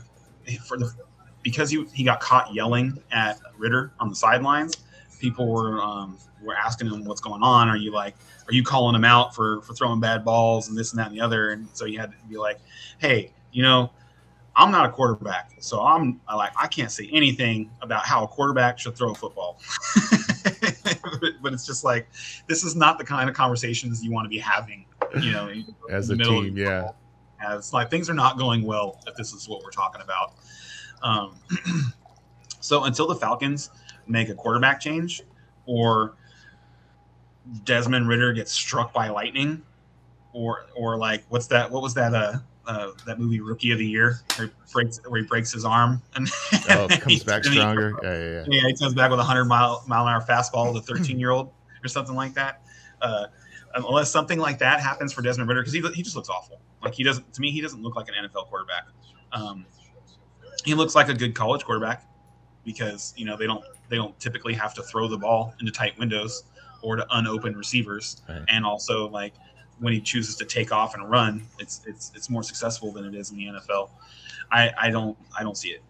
for 0.67 0.79
the 0.79 0.93
because 1.43 1.71
he 1.71 1.85
he 1.93 2.05
got 2.05 2.21
caught 2.21 2.53
yelling 2.55 2.99
at 3.13 3.39
Ridder 3.57 3.93
on 4.01 4.09
the 4.09 4.17
sidelines. 4.17 4.77
People 5.21 5.53
were 5.53 5.81
um, 5.81 6.19
were 6.43 6.57
asking 6.57 6.89
him 6.89 7.05
what's 7.05 7.21
going 7.21 7.43
on. 7.43 7.69
Are 7.69 7.77
you 7.77 7.93
like 7.93 8.15
are 8.49 8.53
you 8.53 8.65
calling 8.65 8.95
him 8.95 9.05
out 9.05 9.35
for 9.35 9.61
for 9.63 9.75
throwing 9.75 10.01
bad 10.01 10.25
balls 10.25 10.69
and 10.69 10.77
this 10.77 10.93
and 10.93 10.99
that 10.99 11.09
and 11.09 11.17
the 11.17 11.21
other? 11.21 11.51
And 11.51 11.69
so 11.73 11.85
you 11.85 11.99
had 11.99 12.11
to 12.11 12.17
be 12.29 12.37
like, 12.37 12.59
hey, 12.99 13.31
you 13.53 13.63
know. 13.63 13.91
I'm 14.57 14.71
not 14.71 14.87
a 14.87 14.89
quarterback, 14.89 15.51
so 15.59 15.81
I'm 15.83 16.21
I 16.29 16.37
like 16.37 16.53
I 16.57 16.69
can't 16.69 16.93
say 16.93 17.11
anything 17.13 17.73
about 17.83 18.07
how 18.07 18.23
a 18.23 18.29
quarterback 18.29 18.79
should 18.79 18.95
throw 18.95 19.11
a 19.11 19.15
football. 19.17 19.59
but, 21.21 21.33
but 21.43 21.53
it's 21.53 21.67
just 21.67 21.85
like 21.85 22.09
this 22.47 22.65
is 22.65 22.77
not 22.77 22.99
the 22.99 23.05
kind 23.05 23.29
of 23.29 23.35
conversations 23.35 24.05
you 24.05 24.13
want 24.13 24.25
to 24.25 24.29
be 24.29 24.39
having, 24.39 24.87
you 25.21 25.33
know, 25.33 25.53
As 25.91 26.11
a 26.11 26.17
team, 26.17 26.57
yeah. 26.57 26.91
As 27.47 27.73
like 27.73 27.91
things 27.91 28.09
are 28.09 28.15
not 28.15 28.39
going 28.39 28.63
well 28.63 29.01
if 29.07 29.15
this 29.17 29.33
is 29.33 29.49
what 29.49 29.63
we're 29.63 29.71
talking 29.71 30.01
about. 30.01 30.35
Um, 31.03 31.35
so 32.61 32.85
until 32.85 33.07
the 33.07 33.17
Falcons 33.17 33.71
make 34.07 34.29
a 34.29 34.35
quarterback 34.35 34.81
change 34.81 35.23
or 35.67 36.15
Desmond 37.65 38.09
Ridder 38.09 38.33
gets 38.33 38.53
struck 38.53 38.93
by 38.93 39.09
lightning 39.09 39.63
or 40.33 40.67
or 40.75 40.97
like 40.97 41.25
what's 41.29 41.47
that 41.49 41.71
what 41.71 41.83
was 41.83 41.95
that 41.95 42.15
uh 42.15 42.39
uh, 42.67 42.89
that 43.07 43.19
movie 43.19 43.41
Rookie 43.41 43.71
of 43.73 43.79
the 43.79 43.87
Year, 43.87 44.21
where 44.37 44.49
he 44.49 44.53
breaks 44.73 45.01
where 45.07 45.21
he 45.21 45.27
breaks 45.27 45.53
his 45.53 45.65
arm 45.65 46.01
and 46.15 46.29
Oh, 46.71 46.89
comes 46.89 47.23
back 47.25 47.45
he- 47.45 47.53
stronger. 47.53 47.99
Yeah, 48.03 48.13
yeah, 48.13 48.31
yeah. 48.33 48.45
yeah, 48.63 48.69
he 48.69 48.77
comes 48.77 48.95
back 48.95 49.11
with 49.11 49.21
a 49.21 49.25
hundred 49.25 49.45
mile 49.47 49.85
mile 49.87 50.07
an 50.07 50.15
hour 50.15 50.23
fastball 50.23 50.75
to 50.75 50.81
thirteen 50.81 51.19
year 51.19 51.31
old 51.31 51.53
or 51.85 51.89
something 51.89 52.15
like 52.15 52.35
that. 52.35 52.63
Uh, 53.03 53.27
unless 53.75 54.11
something 54.11 54.39
like 54.39 54.59
that 54.59 54.81
happens 54.81 55.13
for 55.13 55.21
Desmond 55.21 55.49
Ridder, 55.49 55.61
because 55.63 55.75
he, 55.75 55.81
he 55.95 56.03
just 56.03 56.17
looks 56.17 56.29
awful. 56.29 56.61
Like 56.83 56.95
he 56.95 57.03
doesn't 57.03 57.33
to 57.35 57.41
me, 57.41 57.51
he 57.51 57.61
doesn't 57.61 57.83
look 57.83 57.97
like 57.97 58.09
an 58.09 58.15
NFL 58.29 58.47
quarterback. 58.49 58.85
Um, 59.33 59.67
he 60.65 60.75
looks 60.75 60.95
like 60.95 61.09
a 61.09 61.15
good 61.15 61.35
college 61.35 61.65
quarterback 61.65 62.07
because 62.65 63.13
you 63.17 63.25
know 63.27 63.37
they 63.37 63.47
don't 63.47 63.65
they 63.91 63.97
don't 63.97 64.19
typically 64.19 64.55
have 64.55 64.73
to 64.75 64.83
throw 64.83 65.09
the 65.09 65.19
ball 65.19 65.55
into 65.61 65.71
tight 65.71 65.99
windows 65.99 66.45
or 66.83 66.97
to 66.97 67.07
unopened 67.13 67.57
receivers, 67.57 68.23
Right. 68.29 68.43
and 68.49 68.65
also 68.65 69.09
like 69.09 69.35
when 69.79 69.93
he 69.93 70.01
chooses 70.01 70.37
to 70.37 70.45
take 70.45 70.73
off 70.73 70.95
and 70.95 71.11
run, 71.11 71.47
it's 71.59 71.83
it's 71.87 72.13
it's 72.15 72.31
more 72.31 72.43
successful 72.43 72.93
than 72.93 73.05
it 73.05 73.15
is 73.15 73.31
in 73.31 73.37
the 73.37 73.45
NFL. 73.47 73.91
I, 74.51 74.71
I 74.79 74.91
don't 74.91 75.17
I 75.39 75.43
don't 75.43 75.57
see 75.57 75.71
it. 75.71 75.83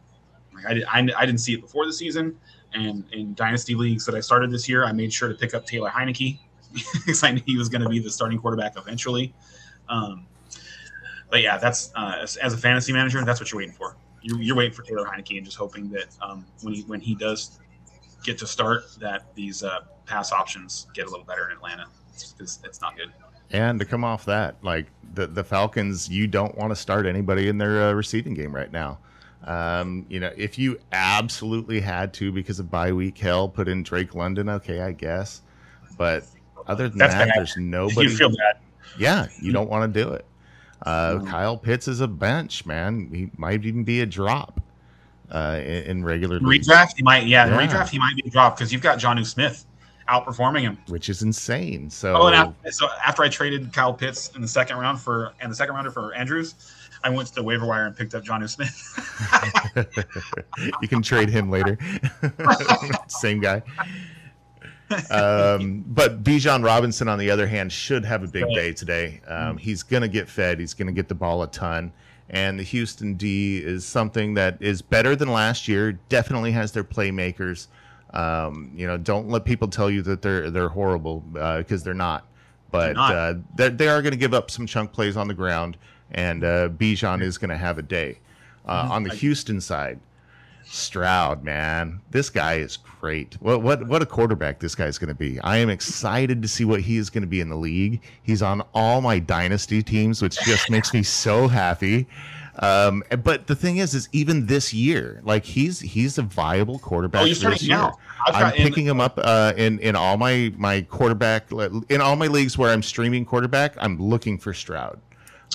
Like 0.55 0.66
I, 0.66 1.01
I, 1.01 1.09
I 1.16 1.26
didn't 1.26 1.41
see 1.41 1.55
it 1.55 1.61
before 1.61 1.87
the 1.87 1.93
season, 1.93 2.39
and 2.72 3.05
in 3.12 3.35
dynasty 3.35 3.74
leagues 3.74 4.07
that 4.07 4.14
I 4.14 4.20
started 4.20 4.51
this 4.51 4.68
year, 4.68 4.85
I 4.85 4.93
made 4.93 5.12
sure 5.12 5.28
to 5.28 5.35
pick 5.35 5.55
up 5.55 5.66
Taylor 5.66 5.91
Heinicke 5.91 6.39
because 6.72 7.22
I 7.22 7.32
knew 7.32 7.43
he 7.47 7.57
was 7.57 7.68
going 7.68 7.82
to 7.82 7.89
be 7.89 7.99
the 7.99 8.11
starting 8.11 8.39
quarterback 8.39 8.76
eventually. 8.76 9.35
Um, 9.89 10.26
but 11.30 11.43
yeah, 11.43 11.59
that's 11.59 11.93
uh, 11.97 12.18
as, 12.22 12.37
as 12.37 12.53
a 12.53 12.57
fantasy 12.57 12.93
manager, 12.93 13.22
that's 13.24 13.41
what 13.41 13.51
you're 13.51 13.59
waiting 13.59 13.74
for. 13.74 13.97
You're, 14.22 14.41
you're 14.41 14.57
waiting 14.57 14.72
for 14.72 14.82
Taylor 14.82 15.05
Heinicke 15.05 15.37
and 15.37 15.45
just 15.45 15.57
hoping 15.57 15.91
that 15.91 16.07
um, 16.22 16.47
when 16.62 16.74
he 16.74 16.82
when 16.82 17.01
he 17.01 17.14
does 17.14 17.59
get 18.22 18.39
to 18.39 18.47
start, 18.47 18.85
that 19.01 19.35
these 19.35 19.62
uh, 19.62 19.80
pass 20.07 20.32
options 20.32 20.87
get 20.95 21.07
a 21.07 21.11
little 21.11 21.26
better 21.26 21.47
in 21.51 21.57
Atlanta 21.57 21.87
because 22.12 22.61
it's 22.64 22.80
not 22.80 22.97
good. 22.97 23.12
And 23.51 23.78
to 23.78 23.84
come 23.84 24.05
off 24.05 24.24
that, 24.24 24.57
like 24.62 24.86
the 25.14 25.26
the 25.26 25.45
Falcons, 25.45 26.09
you 26.09 26.26
don't 26.26 26.57
want 26.57 26.70
to 26.70 26.76
start 26.76 27.07
anybody 27.07 27.49
in 27.49 27.59
their 27.59 27.82
uh, 27.88 27.92
receiving 27.92 28.34
game 28.34 28.55
right 28.55 28.72
now. 28.72 28.99
Um, 29.45 30.07
you 30.09 30.20
know, 30.20 30.30
if 30.36 30.59
you 30.59 30.78
absolutely 30.92 31.80
had 31.80 32.14
to 32.14 32.32
because 32.32 32.59
of 32.59 32.70
bye 32.70 32.92
week 32.92 33.18
hell, 33.18 33.49
put 33.49 33.68
in 33.68 33.82
Drake 33.82 34.14
London, 34.14 34.49
okay, 34.49 34.80
I 34.80 34.92
guess. 34.92 35.42
But 35.99 36.24
other 36.66 36.88
than 36.88 36.99
That's 36.99 37.14
that, 37.14 37.28
bad. 37.28 37.34
there's 37.36 37.57
nobody. 37.57 38.09
You 38.11 38.16
feel 38.16 38.30
bad. 38.30 38.59
yeah, 38.99 39.26
you 39.40 39.53
don't 39.53 39.68
want 39.68 39.92
to 39.92 40.03
do 40.03 40.11
it. 40.12 40.24
Uh, 40.82 41.20
No. 41.22 41.30
Kyle 41.30 41.57
Pitts 41.59 41.86
is 41.88 42.01
a 42.01 42.09
bench 42.09 42.64
man. 42.66 43.11
He 43.12 43.30
might 43.36 43.64
even 43.64 43.84
be 43.84 44.01
a 44.01 44.07
drop 44.07 44.61
uh, 45.30 45.61
in, 45.62 45.82
in 45.84 46.05
regular 46.05 46.40
Redraft, 46.40 46.95
he 46.97 47.03
might. 47.03 47.26
Yeah, 47.26 47.47
Yeah. 47.47 47.57
redraft, 47.66 47.90
he 47.90 47.99
might 47.99 48.16
be 48.16 48.28
dropped 48.30 48.59
because 48.59 48.72
you've 48.72 48.82
got 48.82 48.99
Jonnu 48.99 49.24
Smith 49.26 49.64
outperforming 50.09 50.61
him. 50.62 50.78
which 50.88 51.09
is 51.09 51.22
insane. 51.22 51.88
So, 51.90 52.14
Oh, 52.16 52.26
and 52.26 52.36
after, 52.36 52.72
so 52.72 52.88
after 53.05 53.22
I 53.22 53.28
traded 53.28 53.72
Kyle 53.72 53.92
Pitts 53.94 54.30
in 54.34 54.42
the 54.42 54.48
second 54.48 54.76
round 54.78 55.00
for 55.00 55.32
and 55.40 55.50
the 55.50 55.57
second 55.57 55.74
rounder 55.74 55.90
for 55.90 56.14
Andrews, 56.14 56.55
I 57.02 57.11
went 57.11 57.28
to 57.28 57.34
the 57.34 57.42
waiver 57.42 57.66
wire 57.66 57.86
and 57.86 57.96
picked 57.96 58.14
up 58.14 58.24
John 58.24 58.40
Jonnu 58.40 58.48
Smith. 58.48 58.74
you 60.82 60.88
can 60.88 61.02
trade 61.02 61.28
him 61.28 61.50
later. 61.50 61.78
Same 63.09 63.40
guy. 63.40 63.62
Um, 65.11 65.84
but 65.88 66.22
Bijan 66.22 66.64
Robinson, 66.64 67.09
on 67.09 67.18
the 67.18 67.30
other 67.30 67.46
hand, 67.46 67.72
should 67.72 68.05
have 68.05 68.22
a 68.22 68.28
big 68.28 68.46
day 68.55 68.72
today. 68.72 69.20
Um, 69.26 69.57
he's 69.57 69.82
going 69.82 70.02
to 70.02 70.09
get 70.09 70.28
fed. 70.28 70.61
He's 70.61 70.74
going 70.74 70.86
to 70.86 70.92
get 70.92 71.09
the 71.09 71.14
ball 71.14 71.42
a 71.42 71.46
ton. 71.48 71.92
And 72.30 72.59
the 72.59 72.62
Houston 72.62 73.14
D 73.14 73.59
is 73.59 73.84
something 73.84 74.34
that 74.34 74.57
is 74.61 74.80
better 74.82 75.14
than 75.14 75.30
last 75.30 75.68
year. 75.68 75.92
Definitely 76.09 76.52
has 76.52 76.72
their 76.72 76.84
playmakers. 76.84 77.66
Um, 78.14 78.70
you 78.74 78.86
know, 78.86 78.96
don't 78.96 79.28
let 79.28 79.44
people 79.44 79.68
tell 79.68 79.90
you 79.90 80.00
that 80.02 80.22
they're 80.22 80.50
they're 80.50 80.68
horrible 80.68 81.20
because 81.32 81.82
they're 81.82 81.94
not. 81.94 82.26
But 82.70 82.96
not. 82.96 83.14
uh, 83.14 83.34
they 83.56 83.68
they 83.68 83.88
are 83.88 84.02
going 84.02 84.12
to 84.12 84.18
give 84.18 84.34
up 84.34 84.50
some 84.50 84.66
chunk 84.66 84.92
plays 84.92 85.16
on 85.16 85.28
the 85.28 85.34
ground, 85.34 85.76
and 86.12 86.42
uh, 86.42 86.68
Bijan 86.70 87.22
is 87.22 87.38
going 87.38 87.50
to 87.50 87.56
have 87.56 87.78
a 87.78 87.82
day. 87.82 88.18
Uh, 88.66 88.88
on 88.90 89.02
the 89.02 89.14
Houston 89.14 89.60
side, 89.60 90.00
Stroud, 90.64 91.44
man, 91.44 92.00
this 92.10 92.30
guy 92.30 92.54
is 92.54 92.78
great. 92.78 93.34
What 93.40 93.62
what 93.62 93.86
what 93.86 94.00
a 94.00 94.06
quarterback 94.06 94.60
this 94.60 94.74
guy's 94.74 94.96
going 94.96 95.08
to 95.08 95.14
be. 95.14 95.38
I 95.40 95.58
am 95.58 95.68
excited 95.68 96.40
to 96.40 96.48
see 96.48 96.64
what 96.64 96.80
he 96.80 96.96
is 96.96 97.10
going 97.10 97.22
to 97.22 97.28
be 97.28 97.40
in 97.40 97.48
the 97.48 97.56
league. 97.56 98.00
He's 98.22 98.42
on 98.42 98.62
all 98.72 99.00
my 99.00 99.18
dynasty 99.18 99.82
teams, 99.82 100.22
which 100.22 100.38
just 100.40 100.70
makes 100.70 100.94
me 100.94 101.02
so 101.02 101.48
happy. 101.48 102.06
Um, 102.61 103.02
but 103.22 103.46
the 103.48 103.57
thing 103.57 103.78
is, 103.78 103.94
is 103.94 104.09
even 104.12 104.46
this 104.46 104.72
year, 104.72 105.20
like 105.24 105.44
he's 105.44 105.80
he's 105.80 106.18
a 106.18 106.22
viable 106.22 106.78
quarterback. 106.78 107.22
oh, 107.22 107.24
you're 107.24 107.34
starting 107.34 107.68
now. 107.68 107.98
I've 108.26 108.36
I'm 108.36 108.52
picking 108.52 108.86
him 108.86 109.00
up 109.00 109.18
uh, 109.22 109.52
in 109.57 109.78
in 109.80 109.96
all 109.96 110.16
my 110.16 110.52
my 110.57 110.82
quarterback 110.82 111.50
in 111.88 112.00
all 112.00 112.16
my 112.16 112.26
leagues 112.28 112.57
where 112.57 112.70
I'm 112.70 112.82
streaming 112.82 113.24
quarterback. 113.24 113.74
I'm 113.78 113.98
looking 114.00 114.38
for 114.38 114.55
Stroud. 114.55 115.00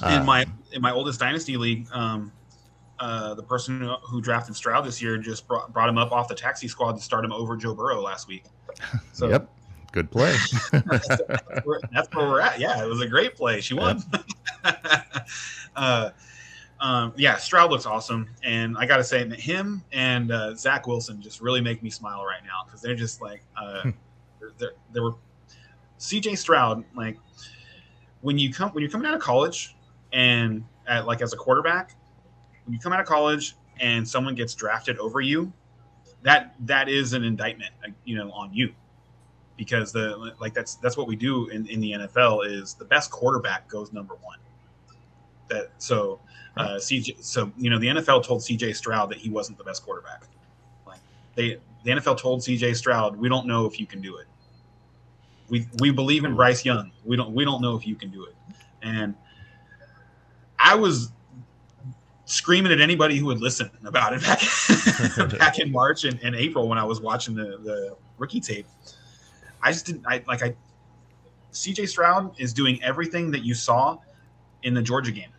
in 0.02 0.08
Uh, 0.10 0.24
my 0.24 0.46
in 0.74 0.82
my 0.82 0.92
oldest 0.92 1.20
dynasty 1.20 1.56
league. 1.58 1.88
Um, 1.94 2.32
uh, 3.00 3.34
the 3.34 3.44
person 3.44 3.80
who, 3.80 3.94
who 4.04 4.20
drafted 4.22 4.54
Stroud 4.58 4.86
this 4.86 5.02
year 5.02 5.18
just 5.18 5.48
brought, 5.48 5.72
brought 5.72 5.88
him 5.88 5.98
up 5.98 6.12
off 6.12 6.28
the 6.28 6.36
taxi 6.36 6.68
squad 6.68 6.98
to 6.98 7.02
start 7.02 7.24
him 7.24 7.32
over 7.32 7.56
Joe 7.56 7.74
Burrow 7.74 8.02
last 8.02 8.28
week. 8.28 8.44
So 9.14 9.30
yep, 9.30 9.50
good 9.94 10.12
play. 10.12 10.36
we're- 10.74 11.80
that's 11.94 12.14
where 12.14 12.28
we're 12.28 12.42
at. 12.42 12.60
Yeah, 12.60 12.84
it 12.84 12.88
was 12.90 13.00
a 13.00 13.08
great 13.08 13.36
play. 13.36 13.62
She 13.62 13.74
won. 13.74 14.04
uh, 15.78 16.10
um, 16.82 17.14
yeah, 17.18 17.36
Stroud 17.38 17.72
looks 17.72 17.86
awesome, 17.86 18.30
and 18.44 18.78
I 18.78 18.86
got 18.86 18.98
to 18.98 19.04
say 19.04 19.24
that 19.24 19.40
him 19.40 19.84
and 19.92 20.32
uh, 20.32 20.56
Zach 20.56 20.88
Wilson 20.88 21.22
just 21.22 21.42
really 21.42 21.62
make 21.62 21.84
me 21.84 21.90
smile 21.90 22.24
right 22.24 22.44
now 22.44 22.64
because 22.66 22.82
they're 22.82 22.96
just 22.96 23.22
like 23.22 23.44
uh, 23.58 23.92
they're, 24.58 24.72
they're, 24.94 25.04
were 25.04 25.16
CJ 26.00 26.38
Stroud. 26.38 26.84
Like 26.96 27.18
when 28.22 28.38
you 28.38 28.54
come 28.54 28.70
when 28.72 28.82
you're 28.82 28.92
coming 28.92 29.08
out 29.08 29.14
of 29.14 29.22
college 29.22 29.76
and 30.14 30.64
at, 30.88 31.06
like 31.06 31.22
as 31.22 31.34
a 31.34 31.38
quarterback, 31.38 31.96
when 32.66 32.74
you 32.74 32.80
come 32.80 32.94
out 32.94 33.00
of 33.02 33.06
college 33.06 33.56
and 33.80 34.08
someone 34.08 34.36
gets 34.36 34.56
drafted 34.56 34.98
over 35.00 35.20
you, 35.20 35.52
that 36.24 36.56
that 36.62 36.88
is 36.88 37.14
an 37.14 37.24
indictment, 37.24 37.72
you 38.06 38.16
know, 38.16 38.32
on 38.32 38.54
you 38.54 38.74
because 39.58 39.92
the 39.92 40.34
like 40.40 40.54
that's 40.54 40.76
that's 40.76 40.96
what 40.96 41.08
we 41.08 41.18
do 41.18 41.50
in, 41.50 41.68
in 41.68 41.82
the 41.82 41.92
NFL 41.92 42.50
is 42.50 42.74
the 42.76 42.86
best 42.86 43.12
quarterback 43.12 43.68
goes 43.68 43.92
number 43.92 44.16
one. 44.22 44.38
That 45.50 45.72
so 45.78 46.22
uh, 46.60 46.76
CJ 46.76 47.24
so 47.24 47.52
you 47.58 47.70
know 47.70 47.80
the 47.80 47.88
NFL 47.88 48.26
told 48.26 48.42
CJ 48.42 48.76
Stroud 48.76 49.10
that 49.10 49.18
he 49.18 49.30
wasn't 49.30 49.58
the 49.58 49.64
best 49.64 49.84
quarterback. 49.84 50.24
Like 50.86 51.00
they 51.36 51.58
the 51.84 51.92
NFL 51.92 52.18
told 52.18 52.42
CJ 52.42 52.76
Stroud, 52.76 53.16
we 53.16 53.30
don't 53.30 53.48
know 53.48 53.66
if 53.66 53.80
you 53.80 53.86
can 53.86 54.02
do 54.02 54.18
it. 54.18 54.28
We 55.48 55.66
we 55.80 55.92
believe 55.92 56.26
in 56.26 56.36
Bryce 56.36 56.66
Young. 56.66 56.92
We 57.06 57.16
don't 57.16 57.34
we 57.34 57.46
don't 57.46 57.62
know 57.62 57.78
if 57.78 57.88
you 57.88 57.96
can 57.96 58.12
do 58.12 58.26
it. 58.26 58.36
And 58.82 59.16
I 60.60 60.76
was 60.76 61.12
screaming 62.26 62.72
at 62.72 62.82
anybody 62.82 63.18
who 63.18 63.26
would 63.28 63.40
listen 63.40 63.72
about 63.86 64.14
it 64.14 64.22
back 64.22 65.40
back 65.40 65.60
in 65.60 65.72
March 65.72 66.04
and, 66.04 66.20
and 66.22 66.36
April 66.36 66.68
when 66.68 66.78
I 66.78 66.84
was 66.84 67.00
watching 67.00 67.36
the 67.36 67.58
the 67.64 67.96
rookie 68.18 68.42
tape. 68.42 68.68
I 69.64 69.72
just 69.72 69.86
didn't. 69.86 70.06
I 70.06 70.24
like 70.28 70.44
I. 70.44 70.56
CJ 71.54 71.88
Stroud 71.88 72.40
is 72.40 72.54
doing 72.54 72.84
everything 72.84 73.32
that 73.32 73.44
you 73.44 73.54
saw 73.56 73.98
in 74.64 74.74
the 74.74 74.82
Georgia 74.82 75.12
game. 75.12 75.30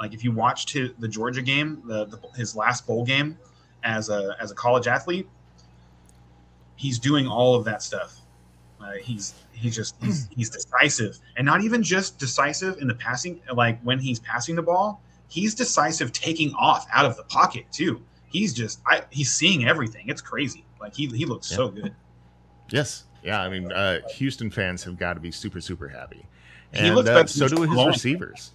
Like 0.00 0.14
if 0.14 0.22
you 0.24 0.32
watched 0.32 0.70
his, 0.72 0.90
the 0.98 1.08
Georgia 1.08 1.42
game, 1.42 1.82
the, 1.84 2.06
the 2.06 2.20
his 2.36 2.54
last 2.54 2.86
bowl 2.86 3.04
game 3.04 3.36
as 3.82 4.08
a 4.08 4.36
as 4.40 4.50
a 4.50 4.54
college 4.54 4.86
athlete, 4.86 5.28
he's 6.76 6.98
doing 6.98 7.26
all 7.26 7.54
of 7.54 7.64
that 7.64 7.82
stuff. 7.82 8.20
Uh, 8.80 8.92
he's 9.02 9.34
he's 9.52 9.74
just 9.74 9.96
he's, 10.02 10.28
he's 10.36 10.50
decisive, 10.50 11.18
and 11.36 11.44
not 11.44 11.62
even 11.62 11.82
just 11.82 12.18
decisive 12.18 12.78
in 12.80 12.88
the 12.88 12.94
passing. 12.94 13.40
Like 13.52 13.80
when 13.82 13.98
he's 13.98 14.20
passing 14.20 14.54
the 14.54 14.62
ball, 14.62 15.02
he's 15.28 15.54
decisive 15.54 16.12
taking 16.12 16.52
off 16.54 16.86
out 16.92 17.04
of 17.04 17.16
the 17.16 17.24
pocket 17.24 17.66
too. 17.72 18.02
He's 18.30 18.52
just 18.54 18.80
I, 18.86 19.02
he's 19.10 19.32
seeing 19.32 19.66
everything. 19.66 20.08
It's 20.08 20.22
crazy. 20.22 20.64
Like 20.80 20.94
he 20.94 21.06
he 21.06 21.24
looks 21.24 21.46
so 21.46 21.68
good. 21.68 21.94
Yes. 22.70 23.04
Yeah. 23.22 23.40
I 23.40 23.48
mean, 23.48 23.72
uh, 23.72 24.00
Houston 24.16 24.50
fans 24.50 24.84
have 24.84 24.98
got 24.98 25.14
to 25.14 25.20
be 25.20 25.30
super, 25.30 25.60
super 25.60 25.88
happy. 25.88 26.24
He 26.72 26.90
looks 26.90 27.08
uh, 27.08 27.26
so 27.26 27.48
do 27.48 27.62
his 27.62 27.70
Malone. 27.70 27.88
receivers. 27.88 28.52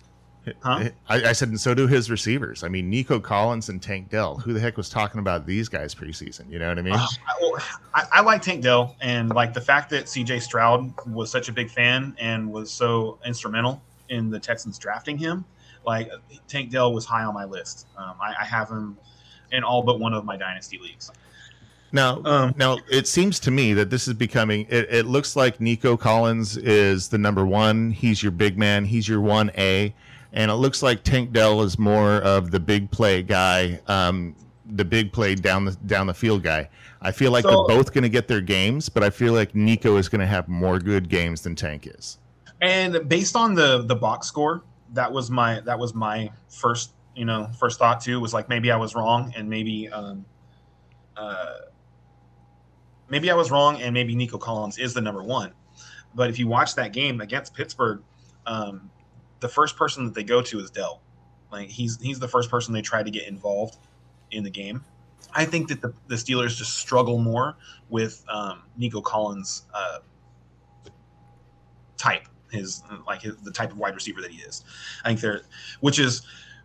Huh? 0.62 0.90
I, 1.08 1.30
I 1.30 1.32
said, 1.32 1.50
and 1.50 1.60
so 1.60 1.74
do 1.74 1.88
his 1.88 2.12
receivers. 2.12 2.64
I 2.64 2.68
mean, 2.68 2.90
Nico 2.90 3.20
Collins 3.20 3.70
and 3.70 3.82
Tank 3.82 4.10
Dell. 4.10 4.36
Who 4.36 4.52
the 4.54 4.60
heck 4.60 4.76
was 4.76 4.90
talking 4.90 5.20
about 5.20 5.46
these 5.46 5.70
guys 5.70 5.96
preseason? 5.96 6.50
You 6.52 6.60
know 6.60 6.68
what 6.68 6.78
I 6.80 6.82
mean? 6.82 6.94
Uh, 6.94 6.98
I, 6.98 7.34
well, 7.42 7.62
I, 7.94 8.04
I 8.12 8.22
like 8.22 8.42
Tank 8.42 8.62
Dell, 8.62 8.96
and 9.02 9.30
like 9.30 9.54
the 9.54 9.62
fact 9.62 9.90
that 9.92 10.10
C.J. 10.10 10.40
Stroud 10.40 10.94
was 11.08 11.32
such 11.32 11.48
a 11.48 11.54
big 11.54 11.70
fan 11.70 12.16
and 12.20 12.52
was 12.52 12.72
so 12.72 13.20
instrumental 13.26 13.82
in 14.10 14.30
the 14.30 14.40
Texans 14.40 14.78
drafting 14.78 15.18
him. 15.18 15.46
Like 15.86 16.10
Tank 16.48 16.72
Dell 16.72 16.94
was 16.94 17.06
high 17.06 17.24
on 17.24 17.34
my 17.34 17.46
list. 17.46 17.88
Um, 17.98 18.16
I, 18.22 18.34
I 18.42 18.46
have 18.46 18.70
him 18.70 18.98
in 19.52 19.64
all 19.64 19.82
but 19.84 20.00
one 20.00 20.14
of 20.14 20.26
my 20.26 20.36
dynasty 20.36 20.78
leagues. 20.78 21.12
Now, 21.92 22.22
Um, 22.26 22.56
now 22.58 22.80
it 22.90 23.08
seems 23.08 23.40
to 23.42 23.52
me 23.52 23.74
that 23.74 23.90
this 23.92 24.08
is 24.08 24.16
becoming. 24.16 24.66
It, 24.70 24.88
it 24.92 25.06
looks 25.06 25.36
like 25.36 25.62
Nico 25.62 25.96
Collins 25.96 26.58
is 26.58 27.10
the 27.10 27.20
number 27.20 27.46
one. 27.46 27.92
He's 27.92 28.24
your 28.24 28.32
big 28.32 28.58
man. 28.58 28.86
He's 28.86 29.08
your 29.08 29.22
one 29.22 29.52
A, 29.58 29.94
and 30.34 30.50
it 30.52 30.56
looks 30.56 30.82
like 30.84 31.04
Tank 31.04 31.32
Dell 31.32 31.62
is 31.62 31.78
more 31.80 32.16
of 32.22 32.52
the 32.52 32.60
big 32.60 32.90
play 32.92 33.22
guy, 33.24 33.80
um, 33.88 34.36
the 34.66 34.86
big 34.86 35.14
play 35.14 35.36
down 35.36 35.66
the 35.66 35.72
down 35.86 36.08
the 36.08 36.14
field 36.14 36.44
guy. 36.44 36.70
I 37.02 37.12
feel 37.12 37.32
like 37.32 37.44
So- 37.44 37.50
they're 37.68 37.78
both 37.78 37.94
going 37.94 38.04
to 38.04 38.10
get 38.10 38.28
their 38.28 38.42
games, 38.42 38.90
but 38.90 39.04
I 39.04 39.10
feel 39.10 39.34
like 39.34 39.54
Nico 39.56 39.98
is 39.98 40.10
going 40.10 40.22
to 40.22 40.28
have 40.28 40.48
more 40.48 40.80
good 40.80 41.10
games 41.10 41.42
than 41.42 41.56
Tank 41.56 41.86
is. 41.88 42.18
And 42.62 43.08
based 43.10 43.36
on 43.36 43.54
the 43.54 43.84
the 43.84 43.96
box 43.96 44.28
score, 44.28 44.64
that 44.94 45.12
was 45.12 45.30
my 45.30 45.60
that 45.62 45.78
was 45.78 45.94
my 45.94 46.32
first 46.50 46.94
you 47.16 47.26
know 47.26 47.50
first 47.60 47.78
thought 47.78 48.02
too 48.02 48.20
was 48.20 48.34
like 48.34 48.50
maybe 48.50 48.72
I 48.72 48.76
was 48.78 48.96
wrong 48.96 49.34
and 49.36 49.50
maybe 49.50 49.90
um, 49.90 50.26
uh, 51.18 51.58
maybe 53.10 53.30
I 53.30 53.36
was 53.36 53.52
wrong 53.52 53.82
and 53.82 53.94
maybe 53.94 54.16
Nico 54.16 54.38
Collins 54.38 54.78
is 54.78 54.94
the 54.94 55.02
number 55.02 55.22
one. 55.24 55.52
But 56.16 56.30
if 56.30 56.40
you 56.40 56.48
watch 56.48 56.76
that 56.76 56.94
game 56.94 57.22
against 57.22 57.54
Pittsburgh, 57.54 58.02
um, 58.46 58.90
the 59.44 59.50
first 59.50 59.76
person 59.76 60.06
that 60.06 60.14
they 60.16 60.24
go 60.24 60.42
to 60.42 60.60
is 60.60 60.72
Dell. 60.72 61.02
Like 61.52 61.68
he's 61.68 62.02
he's 62.02 62.18
the 62.18 62.30
first 62.30 62.50
person 62.50 62.74
they 62.74 62.82
try 62.82 63.04
to 63.04 63.12
get 63.12 63.28
involved 63.28 63.78
in 64.32 64.44
the 64.44 64.50
game. 64.50 64.84
I 65.36 65.44
think 65.46 65.68
that 65.68 65.82
the, 65.82 65.94
the 66.08 66.16
Steelers 66.16 66.56
just 66.56 66.78
struggle 66.78 67.20
more 67.20 67.58
with 67.90 68.24
um, 68.30 68.64
Nico 68.78 69.02
Collins' 69.02 69.64
uh, 69.74 70.00
type, 71.98 72.28
his 72.52 72.84
like 73.06 73.22
his, 73.22 73.36
the 73.38 73.52
type 73.52 73.72
of 73.72 73.78
wide 73.78 73.96
receiver 73.96 74.22
that 74.22 74.32
he 74.32 74.42
is. 74.42 74.64
I 75.04 75.10
think 75.10 75.20
they're, 75.20 75.42
which 75.82 76.00
is 76.00 76.22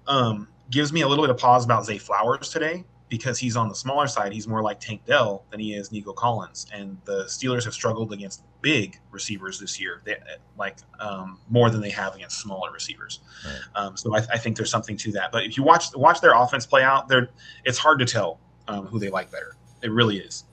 um, 0.07 0.47
gives 0.71 0.93
me 0.93 1.01
a 1.01 1.09
little 1.09 1.25
bit 1.25 1.31
of 1.31 1.39
pause 1.39 1.65
about 1.65 1.85
Zay 1.85 1.99
Flowers 1.99 2.49
today 2.49 2.85
because 3.09 3.39
he's 3.39 3.57
on 3.57 3.69
the 3.69 3.75
smaller 3.75 4.07
side. 4.07 4.33
He's 4.33 4.47
more 4.47 4.63
like 4.63 4.81
Tank 4.81 5.05
Dell 5.07 5.45
than 5.51 5.61
he 5.61 5.75
is 5.75 5.91
Nico 5.93 6.13
Collins, 6.13 6.67
and 6.73 6.99
the 7.05 7.25
Steelers 7.25 7.65
have 7.65 7.75
struggled 7.75 8.13
against 8.13 8.43
big 8.61 8.99
receivers 9.11 9.59
this 9.61 9.81
year, 9.81 10.03
they, 10.05 10.17
like 10.59 10.77
um, 11.01 11.39
more 11.49 11.71
than 11.71 11.81
they 11.81 11.91
have 11.91 12.15
against 12.15 12.41
smaller 12.41 12.73
receivers. 12.73 13.21
Right. 13.45 13.61
Um, 13.75 13.97
so 13.97 14.15
I, 14.15 14.19
I 14.19 14.39
think 14.39 14.57
there's 14.57 14.71
something 14.71 14.97
to 14.99 15.13
that. 15.13 15.33
But 15.33 15.45
if 15.45 15.57
you 15.57 15.63
watch 15.63 15.95
watch 15.95 16.21
their 16.21 16.35
offense 16.35 16.67
play 16.67 16.83
out, 16.83 17.09
they're 17.09 17.29
it's 17.65 17.79
hard 17.79 17.99
to 18.01 18.05
tell 18.05 18.41
um, 18.67 18.87
who 18.87 18.99
they 18.99 19.11
like 19.11 19.31
better. 19.31 19.57
It 19.83 19.91
really 19.93 20.19
is. 20.19 20.45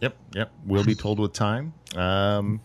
Yep, 0.00 0.16
yep. 0.34 0.50
We'll 0.64 0.84
be 0.84 0.94
told 0.94 1.18
with 1.20 1.34
time. 1.34 1.74
Um, 1.94 2.60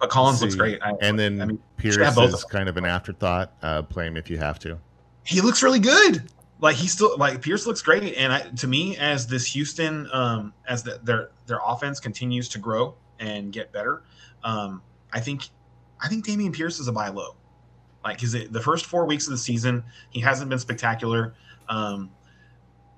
But 0.00 0.08
Collins 0.08 0.40
looks 0.40 0.54
great. 0.54 0.80
I, 0.82 0.92
and 1.02 1.18
then 1.18 1.42
I 1.42 1.44
mean, 1.44 1.58
Pierce 1.76 1.96
both 2.14 2.30
is 2.30 2.42
of 2.44 2.48
kind 2.50 2.68
of 2.68 2.78
an 2.78 2.86
afterthought. 2.86 3.52
Uh, 3.62 3.82
play 3.82 4.06
him 4.06 4.16
if 4.16 4.30
you 4.30 4.38
have 4.38 4.58
to. 4.60 4.78
he 5.24 5.40
looks 5.42 5.62
really 5.62 5.80
good. 5.80 6.30
Like 6.60 6.76
he 6.76 6.88
still 6.88 7.16
like 7.16 7.40
Pierce 7.40 7.66
looks 7.66 7.82
great, 7.82 8.14
and 8.16 8.32
I, 8.32 8.40
to 8.40 8.66
me, 8.66 8.96
as 8.96 9.26
this 9.26 9.46
Houston, 9.46 10.08
um, 10.12 10.52
as 10.66 10.82
the, 10.82 10.98
their 11.04 11.30
their 11.46 11.60
offense 11.64 12.00
continues 12.00 12.48
to 12.50 12.58
grow 12.58 12.94
and 13.20 13.52
get 13.52 13.72
better, 13.72 14.02
um, 14.42 14.82
I 15.12 15.20
think 15.20 15.48
I 16.00 16.08
think 16.08 16.26
Dameon 16.26 16.52
Pierce 16.52 16.80
is 16.80 16.88
a 16.88 16.92
buy 16.92 17.08
low. 17.08 17.36
Like, 18.04 18.16
because 18.16 18.32
the 18.32 18.60
first 18.60 18.86
four 18.86 19.06
weeks 19.06 19.26
of 19.26 19.32
the 19.32 19.38
season, 19.38 19.84
he 20.10 20.20
hasn't 20.20 20.48
been 20.48 20.58
spectacular. 20.58 21.34
Um, 21.68 22.10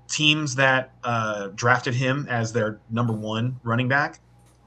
teams 0.09 0.55
that 0.57 0.93
uh, 1.05 1.49
drafted 1.55 1.95
him 1.95 2.27
as 2.29 2.53
their 2.53 2.81
number 2.91 3.13
one 3.13 3.59
running 3.63 3.89
back 3.89 4.21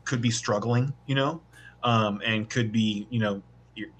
could 0.05 0.21
be 0.21 0.31
struggling, 0.31 0.93
you 1.05 1.15
know, 1.15 1.41
um, 1.83 2.21
and 2.25 2.49
could 2.49 2.71
be, 2.71 3.07
you 3.09 3.19
know, 3.19 3.41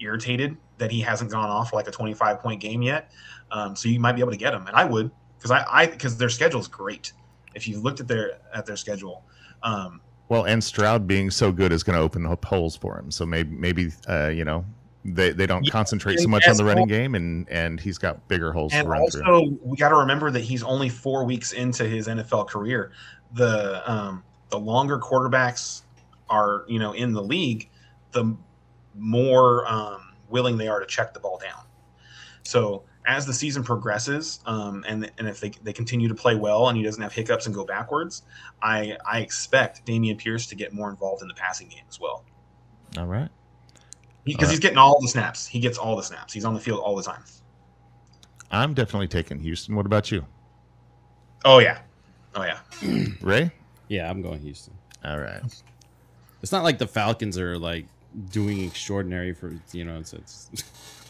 irritated 0.00 0.56
that 0.78 0.90
he 0.90 1.00
hasn't 1.00 1.30
gone 1.30 1.48
off 1.48 1.72
like 1.72 1.86
a 1.86 1.90
25 1.90 2.40
point 2.40 2.60
game 2.60 2.82
yet. 2.82 3.10
Um, 3.54 3.76
so 3.76 3.88
you 3.88 4.00
might 4.00 4.12
be 4.12 4.20
able 4.20 4.32
to 4.32 4.36
get 4.36 4.50
them, 4.50 4.66
and 4.66 4.74
I 4.74 4.84
would 4.84 5.12
because 5.38 5.52
I, 5.52 5.64
I 5.70 5.86
because 5.86 6.16
their 6.16 6.28
schedule 6.28 6.60
is 6.60 6.66
great. 6.66 7.12
If 7.54 7.68
you 7.68 7.78
looked 7.78 8.00
at 8.00 8.08
their 8.08 8.40
at 8.52 8.66
their 8.66 8.76
schedule, 8.76 9.24
um, 9.62 10.00
well, 10.28 10.44
and 10.44 10.62
Stroud 10.62 11.06
being 11.06 11.30
so 11.30 11.52
good 11.52 11.72
is 11.72 11.84
going 11.84 11.96
to 11.96 12.02
open 12.02 12.26
up 12.26 12.44
holes 12.44 12.76
for 12.76 12.98
him. 12.98 13.12
So 13.12 13.24
maybe 13.24 13.54
maybe 13.54 13.92
uh, 14.08 14.28
you 14.28 14.44
know 14.44 14.64
they, 15.04 15.30
they 15.30 15.46
don't 15.46 15.64
yeah, 15.64 15.70
concentrate 15.70 16.18
so 16.18 16.28
much 16.28 16.48
on 16.48 16.56
the 16.56 16.64
running 16.64 16.88
game, 16.88 17.14
and 17.14 17.48
and 17.48 17.78
he's 17.78 17.96
got 17.96 18.26
bigger 18.26 18.52
holes 18.52 18.72
and 18.74 18.86
to 18.86 18.90
run 18.90 19.02
also, 19.02 19.22
through. 19.22 19.58
we 19.62 19.76
got 19.76 19.90
to 19.90 19.96
remember 19.96 20.32
that 20.32 20.40
he's 20.40 20.64
only 20.64 20.88
four 20.88 21.24
weeks 21.24 21.52
into 21.52 21.84
his 21.84 22.08
NFL 22.08 22.48
career. 22.48 22.90
The 23.34 23.88
um, 23.90 24.24
the 24.48 24.58
longer 24.58 24.98
quarterbacks 24.98 25.82
are 26.28 26.64
you 26.66 26.80
know 26.80 26.92
in 26.92 27.12
the 27.12 27.22
league, 27.22 27.70
the 28.10 28.36
more 28.96 29.64
um, 29.70 30.14
willing 30.28 30.56
they 30.56 30.66
are 30.66 30.80
to 30.80 30.86
check 30.86 31.14
the 31.14 31.20
ball 31.20 31.38
down. 31.38 31.62
So 32.42 32.82
as 33.06 33.26
the 33.26 33.32
season 33.32 33.62
progresses, 33.62 34.40
um, 34.46 34.84
and 34.86 35.10
and 35.18 35.28
if 35.28 35.40
they, 35.40 35.50
they 35.62 35.72
continue 35.72 36.08
to 36.08 36.14
play 36.14 36.34
well 36.34 36.68
and 36.68 36.76
he 36.76 36.82
doesn't 36.82 37.02
have 37.02 37.12
hiccups 37.12 37.46
and 37.46 37.54
go 37.54 37.64
backwards, 37.64 38.22
I 38.62 38.96
I 39.06 39.20
expect 39.20 39.84
Dameon 39.86 40.18
Pierce 40.18 40.46
to 40.46 40.54
get 40.54 40.72
more 40.72 40.90
involved 40.90 41.22
in 41.22 41.28
the 41.28 41.34
passing 41.34 41.68
game 41.68 41.84
as 41.88 42.00
well. 42.00 42.24
All 42.96 43.06
right, 43.06 43.28
because 44.24 44.48
he, 44.48 44.54
he's 44.54 44.60
getting 44.60 44.78
all 44.78 45.00
the 45.00 45.08
snaps. 45.08 45.46
He 45.46 45.60
gets 45.60 45.76
all 45.78 45.96
the 45.96 46.02
snaps. 46.02 46.32
He's 46.32 46.44
on 46.44 46.54
the 46.54 46.60
field 46.60 46.80
all 46.80 46.96
the 46.96 47.02
time. 47.02 47.22
I'm 48.50 48.72
definitely 48.72 49.08
taking 49.08 49.38
Houston. 49.40 49.74
What 49.74 49.86
about 49.86 50.10
you? 50.10 50.24
Oh 51.44 51.58
yeah, 51.58 51.80
oh 52.34 52.42
yeah. 52.44 52.58
Ray? 53.20 53.52
Yeah, 53.88 54.10
I'm 54.10 54.22
going 54.22 54.40
Houston. 54.40 54.74
All 55.04 55.20
right. 55.20 55.42
It's 56.42 56.52
not 56.52 56.64
like 56.64 56.78
the 56.78 56.86
Falcons 56.86 57.38
are 57.38 57.58
like 57.58 57.86
doing 58.30 58.64
extraordinary 58.64 59.34
for 59.34 59.52
you 59.72 59.84
know. 59.84 59.98
It's, 59.98 60.14
it's 60.14 60.50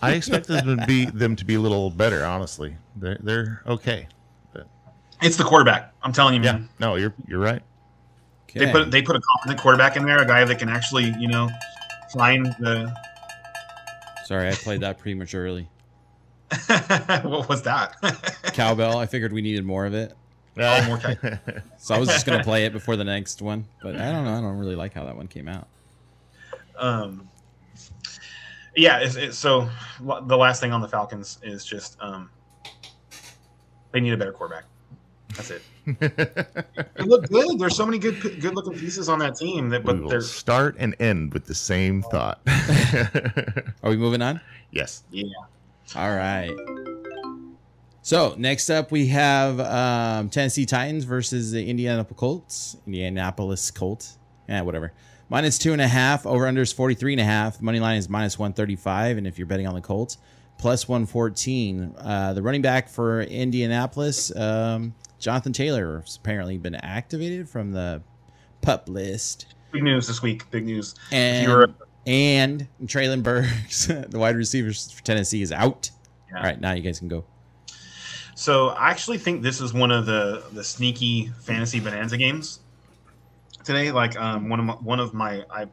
I 0.05 0.13
expect 0.13 0.47
them 0.47 0.79
to 0.79 0.87
be 0.87 1.07
them 1.07 1.37
to 1.37 1.45
be 1.45 1.55
a 1.55 1.61
little 1.61 1.91
better. 1.91 2.25
Honestly, 2.25 2.77
they're 2.97 3.19
they're 3.23 3.63
okay. 3.67 4.09
But... 4.53 4.67
It's 5.23 5.37
the 5.37 5.45
quarterback. 5.45 5.93
I'm 6.03 6.13
telling 6.13 6.35
you, 6.35 6.41
man. 6.41 6.63
Yeah, 6.63 6.87
no, 6.87 6.97
you're 6.97 7.15
you're 7.27 7.41
right. 7.41 7.63
Okay. 8.49 8.67
They 8.67 8.73
put 8.73 8.91
they 8.91 9.03
put 9.03 9.17
a 9.17 9.21
competent 9.21 9.61
quarterback 9.61 9.97
in 9.97 10.05
there, 10.05 10.21
a 10.21 10.27
guy 10.27 10.45
that 10.45 10.59
can 10.59 10.69
actually 10.69 11.15
you 11.19 11.29
know 11.29 11.49
find 12.13 12.47
the. 12.61 12.95
Sorry, 14.25 14.49
I 14.49 14.53
played 14.53 14.81
that 14.81 14.99
prematurely. 14.99 15.69
what 16.67 17.49
was 17.49 17.63
that? 17.63 17.97
Cowbell. 18.55 18.99
I 18.99 19.07
figured 19.07 19.33
we 19.33 19.43
needed 19.43 19.65
more 19.65 19.87
of 19.87 19.95
it. 19.95 20.15
Oh, 20.57 20.87
more 20.87 20.99
cow- 20.99 21.39
so 21.79 21.95
I 21.95 21.99
was 21.99 22.09
just 22.09 22.27
gonna 22.27 22.45
play 22.45 22.65
it 22.65 22.73
before 22.73 22.97
the 22.97 23.05
next 23.05 23.43
one, 23.43 23.67
but 23.83 23.97
I 23.97 24.13
don't 24.13 24.25
know. 24.25 24.35
I 24.35 24.41
don't 24.41 24.57
really 24.57 24.77
like 24.77 24.95
how 24.95 25.05
that 25.05 25.17
one 25.17 25.27
came 25.27 25.49
out. 25.49 25.67
Um, 26.77 27.29
yeah. 28.77 28.99
It's, 28.99 29.17
it's, 29.17 29.39
so 29.39 29.69
the 30.01 30.37
last 30.37 30.61
thing 30.61 30.73
on 30.73 30.81
the 30.81 30.89
Falcons 30.89 31.39
is 31.43 31.65
just 31.65 31.97
um, 32.01 32.31
they 33.93 34.01
need 34.01 34.13
a 34.13 34.17
better 34.17 34.33
quarterback. 34.33 34.65
That's 35.37 35.51
it. 35.51 35.63
they 36.97 37.05
look 37.05 37.29
good. 37.29 37.59
There's 37.59 37.77
so 37.77 37.85
many 37.85 37.99
good, 37.99 38.21
good 38.21 38.55
looking 38.55 38.73
pieces 38.75 39.09
on 39.09 39.19
that 39.19 39.37
team 39.37 39.69
that, 39.71 39.85
but 39.85 40.09
they're 40.09 40.21
start 40.21 40.77
and 40.79 40.95
end 41.01 41.33
with 41.35 41.47
the 41.47 41.55
same 41.55 42.03
thought. 42.03 42.41
Are 43.83 43.91
we 43.91 43.97
moving 43.97 44.23
on? 44.23 44.41
Yes. 44.71 45.05
Yeah. 45.11 45.25
All 45.97 46.15
right. 46.15 46.55
So 48.03 48.35
next 48.39 48.71
up, 48.71 48.93
we 48.93 49.07
have 49.09 49.61
um, 49.61 50.29
Tennessee 50.29 50.67
Titans 50.67 51.05
versus 51.05 51.53
the 51.53 51.69
Indiana 51.69 52.05
Colts. 52.05 52.77
Indianapolis 52.87 53.71
Colts. 53.71 54.19
Yeah, 54.49 54.63
whatever. 54.63 54.93
Minus 55.29 55.59
two 55.59 55.73
and 55.73 55.81
a 55.81 55.89
half. 55.89 56.27
Over 56.27 56.47
under 56.47 56.63
is 56.63 56.73
43 56.73 57.15
and 57.15 57.21
a 57.21 57.25
half. 57.25 57.59
The 57.59 57.65
money 57.65 57.81
line 57.81 57.97
is 57.97 58.09
minus 58.09 58.39
135. 58.39 59.19
And 59.19 59.27
if 59.27 59.39
you're 59.39 59.47
betting 59.47 59.67
on 59.67 59.75
the 59.75 59.81
Colts, 59.81 60.19
plus 60.59 60.89
114. 60.89 61.95
Uh, 61.99 62.33
the 62.35 62.43
running 62.43 62.63
back 62.63 62.89
for 62.89 63.23
Indianapolis, 63.23 64.35
um, 64.37 64.95
Jonathan 65.19 65.53
Taylor, 65.53 66.01
has 66.01 66.17
apparently 66.17 66.59
been 66.59 66.75
activated 66.75 67.49
from 67.49 67.73
the 67.73 68.03
pup 68.61 68.89
list. 68.89 69.55
Big 69.73 69.83
news 69.83 70.07
this 70.07 70.23
week. 70.23 70.51
Big 70.51 70.65
news. 70.65 70.95
And, 71.11 71.75
and 72.07 72.69
Treylon 72.85 73.23
Burks, 73.23 73.87
the 74.09 74.19
wide 74.19 74.37
receivers 74.37 74.91
for 74.91 75.03
Tennessee, 75.03 75.43
is 75.43 75.53
out. 75.53 75.91
Yeah. 76.31 76.39
All 76.39 76.45
right, 76.45 76.61
now 76.61 76.73
you 76.73 76.83
guys 76.83 76.99
can 76.99 77.09
go. 77.09 77.25
So 78.35 78.71
I 78.71 78.91
actually 78.91 79.19
think 79.19 79.43
this 79.43 79.61
is 79.61 79.73
one 79.73 79.93
of 79.93 80.07
the 80.07 80.45
the 80.53 80.65
sneaky 80.65 81.31
fantasy 81.43 81.79
bonanza 81.79 82.17
games 82.17 82.59
today. 83.65 83.91
Like 83.91 84.19
um, 84.21 84.49
one 84.49 84.61
of 84.61 84.67
my, 84.67 84.75
one 84.75 85.01
of 85.01 85.15
my 85.15 85.45
I 85.51 85.67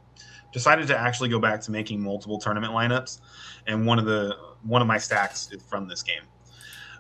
decided 0.52 0.88
to 0.88 0.98
actually 0.98 1.30
go 1.30 1.40
back 1.40 1.62
to 1.62 1.72
making 1.72 2.02
multiple 2.02 2.38
tournament 2.38 2.74
lineups, 2.74 3.22
and 3.68 3.86
one 3.86 4.00
of 4.00 4.06
the 4.06 4.36
one 4.64 4.82
of 4.82 4.88
my 4.88 4.98
stacks 4.98 5.50
is 5.52 5.62
from 5.64 5.88
this 5.88 6.02
game. 6.02 6.24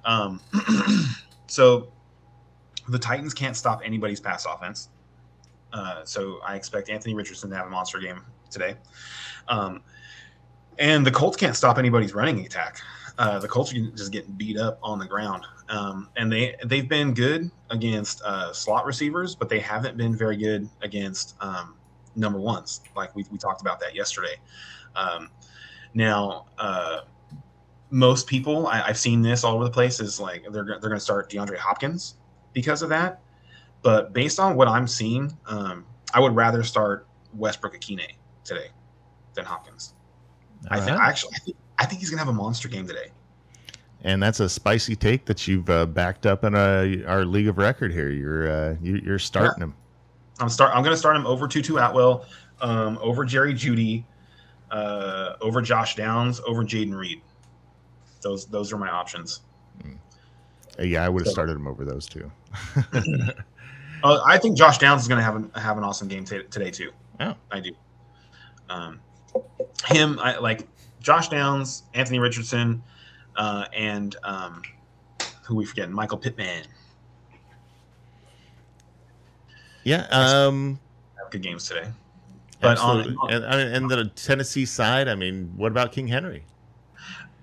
Um, 0.05 0.41
so 1.47 1.91
the 2.89 2.99
Titans 2.99 3.33
can't 3.33 3.55
stop 3.55 3.81
anybody's 3.83 4.19
pass 4.19 4.45
offense. 4.45 4.89
Uh, 5.73 6.03
so 6.03 6.39
I 6.45 6.55
expect 6.55 6.89
Anthony 6.89 7.13
Richardson 7.13 7.49
to 7.49 7.55
have 7.55 7.67
a 7.67 7.69
monster 7.69 7.99
game 7.99 8.21
today. 8.49 8.75
Um, 9.47 9.81
and 10.79 11.05
the 11.05 11.11
Colts 11.11 11.37
can't 11.37 11.55
stop 11.55 11.77
anybody's 11.77 12.13
running 12.13 12.45
attack. 12.45 12.79
Uh, 13.17 13.39
the 13.39 13.47
Colts 13.47 13.73
are 13.73 13.79
just 13.91 14.11
getting 14.11 14.33
beat 14.33 14.57
up 14.57 14.79
on 14.81 14.99
the 14.99 15.05
ground, 15.05 15.45
um, 15.71 16.09
and 16.17 16.31
they 16.31 16.55
they've 16.65 16.87
been 16.87 17.13
good 17.13 17.49
against 17.69 18.21
uh, 18.23 18.51
slot 18.53 18.85
receivers, 18.85 19.35
but 19.35 19.49
they 19.49 19.59
haven't 19.59 19.97
been 19.97 20.15
very 20.15 20.35
good 20.35 20.69
against 20.81 21.35
um, 21.41 21.75
number 22.15 22.39
ones. 22.39 22.81
Like 22.95 23.15
we 23.15 23.25
we 23.31 23.37
talked 23.37 23.61
about 23.61 23.79
that 23.79 23.95
yesterday. 23.95 24.35
Um, 24.95 25.29
now, 25.93 26.45
uh, 26.59 27.01
most 27.89 28.27
people 28.27 28.67
I, 28.67 28.85
have 28.87 28.97
seen 28.97 29.21
this 29.21 29.45
all 29.45 29.55
over 29.55 29.63
the 29.63 29.71
place 29.71 30.01
is 30.01 30.19
like 30.19 30.43
they're 30.51 30.65
they're 30.65 30.79
going 30.79 30.93
to 30.93 30.99
start 30.99 31.29
DeAndre 31.29 31.57
Hopkins 31.57 32.15
because 32.53 32.81
of 32.81 32.89
that. 32.89 33.21
But 33.81 34.13
based 34.13 34.39
on 34.39 34.57
what 34.57 34.67
I'm 34.67 34.87
seeing, 34.87 35.35
um, 35.47 35.85
I 36.13 36.19
would 36.19 36.35
rather 36.35 36.63
start 36.63 37.07
Westbrook-Ikhine 37.33 38.11
today 38.43 38.67
than 39.33 39.45
Hopkins. 39.45 39.93
All 40.69 40.77
I 40.77 40.81
think 40.81 40.99
right. 40.99 41.09
actually 41.09 41.31
I 41.35 41.39
think, 41.39 41.57
I 41.79 41.85
think 41.85 42.01
he's 42.01 42.09
gonna 42.09 42.19
have 42.19 42.27
a 42.27 42.33
monster 42.33 42.67
game 42.67 42.85
today. 42.85 43.11
And 44.03 44.21
that's 44.21 44.39
a 44.39 44.49
spicy 44.49 44.95
take 44.95 45.25
that 45.25 45.47
you've 45.47 45.69
uh, 45.69 45.85
backed 45.85 46.25
up 46.25 46.43
in 46.43 46.55
a, 46.55 47.03
our 47.05 47.23
league 47.23 47.47
of 47.47 47.57
record 47.57 47.93
here. 47.93 48.09
You're 48.09 48.51
uh, 48.51 48.75
you, 48.81 49.13
are 49.13 49.19
starting 49.19 49.53
yeah. 49.59 49.65
him. 49.65 49.75
I'm 50.39 50.49
start. 50.49 50.75
I'm 50.75 50.83
going 50.83 50.93
to 50.93 50.99
start 50.99 51.15
him 51.15 51.27
over 51.27 51.47
Tutu 51.47 51.77
Atwell, 51.77 52.25
um, 52.61 52.97
over 52.99 53.23
Jerry 53.25 53.53
Jeudy, 53.53 54.03
uh, 54.71 55.33
over 55.39 55.61
Josh 55.61 55.95
Downs, 55.95 56.41
over 56.47 56.63
Jayden 56.63 56.97
Reed. 56.97 57.21
Those 58.21 58.45
those 58.47 58.73
are 58.73 58.77
my 58.77 58.89
options. 58.89 59.41
Mm. 59.83 59.97
Yeah, 60.79 61.05
I 61.05 61.09
would 61.09 61.21
have 61.21 61.27
so, 61.27 61.33
started 61.33 61.55
him 61.55 61.67
over 61.67 61.85
those 61.85 62.07
two. 62.07 62.31
uh, 64.03 64.21
I 64.25 64.39
think 64.39 64.57
Josh 64.57 64.79
Downs 64.79 65.03
is 65.03 65.07
going 65.07 65.19
to 65.19 65.23
have 65.23 65.35
an, 65.35 65.51
have 65.55 65.77
an 65.77 65.83
awesome 65.83 66.07
game 66.07 66.25
t- 66.25 66.43
today 66.49 66.71
too. 66.71 66.91
Yeah, 67.19 67.35
I 67.51 67.59
do. 67.59 67.71
Um, 68.69 68.99
him, 69.85 70.17
I 70.19 70.37
like 70.37 70.67
Josh 71.01 71.29
Downs, 71.29 71.83
Anthony 71.93 72.19
Richardson, 72.19 72.81
uh, 73.35 73.65
and 73.73 74.15
um, 74.23 74.61
who 75.43 75.55
we 75.55 75.65
forget, 75.65 75.89
Michael 75.89 76.17
Pittman. 76.17 76.63
Yeah, 79.83 80.05
um, 80.11 80.79
good 81.31 81.41
games 81.41 81.67
today. 81.67 81.87
But 82.59 82.73
absolutely. 82.73 83.15
on, 83.19 83.43
on 83.43 83.43
and, 83.43 83.75
and 83.75 83.89
the 83.89 84.05
Tennessee 84.15 84.65
side, 84.65 85.07
I 85.07 85.15
mean, 85.15 85.51
what 85.55 85.71
about 85.71 85.91
King 85.91 86.07
Henry? 86.07 86.45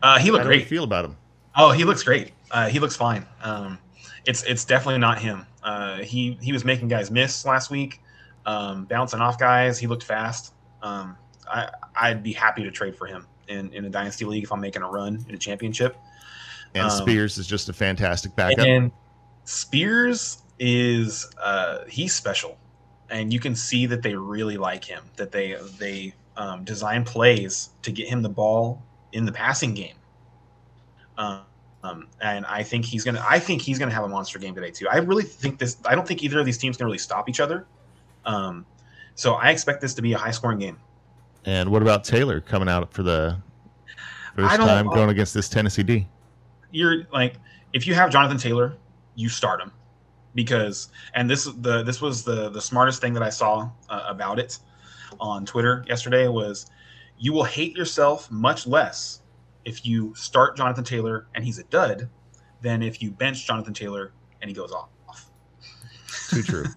Uh, 0.02 0.18
he 0.18 0.30
looked 0.30 0.44
How 0.44 0.48
great. 0.48 0.68
feel 0.68 0.84
about 0.84 1.04
him? 1.04 1.16
Oh, 1.56 1.72
he 1.72 1.84
looks 1.84 2.04
great. 2.04 2.32
Uh, 2.52 2.68
he 2.68 2.78
looks 2.78 2.94
fine. 2.94 3.26
Um, 3.42 3.78
it's 4.26 4.44
it's 4.44 4.64
definitely 4.64 5.00
not 5.00 5.18
him. 5.18 5.44
Uh, 5.62 5.98
he 5.98 6.38
he 6.40 6.52
was 6.52 6.64
making 6.64 6.86
guys 6.86 7.10
miss 7.10 7.44
last 7.44 7.70
week, 7.70 8.00
um, 8.46 8.84
bouncing 8.84 9.20
off 9.20 9.38
guys. 9.38 9.78
He 9.78 9.88
looked 9.88 10.04
fast. 10.04 10.54
Um, 10.82 11.16
I 11.50 11.68
I'd 11.96 12.22
be 12.22 12.32
happy 12.32 12.62
to 12.62 12.70
trade 12.70 12.96
for 12.96 13.06
him 13.06 13.26
in, 13.48 13.72
in 13.72 13.84
a 13.84 13.90
dynasty 13.90 14.24
league 14.24 14.44
if 14.44 14.52
I'm 14.52 14.60
making 14.60 14.82
a 14.82 14.88
run 14.88 15.24
in 15.28 15.34
a 15.34 15.38
championship. 15.38 15.96
And 16.74 16.84
um, 16.84 16.90
Spears 16.90 17.38
is 17.38 17.46
just 17.46 17.68
a 17.68 17.72
fantastic 17.72 18.36
backup. 18.36 18.66
And 18.66 18.92
Spears 19.44 20.42
is 20.58 21.26
uh, 21.42 21.84
he's 21.88 22.14
special, 22.14 22.58
and 23.10 23.32
you 23.32 23.40
can 23.40 23.54
see 23.54 23.86
that 23.86 24.02
they 24.02 24.14
really 24.14 24.56
like 24.56 24.84
him. 24.84 25.02
That 25.16 25.32
they 25.32 25.56
they 25.78 26.14
um, 26.36 26.64
design 26.64 27.04
plays 27.04 27.70
to 27.82 27.90
get 27.90 28.08
him 28.08 28.22
the 28.22 28.28
ball 28.28 28.82
in 29.12 29.24
the 29.24 29.32
passing 29.32 29.74
game. 29.74 29.96
Um, 31.16 31.42
Um, 31.84 32.08
and 32.20 32.44
I 32.46 32.64
think 32.64 32.84
he's 32.84 33.04
gonna. 33.04 33.24
I 33.26 33.38
think 33.38 33.62
he's 33.62 33.78
gonna 33.78 33.92
have 33.92 34.04
a 34.04 34.08
monster 34.08 34.38
game 34.38 34.54
today 34.54 34.70
too. 34.72 34.88
I 34.88 34.98
really 34.98 35.22
think 35.22 35.58
this. 35.58 35.76
I 35.84 35.94
don't 35.94 36.06
think 36.06 36.22
either 36.24 36.40
of 36.40 36.44
these 36.44 36.58
teams 36.58 36.76
can 36.76 36.86
really 36.86 36.98
stop 36.98 37.28
each 37.28 37.40
other. 37.40 37.66
Um, 38.24 38.66
so 39.14 39.34
I 39.34 39.50
expect 39.50 39.80
this 39.80 39.94
to 39.94 40.02
be 40.02 40.12
a 40.12 40.18
high 40.18 40.32
scoring 40.32 40.58
game. 40.58 40.76
And 41.48 41.70
what 41.70 41.80
about 41.80 42.04
Taylor 42.04 42.42
coming 42.42 42.68
out 42.68 42.92
for 42.92 43.02
the 43.02 43.38
first 44.36 44.56
time 44.56 44.86
going 44.86 45.08
against 45.08 45.32
this 45.32 45.48
Tennessee 45.48 45.82
D? 45.82 46.06
You're 46.72 47.06
like, 47.10 47.36
if 47.72 47.86
you 47.86 47.94
have 47.94 48.10
Jonathan 48.10 48.36
Taylor, 48.36 48.76
you 49.14 49.30
start 49.30 49.58
him 49.58 49.72
because, 50.34 50.90
and 51.14 51.28
this 51.28 51.44
the 51.44 51.82
this 51.82 52.02
was 52.02 52.22
the 52.22 52.50
the 52.50 52.60
smartest 52.60 53.00
thing 53.00 53.14
that 53.14 53.22
I 53.22 53.30
saw 53.30 53.70
uh, 53.88 54.04
about 54.06 54.38
it 54.38 54.58
on 55.20 55.46
Twitter 55.46 55.86
yesterday 55.88 56.28
was 56.28 56.70
you 57.16 57.32
will 57.32 57.44
hate 57.44 57.74
yourself 57.74 58.30
much 58.30 58.66
less 58.66 59.22
if 59.64 59.86
you 59.86 60.14
start 60.14 60.54
Jonathan 60.54 60.84
Taylor 60.84 61.28
and 61.34 61.42
he's 61.42 61.58
a 61.58 61.64
dud 61.64 62.10
than 62.60 62.82
if 62.82 63.00
you 63.00 63.10
bench 63.10 63.46
Jonathan 63.46 63.72
Taylor 63.72 64.12
and 64.42 64.50
he 64.50 64.54
goes 64.54 64.70
off. 64.70 64.90
Too 66.28 66.42
true. 66.42 66.64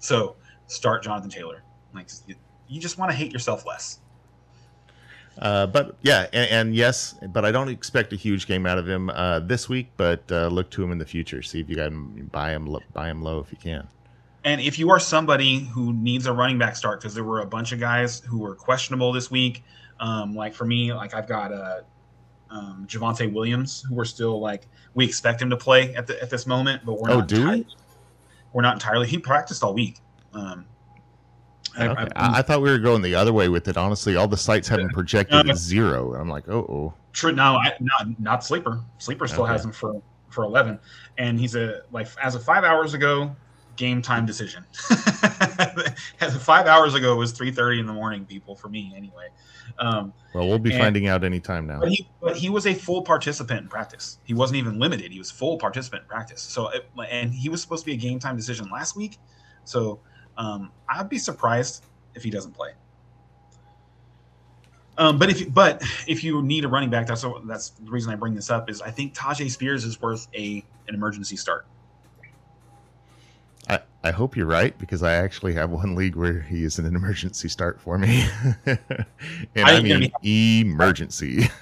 So 0.00 0.36
start 0.66 1.02
Jonathan 1.02 1.30
Taylor. 1.30 1.62
Like 1.94 2.10
you, 2.68 2.80
just 2.80 2.98
want 2.98 3.10
to 3.10 3.16
hate 3.16 3.32
yourself 3.32 3.66
less. 3.66 3.98
Uh, 5.38 5.66
but 5.66 5.96
yeah, 6.02 6.26
and, 6.32 6.50
and 6.50 6.74
yes, 6.76 7.16
but 7.32 7.44
I 7.44 7.50
don't 7.50 7.68
expect 7.68 8.12
a 8.12 8.16
huge 8.16 8.46
game 8.46 8.66
out 8.66 8.78
of 8.78 8.88
him 8.88 9.10
uh, 9.10 9.40
this 9.40 9.68
week. 9.68 9.88
But 9.96 10.22
uh, 10.30 10.46
look 10.48 10.70
to 10.72 10.82
him 10.84 10.92
in 10.92 10.98
the 10.98 11.04
future. 11.06 11.42
See 11.42 11.60
if 11.60 11.68
you 11.68 11.76
can 11.76 12.26
buy 12.26 12.50
him, 12.50 12.76
buy 12.92 13.10
him 13.10 13.20
low 13.22 13.40
if 13.40 13.50
you 13.50 13.58
can. 13.58 13.88
And 14.44 14.60
if 14.60 14.78
you 14.78 14.90
are 14.90 15.00
somebody 15.00 15.60
who 15.60 15.92
needs 15.94 16.26
a 16.26 16.32
running 16.32 16.58
back 16.58 16.76
start, 16.76 17.00
because 17.00 17.14
there 17.14 17.24
were 17.24 17.40
a 17.40 17.46
bunch 17.46 17.72
of 17.72 17.80
guys 17.80 18.20
who 18.20 18.38
were 18.38 18.54
questionable 18.54 19.10
this 19.12 19.30
week, 19.30 19.64
um, 20.00 20.34
like 20.34 20.54
for 20.54 20.66
me, 20.66 20.92
like 20.92 21.14
I've 21.14 21.26
got 21.26 21.50
uh, 21.52 21.80
um, 22.50 22.86
Javonte 22.88 23.32
Williams, 23.32 23.82
who 23.88 23.94
we're 23.94 24.04
still 24.04 24.38
like 24.40 24.66
we 24.94 25.04
expect 25.04 25.40
him 25.42 25.50
to 25.50 25.56
play 25.56 25.94
at 25.96 26.06
the, 26.06 26.20
at 26.22 26.30
this 26.30 26.46
moment, 26.46 26.82
but 26.84 27.00
we're 27.00 27.10
Oh, 27.10 27.18
not. 27.20 27.28
do 27.28 27.36
we? 27.36 27.42
entirely- 27.42 27.66
We're 28.52 28.62
not 28.62 28.74
entirely. 28.74 29.06
He 29.08 29.18
practiced 29.18 29.64
all 29.64 29.74
week. 29.74 29.98
Um, 30.32 30.66
I- 31.76 31.88
Okay. 31.88 32.06
I- 32.16 32.38
I, 32.38 32.42
thought 32.42 32.62
we 32.62 32.70
were 32.70 32.78
going 32.78 33.02
the 33.02 33.14
other 33.14 33.32
way 33.32 33.48
with 33.48 33.66
it. 33.68 33.76
Honestly, 33.76 34.16
all 34.16 34.28
the 34.28 34.36
sites 34.36 34.68
have 34.68 34.80
him 34.80 34.90
projected 34.90 35.46
Uh, 35.48 35.50
at 35.52 35.56
zero. 35.58 36.14
I'm 36.14 36.28
like, 36.28 36.48
oh, 36.48 36.60
oh. 36.68 36.94
True. 37.12 37.32
No, 37.32 37.56
I, 37.56 37.72
not 37.80 38.20
not 38.20 38.44
sleeper. 38.44 38.80
Sleeper 38.98 39.26
still 39.26 39.42
Okay. 39.44 39.52
has 39.52 39.64
him 39.64 39.72
for 39.72 40.00
for 40.30 40.44
eleven, 40.44 40.78
and 41.18 41.38
he's 41.38 41.54
a 41.54 41.82
like 41.92 42.08
as 42.22 42.34
of 42.34 42.42
five 42.44 42.64
hours 42.64 42.92
ago, 42.94 43.34
game 43.76 44.02
time 44.02 44.26
decision. 44.26 44.64
as 46.20 46.34
of 46.34 46.42
five 46.42 46.66
hours 46.66 46.94
ago, 46.94 47.12
it 47.12 47.16
was 47.16 47.32
three 47.32 47.50
thirty 47.52 47.78
in 47.80 47.86
the 47.86 47.92
morning. 47.92 48.24
People 48.24 48.54
for 48.54 48.68
me 48.68 48.92
anyway. 48.96 49.28
Um, 49.78 50.12
Well, 50.34 50.46
we'll 50.48 50.58
be 50.58 50.72
And- 50.72 50.80
finding 50.82 51.06
out 51.08 51.24
anytime 51.24 51.66
now. 51.66 51.80
but 51.80 51.88
he 51.90 52.08
but 52.20 52.36
he 52.36 52.50
was 52.50 52.66
a 52.66 52.74
full 52.74 53.02
participant 53.02 53.60
in 53.62 53.68
practice. 53.68 54.18
He 54.24 54.34
wasn't 54.34 54.58
even 54.58 54.78
limited. 54.78 55.10
He 55.12 55.18
was 55.18 55.30
full 55.30 55.56
participant 55.58 56.02
in 56.02 56.08
practice. 56.08 56.42
So 56.42 56.68
it, 56.68 56.88
and 57.10 57.32
he 57.32 57.48
was 57.48 57.60
supposed 57.62 57.82
to 57.84 57.86
be 57.86 57.94
a 57.94 57.96
game 57.96 58.18
time 58.18 58.36
decision 58.36 58.68
last 58.70 58.96
week. 58.96 59.18
So 59.64 60.00
um, 60.36 60.70
I'd 60.88 61.08
be 61.08 61.18
surprised 61.18 61.84
if 62.14 62.22
he 62.22 62.30
doesn't 62.30 62.52
play. 62.52 62.70
Um, 64.96 65.18
but 65.18 65.28
if 65.28 65.52
but 65.52 65.82
if 66.06 66.22
you 66.22 66.42
need 66.42 66.64
a 66.64 66.68
running 66.68 66.90
back, 66.90 67.06
that's 67.06 67.24
what, 67.24 67.46
that's 67.46 67.70
the 67.70 67.90
reason 67.90 68.12
I 68.12 68.16
bring 68.16 68.34
this 68.34 68.50
up. 68.50 68.70
Is 68.70 68.80
I 68.80 68.90
think 68.90 69.14
Tyjae 69.14 69.50
Spears 69.50 69.84
is 69.84 70.00
worth 70.00 70.28
a 70.34 70.64
an 70.88 70.94
emergency 70.94 71.36
start. 71.36 71.66
I, 73.68 73.80
I 74.02 74.10
hope 74.10 74.36
you're 74.36 74.46
right 74.46 74.76
because 74.78 75.02
I 75.02 75.14
actually 75.14 75.54
have 75.54 75.70
one 75.70 75.94
league 75.94 76.16
where 76.16 76.40
he 76.40 76.64
is 76.64 76.78
an 76.78 76.86
emergency 76.86 77.48
start 77.48 77.80
for 77.80 77.98
me. 77.98 78.24
and 78.66 78.78
I, 79.56 79.76
I'm 79.76 79.84
mean 79.84 80.12
emergency. 80.22 81.48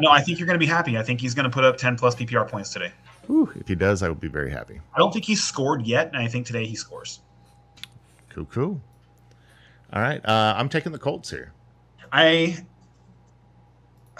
No, 0.00 0.10
I 0.10 0.20
think 0.20 0.38
you're 0.38 0.46
going 0.46 0.58
to 0.58 0.64
be 0.64 0.70
happy. 0.70 0.98
I 0.98 1.02
think 1.02 1.20
he's 1.20 1.34
going 1.34 1.44
to 1.44 1.50
put 1.50 1.64
up 1.64 1.76
10 1.76 1.96
plus 1.96 2.16
PPR 2.16 2.48
points 2.48 2.70
today. 2.70 2.92
Whew, 3.26 3.50
if 3.54 3.68
he 3.68 3.74
does, 3.74 4.02
I 4.02 4.08
will 4.08 4.16
be 4.16 4.28
very 4.28 4.50
happy. 4.50 4.80
I 4.92 4.98
don't 4.98 5.12
think 5.12 5.24
he's 5.24 5.42
scored 5.42 5.86
yet, 5.86 6.08
and 6.08 6.16
I 6.16 6.26
think 6.26 6.46
today 6.46 6.66
he 6.66 6.74
scores. 6.74 7.20
Cool, 8.34 8.46
cool. 8.46 8.80
All 9.92 10.02
right. 10.02 10.20
Uh, 10.24 10.54
I'm 10.56 10.68
taking 10.68 10.90
the 10.90 10.98
Colts 10.98 11.30
here. 11.30 11.52
I, 12.12 12.56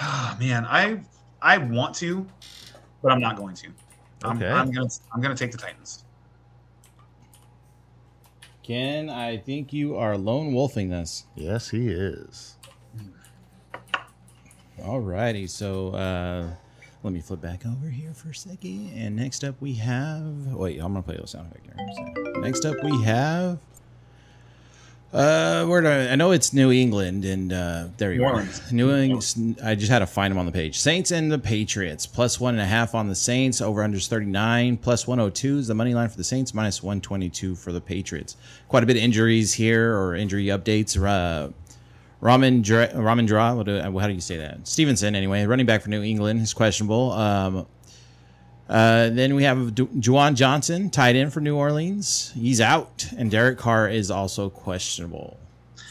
oh 0.00 0.36
man, 0.38 0.64
I 0.66 1.00
I 1.42 1.58
want 1.58 1.94
to, 1.96 2.26
but 3.02 3.10
I'm 3.10 3.20
not 3.20 3.36
going 3.36 3.54
to. 3.56 3.68
I'm, 4.22 4.36
Okay. 4.36 4.48
I'm 4.48 4.70
gonna 4.70 4.88
I'm 5.12 5.20
gonna 5.20 5.34
take 5.34 5.50
the 5.52 5.58
Titans. 5.58 6.04
Ken, 8.62 9.10
I 9.10 9.36
think 9.36 9.72
you 9.72 9.96
are 9.96 10.16
lone 10.16 10.54
wolfing 10.54 10.88
this. 10.88 11.24
Yes, 11.34 11.68
he 11.68 11.88
is. 11.88 12.56
All 14.82 15.00
righty, 15.00 15.46
so 15.46 15.90
uh, 15.90 16.48
let 17.02 17.12
me 17.12 17.20
flip 17.20 17.40
back 17.40 17.66
over 17.66 17.88
here 17.88 18.14
for 18.14 18.30
a 18.30 18.34
second. 18.34 18.92
And 18.94 19.16
next 19.16 19.44
up 19.44 19.60
we 19.60 19.74
have. 19.74 20.46
Wait, 20.52 20.78
I'm 20.78 20.92
gonna 20.92 21.02
play 21.02 21.16
the 21.20 21.26
sound 21.26 21.50
effect 21.50 21.66
here. 21.66 22.40
Next 22.40 22.64
up 22.64 22.76
we 22.82 23.02
have. 23.02 23.58
Uh, 25.14 25.64
where 25.66 25.80
do 25.80 25.86
I, 25.86 26.08
I 26.10 26.16
know 26.16 26.32
it's 26.32 26.52
New 26.52 26.72
England 26.72 27.24
and 27.24 27.52
uh, 27.52 27.86
there 27.98 28.12
you 28.12 28.18
New 28.18 28.24
are. 28.26 28.48
New 28.72 28.92
England. 28.92 29.58
I 29.62 29.76
just 29.76 29.90
had 29.90 30.00
to 30.00 30.08
find 30.08 30.32
them 30.32 30.38
on 30.38 30.46
the 30.46 30.50
page. 30.50 30.80
Saints 30.80 31.12
and 31.12 31.30
the 31.30 31.38
Patriots 31.38 32.04
plus 32.04 32.40
one 32.40 32.54
and 32.54 32.60
a 32.60 32.66
half 32.66 32.96
on 32.96 33.08
the 33.08 33.14
Saints. 33.14 33.60
Over 33.60 33.82
unders 33.82 34.08
39 34.08 34.76
plus 34.78 35.06
102 35.06 35.58
is 35.58 35.68
the 35.68 35.74
money 35.74 35.94
line 35.94 36.08
for 36.08 36.16
the 36.16 36.24
Saints. 36.24 36.52
Minus 36.52 36.82
122 36.82 37.54
for 37.54 37.70
the 37.70 37.80
Patriots. 37.80 38.36
Quite 38.68 38.82
a 38.82 38.86
bit 38.86 38.96
of 38.96 39.04
injuries 39.04 39.54
here 39.54 39.96
or 39.96 40.16
injury 40.16 40.46
updates. 40.46 41.00
Uh, 41.00 41.52
Dra- 42.20 42.90
Raman 43.00 43.26
Dra, 43.26 43.54
how 43.54 43.62
do 44.08 44.12
you 44.14 44.20
say 44.20 44.38
that? 44.38 44.66
Stevenson, 44.66 45.14
anyway, 45.14 45.44
running 45.44 45.66
back 45.66 45.82
for 45.82 45.90
New 45.90 46.02
England, 46.02 46.40
is 46.40 46.54
questionable. 46.54 47.12
Um, 47.12 47.66
uh, 48.74 49.08
then 49.10 49.36
we 49.36 49.44
have 49.44 49.72
Du- 49.72 49.86
Juwan 49.86 50.34
Johnson, 50.34 50.90
tight 50.90 51.14
end 51.14 51.32
for 51.32 51.40
New 51.40 51.56
Orleans. 51.56 52.32
He's 52.34 52.60
out, 52.60 53.08
and 53.16 53.30
Derek 53.30 53.56
Carr 53.56 53.88
is 53.88 54.10
also 54.10 54.50
questionable 54.50 55.38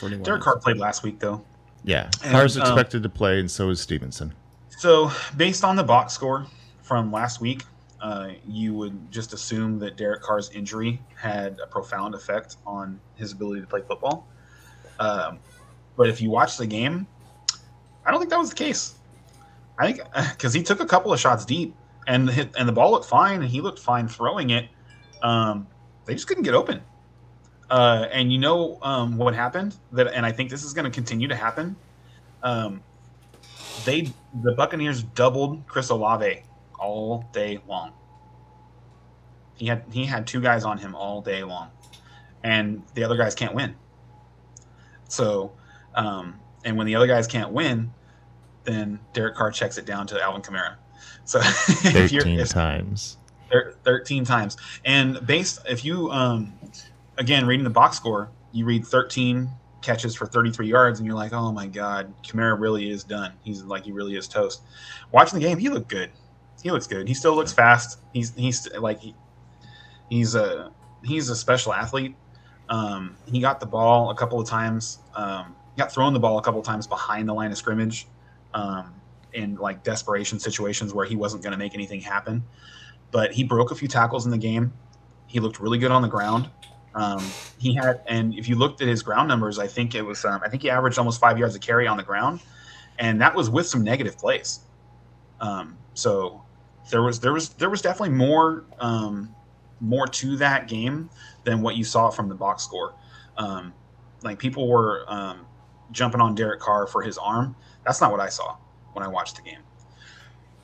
for 0.02 0.10
New 0.10 0.18
Derek 0.18 0.28
Orleans. 0.28 0.44
Carr 0.44 0.60
played 0.60 0.78
last 0.78 1.02
week 1.02 1.18
though, 1.18 1.46
Yeah. 1.86 2.10
And, 2.24 2.32
Carr's 2.34 2.58
um, 2.58 2.64
expected 2.64 3.02
to 3.04 3.08
play, 3.10 3.40
and 3.40 3.50
so 3.50 3.70
is 3.70 3.80
Stevenson. 3.80 4.34
so 4.68 5.10
based 5.38 5.64
on 5.64 5.78
the 5.78 5.84
box 5.84 6.12
score 6.12 6.46
from 6.82 7.10
last 7.10 7.40
week, 7.40 7.64
uh, 8.02 8.32
you 8.46 8.74
would 8.74 9.10
just 9.10 9.32
assume 9.32 9.80
that 9.80 9.96
Derek 9.96 10.22
Carr's 10.22 10.50
injury 10.50 11.00
had 11.16 11.60
a 11.64 11.68
profound 11.68 12.16
effect 12.16 12.58
on 12.68 13.00
his 13.16 13.32
ability 13.32 13.62
to 13.62 13.68
play 13.68 13.82
football. 13.88 14.28
Um, 15.00 15.40
but 15.96 16.10
if 16.10 16.20
you 16.22 16.30
watch 16.30 16.58
the 16.58 16.68
game, 16.68 17.08
I 18.06 18.12
don't 18.12 18.20
think 18.20 18.30
that 18.32 18.40
was 18.40 18.50
the 18.50 18.58
case. 18.58 18.96
I 19.80 19.94
think 19.94 20.04
because 20.32 20.54
he 20.54 20.62
took 20.62 20.82
a 20.82 20.86
couple 20.86 21.14
of 21.14 21.20
shots 21.22 21.46
deep 21.46 21.74
and 22.08 22.30
hit, 22.30 22.52
and 22.58 22.68
the 22.68 22.74
ball 22.74 22.92
looked 22.92 23.06
fine 23.06 23.42
and 23.42 23.50
he 23.50 23.62
looked 23.62 23.80
fine 23.80 24.08
throwing 24.08 24.50
it. 24.52 24.68
Um, 25.22 25.68
they 26.06 26.14
just 26.14 26.28
couldn't 26.28 26.44
get 26.44 26.54
open. 26.54 26.82
Uh, 27.70 28.08
and 28.12 28.32
you 28.32 28.38
know 28.38 28.78
um, 28.82 29.18
what 29.18 29.34
happened? 29.34 29.76
That 29.92 30.08
and 30.08 30.26
I 30.26 30.32
think 30.32 30.50
this 30.50 30.64
is 30.64 30.74
going 30.74 30.86
to 30.86 30.92
continue 30.92 31.28
to 31.28 31.36
happen. 31.36 31.76
Um, 32.42 32.84
they 33.86 34.12
the 34.44 34.52
Buccaneers 34.52 35.04
doubled 35.04 35.66
Chris 35.68 35.90
Olave 35.90 36.44
all 36.80 37.26
day 37.32 37.60
long. 37.68 37.94
He 39.56 39.68
had 39.68 39.84
he 39.92 40.06
had 40.06 40.28
two 40.28 40.42
guys 40.42 40.66
on 40.66 40.78
him 40.78 40.94
all 40.96 41.22
day 41.22 41.44
long, 41.44 41.72
and 42.44 42.84
the 42.96 43.04
other 43.04 43.18
guys 43.18 43.34
can't 43.34 43.56
win. 43.56 43.76
So, 45.08 45.52
um, 45.96 46.40
and 46.66 46.78
when 46.78 46.88
the 46.88 46.96
other 46.96 47.08
guys 47.08 47.28
can't 47.28 47.52
win, 47.52 47.92
then 48.64 49.00
Derek 49.14 49.36
Carr 49.36 49.52
checks 49.52 49.78
it 49.78 49.86
down 49.86 50.08
to 50.08 50.22
Alvin 50.22 50.42
Kamara. 50.42 50.76
So 51.26 51.40
if 51.44 52.12
you're 52.12 52.22
13 52.22 52.40
if, 52.40 52.50
times. 52.50 53.18
thir- 53.52 53.76
13 53.84 54.26
times. 54.26 54.58
And 54.86 55.26
based, 55.26 55.60
if 55.68 55.86
you, 55.86 56.12
um, 56.12 56.54
again, 57.18 57.46
reading 57.46 57.64
the 57.64 57.70
box 57.70 57.98
score, 57.98 58.30
you 58.52 58.66
read 58.66 58.86
13 58.86 59.50
catches 59.82 60.16
for 60.16 60.26
33 60.26 60.68
yards, 60.68 61.00
and 61.00 61.06
you're 61.06 61.16
like, 61.16 61.34
oh 61.34 61.52
my 61.52 61.68
God, 61.68 62.14
Kamara 62.24 62.60
really 62.60 62.90
is 62.90 63.04
done. 63.04 63.34
He's 63.44 63.64
like, 63.64 63.84
he 63.84 63.92
really 63.92 64.16
is 64.16 64.28
toast. 64.28 64.62
Watching 65.12 65.40
the 65.40 65.46
game, 65.46 65.58
he 65.58 65.70
looked 65.70 65.90
good. 65.90 66.10
He 66.62 66.72
looks 66.72 66.88
good. 66.88 67.08
He 67.08 67.14
still 67.14 67.36
looks 67.36 67.52
fast. 67.52 68.00
He's, 68.14 68.34
he's 68.36 68.72
like, 68.74 69.00
he, 69.02 69.14
he's 70.10 70.36
a, 70.36 70.72
he's 71.04 71.30
a 71.30 71.36
special 71.36 71.74
athlete. 71.74 72.16
Um, 72.70 73.18
he 73.26 73.42
got 73.42 73.60
the 73.60 73.66
ball 73.66 74.10
a 74.10 74.16
couple 74.16 74.40
of 74.40 74.48
times. 74.48 75.00
Um, 75.16 75.56
he 75.76 75.80
got 75.80 75.92
thrown 75.92 76.14
the 76.14 76.20
ball 76.20 76.38
a 76.38 76.42
couple 76.42 76.62
of 76.62 76.66
times 76.66 76.88
behind 76.88 77.28
the 77.28 77.34
line 77.34 77.52
of 77.52 77.58
scrimmage. 77.58 78.08
Um, 78.54 78.94
in 79.34 79.56
like 79.56 79.84
desperation 79.84 80.40
situations 80.40 80.94
where 80.94 81.06
he 81.06 81.16
wasn't 81.16 81.44
going 81.44 81.52
to 81.52 81.58
make 81.58 81.74
anything 81.74 82.02
happen. 82.02 82.44
But 83.12 83.32
he 83.34 83.44
broke 83.44 83.72
a 83.72 83.76
few 83.76 83.88
tackles 83.88 84.26
in 84.26 84.32
the 84.32 84.38
game. 84.38 84.74
He 85.28 85.40
looked 85.40 85.60
really 85.60 85.78
good 85.78 85.92
on 85.92 86.02
the 86.02 86.08
ground. 86.08 86.50
Um, 86.96 87.24
he 87.58 87.74
had, 87.74 88.02
and 88.08 88.36
if 88.36 88.48
you 88.48 88.56
looked 88.56 88.82
at 88.82 88.88
his 88.88 89.02
ground 89.02 89.28
numbers, 89.28 89.58
I 89.58 89.68
think 89.68 89.96
it 89.96 90.02
was, 90.02 90.24
um, 90.26 90.42
I 90.44 90.50
think 90.50 90.62
he 90.62 90.70
averaged 90.70 91.00
almost 91.00 91.20
five 91.20 91.40
yards 91.40 91.56
a 91.56 91.60
carry 91.60 91.88
on 91.88 91.98
the 91.98 92.04
ground, 92.04 92.40
and 93.00 93.20
that 93.22 93.34
was 93.34 93.50
with 93.50 93.66
some 93.66 93.84
negative 93.84 94.18
plays. 94.18 94.60
Um, 95.40 95.76
so 95.96 96.44
there 96.92 97.02
was, 97.02 97.20
there 97.20 97.34
was, 97.34 97.50
there 97.50 97.72
was 97.72 97.82
definitely 97.82 98.16
more, 98.16 98.66
um, 98.80 99.34
more 99.80 100.06
to 100.06 100.36
that 100.38 100.68
game 100.68 101.10
than 101.46 101.62
what 101.62 101.76
you 101.76 101.84
saw 101.84 102.12
from 102.12 102.30
the 102.30 102.36
box 102.36 102.64
score. 102.64 102.94
Um, 103.38 103.74
like 104.22 104.38
people 104.38 104.68
were 104.68 105.06
um, 105.08 105.48
jumping 105.92 106.22
on 106.22 106.36
Derek 106.36 106.60
Carr 106.60 106.86
for 106.86 107.02
his 107.02 107.18
arm. 107.18 107.56
That's 107.84 108.02
not 108.02 108.12
what 108.12 108.20
I 108.20 108.30
saw 108.30 108.56
when 108.94 109.04
I 109.04 109.08
watched 109.08 109.36
the 109.36 109.42
game. 109.42 109.60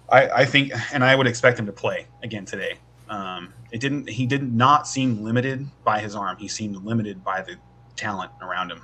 I, 0.09 0.29
I 0.29 0.45
think, 0.45 0.71
and 0.93 1.03
I 1.03 1.15
would 1.15 1.27
expect 1.27 1.59
him 1.59 1.65
to 1.67 1.71
play 1.71 2.07
again 2.23 2.45
today. 2.45 2.77
Um, 3.09 3.53
it 3.71 3.79
didn't. 3.79 4.09
He 4.09 4.25
did 4.25 4.53
not 4.53 4.87
seem 4.87 5.23
limited 5.23 5.67
by 5.83 5.99
his 5.99 6.15
arm. 6.15 6.37
He 6.37 6.47
seemed 6.47 6.77
limited 6.77 7.23
by 7.23 7.41
the 7.41 7.55
talent 7.95 8.31
around 8.41 8.71
him. 8.71 8.81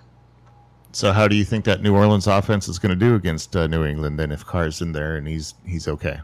So, 0.91 1.11
how 1.11 1.27
do 1.27 1.35
you 1.35 1.43
think 1.43 1.65
that 1.65 1.81
New 1.81 1.95
Orleans 1.95 2.25
offense 2.27 2.67
is 2.67 2.79
going 2.79 2.89
to 2.89 2.95
do 2.95 3.15
against 3.15 3.55
uh, 3.55 3.67
New 3.67 3.85
England? 3.85 4.19
Then, 4.19 4.31
if 4.31 4.45
Carr's 4.45 4.81
in 4.81 4.93
there 4.93 5.17
and 5.17 5.27
he's 5.27 5.53
he's 5.65 5.87
okay, 5.87 6.19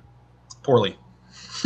poorly. 0.64 0.98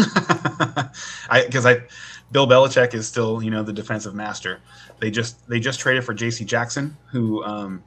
I 1.29 1.43
because 1.45 1.65
I, 1.65 1.83
Bill 2.31 2.47
Belichick 2.47 2.93
is 2.93 3.07
still 3.07 3.41
you 3.41 3.51
know 3.51 3.63
the 3.63 3.73
defensive 3.73 4.15
master. 4.15 4.61
They 4.99 5.11
just 5.11 5.47
they 5.47 5.59
just 5.59 5.79
traded 5.79 6.03
for 6.03 6.13
J.C. 6.13 6.45
Jackson, 6.45 6.97
who, 7.11 7.43
um, 7.43 7.83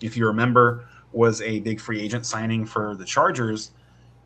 if 0.00 0.16
you 0.16 0.26
remember, 0.26 0.86
was 1.12 1.40
a 1.42 1.60
big 1.60 1.80
free 1.80 2.00
agent 2.00 2.26
signing 2.26 2.64
for 2.64 2.94
the 2.94 3.04
Chargers 3.04 3.72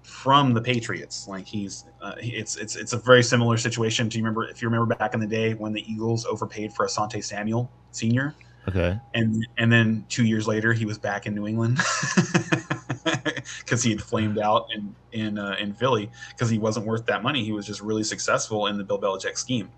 from 0.03 0.53
the 0.53 0.61
Patriots. 0.61 1.27
Like 1.27 1.47
he's, 1.47 1.85
uh, 2.03 2.15
it's 2.19 2.57
it's 2.57 2.77
it's 2.77 2.93
a 2.93 2.99
very 2.99 3.23
similar 3.23 3.57
situation. 3.57 4.09
Do 4.09 4.19
you 4.19 4.25
remember 4.25 4.49
if 4.49 4.61
you 4.63 4.69
remember 4.69 4.95
back 4.95 5.15
in 5.15 5.21
the 5.21 5.27
day 5.27 5.55
when 5.55 5.73
the 5.73 5.91
Eagles 5.91 6.27
overpaid 6.27 6.73
for 6.73 6.87
Asante 6.87 7.25
Samuel 7.25 7.71
Senior? 7.91 8.35
Okay. 8.69 8.99
And 9.15 9.47
and 9.59 9.71
then 9.71 10.05
two 10.09 10.25
years 10.25 10.47
later 10.47 10.73
he 10.73 10.85
was 10.85 10.99
back 10.99 11.27
in 11.27 11.35
New 11.35 11.47
England 11.47 11.79
because 13.59 13.83
he 13.83 13.91
had 13.91 14.03
flamed 14.03 14.39
out 14.39 14.69
in 14.75 14.95
in 15.13 15.39
uh, 15.39 15.57
in 15.59 15.73
Philly 15.73 16.11
because 16.31 16.51
he 16.51 16.59
wasn't 16.59 16.87
worth 16.87 17.07
that 17.07 17.23
money. 17.23 17.45
He 17.45 17.53
was 17.53 17.67
just 17.67 17.81
really 17.81 18.05
successful 18.05 18.67
in 18.67 18.79
the 18.79 18.85
Bill 18.85 19.01
Belichick 19.01 19.37
scheme, 19.37 19.71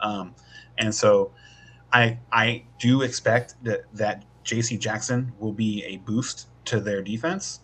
um, 0.00 0.34
and 0.78 0.94
so 0.94 1.32
I 1.92 2.18
I 2.32 2.64
do 2.78 3.02
expect 3.02 3.62
that 3.64 3.84
that 3.94 4.24
J.C. 4.44 4.78
Jackson 4.78 5.32
will 5.38 5.52
be 5.52 5.84
a 5.84 5.98
boost 5.98 6.46
to 6.70 6.80
their 6.80 7.02
defense. 7.02 7.60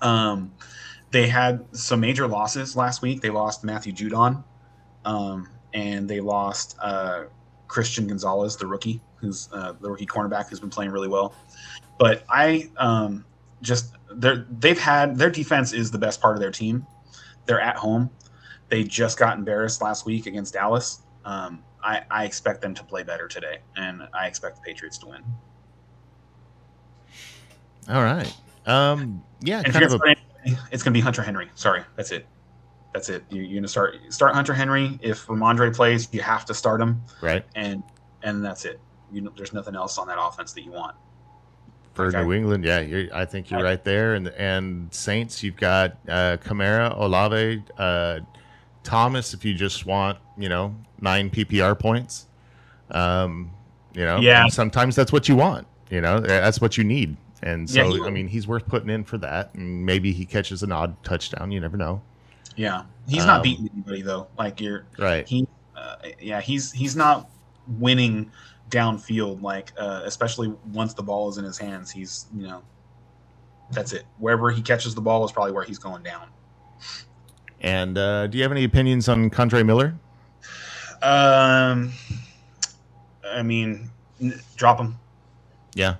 Um, 0.00 0.52
they 1.10 1.28
had 1.28 1.64
some 1.72 2.00
major 2.00 2.26
losses 2.26 2.76
last 2.76 3.02
week. 3.02 3.20
They 3.20 3.30
lost 3.30 3.64
Matthew 3.64 3.92
Judon, 3.92 4.44
um, 5.04 5.48
and 5.72 6.08
they 6.08 6.20
lost 6.20 6.76
uh, 6.80 7.24
Christian 7.68 8.06
Gonzalez, 8.06 8.56
the 8.56 8.66
rookie, 8.66 9.00
who's 9.16 9.48
uh, 9.52 9.74
the 9.80 9.90
rookie 9.90 10.06
cornerback 10.06 10.48
who's 10.48 10.60
been 10.60 10.70
playing 10.70 10.90
really 10.90 11.08
well. 11.08 11.34
But 11.98 12.24
I 12.28 12.70
um, 12.76 13.24
just 13.62 13.94
they 14.10 14.44
they've 14.58 14.78
had 14.78 15.16
their 15.16 15.30
defense 15.30 15.72
is 15.72 15.90
the 15.90 15.98
best 15.98 16.20
part 16.20 16.36
of 16.36 16.40
their 16.40 16.50
team. 16.50 16.86
They're 17.46 17.60
at 17.60 17.76
home. 17.76 18.10
They 18.68 18.82
just 18.82 19.18
got 19.18 19.38
embarrassed 19.38 19.80
last 19.80 20.06
week 20.06 20.26
against 20.26 20.54
Dallas. 20.54 21.00
Um, 21.24 21.62
I, 21.82 22.02
I 22.10 22.24
expect 22.24 22.62
them 22.62 22.74
to 22.74 22.84
play 22.84 23.04
better 23.04 23.28
today, 23.28 23.58
and 23.76 24.02
I 24.12 24.26
expect 24.26 24.56
the 24.56 24.62
Patriots 24.62 24.98
to 24.98 25.06
win. 25.06 25.22
All 27.88 28.02
right. 28.02 28.32
Um, 28.66 29.22
yeah, 29.40 29.62
and 29.64 29.72
kind 29.72 29.84
of 29.84 29.92
a, 29.92 30.16
it's 30.70 30.82
going 30.82 30.92
to 30.92 30.98
be 30.98 31.00
Hunter 31.00 31.22
Henry. 31.22 31.50
Sorry, 31.54 31.82
that's 31.96 32.10
it. 32.10 32.26
That's 32.92 33.08
it. 33.08 33.24
You, 33.30 33.42
are 33.42 33.46
going 33.46 33.62
to 33.62 33.68
start 33.68 33.96
start 34.08 34.34
Hunter 34.34 34.54
Henry. 34.54 34.98
If 35.02 35.26
Rhamondre 35.26 35.74
plays, 35.74 36.08
you 36.12 36.20
have 36.22 36.44
to 36.46 36.54
start 36.54 36.80
him. 36.80 37.02
Right. 37.20 37.44
And 37.54 37.82
and 38.22 38.44
that's 38.44 38.64
it. 38.64 38.80
You 39.12 39.20
know, 39.20 39.32
there's 39.36 39.52
nothing 39.52 39.76
else 39.76 39.98
on 39.98 40.06
that 40.08 40.18
offense 40.18 40.52
that 40.54 40.62
you 40.62 40.72
want. 40.72 40.96
For 41.94 42.06
okay. 42.06 42.22
New 42.22 42.32
England, 42.32 42.64
yeah, 42.64 43.04
I 43.14 43.24
think 43.24 43.50
you're 43.50 43.62
right 43.62 43.82
there. 43.82 44.14
And 44.14 44.28
and 44.28 44.92
Saints, 44.92 45.42
you've 45.42 45.56
got 45.56 45.96
uh, 46.08 46.36
Kamara, 46.38 46.98
Olave, 46.98 47.62
uh, 47.78 48.20
Thomas. 48.82 49.32
If 49.32 49.44
you 49.44 49.54
just 49.54 49.86
want, 49.86 50.18
you 50.36 50.48
know, 50.48 50.74
nine 51.00 51.30
PPR 51.30 51.78
points, 51.78 52.26
um, 52.90 53.50
you 53.94 54.04
know, 54.04 54.18
yeah. 54.18 54.46
Sometimes 54.48 54.94
that's 54.94 55.12
what 55.12 55.28
you 55.28 55.36
want. 55.36 55.66
You 55.88 56.00
know, 56.00 56.20
that's 56.20 56.60
what 56.60 56.76
you 56.76 56.84
need. 56.84 57.16
And 57.46 57.70
so, 57.70 57.94
yeah, 57.94 58.04
I 58.04 58.10
mean, 58.10 58.26
he's 58.26 58.48
worth 58.48 58.66
putting 58.66 58.90
in 58.90 59.04
for 59.04 59.18
that. 59.18 59.54
And 59.54 59.86
maybe 59.86 60.10
he 60.10 60.24
catches 60.24 60.64
an 60.64 60.72
odd 60.72 61.00
touchdown. 61.04 61.52
You 61.52 61.60
never 61.60 61.76
know. 61.76 62.02
Yeah, 62.56 62.82
he's 63.08 63.22
um, 63.22 63.28
not 63.28 63.44
beating 63.44 63.70
anybody 63.72 64.02
though. 64.02 64.26
Like 64.36 64.60
you're 64.60 64.84
right. 64.98 65.28
He, 65.28 65.46
uh, 65.76 65.96
yeah, 66.20 66.40
he's 66.40 66.72
he's 66.72 66.96
not 66.96 67.30
winning 67.78 68.32
downfield. 68.68 69.42
Like 69.42 69.72
uh, 69.78 70.02
especially 70.04 70.52
once 70.72 70.94
the 70.94 71.04
ball 71.04 71.28
is 71.28 71.38
in 71.38 71.44
his 71.44 71.56
hands, 71.56 71.88
he's 71.88 72.26
you 72.36 72.48
know, 72.48 72.62
that's 73.70 73.92
it. 73.92 74.06
Wherever 74.18 74.50
he 74.50 74.60
catches 74.60 74.96
the 74.96 75.00
ball 75.00 75.24
is 75.24 75.30
probably 75.30 75.52
where 75.52 75.64
he's 75.64 75.78
going 75.78 76.02
down. 76.02 76.26
And 77.60 77.96
uh, 77.96 78.26
do 78.26 78.38
you 78.38 78.42
have 78.42 78.52
any 78.52 78.64
opinions 78.64 79.08
on 79.08 79.30
Kendre 79.30 79.64
Miller? 79.64 79.94
Um, 81.00 81.92
I 83.24 83.42
mean, 83.44 83.88
drop 84.56 84.80
him. 84.80 84.98
Yeah. 85.74 85.96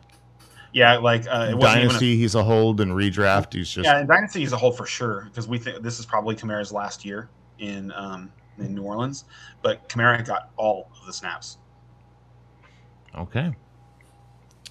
Yeah, 0.77 0.99
like 0.99 1.24
uh, 1.27 1.53
Dynasty, 1.53 2.12
a, 2.12 2.16
he's 2.18 2.35
a 2.35 2.45
hold, 2.45 2.83
and 2.83 2.93
redraft, 2.93 3.55
he's 3.55 3.70
just 3.70 3.87
yeah. 3.87 4.03
Dynasty, 4.03 4.41
he's 4.41 4.53
a 4.53 4.59
hold 4.59 4.77
for 4.77 4.85
sure 4.85 5.22
because 5.24 5.49
we 5.49 5.57
think 5.57 5.83
this 5.83 5.99
is 5.99 6.05
probably 6.05 6.37
Kamara's 6.37 6.70
last 6.70 7.03
year 7.03 7.31
in 7.59 7.91
um, 7.93 8.31
in 8.59 8.74
New 8.74 8.83
Orleans, 8.83 9.24
but 9.62 9.89
Kamara 9.89 10.22
got 10.27 10.51
all 10.59 10.91
of 11.01 11.07
the 11.07 11.14
snaps. 11.14 11.57
Okay. 13.16 13.55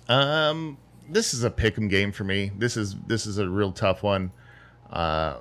Um, 0.07 0.77
this 1.09 1.33
is 1.33 1.43
a 1.43 1.49
pick'em 1.49 1.89
game 1.89 2.11
for 2.11 2.23
me. 2.23 2.51
This 2.55 2.77
is 2.77 2.95
this 3.07 3.25
is 3.25 3.39
a 3.39 3.49
real 3.49 3.71
tough 3.71 4.03
one. 4.03 4.31
Uh, 4.91 5.37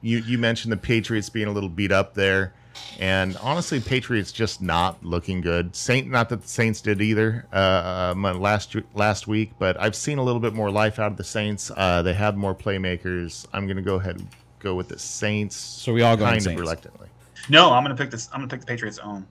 you 0.00 0.20
you 0.20 0.38
mentioned 0.38 0.72
the 0.72 0.78
Patriots 0.78 1.28
being 1.28 1.46
a 1.46 1.52
little 1.52 1.68
beat 1.68 1.92
up 1.92 2.14
there. 2.14 2.54
And 2.98 3.36
honestly, 3.38 3.80
Patriots 3.80 4.30
just 4.30 4.60
not 4.60 5.02
looking 5.02 5.40
good. 5.40 5.74
Saint, 5.74 6.08
not 6.08 6.28
that 6.28 6.42
the 6.42 6.48
Saints 6.48 6.82
did 6.82 7.00
either 7.00 7.46
uh, 7.52 8.12
um, 8.14 8.22
last 8.22 8.76
last 8.94 9.26
week, 9.26 9.52
but 9.58 9.80
I've 9.80 9.96
seen 9.96 10.18
a 10.18 10.22
little 10.22 10.40
bit 10.40 10.52
more 10.52 10.70
life 10.70 10.98
out 10.98 11.12
of 11.12 11.16
the 11.16 11.24
Saints. 11.24 11.70
Uh, 11.74 12.02
they 12.02 12.12
have 12.12 12.36
more 12.36 12.54
playmakers. 12.54 13.46
I'm 13.54 13.66
going 13.66 13.78
to 13.78 13.82
go 13.82 13.94
ahead 13.94 14.16
and 14.16 14.28
go 14.58 14.74
with 14.74 14.88
the 14.88 14.98
Saints. 14.98 15.56
So 15.56 15.94
we 15.94 16.02
all 16.02 16.16
go 16.16 16.26
kind 16.26 16.46
of 16.46 16.58
reluctantly. 16.58 17.08
No, 17.48 17.70
I'm 17.72 17.82
going 17.82 17.96
to 17.96 18.00
pick 18.00 18.10
this. 18.10 18.28
I'm 18.32 18.40
going 18.40 18.50
to 18.50 18.56
pick 18.56 18.60
the 18.60 18.66
Patriots' 18.66 18.98
own. 18.98 19.26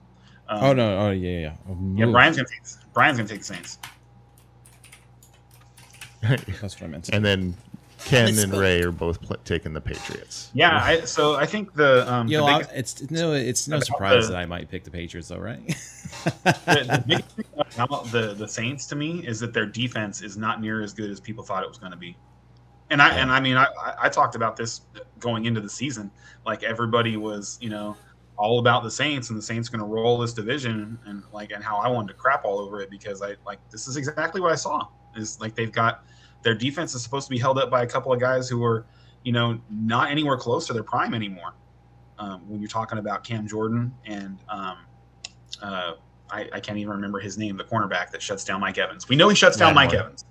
Um, 0.48 0.64
oh 0.64 0.72
no! 0.72 0.98
Oh 0.98 1.10
yeah, 1.10 1.38
yeah. 1.38 1.56
Oh, 1.68 1.78
yeah, 1.94 2.06
Brian's 2.06 2.36
going 2.36 2.46
to 2.46 2.52
take. 2.52 2.92
Brian's 2.92 3.18
going 3.18 3.28
to 3.28 3.34
take 3.34 3.40
the 3.40 3.54
Saints. 3.54 3.78
That's 6.22 6.80
what 6.80 6.82
I 6.82 6.86
meant. 6.88 7.08
and 7.12 7.24
then 7.24 7.54
Ken 8.04 8.38
and 8.38 8.52
Ray 8.52 8.82
are 8.82 8.92
both 8.92 9.20
pl- 9.20 9.36
taking 9.44 9.72
the 9.72 9.80
Patriots. 9.80 10.50
Yeah, 10.54 10.82
I, 10.82 11.00
so 11.00 11.34
I 11.34 11.46
think 11.46 11.74
the 11.74 12.10
um, 12.12 12.28
you 12.28 12.38
the 12.38 12.46
know 12.46 12.58
biggest, 12.58 12.74
it's 12.74 13.10
no 13.10 13.32
it's 13.32 13.68
no 13.68 13.80
surprise 13.80 14.26
the, 14.26 14.32
that 14.32 14.38
I 14.38 14.46
might 14.46 14.68
pick 14.68 14.84
the 14.84 14.90
Patriots 14.90 15.28
though, 15.28 15.38
right? 15.38 15.66
the, 15.66 17.04
the, 17.06 17.64
thing 17.64 18.10
the 18.10 18.34
the 18.34 18.48
Saints 18.48 18.86
to 18.86 18.96
me 18.96 19.26
is 19.26 19.40
that 19.40 19.52
their 19.52 19.66
defense 19.66 20.22
is 20.22 20.36
not 20.36 20.60
near 20.60 20.82
as 20.82 20.92
good 20.92 21.10
as 21.10 21.20
people 21.20 21.44
thought 21.44 21.62
it 21.62 21.68
was 21.68 21.78
going 21.78 21.92
to 21.92 21.98
be. 21.98 22.16
And 22.90 23.00
I 23.00 23.14
yeah. 23.14 23.22
and 23.22 23.30
I 23.30 23.40
mean 23.40 23.56
I, 23.56 23.68
I 24.00 24.08
talked 24.08 24.34
about 24.34 24.56
this 24.56 24.82
going 25.18 25.44
into 25.44 25.60
the 25.60 25.70
season. 25.70 26.10
Like 26.46 26.62
everybody 26.62 27.16
was, 27.16 27.58
you 27.60 27.70
know, 27.70 27.96
all 28.36 28.58
about 28.58 28.82
the 28.82 28.90
Saints 28.90 29.28
and 29.28 29.38
the 29.38 29.42
Saints 29.42 29.68
going 29.68 29.80
to 29.80 29.86
roll 29.86 30.18
this 30.18 30.32
division 30.32 30.98
and 31.04 31.22
like 31.32 31.52
and 31.52 31.62
how 31.62 31.76
I 31.76 31.88
wanted 31.88 32.08
to 32.08 32.14
crap 32.14 32.44
all 32.44 32.58
over 32.58 32.80
it 32.80 32.90
because 32.90 33.22
I 33.22 33.36
like 33.46 33.58
this 33.70 33.86
is 33.86 33.96
exactly 33.96 34.40
what 34.40 34.50
I 34.50 34.56
saw. 34.56 34.88
Is 35.14 35.40
like 35.40 35.54
they've 35.54 35.70
got 35.72 36.04
their 36.42 36.54
defense 36.54 36.94
is 36.94 37.02
supposed 37.02 37.26
to 37.26 37.30
be 37.30 37.38
held 37.38 37.58
up 37.58 37.70
by 37.70 37.82
a 37.82 37.86
couple 37.86 38.12
of 38.12 38.20
guys 38.20 38.48
who 38.48 38.62
are, 38.64 38.86
you 39.24 39.32
know, 39.32 39.60
not 39.70 40.10
anywhere 40.10 40.36
close 40.36 40.66
to 40.66 40.72
their 40.72 40.82
prime 40.82 41.14
anymore. 41.14 41.54
Um, 42.18 42.48
when 42.48 42.60
you're 42.60 42.68
talking 42.68 42.98
about 42.98 43.24
Cam 43.24 43.48
Jordan 43.48 43.94
and 44.04 44.38
um, 44.48 44.78
uh, 45.62 45.92
I, 46.30 46.48
I, 46.52 46.60
can't 46.60 46.76
even 46.76 46.90
remember 46.90 47.18
his 47.18 47.38
name, 47.38 47.56
the 47.56 47.64
cornerback 47.64 48.10
that 48.10 48.20
shuts 48.20 48.44
down 48.44 48.60
Mike 48.60 48.76
Evans. 48.76 49.08
We 49.08 49.16
know 49.16 49.28
he 49.30 49.34
shuts 49.34 49.56
down 49.56 49.74
Mike 49.74 49.94
Evans. 49.94 50.26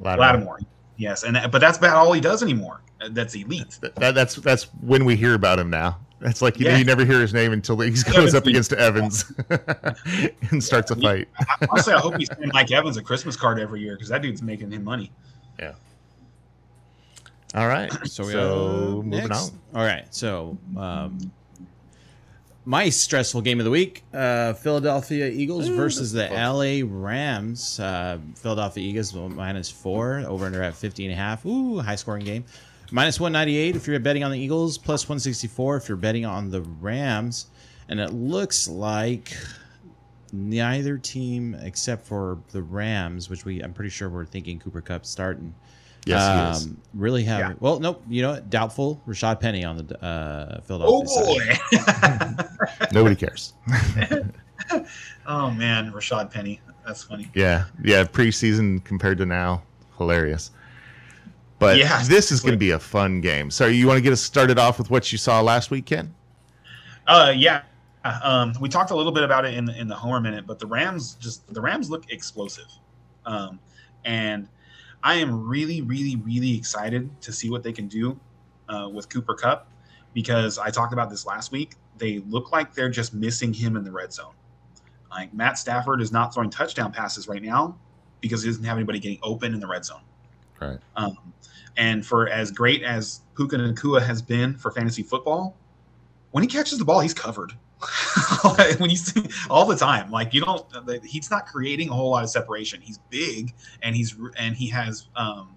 Lattimore. 0.00 0.26
Lattimore. 0.26 0.60
Yes, 0.96 1.22
and 1.22 1.38
but 1.50 1.60
that's 1.60 1.78
about 1.78 1.96
all 1.96 2.12
he 2.12 2.20
does 2.20 2.42
anymore. 2.42 2.82
That's 3.10 3.34
elite. 3.34 3.78
That, 3.80 4.14
that's 4.14 4.34
that's 4.36 4.64
when 4.82 5.04
we 5.04 5.16
hear 5.16 5.34
about 5.34 5.58
him 5.58 5.70
now. 5.70 5.98
That's 6.20 6.42
like 6.42 6.58
you, 6.60 6.66
yeah. 6.66 6.72
know, 6.72 6.78
you 6.78 6.84
never 6.84 7.06
hear 7.06 7.20
his 7.20 7.32
name 7.32 7.52
until 7.52 7.78
he 7.80 7.90
goes 8.12 8.34
up 8.34 8.46
against 8.46 8.74
Evans 8.74 9.32
and 10.50 10.62
starts 10.62 10.90
a 10.90 10.96
fight. 10.96 11.28
Honestly, 11.70 11.94
I 11.94 11.98
hope 11.98 12.16
he's 12.18 12.28
sending 12.28 12.50
Mike 12.52 12.70
Evans 12.70 12.98
a 12.98 13.02
Christmas 13.02 13.36
card 13.36 13.58
every 13.58 13.80
year 13.80 13.94
because 13.94 14.10
that 14.10 14.20
dude's 14.20 14.42
making 14.42 14.70
him 14.70 14.84
money. 14.84 15.10
Yeah. 15.60 15.74
All 17.54 17.68
right. 17.68 17.92
So 18.06 18.24
we 18.24 18.32
so 18.32 19.02
moving 19.04 19.28
next. 19.28 19.52
on. 19.52 19.60
All 19.74 19.84
right. 19.84 20.12
So 20.14 20.56
um, 20.76 21.30
my 22.64 22.88
stressful 22.88 23.40
game 23.42 23.58
of 23.60 23.64
the 23.64 23.70
week: 23.70 24.04
uh, 24.14 24.54
Philadelphia 24.54 25.28
Eagles 25.28 25.68
Ooh, 25.68 25.76
versus 25.76 26.12
the 26.12 26.28
LA 26.28 26.86
Rams. 26.86 27.80
Uh, 27.80 28.18
Philadelphia 28.36 28.82
Eagles 28.88 29.14
minus 29.14 29.70
four 29.70 30.24
over 30.26 30.46
under 30.46 30.62
at 30.62 30.74
50 30.74 31.04
and 31.06 31.12
a 31.12 31.16
half. 31.16 31.44
Ooh, 31.46 31.78
high 31.80 31.96
scoring 31.96 32.24
game. 32.24 32.44
Minus 32.92 33.20
198 33.20 33.76
if 33.76 33.86
you're 33.86 34.00
betting 34.00 34.24
on 34.24 34.32
the 34.32 34.38
Eagles, 34.38 34.76
plus 34.76 35.04
164 35.04 35.76
if 35.76 35.88
you're 35.88 35.96
betting 35.96 36.26
on 36.26 36.50
the 36.50 36.62
Rams. 36.62 37.46
And 37.88 38.00
it 38.00 38.12
looks 38.12 38.68
like 38.68 39.32
neither 40.32 40.98
team 40.98 41.56
except 41.62 42.06
for 42.06 42.38
the 42.50 42.62
Rams, 42.62 43.28
which 43.30 43.44
we 43.44 43.62
I'm 43.62 43.72
pretty 43.72 43.90
sure 43.90 44.08
we're 44.08 44.26
thinking 44.26 44.58
Cooper 44.58 44.80
Kupp 44.80 45.06
starting. 45.06 45.54
Yes, 46.06 46.64
um, 46.66 46.80
really 46.94 47.24
have 47.24 47.40
yeah. 47.40 47.52
well, 47.60 47.78
nope. 47.78 48.02
You 48.08 48.22
know, 48.22 48.30
what? 48.32 48.48
doubtful. 48.48 49.02
Rashad 49.06 49.40
Penny 49.40 49.64
on 49.64 49.76
the 49.76 50.02
uh, 50.02 50.60
Philadelphia. 50.62 51.58
Oh 51.70 52.34
boy, 52.34 52.84
nobody 52.92 53.16
cares. 53.16 53.52
oh 55.26 55.50
man, 55.50 55.92
Rashad 55.92 56.30
Penny. 56.30 56.60
That's 56.86 57.02
funny. 57.02 57.30
Yeah, 57.34 57.66
yeah. 57.82 58.04
Preseason 58.04 58.82
compared 58.84 59.18
to 59.18 59.26
now, 59.26 59.62
hilarious. 59.98 60.52
But 61.60 61.76
Yeah, 61.76 62.02
this 62.04 62.32
is 62.32 62.40
going 62.40 62.52
to 62.52 62.58
be 62.58 62.70
a 62.70 62.78
fun 62.78 63.20
game. 63.20 63.50
So 63.50 63.66
you 63.66 63.86
want 63.86 63.98
to 63.98 64.00
get 64.00 64.14
us 64.14 64.22
started 64.22 64.58
off 64.58 64.78
with 64.78 64.90
what 64.90 65.12
you 65.12 65.18
saw 65.18 65.42
last 65.42 65.70
weekend? 65.70 66.12
Uh, 67.06 67.32
yeah. 67.36 67.62
Um, 68.04 68.54
we 68.60 68.68
talked 68.68 68.90
a 68.90 68.96
little 68.96 69.12
bit 69.12 69.24
about 69.24 69.44
it 69.44 69.54
in 69.54 69.66
the, 69.66 69.78
in 69.78 69.86
the 69.86 69.94
Homer 69.94 70.20
minute, 70.20 70.46
but 70.46 70.58
the 70.58 70.66
Rams 70.66 71.14
just 71.14 71.52
the 71.52 71.60
Rams 71.60 71.90
look 71.90 72.10
explosive, 72.10 72.68
um, 73.26 73.60
and 74.04 74.48
I 75.02 75.16
am 75.16 75.46
really, 75.46 75.82
really, 75.82 76.16
really 76.16 76.56
excited 76.56 77.10
to 77.22 77.32
see 77.32 77.50
what 77.50 77.62
they 77.62 77.72
can 77.72 77.88
do 77.88 78.18
uh, 78.68 78.88
with 78.92 79.08
Cooper 79.08 79.34
Kupp 79.34 79.68
because 80.14 80.58
I 80.58 80.70
talked 80.70 80.92
about 80.92 81.10
this 81.10 81.26
last 81.26 81.52
week. 81.52 81.72
They 81.98 82.18
look 82.20 82.52
like 82.52 82.74
they're 82.74 82.90
just 82.90 83.12
missing 83.12 83.52
him 83.52 83.76
in 83.76 83.84
the 83.84 83.92
red 83.92 84.12
zone. 84.12 84.34
Like 85.10 85.34
Matt 85.34 85.58
Stafford 85.58 86.00
is 86.00 86.12
not 86.12 86.32
throwing 86.32 86.50
touchdown 86.50 86.92
passes 86.92 87.28
right 87.28 87.42
now 87.42 87.76
because 88.20 88.42
he 88.42 88.48
doesn't 88.48 88.64
have 88.64 88.76
anybody 88.76 88.98
getting 88.98 89.18
open 89.22 89.54
in 89.54 89.60
the 89.60 89.66
red 89.66 89.84
zone. 89.84 90.02
Right. 90.60 90.78
Um, 90.96 91.32
and 91.76 92.04
for 92.04 92.28
as 92.28 92.50
great 92.50 92.82
as 92.82 93.20
Puka 93.36 93.56
Nacua 93.56 94.02
has 94.02 94.22
been 94.22 94.56
for 94.56 94.70
fantasy 94.70 95.02
football, 95.02 95.56
when 96.30 96.42
he 96.42 96.48
catches 96.48 96.78
the 96.78 96.84
ball, 96.84 97.00
he's 97.00 97.14
covered. 97.14 97.52
when 98.78 98.90
you 98.90 98.96
see 98.96 99.24
all 99.48 99.64
the 99.64 99.76
time, 99.76 100.10
like 100.10 100.34
you 100.34 100.42
don't, 100.42 100.66
he's 101.04 101.30
not 101.30 101.46
creating 101.46 101.88
a 101.88 101.92
whole 101.92 102.10
lot 102.10 102.22
of 102.22 102.30
separation. 102.30 102.80
He's 102.80 102.98
big 103.10 103.54
and 103.82 103.96
he's 103.96 104.16
and 104.38 104.54
he 104.54 104.68
has 104.68 105.08
um, 105.16 105.54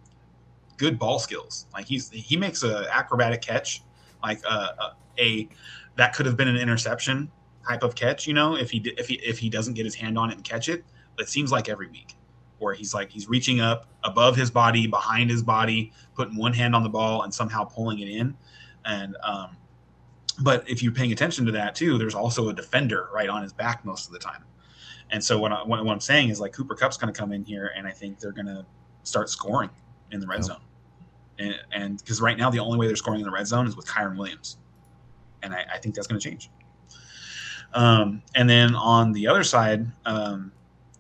good 0.78 0.98
ball 0.98 1.20
skills. 1.20 1.68
Like 1.74 1.86
he's 1.86 2.10
he 2.10 2.38
makes 2.38 2.64
a 2.64 2.88
acrobatic 2.92 3.42
catch, 3.42 3.84
like 4.24 4.42
a, 4.46 4.54
a, 4.54 4.96
a 5.18 5.50
that 5.96 6.14
could 6.14 6.26
have 6.26 6.38
been 6.38 6.48
an 6.48 6.58
interception 6.58 7.32
type 7.68 7.84
of 7.84 7.96
catch. 7.96 8.28
You 8.28 8.34
know, 8.34 8.56
if 8.56 8.72
he 8.72 8.80
if 8.98 9.08
he 9.08 9.16
if 9.16 9.40
he 9.40 9.50
doesn't 9.50 9.74
get 9.74 9.86
his 9.86 9.96
hand 9.96 10.18
on 10.18 10.30
it 10.30 10.36
and 10.36 10.44
catch 10.44 10.70
it, 10.70 10.84
But 11.16 11.26
it 11.26 11.30
seems 11.30 11.52
like 11.52 11.70
every 11.70 11.88
week 11.88 12.16
where 12.60 12.74
he's 12.74 12.94
like 12.94 13.12
he's 13.12 13.28
reaching 13.28 13.60
up 13.60 13.88
above 14.04 14.36
his 14.36 14.50
body, 14.50 14.88
behind 14.88 15.30
his 15.30 15.44
body, 15.44 15.92
putting 16.16 16.38
one 16.38 16.54
hand 16.54 16.76
on 16.76 16.84
the 16.84 16.90
ball 16.90 17.24
and 17.24 17.34
somehow 17.34 17.66
pulling 17.66 18.00
it 18.00 18.08
in. 18.08 18.36
And 18.86 19.16
um, 19.24 19.58
but 20.42 20.68
if 20.70 20.82
you're 20.82 20.92
paying 20.94 21.12
attention 21.12 21.46
to 21.46 21.52
that 21.54 21.76
too, 21.76 21.98
there's 21.98 22.16
also 22.16 22.50
a 22.50 22.54
defender 22.54 23.10
right 23.14 23.30
on 23.30 23.44
his 23.44 23.54
back 23.54 23.86
most 23.86 24.08
of 24.08 24.14
the 24.14 24.20
time. 24.20 24.44
And 25.12 25.24
so 25.24 25.38
what, 25.38 25.52
I, 25.52 25.64
what, 25.64 25.84
what 25.86 25.94
I'm 25.94 26.00
saying 26.00 26.30
is 26.30 26.40
like 26.40 26.54
Cooper 26.54 26.76
Kupp's 26.76 26.98
going 26.98 27.14
to 27.14 27.18
come 27.18 27.32
in 27.32 27.44
here, 27.44 27.72
and 27.76 27.88
I 27.88 27.92
think 27.92 28.20
they're 28.20 28.32
going 28.32 28.48
to 28.48 28.66
start 29.04 29.30
scoring 29.30 29.70
in 30.12 30.20
the 30.20 30.28
red 30.28 30.38
Yep. 30.38 30.46
zone. 30.46 30.62
And 31.72 31.98
because 31.98 32.22
right 32.22 32.38
now 32.38 32.50
the 32.50 32.60
only 32.60 32.78
way 32.78 32.88
they're 32.88 32.96
scoring 32.96 33.20
in 33.20 33.26
the 33.26 33.32
red 33.32 33.48
zone 33.48 33.68
is 33.68 33.76
with 33.76 33.86
Kyren 33.88 34.18
Williams, 34.18 34.58
and 35.42 35.54
I, 35.54 35.66
I 35.74 35.78
think 35.80 35.96
that's 35.96 36.08
going 36.08 36.20
to 36.20 36.30
change. 36.30 36.50
Um, 37.74 38.22
and 38.36 38.50
then 38.50 38.76
on 38.76 39.12
the 39.12 39.28
other 39.28 39.44
side, 39.44 39.88
um, 40.06 40.52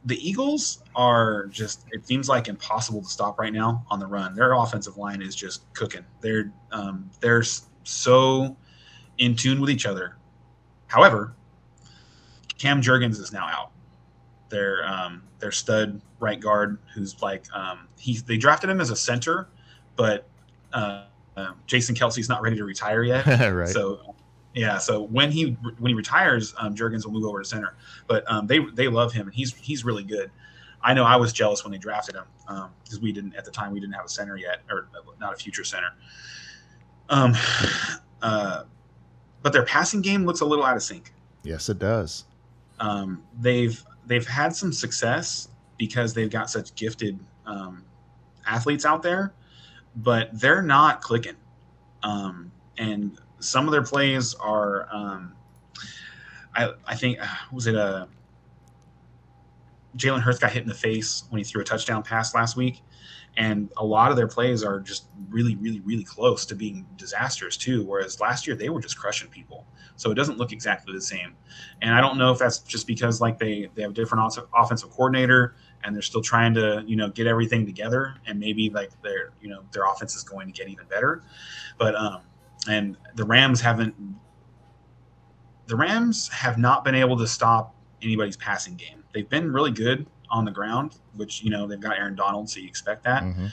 the 0.05 0.17
Eagles 0.27 0.84
are 0.95 1.45
just 1.47 1.86
it 1.91 2.05
seems 2.05 2.27
like 2.27 2.47
impossible 2.47 3.01
to 3.01 3.07
stop 3.07 3.39
right 3.39 3.53
now 3.53 3.86
on 3.89 3.99
the 3.99 4.07
run. 4.07 4.36
Their 4.36 4.53
offensive 4.53 4.97
line 4.97 5.21
is 5.21 5.36
just 5.36 5.71
cooking. 5.73 6.05
They're 6.19 6.51
um, 6.71 7.09
they're 7.21 7.43
so 7.84 8.57
in 9.18 9.36
tune 9.36 9.61
with 9.61 9.70
each 9.70 9.86
other. 9.86 10.18
However, 10.88 11.34
Cam 12.57 12.82
Jurgens 12.82 13.20
is 13.20 13.32
now 13.32 13.47
out. 13.47 13.72
Their 14.49 14.86
um, 14.88 15.24
their 15.39 15.51
stud 15.51 16.01
right 16.20 16.39
guard, 16.39 16.78
who's 16.93 17.22
like 17.22 17.45
um, 17.53 17.88
he 17.97 18.18
they 18.18 18.38
drafted 18.38 18.70
him 18.70 18.80
as 18.80 18.89
a 18.89 18.95
center, 18.95 19.47
but 19.95 20.28
uh, 20.72 21.05
uh, 21.36 21.53
Jason 21.66 21.95
Kelce's 21.95 22.30
not 22.30 22.41
ready 22.41 22.55
to 22.57 22.64
retire 22.64 23.03
yet. 23.03 23.26
right. 23.51 23.68
So 23.68 24.16
yeah, 24.53 24.78
so 24.78 25.01
when 25.01 25.32
he 25.32 25.57
when 25.80 25.89
he 25.89 25.93
retires, 25.95 26.53
um, 26.57 26.76
Jurgens 26.76 27.05
will 27.05 27.14
move 27.14 27.26
over 27.26 27.41
to 27.41 27.47
center. 27.47 27.76
But 28.07 28.24
um, 28.32 28.45
they 28.45 28.59
they 28.59 28.88
love 28.88 29.11
him, 29.11 29.28
and 29.28 29.36
he's 29.36 29.53
he's 29.55 29.84
really 29.84 30.03
good. 30.03 30.30
I 30.82 30.93
know 30.93 31.05
I 31.05 31.16
was 31.16 31.34
jealous 31.34 31.64
when 31.64 31.72
they 31.72 31.78
drafted 31.78 32.16
him 32.16 32.26
um 32.47 32.70
because 32.84 32.99
we 32.99 33.11
didn't 33.11 33.36
at 33.36 33.45
the 33.45 33.51
time 33.51 33.72
we 33.72 33.80
didn't 33.80 33.95
have 33.95 34.05
a 34.05 34.09
center 34.09 34.38
yet, 34.38 34.61
or 34.70 34.89
not 35.20 35.34
a 35.34 35.38
future 35.38 35.64
center. 35.64 35.89
Um, 37.09 37.34
uh, 38.22 38.64
but 39.43 39.53
their 39.53 39.65
passing 39.65 40.01
game 40.01 40.25
looks 40.25 40.41
a 40.41 40.45
little 40.45 40.65
out 40.65 40.75
of 40.75 40.81
sync. 40.81 41.13
yes, 41.43 41.69
it 41.69 41.77
does. 41.77 42.25
Um, 42.79 43.21
they've 43.39 43.83
they've 44.05 44.27
had 44.27 44.55
some 44.55 44.73
success 44.73 45.49
because 45.77 46.13
they've 46.13 46.29
got 46.29 46.49
such 46.49 46.73
gifted 46.75 47.19
um, 47.45 47.83
athletes 48.47 48.85
out 48.85 49.03
there, 49.03 49.33
but 49.95 50.29
they're 50.33 50.61
not 50.61 51.01
clicking. 51.01 51.35
Um, 52.01 52.51
and 52.77 53.17
some 53.39 53.67
of 53.67 53.71
their 53.71 53.83
plays 53.83 54.33
are, 54.35 54.87
um, 54.91 55.33
I 56.55 56.71
I 56.87 56.95
think 56.95 57.19
uh, 57.21 57.27
was 57.51 57.67
it 57.67 57.75
a 57.75 58.07
Jalen 59.97 60.21
Hurts 60.21 60.39
got 60.39 60.51
hit 60.51 60.63
in 60.63 60.69
the 60.69 60.75
face 60.75 61.23
when 61.29 61.39
he 61.39 61.43
threw 61.43 61.61
a 61.61 61.63
touchdown 61.63 62.03
pass 62.03 62.33
last 62.33 62.55
week, 62.55 62.81
and 63.37 63.71
a 63.77 63.85
lot 63.85 64.11
of 64.11 64.17
their 64.17 64.27
plays 64.27 64.63
are 64.63 64.79
just 64.79 65.07
really, 65.29 65.55
really, 65.55 65.79
really 65.81 66.03
close 66.03 66.45
to 66.47 66.55
being 66.55 66.85
disasters 66.97 67.57
too. 67.57 67.85
Whereas 67.85 68.19
last 68.19 68.47
year 68.47 68.55
they 68.55 68.69
were 68.69 68.81
just 68.81 68.97
crushing 68.97 69.29
people, 69.29 69.67
so 69.95 70.11
it 70.11 70.15
doesn't 70.15 70.37
look 70.37 70.51
exactly 70.51 70.93
the 70.93 71.01
same. 71.01 71.35
And 71.81 71.93
I 71.93 72.01
don't 72.01 72.17
know 72.17 72.31
if 72.31 72.39
that's 72.39 72.59
just 72.59 72.87
because 72.87 73.21
like 73.21 73.37
they 73.37 73.69
they 73.75 73.81
have 73.83 73.91
a 73.91 73.93
different 73.93 74.23
off- 74.23 74.47
offensive 74.55 74.89
coordinator 74.89 75.55
and 75.83 75.93
they're 75.93 76.01
still 76.01 76.21
trying 76.21 76.53
to 76.55 76.83
you 76.87 76.95
know 76.95 77.09
get 77.09 77.27
everything 77.27 77.65
together, 77.65 78.15
and 78.25 78.39
maybe 78.39 78.69
like 78.69 78.89
their 79.01 79.31
you 79.41 79.49
know 79.49 79.63
their 79.71 79.83
offense 79.83 80.15
is 80.15 80.23
going 80.23 80.47
to 80.47 80.53
get 80.53 80.69
even 80.69 80.85
better. 80.87 81.23
But 81.77 81.95
um, 81.95 82.21
and 82.67 82.97
the 83.15 83.25
Rams 83.25 83.61
haven't. 83.61 83.95
The 85.67 85.75
Rams 85.75 86.27
have 86.29 86.57
not 86.57 86.83
been 86.83 86.95
able 86.95 87.17
to 87.17 87.27
stop 87.27 87.73
anybody's 88.01 88.35
passing 88.35 88.75
game. 88.75 89.02
They've 89.14 89.30
been 89.30 89.51
really 89.51 89.72
good 89.72 90.07
on 90.30 90.45
the 90.45 90.51
ground, 90.51 90.97
which 91.16 91.43
you 91.43 91.49
know 91.49 91.68
they've 91.68 91.80
got 91.80 91.97
Aaron 91.97 92.16
Donald, 92.16 92.49
so 92.49 92.59
you 92.59 92.68
expect 92.68 93.03
that. 93.03 93.24
Mhm. 93.24 93.51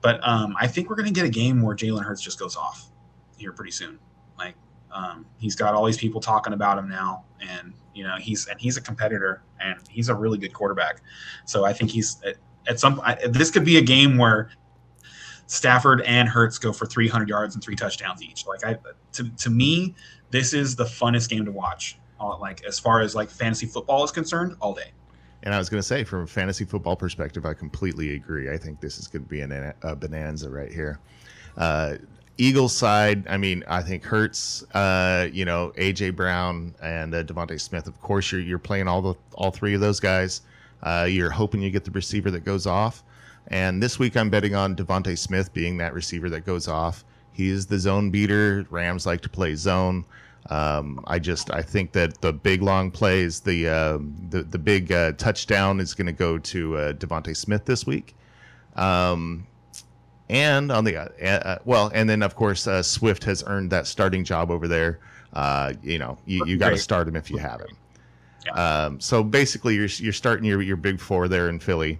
But 0.00 0.26
um, 0.26 0.54
I 0.60 0.66
think 0.66 0.88
we're 0.88 0.96
going 0.96 1.12
to 1.12 1.12
get 1.12 1.24
a 1.26 1.30
game 1.30 1.62
where 1.62 1.74
Jalen 1.74 2.04
Hurts 2.04 2.22
just 2.22 2.38
goes 2.38 2.56
off 2.56 2.90
here 3.36 3.52
pretty 3.52 3.72
soon. 3.72 3.98
Like 4.38 4.54
um, 4.92 5.26
he's 5.38 5.56
got 5.56 5.74
all 5.74 5.84
these 5.84 5.96
people 5.96 6.20
talking 6.20 6.52
about 6.52 6.78
him 6.78 6.88
now, 6.88 7.24
and 7.40 7.72
you 7.94 8.04
know 8.04 8.16
he's 8.18 8.46
and 8.46 8.60
he's 8.60 8.76
a 8.76 8.80
competitor 8.80 9.42
and 9.60 9.78
he's 9.88 10.08
a 10.08 10.14
really 10.14 10.38
good 10.38 10.52
quarterback. 10.52 11.00
So 11.46 11.64
I 11.64 11.72
think 11.72 11.90
he's 11.90 12.20
at, 12.24 12.36
at 12.68 12.78
some. 12.78 13.00
I, 13.02 13.14
this 13.28 13.50
could 13.50 13.64
be 13.64 13.78
a 13.78 13.82
game 13.82 14.18
where 14.18 14.50
Stafford 15.46 16.02
and 16.02 16.28
Hurts 16.28 16.58
go 16.58 16.72
for 16.72 16.86
300 16.86 17.28
yards 17.28 17.54
and 17.54 17.64
three 17.64 17.74
touchdowns 17.74 18.22
each. 18.22 18.46
Like 18.46 18.64
I, 18.64 18.76
to 19.12 19.28
to 19.28 19.50
me, 19.50 19.94
this 20.30 20.52
is 20.52 20.76
the 20.76 20.84
funnest 20.84 21.28
game 21.28 21.44
to 21.46 21.52
watch. 21.52 21.98
Like 22.40 22.64
as 22.64 22.78
far 22.78 23.00
as 23.00 23.14
like 23.14 23.30
fantasy 23.30 23.66
football 23.66 24.04
is 24.04 24.10
concerned, 24.10 24.56
all 24.60 24.74
day. 24.74 24.92
And 25.42 25.54
I 25.54 25.58
was 25.58 25.68
going 25.68 25.78
to 25.78 25.86
say, 25.86 26.04
from 26.04 26.22
a 26.22 26.26
fantasy 26.26 26.64
football 26.64 26.96
perspective, 26.96 27.46
I 27.46 27.54
completely 27.54 28.14
agree. 28.14 28.50
I 28.50 28.56
think 28.56 28.80
this 28.80 28.98
is 28.98 29.06
going 29.06 29.22
to 29.22 29.28
be 29.28 29.40
an, 29.40 29.72
a 29.82 29.94
bonanza 29.94 30.50
right 30.50 30.72
here. 30.72 30.98
Uh, 31.56 31.96
Eagles 32.38 32.76
side, 32.76 33.26
I 33.28 33.36
mean, 33.36 33.64
I 33.66 33.82
think 33.82 34.04
Hurts, 34.04 34.62
uh, 34.72 35.28
you 35.32 35.44
know, 35.44 35.72
AJ 35.76 36.14
Brown 36.14 36.74
and 36.80 37.12
uh, 37.12 37.24
DeVonta 37.24 37.60
Smith. 37.60 37.88
Of 37.88 38.00
course, 38.00 38.30
you're 38.30 38.40
you're 38.40 38.60
playing 38.60 38.86
all 38.86 39.02
the 39.02 39.14
all 39.34 39.50
three 39.50 39.74
of 39.74 39.80
those 39.80 39.98
guys. 39.98 40.42
Uh, 40.82 41.06
you're 41.08 41.30
hoping 41.30 41.60
you 41.60 41.70
get 41.70 41.84
the 41.84 41.90
receiver 41.90 42.30
that 42.30 42.44
goes 42.44 42.64
off. 42.64 43.02
And 43.48 43.82
this 43.82 43.98
week, 43.98 44.16
I'm 44.16 44.30
betting 44.30 44.54
on 44.54 44.76
DeVonta 44.76 45.18
Smith 45.18 45.52
being 45.52 45.78
that 45.78 45.94
receiver 45.94 46.30
that 46.30 46.46
goes 46.46 46.68
off. 46.68 47.04
He 47.32 47.48
is 47.48 47.66
the 47.66 47.78
zone 47.78 48.10
beater. 48.10 48.66
Rams 48.70 49.04
like 49.04 49.20
to 49.22 49.28
play 49.28 49.56
zone. 49.56 50.04
Um, 50.50 51.04
I 51.06 51.18
just 51.18 51.52
I 51.52 51.60
think 51.60 51.92
that 51.92 52.20
the 52.22 52.32
big 52.32 52.62
long 52.62 52.90
plays, 52.90 53.40
the 53.40 53.68
uh, 53.68 53.98
the 54.30 54.42
the 54.42 54.58
big 54.58 54.90
uh, 54.90 55.12
touchdown 55.12 55.78
is 55.80 55.94
going 55.94 56.06
to 56.06 56.12
go 56.12 56.38
to 56.38 56.76
uh, 56.76 56.92
DeVonta 56.94 57.36
Smith 57.36 57.66
this 57.66 57.86
week. 57.86 58.14
Um, 58.76 59.46
and 60.30 60.70
on 60.70 60.84
the 60.84 60.96
uh, 60.96 61.08
uh, 61.22 61.58
well, 61.64 61.90
and 61.94 62.08
then 62.08 62.22
of 62.22 62.34
course 62.34 62.66
uh, 62.66 62.82
Swift 62.82 63.24
has 63.24 63.44
earned 63.46 63.70
that 63.70 63.86
starting 63.86 64.24
job 64.24 64.50
over 64.50 64.68
there. 64.68 65.00
Uh, 65.32 65.74
you 65.82 65.98
know, 65.98 66.18
you, 66.24 66.44
you 66.46 66.56
got 66.56 66.70
to 66.70 66.78
start 66.78 67.06
him 67.06 67.16
if 67.16 67.30
you 67.30 67.36
have 67.36 67.60
him. 67.60 67.76
Um, 68.54 69.00
so 69.00 69.22
basically, 69.22 69.74
you're 69.74 69.86
you're 69.86 70.12
starting 70.12 70.44
your 70.44 70.62
your 70.62 70.76
big 70.76 71.00
four 71.00 71.28
there 71.28 71.48
in 71.48 71.58
Philly. 71.58 71.98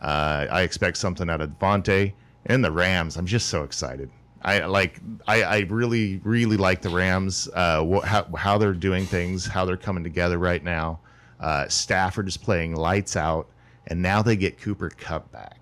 Uh, 0.00 0.46
I 0.50 0.62
expect 0.62 0.96
something 0.96 1.30
out 1.30 1.40
of 1.40 1.50
DeVonta 1.50 2.12
and 2.46 2.64
the 2.64 2.70
Rams. 2.70 3.16
I'm 3.16 3.26
just 3.26 3.48
so 3.48 3.62
excited. 3.62 4.10
I 4.42 4.64
like. 4.66 5.00
I, 5.26 5.42
I 5.42 5.58
really, 5.60 6.20
really 6.22 6.56
like 6.56 6.82
the 6.82 6.90
Rams. 6.90 7.48
Uh, 7.52 8.00
how 8.00 8.26
how 8.36 8.58
they're 8.58 8.72
doing 8.72 9.04
things, 9.06 9.46
how 9.46 9.64
they're 9.64 9.76
coming 9.76 10.04
together 10.04 10.38
right 10.38 10.62
now. 10.62 11.00
Uh, 11.40 11.68
Stafford 11.68 12.28
is 12.28 12.36
playing 12.36 12.76
lights 12.76 13.16
out, 13.16 13.48
and 13.86 14.00
now 14.00 14.22
they 14.22 14.36
get 14.36 14.60
Cooper 14.60 14.90
Kupp 14.90 15.30
back. 15.32 15.58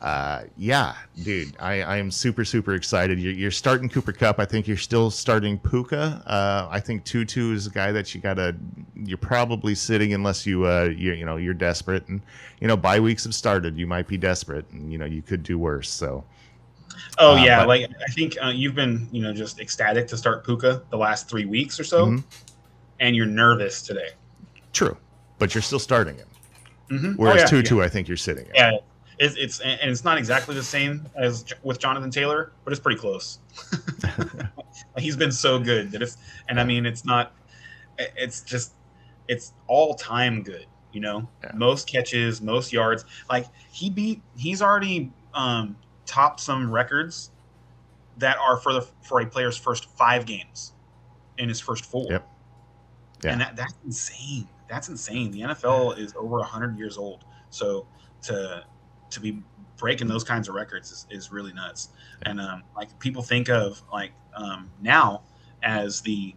Uh, 0.00 0.44
yeah, 0.58 0.94
dude, 1.22 1.56
I, 1.58 1.80
I 1.80 1.96
am 1.96 2.10
super, 2.10 2.44
super 2.44 2.74
excited. 2.74 3.18
You're, 3.18 3.32
you're 3.32 3.50
starting 3.50 3.88
Cooper 3.88 4.12
Kupp. 4.12 4.38
I 4.38 4.44
think 4.44 4.68
you're 4.68 4.76
still 4.76 5.10
starting 5.10 5.58
Puka. 5.58 6.22
Uh, 6.26 6.68
I 6.70 6.80
think 6.80 7.04
Tutu 7.04 7.54
is 7.54 7.66
a 7.66 7.70
guy 7.70 7.92
that 7.92 8.14
you 8.14 8.20
gotta. 8.20 8.54
You're 8.94 9.16
probably 9.16 9.74
sitting 9.74 10.12
unless 10.12 10.46
you, 10.46 10.66
uh, 10.66 10.90
you, 10.94 11.14
you 11.14 11.24
know, 11.24 11.38
you're 11.38 11.54
desperate, 11.54 12.06
and 12.08 12.20
you 12.60 12.68
know, 12.68 12.76
bye 12.76 13.00
weeks 13.00 13.24
have 13.24 13.34
started. 13.34 13.78
You 13.78 13.86
might 13.86 14.06
be 14.06 14.18
desperate, 14.18 14.70
and 14.70 14.92
you 14.92 14.98
know, 14.98 15.06
you 15.06 15.22
could 15.22 15.42
do 15.42 15.58
worse. 15.58 15.88
So, 15.88 16.24
Oh 17.18 17.34
Uh, 17.36 17.44
yeah, 17.44 17.58
but- 17.60 17.68
like 17.68 17.90
I 18.06 18.12
think 18.12 18.36
uh, 18.42 18.48
you've 18.48 18.74
been 18.74 19.08
you 19.12 19.22
know 19.22 19.32
just 19.32 19.60
ecstatic 19.60 20.06
to 20.08 20.16
start 20.16 20.44
Puka 20.44 20.82
the 20.90 20.96
last 20.98 21.28
three 21.28 21.44
weeks 21.46 21.78
or 21.80 21.84
so, 21.84 22.06
Mhm. 22.06 22.24
and 23.00 23.14
you're 23.16 23.26
nervous 23.26 23.82
today. 23.82 24.10
true, 24.72 24.96
but 25.38 25.54
you're 25.54 25.62
still 25.62 25.78
starting 25.78 26.16
him. 26.16 26.28
Mm-hmm. 26.90 27.12
Whereas 27.14 27.36
oh, 27.36 27.40
yeah, 27.56 27.62
Tutu, 27.62 27.80
I 27.80 27.88
think 27.88 28.08
you're 28.08 28.16
sitting. 28.16 28.44
him. 28.46 28.52
yeah. 28.54 28.72
It's, 29.18 29.34
it's 29.36 29.60
and 29.60 29.90
it's 29.90 30.04
not 30.04 30.18
exactly 30.18 30.54
the 30.54 30.62
same 30.62 31.06
as 31.16 31.46
with 31.62 31.78
Jonathan 31.78 32.10
Taylor, 32.10 32.52
but 32.64 32.72
it's 32.74 32.80
pretty 32.80 33.00
close. 33.00 33.38
He's 34.98 35.16
been 35.16 35.32
so 35.32 35.58
good 35.58 35.90
that 35.92 36.02
it's, 36.02 36.18
and 36.48 36.60
I 36.60 36.64
mean, 36.64 36.84
it's 36.86 37.04
not. 37.06 37.32
It's 37.98 38.42
just, 38.42 38.72
it's 39.28 39.54
all 39.66 39.94
time 39.94 40.42
good. 40.42 40.66
You 40.92 41.00
know, 41.00 41.28
Yeah. 41.42 41.52
most 41.54 41.88
catches, 41.88 42.40
most 42.42 42.72
yards. 42.72 43.04
Like 43.30 43.46
he 43.72 43.88
beat, 43.90 44.20
he's 44.36 44.60
already 44.62 45.10
um, 45.34 45.76
topped 46.06 46.40
some 46.40 46.70
records 46.70 47.30
that 48.18 48.38
are 48.38 48.56
for 48.56 48.72
the 48.72 48.88
for 49.02 49.20
a 49.20 49.26
player's 49.26 49.56
first 49.56 49.90
five 49.96 50.26
games 50.26 50.72
in 51.38 51.48
his 51.48 51.60
first 51.60 51.84
four. 51.84 52.06
Yep. 52.10 52.28
Yeah. 53.24 53.32
And 53.32 53.40
that, 53.40 53.56
that's 53.56 53.74
insane. 53.84 54.48
That's 54.68 54.88
insane. 54.88 55.30
The 55.30 55.40
NFL 55.40 55.98
is 55.98 56.14
over 56.16 56.36
100 56.38 56.78
years 56.78 56.98
old. 56.98 57.24
So 57.50 57.86
to 58.22 58.64
to 59.10 59.20
be 59.20 59.42
breaking 59.76 60.08
those 60.08 60.24
kinds 60.24 60.48
of 60.48 60.54
records 60.54 60.90
is, 60.90 61.06
is 61.10 61.32
really 61.32 61.52
nuts. 61.52 61.90
And 62.22 62.40
um, 62.40 62.62
like 62.74 62.98
people 62.98 63.22
think 63.22 63.48
of 63.48 63.82
like 63.92 64.12
um, 64.34 64.70
now 64.80 65.22
as 65.62 66.00
the 66.00 66.34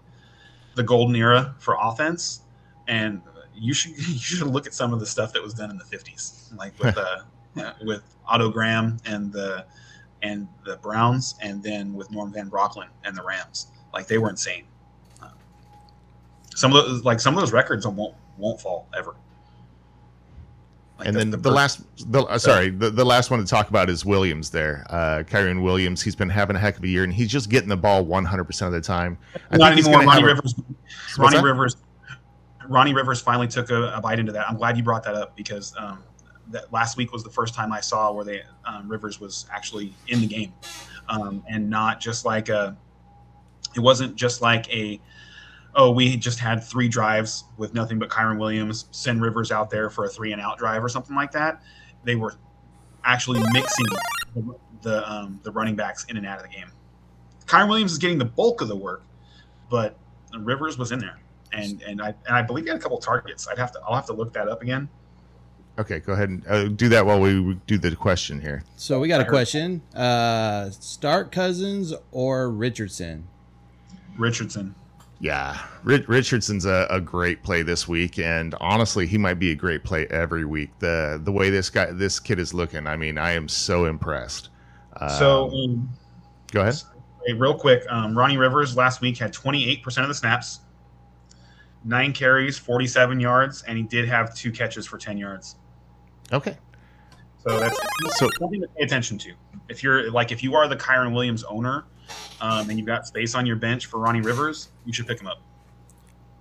the 0.76 0.84
golden 0.84 1.15
era 1.15 1.55
for 1.59 1.78
offense, 1.80 2.41
and 2.88 3.22
you 3.55 3.74
should 3.74 3.91
you 3.97 4.20
should 4.20 4.47
look 4.47 4.67
at 4.67 4.74
some 4.74 4.93
of 4.93 4.99
the 4.99 5.05
stuff 5.05 5.34
that 5.34 5.41
was 5.41 5.53
done 5.53 5.72
in 5.72 5.78
the 5.78 5.84
50s, 5.84 6.55
like 6.55 6.78
with 6.80 6.97
uh, 6.97 7.24
with 7.84 8.04
Otto 8.28 8.50
Graham 8.50 8.97
and 9.06 9.32
the 9.32 9.66
and 10.22 10.47
the 10.66 10.78
Browns, 10.78 11.36
and 11.41 11.64
then 11.64 11.93
with 11.93 12.12
Norm 12.12 12.34
Van 12.34 12.50
Brocklin 12.50 12.88
and 13.06 13.16
the 13.16 13.24
Rams. 13.24 13.68
Like 13.93 14.08
they 14.08 14.18
were 14.18 14.30
insane. 14.30 14.66
Uh, 15.22 15.30
some 16.56 16.74
of 16.76 16.86
those 16.86 17.04
like 17.04 17.20
some 17.20 17.34
of 17.36 17.39
those 17.39 17.52
records 17.54 17.88
won't 17.88 18.16
won't 18.38 18.60
fall 18.60 18.88
ever. 18.97 19.16
Like 20.97 21.08
and 21.08 21.16
the- 21.16 21.20
then 21.20 21.32
the, 21.32 21.38
the 21.38 21.52
last, 21.52 21.82
the, 22.12 22.24
uh, 22.24 22.38
sorry, 22.38 22.72
the, 22.72 22.89
the 22.89 23.06
last 23.06 23.32
one 23.32 23.39
to 23.39 23.45
talk 23.45 23.70
about 23.70 23.89
is 23.89 24.04
Williams. 24.04 24.50
There, 24.50 24.86
uh, 24.89 25.24
Kyren 25.26 25.64
Williams. 25.64 26.02
He's 26.02 26.16
been 26.16 26.30
having 26.30 26.58
a 26.58 26.60
heck 26.60 26.78
of 26.78 26.84
a 26.84 26.88
year, 26.89 27.06
and 27.06 27.14
he's 27.14 27.30
just 27.32 27.50
getting 27.50 27.70
the 27.70 27.78
ball 27.78 28.04
100 28.04 28.43
percent 28.43 28.68
of 28.68 28.74
the 28.74 28.86
time. 28.86 29.18
I 29.50 29.56
not 29.56 29.74
think 29.76 29.86
anymore. 29.88 30.06
Ronnie 30.06 30.12
have 30.12 30.24
a- 30.24 30.26
Rivers. 30.26 30.56
Ronnie? 31.18 31.41
Rivers. 31.41 31.78
Ronnie 32.68 32.93
Rivers 32.93 33.22
finally 33.22 33.47
took 33.47 33.72
a, 33.72 33.93
a 33.93 34.02
bite 34.02 34.20
into 34.20 34.34
that. 34.34 34.47
I'm 34.50 34.58
glad 34.58 34.76
you 34.78 34.84
brought 34.84 35.04
that 35.06 35.16
up 35.16 35.36
because 35.38 35.74
um, 35.78 36.04
that 36.52 36.72
last 36.72 36.97
week 36.97 37.12
was 37.12 37.24
the 37.24 37.30
first 37.30 37.54
time 37.54 37.72
I 37.72 37.82
saw 37.82 38.12
where 38.12 38.26
they 38.26 38.43
um, 38.66 38.88
Rivers 38.89 39.20
was 39.20 39.45
actually 39.52 39.93
in 40.08 40.22
the 40.22 40.28
game, 40.28 40.54
um, 41.08 41.43
and 41.50 41.70
not 41.70 42.00
just 42.00 42.26
like 42.26 42.50
a. 42.50 42.78
It 43.76 43.80
wasn't 43.80 44.16
just 44.16 44.41
like 44.41 44.70
a. 44.74 45.00
Oh, 45.76 45.91
we 45.91 46.18
just 46.18 46.39
had 46.39 46.64
three 46.64 46.88
drives 46.88 47.43
with 47.58 47.74
nothing 47.74 48.00
but 48.00 48.10
Kyren 48.10 48.39
Williams. 48.39 48.86
Send 48.91 49.22
Rivers 49.22 49.52
out 49.52 49.70
there 49.70 49.89
for 49.89 50.06
a 50.06 50.10
three 50.10 50.32
and 50.34 50.41
out 50.41 50.58
drive 50.58 50.84
or 50.84 50.89
something 50.89 51.16
like 51.16 51.32
that. 51.34 51.62
They 52.04 52.16
were 52.16 52.34
actually 53.04 53.41
mixing 53.54 53.86
the 54.82 55.10
um, 55.10 55.39
the 55.43 55.52
running 55.52 55.76
backs 55.76 56.06
in 56.06 56.18
and 56.18 56.26
out 56.26 56.38
of 56.38 56.43
the 56.43 56.50
game. 56.50 56.72
Kyren 57.45 57.68
Williams 57.68 57.91
is 57.91 57.97
getting 57.97 58.18
the 58.18 58.26
bulk 58.26 58.62
of 58.62 58.68
the 58.68 58.76
work, 58.76 59.04
but 59.70 59.97
Rivers 60.38 60.78
was 60.78 60.91
in 60.91 61.00
there, 61.00 61.20
and 61.54 61.82
and 61.84 62.02
I 62.02 62.14
and 62.28 62.36
I 62.36 62.41
believe 62.41 62.66
he 62.66 62.70
had 62.70 62.80
a 62.80 62.82
couple 62.82 62.97
targets. 62.97 63.47
I'd 63.47 63.58
have 63.58 63.72
to 63.74 63.80
I'll 63.88 63.95
have 63.95 64.06
to 64.08 64.14
look 64.14 64.34
that 64.34 64.47
up 64.47 64.62
again. 64.62 64.89
Okay, 65.80 66.00
go 66.00 66.12
ahead 66.12 66.28
and 66.28 66.46
uh, 66.48 66.68
do 66.68 66.90
that 66.90 67.06
while 67.06 67.22
we 67.22 67.58
do 67.66 67.78
the 67.78 67.96
question 67.96 68.42
here. 68.42 68.64
So 68.76 69.00
we 69.00 69.08
got 69.08 69.22
a 69.22 69.26
question. 69.26 69.82
Uh, 69.96 70.70
start 70.72 71.32
Cousins 71.32 71.94
or 72.12 72.50
Richardson? 72.50 73.26
Richardson. 74.18 74.76
Yeah, 75.22 75.58
Ri- 75.84 76.04
Richardson's 76.08 76.66
a, 76.66 76.86
a 76.90 77.00
great 77.00 77.44
play 77.44 77.62
this 77.62 77.88
week, 77.88 78.20
and 78.20 78.56
honestly, 78.60 79.08
he 79.08 79.18
might 79.18 79.36
be 79.36 79.52
a 79.52 79.56
great 79.56 79.86
play 79.86 80.06
every 80.08 80.44
week. 80.44 80.70
the 80.80 81.20
The 81.24 81.32
way 81.32 81.50
this 81.50 81.70
guy, 81.70 81.92
this 81.92 82.20
kid 82.20 82.40
is 82.40 82.54
looking, 82.54 82.86
I 82.86 82.98
mean, 82.98 83.18
I 83.18 83.32
am 83.32 83.48
so 83.48 83.86
impressed. 83.86 84.50
Um, 85.00 85.10
so 85.10 85.50
um, 85.52 85.90
go 86.52 86.62
ahead. 86.62 86.76
hey, 87.26 87.34
real 87.34 87.58
quick, 87.58 87.84
um, 87.90 88.18
Ronnie 88.18 88.38
Rivers 88.38 88.76
last 88.76 89.00
week 89.00 89.18
had 89.18 89.32
28 89.32 89.82
percent 89.82 90.04
of 90.04 90.10
the 90.10 90.16
snaps, 90.16 90.60
nine 91.86 92.12
carries, 92.12 92.58
47 92.58 93.20
yards, 93.22 93.64
and 93.64 93.78
he 93.78 93.84
did 93.84 94.08
have 94.10 94.36
two 94.36 94.52
catches 94.52 94.86
for 94.86 94.98
10 94.98 95.18
yards. 95.18 95.56
Okay, 96.32 96.58
So 97.46 97.60
that's 97.60 97.78
so 98.18 98.30
something 98.40 98.62
to 98.62 98.68
pay 98.78 98.84
attention 98.84 99.18
to. 99.20 99.34
If 99.70 99.82
you're 99.84 100.12
like 100.12 100.32
if 100.32 100.44
you 100.44 100.56
are 100.56 100.68
the 100.68 100.76
Kyren 100.76 101.14
Williams 101.14 101.44
owner, 101.44 101.86
um, 102.42 102.70
and 102.70 102.78
you've 102.78 102.88
got 102.88 103.08
space 103.08 103.36
on 103.36 103.46
your 103.46 103.56
bench 103.56 103.86
for 103.88 104.00
Ronnie 104.00 104.22
Rivers, 104.22 104.70
you 104.86 104.94
should 104.94 105.08
pick 105.08 105.20
him 105.22 105.28
up. 105.28 105.42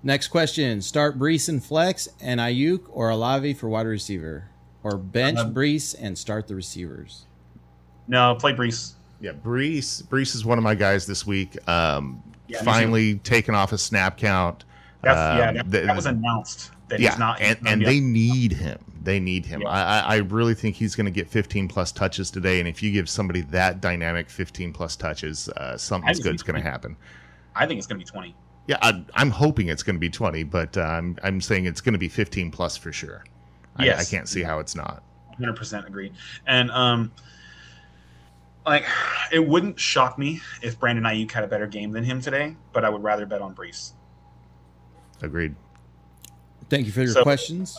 Next 0.03 0.29
question: 0.29 0.81
Start 0.83 1.19
Breece 1.19 1.49
and 1.49 1.63
flex 1.65 2.09
and 2.21 2.39
Aiyuk 2.41 2.83
or 2.91 3.09
Olave 3.11 3.55
for 3.55 3.69
wide 3.69 3.87
receiver, 3.87 4.49
or 4.83 4.97
bench 4.97 5.39
Um, 5.39 5.55
Breece 5.55 5.95
and 5.99 6.17
start 6.19 6.49
the 6.49 6.55
receivers. 6.55 7.25
No, 8.07 8.35
play 8.37 8.53
Breece. 8.55 8.93
yeah, 9.21 9.33
Breece, 9.33 10.03
Breece 10.05 10.35
is 10.35 10.45
one 10.45 10.57
of 10.59 10.65
my 10.65 10.75
guys 10.75 11.07
this 11.07 11.27
week. 11.27 11.57
Um, 11.69 12.23
Yeah, 12.47 12.57
me 12.57 12.61
too. 12.61 12.65
finally 12.65 13.15
taken 13.17 13.55
off 13.55 13.73
a 13.73 13.79
snap 13.79 14.17
count. 14.17 14.65
That's 15.03 15.17
yeah, 15.39 15.49
Um, 15.49 15.55
that, 15.57 15.71
the- 15.71 15.81
that 15.87 15.97
was 15.97 16.07
announced 16.07 16.71
that 16.89 17.01
yeah, 17.01 17.11
he's 17.11 17.19
not. 17.19 17.41
and, 17.43 17.59
and 17.67 17.85
they 17.85 18.01
need 18.01 18.53
him. 18.53 18.79
They 19.03 19.21
need 19.21 19.47
him. 19.47 19.63
Yeah. 19.63 19.69
I, 19.69 19.81
I 19.81 20.01
I 20.01 20.17
really 20.19 20.55
think 20.55 20.77
he's 20.77 20.95
going 20.95 21.05
to 21.07 21.11
get 21.13 21.29
15 21.29 21.69
plus 21.69 21.93
touches 21.93 22.31
today. 22.31 22.59
And 22.59 22.69
if 22.69 22.83
you 22.83 22.91
give 22.91 23.09
somebody 23.09 23.43
that 23.43 23.81
dynamic 23.81 24.29
15 24.29 24.73
plus 24.73 24.97
touches, 24.97 25.49
uh, 25.51 25.77
something's 25.77 26.19
just 26.19 26.25
good's 26.29 26.43
going 26.43 26.61
to 26.63 26.69
happen. 26.69 26.97
I 27.55 27.67
think 27.67 27.79
it's 27.79 27.87
going 27.87 28.01
to 28.01 28.05
be 28.05 28.11
20. 28.11 28.35
Yeah, 28.67 28.77
I, 28.83 29.03
I'm 29.15 29.31
hoping 29.31 29.69
it's 29.69 29.83
going 29.83 29.97
to 29.97 30.01
be 30.01 30.11
20, 30.11 30.43
but 30.45 30.77
uh, 30.77 30.83
I'm 30.83 31.17
I'm 31.23 31.41
saying 31.41 31.67
it's 31.67 31.81
going 31.81 31.95
to 31.95 31.99
be 31.99 32.09
15 32.09 32.51
plus 32.51 32.77
for 32.77 32.93
sure. 32.93 33.25
I, 33.77 33.91
I 33.93 34.05
can't 34.05 34.29
see 34.29 34.43
how 34.43 34.59
it's 34.59 34.75
not. 34.75 35.03
100% 35.41 35.87
agree. 35.87 36.13
And 36.47 36.71
um, 36.73 37.13
like, 38.67 38.85
it 39.33 39.47
wouldn't 39.47 39.79
shock 39.79 40.19
me 40.19 40.41
if 40.63 40.79
Brandon 40.81 41.05
Aiyuk 41.05 41.31
had 41.31 41.45
a 41.45 41.47
better 41.47 41.67
game 41.69 41.93
than 41.93 42.03
him 42.03 42.21
today, 42.21 42.57
but 42.73 42.85
I 42.85 42.89
would 42.91 43.03
rather 43.05 43.25
bet 43.25 43.41
on 43.41 43.55
Breece. 43.55 43.93
Agreed. 45.23 45.55
Thank 46.69 46.87
you 46.87 46.93
for 46.93 47.03
your 47.03 47.13
So- 47.13 47.23
questions. 47.23 47.79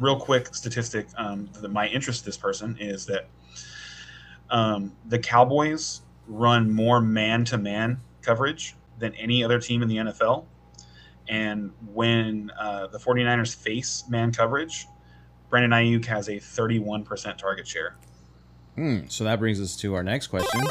Real 0.00 0.18
quick 0.18 0.54
statistic 0.54 1.06
um, 1.16 1.48
that 1.60 1.70
my 1.70 1.86
interest 1.88 2.24
in 2.24 2.26
this 2.26 2.36
person 2.36 2.76
is 2.80 3.06
that 3.06 3.28
um, 4.50 4.92
the 5.06 5.18
Cowboys 5.18 6.02
run 6.26 6.72
more 6.72 7.00
man 7.00 7.44
to 7.44 7.58
man 7.58 7.98
coverage 8.22 8.74
than 8.98 9.14
any 9.14 9.44
other 9.44 9.60
team 9.60 9.82
in 9.82 9.88
the 9.88 9.96
NFL. 9.96 10.46
And 11.28 11.72
when 11.92 12.50
uh, 12.58 12.88
the 12.88 12.98
49ers 12.98 13.54
face 13.54 14.04
man 14.08 14.32
coverage, 14.32 14.86
Brandon 15.48 15.70
Aiyuk 15.70 16.04
has 16.06 16.28
a 16.28 16.36
31% 16.36 17.38
target 17.38 17.66
share. 17.66 17.96
Hmm, 18.74 19.06
so 19.08 19.24
that 19.24 19.38
brings 19.38 19.60
us 19.60 19.76
to 19.76 19.94
our 19.94 20.02
next 20.02 20.26
question: 20.26 20.62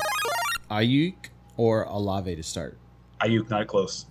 Aiyuk 0.70 1.30
or 1.56 1.84
Olave 1.86 2.36
to 2.36 2.44
start? 2.44 2.78
Aiyuk 3.22 3.50
not 3.50 3.68
close. 3.68 4.06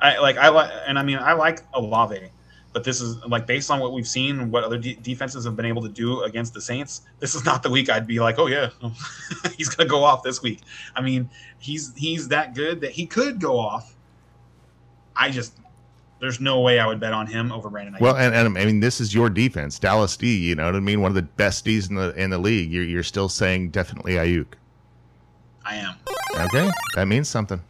I 0.00 0.18
like 0.18 0.36
I 0.36 0.48
like 0.48 0.70
and 0.86 0.98
I 0.98 1.02
mean 1.02 1.18
I 1.18 1.32
like 1.32 1.62
Olave, 1.72 2.30
but 2.76 2.84
this 2.84 3.00
is 3.00 3.16
like 3.24 3.46
based 3.46 3.70
on 3.70 3.80
what 3.80 3.94
we've 3.94 4.06
seen 4.06 4.50
what 4.50 4.62
other 4.62 4.76
de- 4.76 4.96
defenses 4.96 5.46
have 5.46 5.56
been 5.56 5.64
able 5.64 5.80
to 5.80 5.88
do 5.88 6.20
against 6.24 6.52
the 6.52 6.60
Saints. 6.60 7.06
This 7.20 7.34
is 7.34 7.42
not 7.42 7.62
the 7.62 7.70
week 7.70 7.88
I'd 7.88 8.06
be 8.06 8.20
like, 8.20 8.38
oh 8.38 8.48
yeah, 8.48 8.68
he's 9.56 9.70
gonna 9.70 9.88
go 9.88 10.04
off 10.04 10.22
this 10.22 10.42
week. 10.42 10.60
I 10.94 11.00
mean, 11.00 11.30
he's 11.58 11.94
he's 11.96 12.28
that 12.28 12.54
good 12.54 12.82
that 12.82 12.90
he 12.90 13.06
could 13.06 13.40
go 13.40 13.58
off. 13.58 13.96
I 15.16 15.30
just 15.30 15.56
there's 16.20 16.38
no 16.38 16.60
way 16.60 16.78
I 16.78 16.86
would 16.86 17.00
bet 17.00 17.14
on 17.14 17.26
him 17.26 17.50
over 17.50 17.70
Brandon 17.70 17.94
Aiyuk. 17.94 18.00
Well, 18.02 18.16
and, 18.16 18.34
and 18.34 18.58
I 18.58 18.66
mean, 18.66 18.80
this 18.80 19.00
is 19.00 19.14
your 19.14 19.30
defense, 19.30 19.78
Dallas 19.78 20.14
D. 20.14 20.36
You 20.36 20.54
know 20.54 20.66
what 20.66 20.76
I 20.76 20.80
mean? 20.80 21.00
One 21.00 21.10
of 21.10 21.14
the 21.14 21.22
best 21.22 21.64
D's 21.64 21.88
in 21.88 21.94
the 21.94 22.12
in 22.14 22.28
the 22.28 22.36
league. 22.36 22.70
You're, 22.70 22.84
you're 22.84 23.02
still 23.02 23.30
saying 23.30 23.70
definitely 23.70 24.16
Aiyuk. 24.16 24.48
I 25.64 25.76
am. 25.76 25.94
Okay, 26.38 26.70
that 26.94 27.08
means 27.08 27.26
something. 27.26 27.62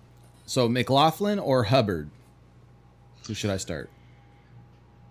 So 0.46 0.68
McLaughlin 0.68 1.38
or 1.38 1.62
Hubbard? 1.62 2.10
Who 3.28 3.34
should 3.34 3.50
I 3.50 3.56
start? 3.56 3.88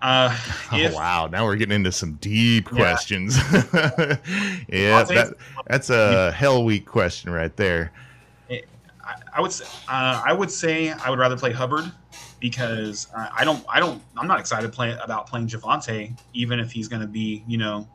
Uh, 0.05 0.37
Oh 0.71 0.93
wow! 0.93 1.25
Now 1.25 1.45
we're 1.45 1.55
getting 1.55 1.75
into 1.75 1.91
some 1.91 2.13
deep 2.21 2.69
Yeah. 2.71 2.77
questions. 2.77 3.37
yeah, 4.69 5.03
that, 5.03 5.33
that's 5.65 5.89
a 5.89 6.31
hell 6.31 6.63
week 6.63 6.85
question 6.85 7.31
right 7.31 7.55
there. 7.55 7.91
I, 8.51 8.61
I 9.33 9.41
would 9.41 9.51
say 9.51 9.65
uh, 9.87 10.21
I 10.23 10.31
would 10.31 10.51
say 10.51 10.91
I 10.91 11.09
would 11.09 11.17
rather 11.17 11.35
play 11.35 11.51
Hubbard 11.51 11.91
because 12.39 13.07
uh, 13.15 13.29
I 13.35 13.43
don't 13.43 13.65
I 13.67 13.79
don't 13.79 13.99
I'm 14.15 14.27
not 14.27 14.39
excited 14.39 14.71
play, 14.71 14.95
about 15.03 15.25
playing 15.25 15.47
Javonte 15.47 16.15
even 16.33 16.59
if 16.59 16.71
he's 16.71 16.87
going 16.87 17.01
to 17.01 17.07
be 17.07 17.43
you 17.47 17.57
know 17.57 17.87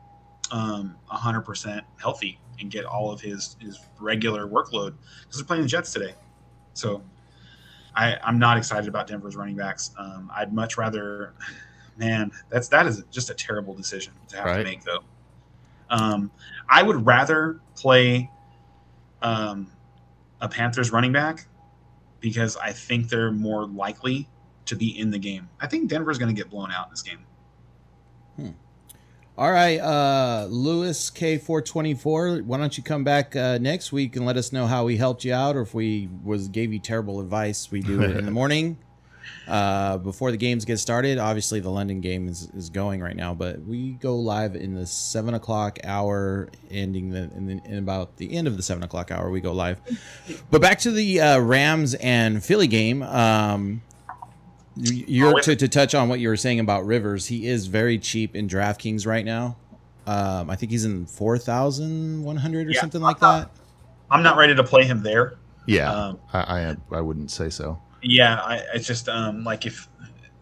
um, 0.51 0.97
100% 1.09 1.81
healthy 2.01 2.39
and 2.59 2.69
get 2.69 2.83
all 2.83 3.09
of 3.09 3.21
his 3.21 3.55
his 3.61 3.79
regular 3.99 4.47
workload 4.47 4.95
because 5.21 5.37
they're 5.37 5.45
playing 5.45 5.63
the 5.63 5.69
Jets 5.69 5.93
today. 5.93 6.13
So 6.73 7.01
I 7.95 8.17
I'm 8.21 8.37
not 8.37 8.57
excited 8.57 8.89
about 8.89 9.07
Denver's 9.07 9.37
running 9.37 9.55
backs. 9.55 9.91
Um, 9.97 10.29
I'd 10.35 10.51
much 10.53 10.77
rather 10.77 11.33
man 11.97 12.31
that's 12.49 12.67
that 12.69 12.85
is 12.87 13.03
just 13.11 13.29
a 13.29 13.33
terrible 13.33 13.73
decision 13.73 14.13
to 14.29 14.37
have 14.37 14.45
Right. 14.45 14.57
to 14.59 14.63
make 14.63 14.83
though. 14.83 14.99
Um, 15.89 16.31
I 16.69 16.83
would 16.83 17.05
rather 17.05 17.59
play 17.75 18.29
um, 19.21 19.71
a 20.39 20.47
Panthers 20.47 20.91
running 20.91 21.11
back 21.11 21.47
because 22.21 22.55
I 22.57 22.71
think 22.71 23.09
they're 23.09 23.31
more 23.31 23.65
likely 23.65 24.29
to 24.65 24.75
be 24.75 24.97
in 24.97 25.11
the 25.11 25.19
game. 25.19 25.49
I 25.59 25.67
think 25.67 25.89
Denver's 25.89 26.17
going 26.17 26.33
to 26.33 26.39
get 26.39 26.49
blown 26.49 26.71
out 26.71 26.87
in 26.87 26.91
this 26.91 27.01
game. 27.01 27.25
All 29.37 29.51
right, 29.51 29.79
uh, 29.79 30.45
Lewis 30.49 31.09
K424. 31.09 32.43
Why 32.43 32.57
don't 32.57 32.77
you 32.77 32.83
come 32.83 33.03
back 33.03 33.35
uh, 33.35 33.57
next 33.59 33.91
week 33.91 34.15
and 34.15 34.25
let 34.25 34.37
us 34.37 34.51
know 34.51 34.67
how 34.67 34.83
we 34.85 34.97
helped 34.97 35.23
you 35.23 35.33
out, 35.33 35.55
or 35.55 35.61
if 35.61 35.73
we 35.73 36.09
was 36.23 36.47
gave 36.47 36.71
you 36.71 36.79
terrible 36.79 37.19
advice? 37.21 37.71
We 37.71 37.79
do 37.81 38.01
it 38.01 38.17
in 38.17 38.25
the 38.25 38.31
morning 38.39 38.77
uh, 39.47 39.97
before 39.97 40.31
the 40.31 40.37
games 40.37 40.65
get 40.65 40.77
started. 40.77 41.17
Obviously, 41.17 41.59
the 41.59 41.69
London 41.69 42.01
game 42.01 42.27
is, 42.27 42.49
is 42.53 42.69
going 42.69 43.01
right 43.01 43.15
now, 43.15 43.33
but 43.33 43.61
we 43.61 43.91
go 43.93 44.15
live 44.15 44.55
in 44.55 44.73
the 44.73 44.85
seven 44.85 45.33
o'clock 45.33 45.79
hour, 45.83 46.49
ending 46.69 47.09
the 47.09 47.29
in, 47.35 47.45
the, 47.47 47.61
in 47.65 47.77
about 47.77 48.17
the 48.17 48.33
end 48.33 48.47
of 48.47 48.57
the 48.57 48.63
seven 48.63 48.83
o'clock 48.83 49.11
hour. 49.11 49.29
We 49.29 49.41
go 49.41 49.51
live. 49.53 49.79
But 50.49 50.61
back 50.61 50.79
to 50.79 50.91
the 50.91 51.21
uh, 51.21 51.39
Rams 51.39 51.93
and 51.95 52.43
Philly 52.43 52.67
game. 52.67 53.03
Um, 53.03 53.81
you're 54.77 55.41
to, 55.41 55.55
to 55.55 55.67
touch 55.67 55.93
on 55.93 56.07
what 56.07 56.19
you 56.19 56.29
were 56.29 56.37
saying 56.37 56.59
about 56.61 56.85
Rivers. 56.85 57.27
He 57.27 57.45
is 57.45 57.67
very 57.67 57.97
cheap 57.97 58.35
in 58.35 58.47
DraftKings 58.47 59.05
right 59.05 59.25
now. 59.25 59.57
Um, 60.07 60.49
I 60.49 60.55
think 60.55 60.71
he's 60.71 60.85
in 60.85 61.05
four 61.05 61.37
thousand 61.37 62.23
one 62.23 62.37
hundred 62.37 62.67
or 62.67 62.71
Yeah, 62.71 62.81
something 62.81 63.01
like 63.01 63.21
I'm 63.21 63.41
that. 63.41 63.51
I'm 64.09 64.23
not 64.23 64.37
ready 64.37 64.55
to 64.55 64.63
play 64.63 64.85
him 64.85 65.03
there. 65.03 65.37
Yeah, 65.67 65.91
Um, 65.91 66.19
I, 66.33 66.39
I 66.39 66.75
I 66.91 67.01
wouldn't 67.01 67.29
say 67.29 67.49
so. 67.49 67.79
Yeah, 68.01 68.35
I, 68.41 68.61
it's 68.73 68.87
just 68.87 69.07
um, 69.09 69.43
like 69.43 69.65
if 69.65 69.87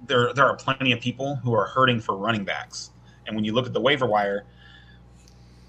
there 0.07 0.33
there 0.33 0.45
are 0.45 0.55
plenty 0.55 0.91
of 0.91 0.99
people 1.01 1.35
who 1.37 1.53
are 1.53 1.65
hurting 1.65 1.99
for 1.99 2.15
running 2.17 2.43
backs, 2.45 2.91
and 3.27 3.35
when 3.35 3.43
you 3.45 3.53
look 3.53 3.65
at 3.65 3.73
the 3.73 3.81
waiver 3.81 4.05
wire, 4.05 4.45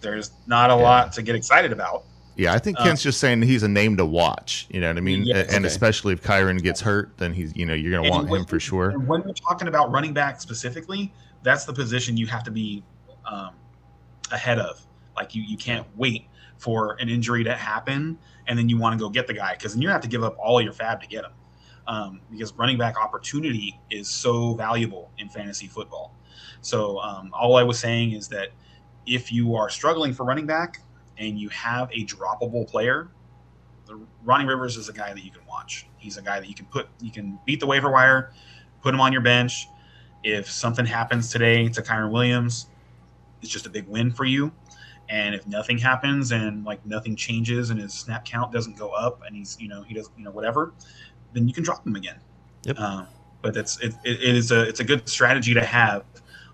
there's 0.00 0.30
not 0.46 0.70
a 0.70 0.74
Yeah. 0.74 0.80
lot 0.82 1.12
to 1.14 1.22
get 1.22 1.34
excited 1.34 1.72
about. 1.72 2.04
Yeah, 2.36 2.54
I 2.54 2.58
think 2.58 2.78
Uh, 2.80 2.84
Kent's 2.84 3.02
just 3.02 3.20
saying 3.20 3.42
he's 3.42 3.64
a 3.64 3.68
name 3.68 3.96
to 3.98 4.06
watch. 4.06 4.66
You 4.70 4.80
know 4.80 4.88
what 4.88 4.96
I 4.96 5.00
mean? 5.00 5.24
Yes. 5.24 5.48
and 5.48 5.64
Okay. 5.64 5.66
especially 5.66 6.12
if 6.14 6.22
Kyren 6.22 6.62
gets 6.62 6.80
hurt, 6.80 7.16
then 7.18 7.34
he's 7.34 7.54
you 7.56 7.66
know 7.66 7.74
you're 7.74 7.90
gonna 7.90 8.04
And 8.04 8.10
want 8.14 8.28
when- 8.28 8.40
him 8.42 8.46
for 8.46 8.60
sure. 8.60 8.92
When 8.98 9.22
we're 9.22 9.32
talking 9.32 9.68
about 9.68 9.90
running 9.90 10.12
back 10.14 10.40
specifically, 10.40 11.12
that's 11.42 11.64
the 11.64 11.72
position 11.72 12.16
you 12.16 12.26
have 12.28 12.44
to 12.44 12.50
be 12.50 12.82
um, 13.30 13.50
ahead 14.32 14.58
of. 14.58 14.80
Like 15.16 15.34
you, 15.34 15.42
you 15.42 15.56
can't 15.56 15.86
wait 15.96 16.26
for 16.56 16.96
an 17.00 17.08
injury 17.08 17.44
to 17.44 17.54
happen 17.54 18.18
and 18.46 18.58
then 18.58 18.68
you 18.68 18.76
want 18.78 18.92
to 18.98 18.98
go 18.98 19.08
get 19.10 19.26
the 19.26 19.34
guy 19.34 19.52
because 19.54 19.74
then 19.74 19.82
you 19.82 19.88
have 19.88 20.00
to 20.00 20.08
give 20.08 20.22
up 20.24 20.36
all 20.38 20.60
your 20.60 20.72
fab 20.72 21.00
to 21.02 21.06
get 21.06 21.24
him. 21.24 21.30
Um, 21.90 22.20
because 22.30 22.52
running 22.54 22.78
back 22.78 22.96
opportunity 22.96 23.80
is 23.90 24.08
so 24.08 24.54
valuable 24.54 25.10
in 25.18 25.28
fantasy 25.28 25.66
football. 25.66 26.14
So 26.60 27.00
um, 27.00 27.32
all 27.34 27.56
I 27.56 27.64
was 27.64 27.80
saying 27.80 28.12
is 28.12 28.28
that 28.28 28.50
if 29.06 29.32
you 29.32 29.56
are 29.56 29.68
struggling 29.68 30.12
for 30.12 30.22
running 30.24 30.46
back 30.46 30.82
and 31.18 31.36
you 31.36 31.48
have 31.48 31.90
a 31.90 32.04
droppable 32.04 32.68
player, 32.68 33.10
Ronnie 34.22 34.44
Rivers 34.44 34.76
is 34.76 34.88
a 34.88 34.92
guy 34.92 35.12
that 35.12 35.24
you 35.24 35.32
can 35.32 35.44
watch. 35.48 35.88
He's 35.96 36.16
a 36.16 36.22
guy 36.22 36.38
that 36.38 36.48
you 36.48 36.54
can 36.54 36.66
put, 36.66 36.86
you 37.00 37.10
can 37.10 37.40
beat 37.44 37.58
the 37.58 37.66
waiver 37.66 37.90
wire, 37.90 38.32
put 38.82 38.94
him 38.94 39.00
on 39.00 39.12
your 39.12 39.22
bench. 39.22 39.66
If 40.22 40.48
something 40.48 40.86
happens 40.86 41.32
today 41.32 41.68
to 41.70 41.82
Kyren 41.82 42.12
Williams, 42.12 42.66
it's 43.42 43.50
just 43.50 43.66
a 43.66 43.70
big 43.70 43.88
win 43.88 44.12
for 44.12 44.24
you. 44.24 44.52
And 45.08 45.34
if 45.34 45.44
nothing 45.48 45.76
happens 45.76 46.30
and 46.30 46.64
like 46.64 46.86
nothing 46.86 47.16
changes 47.16 47.70
and 47.70 47.80
his 47.80 47.92
snap 47.92 48.24
count 48.24 48.52
doesn't 48.52 48.76
go 48.76 48.90
up 48.90 49.22
and 49.26 49.34
he's 49.34 49.56
you 49.58 49.66
know 49.66 49.82
he 49.82 49.92
does 49.92 50.08
you 50.16 50.22
know 50.22 50.30
whatever, 50.30 50.72
then 51.32 51.48
you 51.48 51.54
can 51.54 51.64
drop 51.64 51.84
them 51.84 51.96
again. 51.96 52.18
Yep. 52.64 52.78
Um, 52.78 53.06
but 53.42 53.56
it's 53.56 53.78
it, 53.80 53.94
it 54.04 54.20
is 54.22 54.50
a 54.50 54.62
it's 54.68 54.80
a 54.80 54.84
good 54.84 55.08
strategy 55.08 55.54
to 55.54 55.64
have 55.64 56.04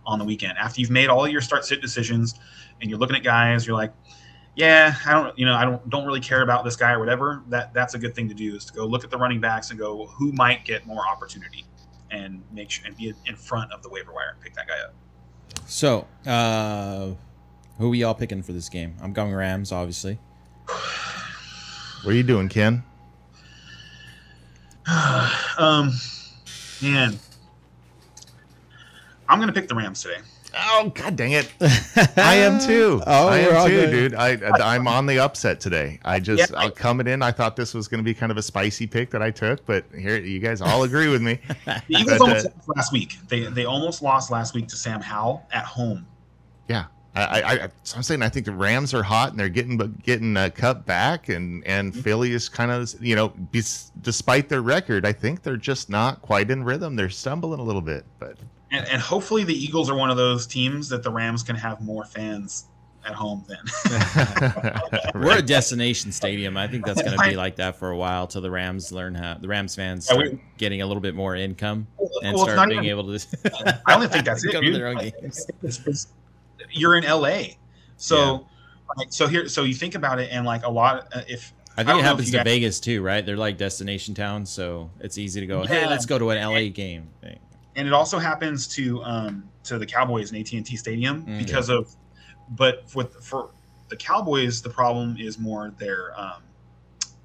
on 0.07 0.19
the 0.19 0.25
weekend 0.25 0.57
after 0.59 0.81
you've 0.81 0.91
made 0.91 1.09
all 1.09 1.27
your 1.27 1.41
start 1.41 1.65
sit 1.65 1.81
decisions 1.83 2.35
and 2.81 2.89
you're 2.89 2.99
looking 2.99 3.17
at 3.17 3.25
guys. 3.25 3.67
You're 3.67 3.77
like, 3.77 3.93
yeah, 4.55 4.95
I 5.05 5.13
don't 5.13 5.39
you 5.39 5.47
know 5.47 5.55
I 5.55 5.65
don't 5.65 5.89
don't 5.91 6.07
really 6.07 6.21
care 6.21 6.43
about 6.43 6.65
this 6.65 6.77
guy 6.77 6.93
or 6.93 7.01
whatever. 7.01 7.43
That 7.49 7.75
that's 7.75 7.95
a 7.95 7.99
good 7.99 8.15
thing 8.15 8.29
to 8.29 8.35
do 8.35 8.55
is 8.55 8.65
to 8.67 8.73
go 8.73 8.87
look 8.87 9.05
at 9.05 9.11
the 9.11 9.19
running 9.19 9.41
backs 9.41 9.71
and 9.71 9.79
go 9.79 10.07
who 10.07 10.33
might 10.33 10.65
get 10.65 10.87
more 10.87 11.07
opportunity 11.07 11.65
and 12.11 12.43
make 12.53 12.71
sure 12.71 12.87
and 12.87 12.97
be 12.97 13.13
in 13.27 13.37
front 13.37 13.73
of 13.73 13.83
the 13.83 13.89
waiver 13.89 14.13
wire 14.13 14.31
and 14.33 14.41
pick 14.41 14.55
that 14.55 14.69
guy 14.69 14.79
up. 14.79 14.95
So, 15.67 16.07
uh, 16.27 17.15
who 17.79 17.87
are 17.87 17.91
we 17.91 18.05
all 18.05 18.15
picking 18.15 18.43
for 18.43 18.53
this 18.53 18.69
game? 18.69 18.95
I'm 19.03 19.13
going 19.13 19.35
Rams, 19.35 19.73
obviously. 19.73 20.19
What 20.67 22.13
are 22.13 22.17
you 22.17 22.23
doing, 22.23 22.49
Ken? 22.49 22.85
um, 25.59 25.93
man, 26.83 27.19
I'm 29.29 29.41
gonna 29.41 29.53
pick 29.53 29.69
the 29.69 29.75
Rams 29.75 30.03
today. 30.03 30.19
Oh 30.59 30.91
god 30.95 31.17
dang 31.17 31.33
it! 31.33 31.53
I 32.17 32.37
am 32.37 32.59
too. 32.59 33.03
Oh, 33.07 33.29
I 33.29 33.39
am 33.39 33.69
too, 33.69 33.75
good. 33.75 33.91
dude. 33.91 34.15
I 34.19 34.39
I'm 34.63 34.89
on 34.89 35.07
the 35.07 35.19
upset 35.19 35.61
today. 35.61 35.99
I 36.05 36.21
just 36.21 36.51
Yeah. 36.51 36.59
I'll 36.59 36.71
coming 36.71 37.07
in. 37.07 37.23
I 37.23 37.33
thought 37.33 37.57
this 37.57 37.75
was 37.75 37.89
going 37.89 37.99
to 37.99 38.05
be 38.05 38.15
kind 38.15 38.33
of 38.33 38.39
a 38.39 38.43
spicy 38.43 38.87
pick 38.87 39.11
that 39.11 39.23
I 39.23 39.31
took, 39.31 39.67
but 39.67 39.85
here 39.97 40.17
you 40.17 40.39
guys 40.39 40.61
all 40.61 40.85
agree 40.85 41.09
with 41.09 41.23
me. 41.23 41.41
The 41.65 41.83
Eagles 41.89 42.19
But, 42.19 42.21
almost 42.21 42.47
uh, 42.47 42.51
lost 42.51 42.69
last 42.77 42.93
week. 42.93 43.19
They 43.29 43.45
they 43.45 43.65
almost 43.65 44.03
lost 44.03 44.31
last 44.31 44.55
week 44.55 44.69
to 44.69 44.77
Sam 44.77 45.01
Howell 45.01 45.47
at 45.53 45.65
home. 45.65 46.07
I, 46.69 46.87
I, 47.23 47.41
I 47.65 47.69
so 47.83 47.97
I'm 47.97 48.03
saying 48.03 48.23
I 48.23 48.29
think 48.29 48.47
the 48.47 48.53
Rams 48.53 48.93
are 48.95 49.03
hot 49.03 49.31
and 49.31 49.39
they're 49.41 49.49
getting 49.49 49.77
but 49.77 50.03
getting 50.03 50.37
uh, 50.37 50.51
cut 50.55 50.85
back, 50.87 51.29
and 51.29 51.67
and 51.67 51.93
Mm-hmm. 51.93 52.03
Philly 52.03 52.33
is 52.33 52.49
kind 52.49 52.71
of 52.71 52.95
you 53.03 53.17
know 53.17 53.29
bes- 53.29 53.91
despite 54.03 54.49
their 54.49 54.63
record, 54.63 55.07
I 55.07 55.13
think 55.13 55.43
they're 55.43 55.57
just 55.57 55.89
not 55.91 56.21
quite 56.23 56.51
in 56.51 56.63
rhythm. 56.65 56.95
They're 56.97 57.09
stumbling 57.11 57.61
a 57.61 57.63
little 57.65 57.81
bit, 57.81 58.05
but 58.19 58.37
And, 58.71 58.87
and 58.89 59.01
hopefully 59.01 59.45
the 59.45 59.55
Eagles 59.55 59.89
are 59.89 59.95
one 59.97 60.11
of 60.11 60.17
those 60.17 60.47
teams 60.47 60.89
that 60.91 61.03
the 61.03 61.11
Rams 61.11 61.43
can 61.43 61.57
have 61.57 61.81
more 61.81 62.05
fans 62.05 62.67
at 63.07 63.15
home 63.15 63.45
then. 63.47 64.81
We're 65.15 65.39
a 65.39 65.43
destination 65.43 66.11
stadium. 66.13 66.57
I 66.57 66.67
think 66.67 66.85
that's 66.85 67.01
going 67.01 67.17
to 67.17 67.25
be 67.29 67.37
like 67.37 67.55
that 67.57 67.77
for 67.77 67.91
a 67.91 67.97
while 67.97 68.27
till 68.27 68.41
the 68.43 68.51
Rams 68.51 68.91
learn 68.91 69.15
how 69.15 69.35
the 69.35 69.47
Rams 69.49 69.75
fans 69.77 70.09
Yeah, 70.11 70.19
we- 70.19 70.41
getting 70.59 70.83
a 70.83 70.87
little 70.87 71.01
bit 71.01 71.15
more 71.15 71.37
income 71.37 71.87
and 72.25 72.35
Well, 72.35 72.47
start 72.49 72.69
being 72.69 72.85
even- 72.85 72.99
able 72.99 73.17
to. 73.19 73.81
I 73.87 73.95
only 73.95 74.09
think 74.09 74.25
that's 74.25 74.45
it. 74.45 74.53
Go 74.53 74.61
to 74.61 74.67
dude. 74.67 74.75
their 74.75 74.89
own 74.89 74.97
Like, 74.97 75.21
games. 75.21 75.47
it's- 75.63 75.79
it's- 75.81 76.07
you're 76.71 76.97
in 76.97 77.05
LA, 77.05 77.55
so 77.97 78.47
like 78.97 79.09
so 79.13 79.27
here 79.27 79.49
so 79.49 79.63
you 79.65 79.75
think 79.75 79.95
about 79.95 80.19
it 80.19 80.29
and 80.31 80.47
like 80.47 80.65
a 80.65 80.71
lot 80.71 81.09
uh, 81.15 81.23
if 81.29 81.53
I 81.73 81.83
think 81.85 81.89
know 81.89 81.99
it 81.99 82.05
happens 82.05 82.31
to 82.31 82.37
guys- 82.39 82.45
Vegas 82.45 82.81
too, 82.81 83.03
right? 83.03 83.25
They're 83.25 83.37
like 83.37 83.57
destination 83.59 84.15
towns, 84.15 84.49
so 84.51 84.91
it's 85.01 85.19
easy 85.19 85.41
to 85.41 85.47
go. 85.47 85.65
Hey, 85.65 85.83
Yeah. 85.83 85.89
let's 85.89 86.07
go 86.07 86.19
to 86.19 86.31
an 86.31 86.39
LA 86.39 86.69
game. 86.71 87.09
thing. 87.21 87.39
and 87.75 87.87
it 87.87 87.93
also 87.93 88.19
happens 88.19 88.67
to 88.69 89.03
um 89.05 89.45
to 89.65 89.79
the 89.79 89.87
Cowboys 89.87 90.31
in 90.33 90.37
AT&T 90.41 90.77
Stadium 90.77 91.27
Mm. 91.27 91.39
because 91.39 91.69
of 91.69 91.95
but 92.51 92.85
with 92.95 93.13
for 93.23 93.51
the 93.89 93.97
Cowboys 93.97 94.63
the 94.63 94.71
problem 94.71 95.17
is 95.19 95.39
more 95.39 95.73
their 95.79 96.19
um, 96.19 96.43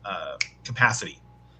uh, 0.04 0.38
capacity 0.64 1.20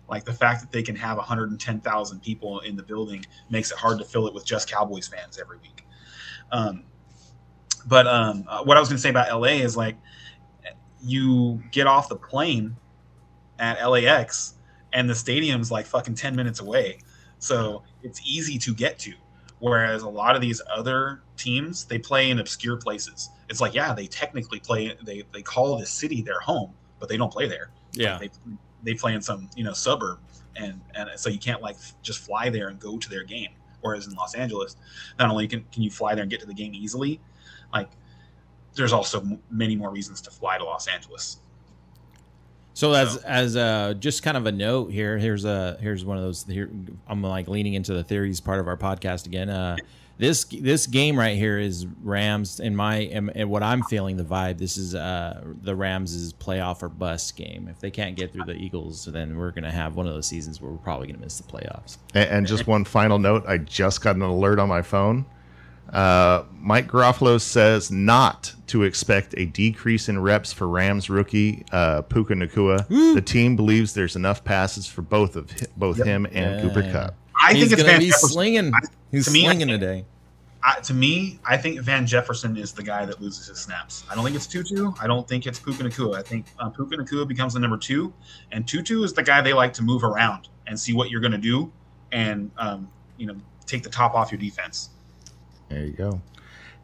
like 0.10 0.26
the 0.26 0.34
fact 0.34 0.60
that 0.62 0.72
they 0.74 0.84
can 0.84 0.96
have 0.96 1.16
110,000 1.18 2.22
people 2.22 2.60
in 2.62 2.76
the 2.76 2.84
building 2.84 3.24
makes 3.50 3.72
it 3.72 3.78
hard 3.78 3.98
to 4.00 4.04
fill 4.04 4.28
it 4.28 4.34
with 4.34 4.44
just 4.46 4.70
Cowboys 4.70 5.08
fans 5.08 5.40
every 5.40 5.58
week 5.60 5.86
um, 6.52 6.84
but 7.88 8.08
um, 8.08 8.44
uh, 8.48 8.64
what 8.64 8.78
I 8.78 8.80
was 8.80 8.90
going 8.90 8.98
to 8.98 9.02
say 9.02 9.10
about 9.10 9.32
LA 9.32 9.64
is 9.64 9.76
like 9.76 9.98
you 11.04 11.62
get 11.72 11.88
off 11.88 12.10
the 12.10 12.16
plane 12.16 12.76
at 13.60 13.84
LAX 13.84 14.56
and 14.94 15.10
the 15.10 15.16
stadium's 15.16 15.72
like 15.72 15.86
fucking 15.86 16.16
10 16.16 16.36
minutes 16.36 16.60
away 16.60 17.00
so 17.42 17.82
it's 18.04 18.22
easy 18.24 18.58
to 18.60 18.74
get 18.74 19.00
to. 19.00 19.14
Whereas 19.60 20.04
a 20.04 20.10
lot 20.10 20.36
of 20.36 20.42
these 20.42 20.62
other 20.74 21.22
teams, 21.38 21.86
they 21.86 22.00
play 22.00 22.30
in 22.30 22.40
obscure 22.40 22.78
places. 22.78 23.30
It's 23.50 23.60
like, 23.60 23.74
yeah, 23.74 23.94
they 23.94 24.08
technically 24.08 24.60
play, 24.60 24.96
they, 25.04 25.24
they 25.34 25.42
call 25.42 25.78
the 25.78 25.86
city 25.86 26.22
their 26.22 26.40
home, 26.40 26.74
but 27.00 27.10
they 27.10 27.18
don't 27.18 27.32
play 27.32 27.48
there. 27.48 27.72
Yeah, 27.94 28.18
They, 28.20 28.30
they 28.84 28.94
play 28.94 29.14
in 29.14 29.22
some, 29.22 29.50
you 29.56 29.64
know, 29.64 29.74
suburb. 29.74 30.20
And, 30.56 30.80
and 30.96 31.10
so 31.16 31.30
you 31.30 31.40
can't 31.40 31.62
like 31.62 31.78
just 32.02 32.20
fly 32.20 32.50
there 32.50 32.70
and 32.70 32.80
go 32.80 32.98
to 32.98 33.10
their 33.10 33.24
game. 33.24 33.50
Whereas 33.82 34.08
in 34.08 34.14
Los 34.14 34.36
Angeles, 34.36 34.76
not 35.18 35.30
only 35.32 35.48
can, 35.48 35.66
can 35.72 35.82
you 35.82 35.90
fly 35.90 36.14
there 36.14 36.22
and 36.22 36.30
get 36.30 36.40
to 36.42 36.46
the 36.46 36.54
game 36.54 36.76
easily, 36.76 37.20
like 37.74 37.90
there's 38.76 38.94
also 38.94 39.22
m- 39.22 39.40
many 39.50 39.76
more 39.76 39.90
reasons 39.90 40.22
to 40.22 40.32
fly 40.32 40.58
to 40.58 40.64
Los 40.64 40.88
Angeles. 40.88 41.38
So 42.74 42.94
as 42.94 43.14
So- 43.14 43.22
as 43.26 43.56
uh 43.58 43.94
just 44.00 44.24
kind 44.24 44.38
of 44.38 44.46
a 44.46 44.52
note 44.52 44.92
here, 44.92 45.18
here's 45.18 45.46
a 45.46 45.78
here's 45.82 46.06
one 46.06 46.18
of 46.18 46.24
those. 46.24 46.46
Here, 46.46 46.70
I'm 47.08 47.22
like 47.22 47.48
leaning 47.48 47.74
into 47.74 47.94
the 47.94 48.04
theories 48.04 48.40
part 48.40 48.60
of 48.60 48.68
our 48.68 48.78
podcast 48.78 49.26
again. 49.26 49.50
Uh, 49.50 49.76
this 50.18 50.46
this 50.46 50.86
game 50.88 51.18
right 51.20 51.36
here 51.36 51.58
is 51.58 51.86
Rams 52.04 52.60
in 52.60 52.76
my 52.76 52.98
and, 52.98 53.32
and 53.36 53.50
what 53.50 53.62
I'm 53.64 53.82
feeling 53.84 54.18
the 54.18 54.24
vibe. 54.24 54.58
This 54.60 54.78
is 54.78 54.96
uh 54.96 55.42
the 55.64 55.76
Rams' 55.76 56.14
is 56.14 56.32
playoff 56.32 56.82
or 56.82 56.90
bust 56.90 57.36
game. 57.36 57.68
If 57.70 57.80
they 57.80 57.92
can't 57.92 58.16
get 58.16 58.32
through 58.32 58.46
the 58.46 58.56
Eagles, 58.56 59.04
then 59.06 59.36
we're 59.38 59.52
gonna 59.52 59.72
have 59.72 59.96
one 59.96 60.08
of 60.08 60.14
those 60.14 60.28
seasons 60.28 60.62
where 60.62 60.72
we're 60.72 60.78
probably 60.78 61.08
gonna 61.08 61.20
miss 61.20 61.40
the 61.40 61.52
playoffs. 61.52 61.98
And, 62.14 62.30
and 62.30 62.48
just 62.48 62.68
one 62.68 62.86
final 62.86 63.20
note: 63.20 63.44
I 63.48 63.58
just 63.58 64.02
got 64.02 64.16
an 64.16 64.22
alert 64.22 64.60
on 64.60 64.70
my 64.70 64.82
phone. 64.84 65.26
Uh, 65.90 66.44
Mike 66.60 66.88
Garafolo 66.88 67.40
says 67.42 67.92
not 67.92 68.54
to 68.68 68.84
expect 68.84 69.34
a 69.38 69.46
decrease 69.46 70.08
in 70.08 70.22
reps 70.22 70.54
for 70.54 70.68
Rams 70.68 71.10
rookie 71.10 71.66
uh, 71.74 72.02
Puka 72.04 72.34
Nacua. 72.34 72.88
The 73.14 73.22
team 73.22 73.56
believes 73.58 73.94
there's 73.94 74.16
enough 74.16 74.44
passes 74.44 74.88
for 74.88 75.02
both 75.02 75.36
of 75.36 75.52
hi- 75.52 75.68
both 75.76 75.98
him 76.02 76.26
and 76.28 76.36
Yeah. 76.56 76.62
Cooper 76.62 76.90
Kupp. 76.92 77.16
I 77.44 77.54
He's 77.54 77.64
think 77.70 77.74
it's 77.74 77.84
Van 77.84 78.00
be 78.00 78.06
Jefferson. 78.08 78.30
slinging. 78.30 78.72
He's 79.12 79.26
to 79.26 79.32
me, 79.32 79.42
I 79.42 79.46
slinging 79.50 79.68
think- 79.68 79.80
today. 79.82 80.06
I, 80.64 80.80
to 80.82 80.94
me, 80.94 81.40
I 81.44 81.58
think 81.58 81.80
Van 81.82 82.06
Jefferson 82.06 82.56
is 82.56 82.72
the 82.72 82.84
guy 82.84 83.04
that 83.08 83.20
loses 83.20 83.48
his 83.48 83.58
snaps. 83.58 84.04
I 84.12 84.14
don't 84.14 84.24
think 84.24 84.36
it's 84.36 84.46
Tutu. 84.46 84.92
I 85.02 85.08
don't 85.08 85.28
think 85.28 85.48
it's 85.48 85.58
Puka 85.60 85.84
Nacua. 85.84 86.16
I 86.16 86.22
think 86.22 86.46
uh, 86.60 86.70
Puka 86.70 86.96
Nacua 86.98 87.28
becomes 87.28 87.56
the 87.56 87.60
number 87.60 87.78
two, 87.78 88.14
and 88.52 88.68
Tutu 88.68 89.02
is 89.04 89.12
the 89.12 89.24
guy 89.24 89.42
they 89.42 89.54
like 89.54 89.74
to 89.74 89.82
move 89.84 90.04
around 90.04 90.50
and 90.68 90.80
see 90.80 90.94
what 90.94 91.10
you're 91.10 91.20
going 91.20 91.32
to 91.32 91.40
do, 91.40 91.72
and 92.12 92.52
um, 92.60 92.88
you 93.18 93.26
know 93.26 93.36
take 93.66 93.82
the 93.82 93.90
top 93.90 94.14
off 94.14 94.32
your 94.32 94.40
defense. 94.40 94.92
There 95.72 95.86
you 95.86 95.94
go. 95.94 96.22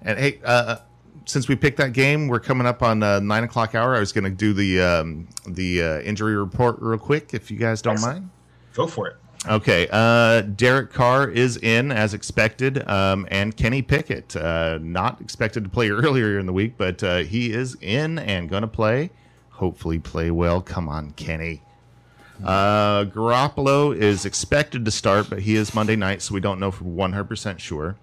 And 0.01 0.17
hey, 0.17 0.39
uh, 0.43 0.77
since 1.25 1.47
we 1.47 1.55
picked 1.55 1.77
that 1.77 1.93
game, 1.93 2.27
we're 2.27 2.39
coming 2.39 2.65
up 2.65 2.81
on 2.81 3.03
uh, 3.03 3.19
nine 3.19 3.43
o'clock 3.43 3.75
hour. 3.75 3.95
I 3.95 3.99
was 3.99 4.11
going 4.13 4.23
to 4.23 4.29
do 4.29 4.53
the 4.53 4.81
um, 4.81 5.27
the 5.47 5.83
uh, 5.83 5.99
injury 5.99 6.35
report 6.35 6.77
real 6.79 6.97
quick, 6.97 7.33
if 7.33 7.51
you 7.51 7.57
guys 7.57 7.81
don't 7.81 7.93
Excellent. 7.93 8.19
mind. 8.19 8.29
Go 8.73 8.87
for 8.87 9.07
it. 9.07 9.17
Okay, 9.47 9.87
uh, 9.91 10.41
Derek 10.41 10.91
Carr 10.91 11.29
is 11.29 11.57
in 11.57 11.91
as 11.91 12.13
expected, 12.13 12.87
um, 12.89 13.27
and 13.29 13.55
Kenny 13.55 13.81
Pickett 13.81 14.35
uh, 14.35 14.79
not 14.81 15.21
expected 15.21 15.63
to 15.63 15.69
play 15.69 15.89
earlier 15.91 16.39
in 16.39 16.45
the 16.45 16.53
week, 16.53 16.73
but 16.77 17.03
uh, 17.03 17.17
he 17.17 17.51
is 17.51 17.77
in 17.81 18.19
and 18.19 18.49
going 18.49 18.61
to 18.61 18.67
play. 18.67 19.11
Hopefully, 19.51 19.99
play 19.99 20.31
well. 20.31 20.61
Come 20.61 20.87
on, 20.87 21.11
Kenny. 21.11 21.61
Uh, 22.43 23.05
Garoppolo 23.05 23.95
is 23.95 24.25
expected 24.25 24.85
to 24.85 24.91
start, 24.91 25.29
but 25.29 25.39
he 25.39 25.55
is 25.55 25.73
Monday 25.73 25.95
night, 25.95 26.21
so 26.21 26.33
we 26.35 26.39
don't 26.39 26.59
know 26.59 26.69
for 26.69 26.83
100% 26.83 27.57
sure. 27.57 27.95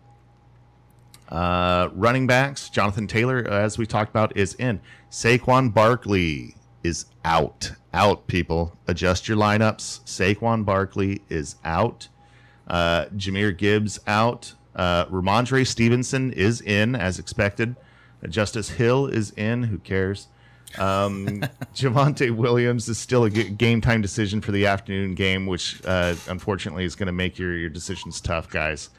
Uh, 1.28 1.88
running 1.94 2.26
backs, 2.26 2.68
Jonathan 2.68 3.06
Taylor, 3.06 3.46
as 3.48 3.78
we 3.78 3.86
talked 3.86 4.10
about, 4.10 4.36
is 4.36 4.54
in. 4.54 4.80
Saquon 5.10 5.72
Barkley 5.72 6.54
is 6.82 7.06
out. 7.24 7.72
Out, 7.92 8.26
people. 8.26 8.76
Adjust 8.86 9.28
your 9.28 9.36
lineups. 9.36 10.00
Saquon 10.04 10.64
Barkley 10.64 11.22
is 11.28 11.56
out. 11.64 12.08
Uh, 12.68 13.06
Jahmyr 13.16 13.56
Gibbs 13.56 13.98
out. 14.06 14.54
Uh, 14.74 15.06
Rhamondre 15.06 15.66
Stevenson 15.66 16.32
is 16.32 16.60
in, 16.60 16.94
as 16.94 17.18
expected. 17.18 17.76
Justice 18.28 18.70
Hill 18.70 19.06
is 19.06 19.30
in. 19.32 19.64
Who 19.64 19.78
cares? 19.78 20.28
Um, 20.78 21.26
Javonte 21.74 22.34
Williams 22.34 22.88
is 22.88 22.98
still 22.98 23.24
a 23.24 23.30
game 23.30 23.80
time 23.80 24.02
decision 24.02 24.40
for 24.40 24.52
the 24.52 24.66
afternoon 24.66 25.14
game, 25.14 25.46
which 25.46 25.80
uh, 25.84 26.14
unfortunately 26.28 26.84
is 26.84 26.94
going 26.94 27.06
to 27.06 27.12
make 27.12 27.38
your, 27.38 27.56
your 27.56 27.70
decisions 27.70 28.20
tough, 28.20 28.50
guys. 28.50 28.90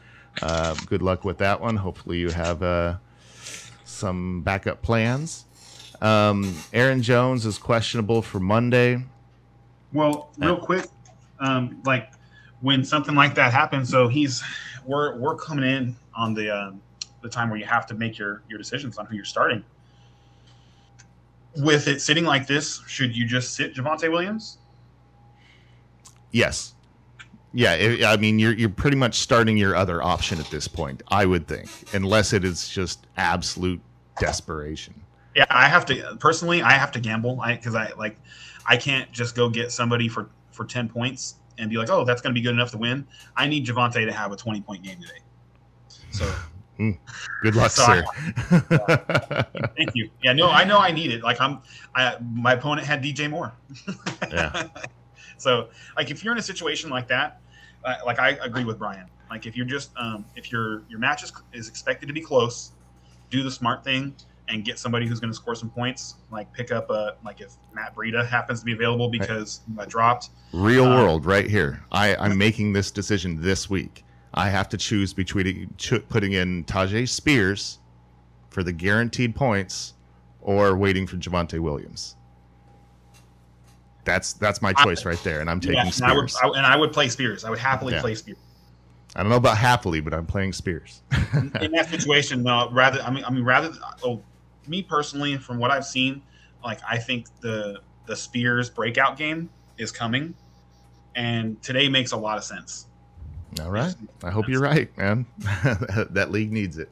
Uh, 0.42 0.76
good 0.86 1.02
luck 1.02 1.24
with 1.24 1.38
that 1.40 1.60
one. 1.60 1.78
Hopefully, 1.78 2.18
you 2.18 2.30
have 2.30 2.62
uh, 2.62 2.98
some 3.84 4.42
backup 4.42 4.82
plans. 4.82 5.46
Um, 6.02 6.56
Aaron 6.74 7.02
Jones 7.02 7.46
is 7.46 7.58
questionable 7.58 8.22
for 8.22 8.40
Monday. 8.40 9.04
Well, 9.94 10.30
real 10.38 10.58
quick, 10.58 10.88
um, 11.40 11.82
like 11.86 12.12
when 12.62 12.84
something 12.84 13.16
like 13.16 13.36
that 13.36 13.54
happens, 13.54 13.90
so 13.90 14.08
he's 14.08 14.44
we're 14.86 15.18
we're 15.18 15.36
coming 15.36 15.64
in 15.70 15.96
on 16.14 16.34
the 16.34 16.50
um, 16.50 16.82
the 17.22 17.30
time 17.30 17.50
where 17.50 17.60
you 17.60 17.66
have 17.66 17.86
to 17.88 17.94
make 17.94 18.18
your 18.18 18.44
your 18.50 18.58
decisions 18.58 18.98
on 18.98 19.06
who 19.06 19.16
you're 19.16 19.26
starting. 19.26 19.64
With 21.58 21.88
it 21.88 22.02
sitting 22.02 22.26
like 22.26 22.48
this, 22.48 22.82
should 22.88 23.16
you 23.16 23.26
just 23.26 23.54
sit 23.54 23.74
Javonte 23.74 24.12
Williams? 24.12 24.58
Yes. 26.32 26.75
Yeah, 27.58 27.74
it, 27.76 28.04
I 28.04 28.18
mean, 28.18 28.38
you're 28.38 28.52
you're 28.52 28.68
pretty 28.68 28.98
much 28.98 29.16
starting 29.20 29.56
your 29.56 29.78
other 29.78 30.04
option 30.04 30.42
at 30.42 30.50
this 30.50 30.68
point, 30.68 31.02
I 31.08 31.26
would 31.26 31.48
think, 31.48 31.70
unless 31.94 32.34
it 32.34 32.44
is 32.44 32.68
just 32.68 33.08
absolute 33.16 33.80
desperation. 34.20 34.94
Yeah, 35.36 35.46
I 35.50 35.70
have 35.70 35.86
to 35.86 36.18
personally. 36.20 36.62
I 36.62 36.74
have 36.74 36.92
to 36.92 37.00
gamble. 37.00 37.40
I 37.40 37.56
because 37.56 37.74
I 37.74 37.94
like, 37.98 38.18
I 38.68 38.76
can't 38.76 39.10
just 39.14 39.38
go 39.38 39.50
get 39.50 39.72
somebody 39.72 40.10
for 40.10 40.30
for 40.52 40.66
ten 40.66 40.90
points 40.90 41.36
and 41.58 41.70
be 41.70 41.78
like, 41.78 41.90
oh, 41.90 42.04
that's 42.04 42.22
going 42.22 42.36
to 42.36 42.38
be 42.38 42.44
good 42.44 42.54
enough 42.54 42.72
to 42.72 42.78
win. 42.78 43.08
I 43.38 43.48
need 43.48 43.66
Javonte 43.66 44.06
to 44.06 44.12
have 44.12 44.34
a 44.34 44.36
twenty 44.36 44.60
point 44.60 44.84
game 44.84 45.00
today. 45.00 45.20
So 46.12 46.26
hmm. 46.78 46.92
Good 47.42 47.56
luck, 47.56 47.72
So 47.72 47.86
sir. 47.86 48.04
thank 49.78 49.96
you. 49.96 50.10
Yeah, 50.22 50.34
no, 50.34 50.50
I 50.50 50.66
know 50.66 50.80
I 50.80 50.92
need 50.92 51.12
it. 51.12 51.24
Like 51.24 51.40
I'm, 51.40 51.60
I 51.96 52.18
my 52.34 52.52
opponent 52.52 52.86
had 52.86 53.02
DJ 53.02 53.30
Moore. 53.30 53.54
Yeah. 54.30 54.68
so 55.38 55.70
like 55.96 56.12
if 56.12 56.22
you're 56.22 56.34
in 56.34 56.40
a 56.40 56.44
situation 56.44 56.90
like 56.90 57.08
that, 57.08 57.40
like 58.06 58.20
I 58.20 58.32
agree 58.42 58.64
with 58.64 58.80
Brian. 58.80 59.06
Like 59.30 59.46
if 59.46 59.56
you're 59.56 59.66
just 59.66 59.92
um, 59.98 60.26
if 60.36 60.52
your 60.52 60.84
your 60.90 61.00
match 61.00 61.24
is, 61.24 61.32
is 61.54 61.68
expected 61.68 62.08
to 62.08 62.14
be 62.14 62.22
close, 62.22 62.72
do 63.30 63.44
the 63.44 63.52
smart 63.52 63.84
thing 63.84 64.16
and 64.48 64.64
get 64.64 64.78
somebody 64.78 65.08
who's 65.08 65.20
going 65.20 65.32
to 65.32 65.36
score 65.36 65.56
some 65.56 65.70
points. 65.70 66.16
Like 66.32 66.52
pick 66.54 66.72
up 66.72 66.90
a 66.90 67.16
like 67.24 67.42
if 67.42 67.54
Matt 67.74 67.96
Breida 67.96 68.26
happens 68.28 68.60
to 68.60 68.66
be 68.66 68.74
available 68.74 69.10
because 69.10 69.62
he 69.68 69.74
got 69.74 69.90
dropped. 69.90 70.30
Real 70.54 70.86
Uh, 70.86 70.96
world, 70.98 71.26
right 71.26 71.50
here. 71.50 71.84
I, 71.92 72.16
I'm 72.16 72.38
making 72.38 72.74
this 72.74 72.92
decision 72.92 73.42
this 73.42 73.70
week. 73.70 74.04
I 74.34 74.50
have 74.50 74.70
to 74.70 74.78
choose 74.78 75.14
between 75.14 75.74
putting 76.10 76.34
in 76.34 76.66
Tyjae 76.66 77.08
Spears 77.08 77.80
for 78.50 78.64
the 78.64 78.74
guaranteed 78.74 79.36
points 79.36 79.94
or 80.42 80.76
waiting 80.78 81.08
for 81.08 81.16
Javonte 81.16 81.60
Williams. 81.60 82.16
That's 84.06 84.34
that's 84.34 84.62
my 84.62 84.72
choice 84.74 85.04
right 85.04 85.22
there, 85.24 85.42
and 85.42 85.50
I'm 85.50 85.60
taking 85.60 85.76
Yeah, 85.76 85.92
and 85.96 86.04
I 86.06 86.14
would 86.16 86.30
Spears. 86.30 86.56
I, 86.56 86.58
and 86.58 86.66
I 86.66 86.76
would 86.76 86.94
play 86.94 87.10
Spears. 87.10 87.44
I 87.44 87.50
would 87.50 87.60
happily 87.60 87.94
Yeah. 87.94 88.02
play 88.02 88.16
Spears. 88.16 88.38
I 89.16 89.24
don't 89.24 89.30
know 89.30 89.38
about 89.38 89.58
happily, 89.58 90.02
but 90.02 90.14
I'm 90.14 90.26
playing 90.26 90.54
Spears. 90.54 91.02
in 91.62 91.72
that 91.72 91.90
situation, 91.90 92.44
no, 92.44 92.70
rather, 92.72 93.02
I 93.02 93.10
mean, 93.10 93.24
I 93.24 93.32
mean, 93.32 93.46
rather, 93.46 93.72
oh, 94.04 94.22
me 94.68 94.84
personally, 94.84 95.38
from 95.38 95.58
what 95.58 95.72
I've 95.72 95.86
seen, 95.86 96.22
like 96.64 96.80
I 96.88 96.98
think 96.98 97.28
the 97.42 97.82
the 98.06 98.16
Spears 98.16 98.70
breakout 98.70 99.18
game 99.18 99.50
is 99.78 99.92
coming, 99.92 100.36
and 101.16 101.62
today 101.62 101.90
makes 101.90 102.12
a 102.12 102.18
lot 102.18 102.38
of 102.38 102.44
sense. 102.44 102.88
All 103.62 103.72
right. 103.72 103.96
I 104.24 104.32
hope 104.32 104.50
you're 104.50 104.62
right, 104.62 104.96
man. 104.98 105.26
that 106.12 106.30
league 106.32 106.52
needs 106.52 106.78
it. 106.78 106.92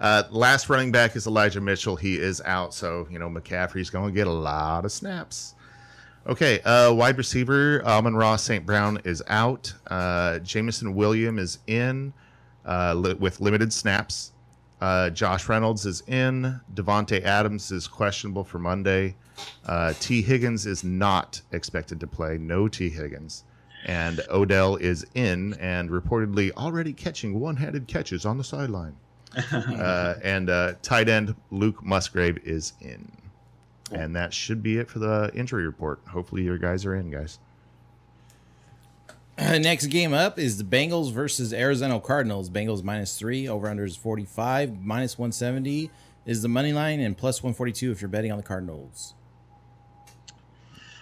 Uh, 0.00 0.24
last 0.30 0.68
running 0.68 0.90
back 0.90 1.14
is 1.14 1.26
Elijah 1.28 1.60
Mitchell. 1.60 1.94
He 1.94 2.18
is 2.18 2.42
out, 2.44 2.74
so 2.74 3.06
you 3.10 3.18
know 3.18 3.28
McCaffrey's 3.28 3.88
going 3.88 4.08
to 4.08 4.14
get 4.14 4.26
a 4.26 4.32
lot 4.32 4.84
of 4.84 4.90
snaps. 4.90 5.54
Okay, 6.26 6.60
uh, 6.60 6.92
wide 6.92 7.18
receiver 7.18 7.84
Amon-Ra 7.84 8.36
St. 8.36 8.64
Brown 8.64 9.00
is 9.04 9.22
out. 9.26 9.74
Uh, 9.88 10.38
Jameson 10.38 10.94
William 10.94 11.38
is 11.38 11.58
in 11.66 12.12
uh, 12.64 12.94
li- 12.94 13.14
with 13.14 13.40
limited 13.40 13.72
snaps. 13.72 14.32
Uh, 14.80 15.10
Josh 15.10 15.48
Reynolds 15.48 15.84
is 15.84 16.02
in. 16.06 16.60
Davante 16.74 17.22
Adams 17.22 17.72
is 17.72 17.88
questionable 17.88 18.44
for 18.44 18.60
Monday. 18.60 19.16
Uh, 19.66 19.94
Tee 19.98 20.22
Higgins 20.22 20.64
is 20.66 20.84
not 20.84 21.40
expected 21.50 21.98
to 22.00 22.06
play. 22.06 22.38
No 22.38 22.68
Tee 22.68 22.88
Higgins. 22.90 23.42
And 23.86 24.20
Odell 24.30 24.76
is 24.76 25.04
in 25.14 25.54
and 25.54 25.90
reportedly 25.90 26.52
already 26.52 26.92
catching 26.92 27.40
one 27.40 27.56
handed 27.56 27.88
catches 27.88 28.24
on 28.24 28.38
the 28.38 28.44
sideline. 28.44 28.96
Uh, 29.52 30.14
and 30.22 30.50
uh, 30.50 30.74
tight 30.82 31.08
end 31.08 31.34
Luke 31.50 31.82
Musgrave 31.82 32.38
is 32.44 32.74
in. 32.82 33.10
And 33.92 34.16
that 34.16 34.32
should 34.32 34.62
be 34.62 34.78
it 34.78 34.88
for 34.88 34.98
the 34.98 35.30
injury 35.34 35.66
report. 35.66 36.00
Hopefully, 36.08 36.42
your 36.42 36.58
guys 36.58 36.84
are 36.86 36.94
in, 36.94 37.10
guys. 37.10 37.38
Uh, 39.38 39.58
next 39.58 39.86
game 39.86 40.12
up 40.12 40.38
is 40.38 40.58
the 40.58 40.64
Bengals 40.64 41.12
versus 41.12 41.52
Arizona 41.52 41.98
Cardinals. 42.00 42.50
Bengals 42.50 42.82
minus 42.82 43.18
three, 43.18 43.48
over 43.48 43.68
under 43.68 43.84
is 43.84 43.96
45, 43.96 44.82
minus 44.82 45.18
170 45.18 45.90
is 46.26 46.42
the 46.42 46.48
money 46.48 46.72
line, 46.72 47.00
and 47.00 47.16
plus 47.16 47.42
142 47.42 47.90
if 47.90 48.00
you're 48.00 48.08
betting 48.08 48.30
on 48.30 48.36
the 48.36 48.44
Cardinals. 48.44 49.14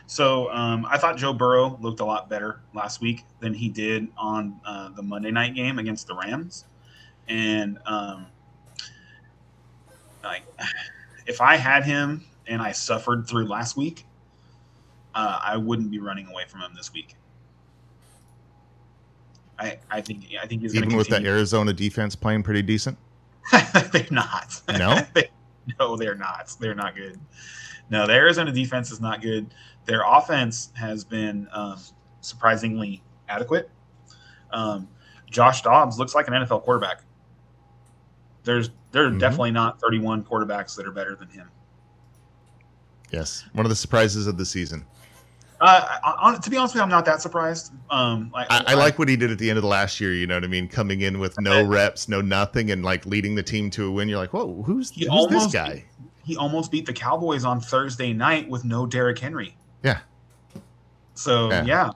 So 0.07 0.51
um, 0.51 0.87
I 0.89 0.99
thought 0.99 1.17
Joe 1.17 1.33
Burrow 1.33 1.79
looked 1.81 2.01
a 2.01 2.05
lot 2.05 2.29
better 2.29 2.61
last 2.75 3.01
week 3.01 3.25
than 3.39 3.55
he 3.55 3.69
did 3.69 4.09
on 4.17 4.61
uh, 4.65 4.89
the 4.89 5.03
Monday 5.03 5.31
night 5.31 5.55
game 5.55 5.79
against 5.79 6.09
the 6.09 6.17
Rams, 6.17 6.65
and 7.29 7.79
um, 7.87 8.27
like 10.25 10.43
if 11.27 11.41
I 11.41 11.57
had 11.57 11.85
him 11.85 12.25
and 12.51 12.61
I 12.61 12.73
suffered 12.73 13.27
through 13.27 13.47
last 13.47 13.77
week, 13.77 14.05
uh, 15.15 15.41
I 15.43 15.57
wouldn't 15.57 15.91
be 15.91 15.99
running 16.01 16.27
away 16.27 16.45
from 16.49 16.61
him 16.61 16.73
this 16.77 16.93
week. 16.93 17.15
I 19.59 19.79
I 19.91 20.01
think 20.01 20.25
I 20.43 20.47
think 20.47 20.63
he's 20.63 20.75
Even 20.75 20.97
with 20.97 21.09
that. 21.09 21.25
Arizona 21.25 21.73
defense 21.73 22.15
playing 22.17 22.43
pretty 22.43 22.63
decent. 22.63 22.99
they're 23.93 24.07
not. 24.11 24.61
No? 24.69 25.01
They- 25.15 25.31
no, 25.79 25.95
they're 25.97 26.17
not. 26.17 26.53
They're 26.59 26.75
not 26.75 26.97
good. 26.97 27.21
No, 27.91 28.07
the 28.07 28.15
Arizona 28.15 28.51
defense 28.51 28.91
is 28.91 29.01
not 29.01 29.21
good. 29.23 29.55
Their 29.85 30.03
offense 30.05 30.73
has 30.75 31.05
been 31.05 31.47
um, 31.53 31.79
surprisingly 32.23 33.03
adequate. 33.29 33.71
Um, 34.53 34.89
Josh 35.31 35.63
Dobbs 35.63 35.99
looks 35.99 36.15
like 36.15 36.27
an 36.27 36.35
NFL 36.35 36.63
quarterback. 36.63 37.03
There's 38.43 38.71
there 38.91 39.05
are 39.07 39.11
Mhm. 39.11 39.21
definitely 39.21 39.51
not 39.53 39.81
31 39.81 40.25
quarterbacks 40.25 40.75
that 40.77 40.87
are 40.87 40.93
better 40.93 41.15
than 41.15 41.29
him. 41.29 41.49
Yes, 43.11 43.45
one 43.53 43.67
of 43.67 43.71
the 43.71 43.77
surprises 43.77 44.27
of 44.27 44.37
the 44.37 44.47
season. 44.47 44.87
Uh, 45.61 45.99
on, 46.23 46.41
to 46.41 46.49
be 46.49 46.57
honest 46.57 46.75
with 46.75 46.81
you, 46.81 46.83
I'm 46.85 46.89
not 46.89 47.05
that 47.05 47.21
surprised. 47.21 47.73
Um, 47.91 48.31
like, 48.33 48.47
I, 48.49 48.65
I 48.69 48.75
like 48.75 48.99
what 48.99 49.09
he 49.11 49.17
did 49.17 49.31
at 49.31 49.39
the 49.39 49.51
end 49.51 49.59
of 49.59 49.63
the 49.63 49.69
last 49.69 50.01
year. 50.01 50.15
You 50.15 50.27
know 50.27 50.35
what 50.37 50.45
I 50.45 50.47
mean? 50.47 50.69
Coming 50.69 51.03
in 51.03 51.19
with 51.19 51.39
no 51.39 51.63
reps, 51.63 52.09
no 52.09 52.23
nothing, 52.23 52.71
and 52.71 52.83
like 52.83 53.05
leading 53.05 53.35
the 53.35 53.43
team 53.43 53.69
to 53.71 53.87
a 53.87 53.91
win. 53.91 54.09
You're 54.09 54.19
like, 54.19 54.33
whoa, 54.33 54.63
who's, 54.63 54.91
He 54.91 55.07
who's 55.07 55.29
this 55.29 55.53
guy? 55.53 55.85
he 56.25 56.37
almost 56.37 56.71
beat 56.71 56.87
the 56.87 56.93
Cowboys 56.93 57.45
on 57.45 57.61
Thursday 57.61 58.13
night 58.13 58.49
with 58.49 58.65
no 58.65 58.87
Derrick 58.87 59.19
Henry. 59.19 59.57
Yeah. 59.83 59.99
So 61.15 61.51
Yeah. 61.51 61.65
yeah, 61.65 61.91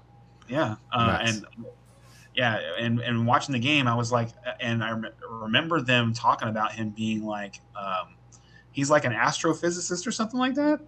yeah, 0.49 0.77
uh, 0.93 1.19
and 1.23 1.47
yeah, 2.35 2.59
and 2.78 3.01
and 3.01 3.27
watching 3.27 3.53
the 3.53 3.59
game, 3.59 3.86
I 3.86 3.95
was 3.95 4.12
like, 4.12 4.28
and 4.61 4.82
I 4.85 4.91
rem- 4.91 5.12
remember 5.31 5.81
them 5.81 6.12
talking 6.12 6.49
about 6.49 6.73
him 6.73 6.91
being 6.91 7.24
like, 7.24 7.61
um, 7.77 8.16
he's 8.73 8.91
like 8.91 9.05
an 9.05 9.12
astrophysicist 9.12 10.07
or 10.07 10.11
something 10.11 10.39
like 10.39 10.55
that. 10.57 10.81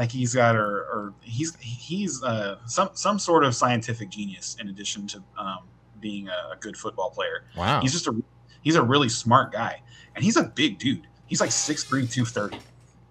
Like 0.00 0.10
he's 0.10 0.34
got, 0.34 0.56
or, 0.56 0.78
or 0.78 1.12
he's 1.20 1.54
he's 1.60 2.22
uh, 2.22 2.56
some 2.64 2.88
some 2.94 3.18
sort 3.18 3.44
of 3.44 3.54
scientific 3.54 4.08
genius 4.08 4.56
in 4.58 4.68
addition 4.70 5.06
to 5.08 5.22
um, 5.36 5.58
being 6.00 6.26
a, 6.28 6.52
a 6.54 6.56
good 6.58 6.74
football 6.74 7.10
player. 7.10 7.44
Wow. 7.54 7.82
He's 7.82 7.92
just 7.92 8.06
a 8.06 8.14
he's 8.62 8.76
a 8.76 8.82
really 8.82 9.10
smart 9.10 9.52
guy, 9.52 9.82
and 10.14 10.24
he's 10.24 10.38
a 10.38 10.44
big 10.44 10.78
dude. 10.78 11.06
He's 11.26 11.38
like 11.42 11.50
6'3", 11.50 12.10
230. 12.10 12.56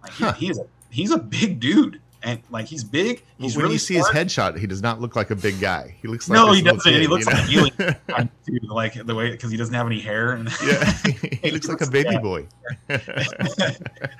Like 0.01 0.13
he, 0.13 0.23
Huh. 0.23 0.33
he 0.33 0.49
is 0.49 0.57
a 0.57 0.65
he's 0.89 1.11
a 1.11 1.19
big 1.19 1.59
dude, 1.59 2.01
and 2.23 2.41
like 2.49 2.65
he's 2.65 2.83
big. 2.83 3.23
He's 3.37 3.55
when 3.55 3.63
really 3.63 3.75
you 3.75 3.79
see 3.79 3.95
his 3.95 4.07
headshot, 4.07 4.57
he 4.57 4.67
does 4.67 4.81
not 4.81 4.99
look 4.99 5.15
like 5.15 5.31
a 5.31 5.35
big 5.35 5.59
guy. 5.59 5.95
He 6.01 6.07
looks 6.07 6.29
like 6.29 6.35
No, 6.37 6.51
he 6.51 6.61
doesn't. 6.61 6.91
and 6.91 7.01
he 7.01 7.07
looks 7.07 7.25
you 7.49 7.61
like 7.63 7.73
a 7.79 7.83
know? 7.83 7.95
guy, 8.07 8.29
too, 8.45 8.59
like 8.63 8.93
the 9.05 9.15
way 9.15 9.31
because 9.31 9.51
he 9.51 9.57
doesn't 9.57 9.73
have 9.73 9.85
any 9.87 9.99
hair. 9.99 10.33
And 10.33 10.49
yeah, 10.65 10.91
he 11.41 11.51
looks 11.51 11.67
like 11.67 11.81
a 11.81 11.89
baby 11.89 12.09
Yeah. 12.13 12.19
boy. 12.19 12.47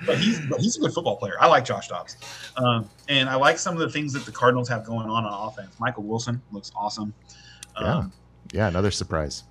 but 0.06 0.16
he's 0.18 0.40
but 0.48 0.60
he's 0.60 0.76
a 0.76 0.80
good 0.80 0.92
football 0.94 1.16
player. 1.16 1.34
I 1.40 1.46
like 1.46 1.64
Josh 1.64 1.88
Dobbs, 1.88 2.16
um, 2.56 2.88
and 3.08 3.28
I 3.28 3.34
like 3.34 3.58
some 3.58 3.74
of 3.74 3.80
the 3.80 3.90
things 3.90 4.12
that 4.14 4.24
the 4.24 4.32
Cardinals 4.32 4.68
have 4.68 4.84
going 4.84 5.08
on 5.08 5.24
on 5.24 5.48
offense. 5.48 5.74
Michael 5.78 6.04
Wilson 6.04 6.40
looks 6.52 6.70
awesome. 6.76 7.12
Um, 7.76 8.12
yeah, 8.52 8.68
another 8.68 8.90
surprise. 8.90 9.44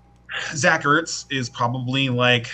Zach 0.56 0.84
Ertz 0.84 1.26
is 1.32 1.50
probably 1.50 2.10
like 2.10 2.48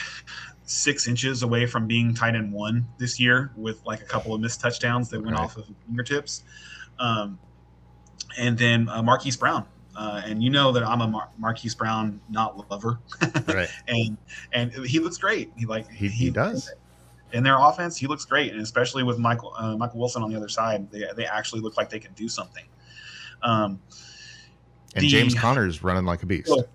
six 0.65 1.07
inches 1.07 1.43
away 1.43 1.65
from 1.65 1.87
being 1.87 2.13
tight 2.13 2.35
end 2.35 2.51
one 2.51 2.85
this 2.97 3.19
year, 3.19 3.51
with 3.55 3.79
like 3.85 4.01
a 4.01 4.05
couple 4.05 4.33
of 4.33 4.41
missed 4.41 4.59
touchdowns 4.61 5.09
that 5.09 5.21
went 5.23 5.35
Right. 5.37 5.43
off 5.43 5.57
of 5.57 5.65
fingertips. 5.85 6.43
Um, 6.99 7.37
and 8.37 8.57
then 8.57 8.89
uh, 8.89 9.01
Marquise 9.03 9.37
Brown. 9.37 9.65
Uh, 9.97 10.21
and 10.25 10.43
you 10.43 10.49
know 10.49 10.73
that 10.73 10.83
I'm 10.83 10.99
a 11.01 11.07
Mar- 11.07 11.29
Marquise 11.37 11.73
Brown 11.73 12.19
not 12.29 12.69
lover, 12.69 12.99
Right. 13.47 13.69
and 13.87 14.17
and 14.51 14.71
he 14.85 14.99
looks 14.99 15.17
great. 15.17 15.53
He 15.55 15.65
like 15.65 15.89
He, 15.89 16.09
he 16.09 16.29
does. 16.29 16.69
in 17.31 17.43
their 17.43 17.57
offense, 17.57 17.95
he 17.95 18.05
looks 18.05 18.25
great, 18.25 18.51
and 18.51 18.59
especially 18.61 19.03
with 19.03 19.19
Michael 19.19 19.53
uh, 19.57 19.77
Michael 19.77 19.99
Wilson 20.01 20.21
on 20.21 20.29
the 20.29 20.35
other 20.35 20.49
side, 20.49 20.91
they, 20.91 21.05
they 21.15 21.25
actually 21.25 21.61
look 21.61 21.77
like 21.77 21.89
they 21.89 21.99
can 21.99 22.11
do 22.11 22.27
something. 22.27 22.65
Um, 23.41 23.79
And 24.95 25.03
the- 25.03 25.07
James 25.07 25.33
Conner's 25.33 25.81
running 25.81 26.03
like 26.03 26.23
a 26.23 26.25
beast. 26.25 26.47
Cool. 26.47 26.67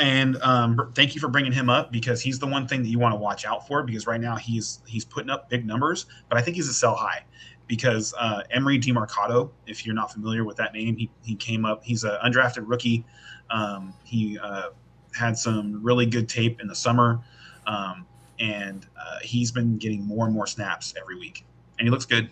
And 0.00 0.40
um, 0.40 0.92
thank 0.94 1.14
you 1.14 1.20
for 1.20 1.28
bringing 1.28 1.52
him 1.52 1.68
up 1.68 1.92
because 1.92 2.22
he's 2.22 2.38
the 2.38 2.46
one 2.46 2.66
thing 2.66 2.82
that 2.82 2.88
you 2.88 2.98
want 2.98 3.12
to 3.12 3.18
watch 3.18 3.44
out 3.44 3.68
for 3.68 3.82
because 3.82 4.06
right 4.06 4.20
now 4.20 4.34
he's 4.34 4.80
he's 4.86 5.04
putting 5.04 5.28
up 5.28 5.50
big 5.50 5.66
numbers, 5.66 6.06
but 6.30 6.38
I 6.38 6.42
think 6.42 6.56
he's 6.56 6.68
a 6.68 6.72
sell 6.72 6.94
high 6.94 7.22
because 7.66 8.14
uh, 8.18 8.42
Emari 8.54 8.80
Demercado, 8.82 9.50
if 9.66 9.84
you're 9.84 9.94
not 9.94 10.10
familiar 10.10 10.42
with 10.42 10.56
that 10.56 10.72
name, 10.72 10.96
he, 10.96 11.10
he 11.22 11.36
came 11.36 11.66
up. 11.66 11.84
He's 11.84 12.02
an 12.04 12.16
undrafted 12.24 12.64
rookie. 12.64 13.04
Um, 13.50 13.92
he 14.02 14.38
uh, 14.38 14.70
had 15.14 15.36
some 15.36 15.82
really 15.82 16.06
good 16.06 16.30
tape 16.30 16.62
in 16.62 16.66
the 16.66 16.74
summer, 16.74 17.20
um, 17.66 18.06
and 18.38 18.86
uh, 18.98 19.18
he's 19.22 19.52
been 19.52 19.76
getting 19.76 20.02
more 20.02 20.24
and 20.24 20.34
more 20.34 20.46
snaps 20.46 20.94
every 20.98 21.16
week, 21.16 21.44
and 21.78 21.86
he 21.86 21.90
looks 21.90 22.06
good. 22.06 22.30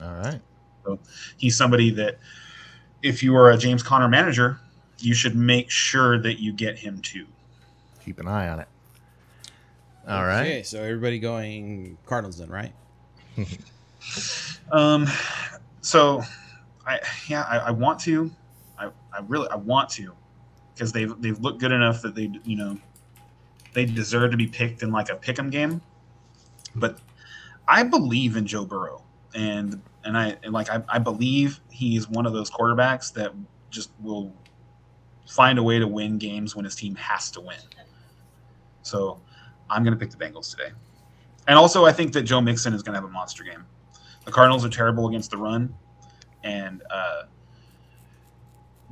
All 0.00 0.14
right. 0.14 0.40
So 0.84 1.00
he's 1.36 1.56
somebody 1.56 1.90
that 1.90 2.20
if 3.02 3.24
you 3.24 3.34
are 3.34 3.50
a 3.50 3.58
James 3.58 3.82
Conner 3.82 4.08
manager, 4.08 4.60
you 4.98 5.14
should 5.14 5.36
make 5.36 5.70
sure 5.70 6.18
that 6.18 6.40
you 6.40 6.52
get 6.52 6.78
him 6.78 7.00
too. 7.00 7.26
Keep 8.04 8.20
an 8.20 8.28
eye 8.28 8.48
on 8.48 8.60
it. 8.60 8.68
All 10.06 10.24
right. 10.24 10.40
Okay, 10.40 10.62
so 10.62 10.82
everybody 10.82 11.18
going 11.18 11.98
Cardinals 12.06 12.38
then, 12.38 12.48
right? 12.48 12.72
Um, 14.70 15.06
so 15.80 16.22
I 16.86 17.00
yeah, 17.28 17.42
I, 17.42 17.58
I 17.58 17.70
want 17.70 17.98
to, 18.00 18.30
I, 18.78 18.86
I 19.12 19.20
really 19.26 19.48
I 19.50 19.56
want 19.56 19.88
to, 19.90 20.12
because 20.74 20.92
they've 20.92 21.20
they've 21.20 21.38
looked 21.40 21.60
good 21.60 21.72
enough 21.72 22.02
that 22.02 22.14
they 22.14 22.30
you 22.44 22.56
know 22.56 22.78
they 23.74 23.84
deserve 23.84 24.30
to 24.30 24.36
be 24.36 24.46
picked 24.46 24.82
in 24.82 24.90
like 24.92 25.08
a 25.08 25.16
pick'em 25.16 25.50
game, 25.50 25.80
but 26.74 26.98
I 27.66 27.82
believe 27.82 28.36
in 28.36 28.46
Joe 28.46 28.64
Burrow 28.64 29.02
and 29.34 29.80
and 30.04 30.16
I 30.16 30.36
and 30.42 30.52
like 30.52 30.70
I, 30.70 30.82
I 30.88 30.98
believe 30.98 31.60
he's 31.70 32.08
one 32.08 32.26
of 32.26 32.32
those 32.32 32.50
quarterbacks 32.50 33.12
that 33.14 33.32
just 33.70 33.90
will 34.00 34.32
find 35.28 35.58
a 35.58 35.62
way 35.62 35.78
to 35.78 35.86
win 35.86 36.18
games 36.18 36.56
when 36.56 36.64
his 36.64 36.74
team 36.74 36.94
has 36.96 37.30
to 37.32 37.40
win. 37.40 37.58
So 38.82 39.20
I'm 39.70 39.84
going 39.84 39.96
to 39.96 39.98
pick 39.98 40.10
the 40.10 40.16
Bengals 40.16 40.50
today. 40.50 40.70
And 41.46 41.58
also, 41.58 41.84
I 41.84 41.92
think 41.92 42.12
that 42.12 42.22
Joe 42.22 42.40
Mixon 42.40 42.74
is 42.74 42.82
going 42.82 42.94
to 42.94 43.00
have 43.00 43.08
a 43.08 43.12
monster 43.12 43.44
game. 43.44 43.64
The 44.24 44.32
Cardinals 44.32 44.64
are 44.64 44.68
terrible 44.70 45.08
against 45.08 45.30
the 45.30 45.38
run, 45.38 45.74
and 46.44 46.82
uh, 46.90 47.22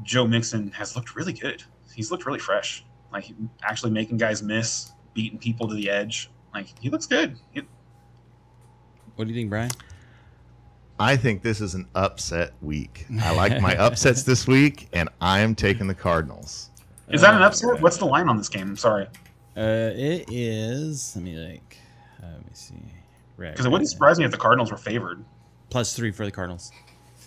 Joe 0.02 0.26
Mixon 0.26 0.70
has 0.72 0.96
looked 0.96 1.14
really 1.16 1.32
good. 1.32 1.62
He's 1.94 2.10
looked 2.10 2.24
really 2.26 2.38
fresh, 2.38 2.84
like 3.12 3.30
actually 3.62 3.90
making 3.92 4.16
guys 4.18 4.42
miss, 4.42 4.92
beating 5.14 5.38
people 5.38 5.68
to 5.68 5.74
the 5.74 5.90
edge. 5.90 6.30
Like 6.54 6.68
he 6.80 6.88
looks 6.90 7.06
good. 7.06 7.36
He- 7.52 7.62
What 9.16 9.26
do 9.26 9.32
you 9.34 9.38
think, 9.38 9.50
Brian? 9.50 9.70
I 10.98 11.16
think 11.16 11.42
this 11.42 11.60
is 11.60 11.74
an 11.74 11.86
upset 11.94 12.52
week. 12.62 13.06
I 13.20 13.34
like 13.34 13.60
my 13.60 13.76
upsets 13.76 14.22
this 14.22 14.46
week, 14.46 14.88
and 14.92 15.08
I 15.20 15.40
am 15.40 15.54
taking 15.54 15.86
the 15.86 15.94
Cardinals. 15.94 16.70
is 17.10 17.20
that 17.20 17.34
an 17.34 17.42
upset? 17.42 17.80
What's 17.82 17.98
the 17.98 18.06
line 18.06 18.28
on 18.28 18.36
this 18.38 18.48
game? 18.48 18.68
I'm 18.68 18.76
sorry, 18.76 19.06
Uh, 19.56 19.90
it 19.94 20.26
is. 20.30 21.14
Let 21.14 21.24
me 21.24 21.36
like. 21.36 21.76
Uh, 22.22 22.26
let 22.32 22.38
me 22.44 22.50
see. 22.54 22.74
Right. 23.36 23.52
because 23.52 23.66
it 23.66 23.70
wouldn't 23.70 23.90
surprise 23.90 24.18
me 24.18 24.24
if 24.24 24.30
the 24.30 24.38
Cardinals 24.38 24.70
were 24.70 24.78
favored. 24.78 25.22
Plus 25.68 25.94
three 25.94 26.10
for 26.10 26.24
the 26.24 26.30
Cardinals. 26.30 26.72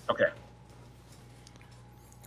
Okay, 0.10 0.26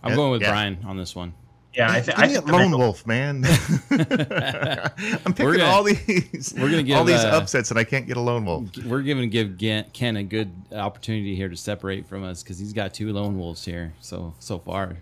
I'm 0.01 0.15
going 0.15 0.31
with 0.31 0.41
yeah. 0.41 0.51
Brian 0.51 0.77
on 0.85 0.95
this 0.97 1.15
one. 1.15 1.33
Yeah, 1.73 1.91
I, 1.91 2.01
th- 2.01 2.05
Give 2.15 2.19
I 2.19 2.27
think 2.27 2.47
a 2.47 2.51
lone 2.51 2.71
Bengals- 2.71 2.77
wolf, 2.77 3.07
man. 3.07 3.43
I'm 5.25 5.33
picking 5.33 5.51
gonna- 5.53 5.63
all 5.65 5.83
these. 5.83 6.53
we're 6.57 6.69
gonna 6.69 6.83
give, 6.83 6.97
all 6.97 7.03
these 7.03 7.23
uh, 7.23 7.29
upsets, 7.29 7.71
and 7.71 7.79
I 7.79 7.83
can't 7.83 8.07
get 8.07 8.17
a 8.17 8.21
lone 8.21 8.45
wolf. 8.45 8.77
We're 8.85 9.01
giving 9.01 9.29
give 9.29 9.57
Ken 9.93 10.17
a 10.17 10.23
good 10.23 10.51
opportunity 10.71 11.35
here 11.35 11.49
to 11.49 11.57
separate 11.57 12.07
from 12.07 12.23
us 12.23 12.43
because 12.43 12.59
he's 12.59 12.73
got 12.73 12.93
two 12.93 13.11
lone 13.13 13.37
wolves 13.37 13.65
here. 13.65 13.93
So 14.01 14.33
so 14.39 14.59
far. 14.59 14.97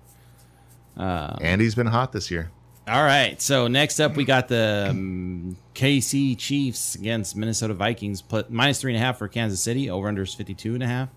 Um, 0.98 1.38
he's 1.62 1.76
been 1.76 1.88
hot 1.88 2.12
this 2.12 2.30
year. 2.30 2.52
All 2.88 3.04
right. 3.04 3.40
So 3.42 3.68
next 3.68 4.00
up, 4.00 4.16
we 4.18 4.26
got 4.26 4.48
the 4.48 4.88
um, 4.90 5.56
KC 5.76 6.38
Chiefs 6.38 6.96
against 6.96 7.36
Minnesota 7.36 7.74
Vikings. 7.74 8.22
Plus, 8.22 8.46
minus 8.50 8.82
three 8.82 8.94
and 8.94 9.02
a 9.02 9.06
half 9.06 9.18
for 9.18 9.28
Kansas 9.28 9.62
City. 9.62 9.90
Over 9.90 10.08
under 10.08 10.24
is 10.24 10.34
52 10.34 10.74
and 10.74 10.84
a 10.84 10.88
half. 10.88 11.10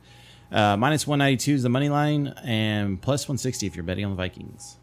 Uh, 0.52 0.76
minus 0.76 1.06
192 1.06 1.54
is 1.54 1.62
the 1.64 1.68
money 1.68 1.88
line, 1.88 2.28
and 2.44 3.00
plus 3.02 3.24
160 3.26 3.66
if 3.66 3.74
you're 3.74 3.82
betting 3.82 4.04
on 4.04 4.12
the 4.12 4.16
Vikings. 4.16 4.76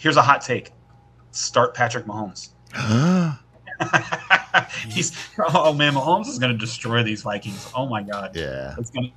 Here's 0.00 0.16
a 0.16 0.22
hot 0.22 0.40
take: 0.40 0.72
Start 1.30 1.74
Patrick 1.74 2.06
Mahomes. 2.06 2.48
He's 4.88 5.12
oh 5.38 5.74
man, 5.74 5.92
Mahomes 5.92 6.26
is 6.26 6.38
going 6.38 6.52
to 6.52 6.58
destroy 6.58 7.02
these 7.02 7.20
Vikings. 7.20 7.70
Oh 7.74 7.86
my 7.86 8.02
god, 8.02 8.34
yeah. 8.34 8.74
it's 8.78 8.88
gonna 8.88 9.08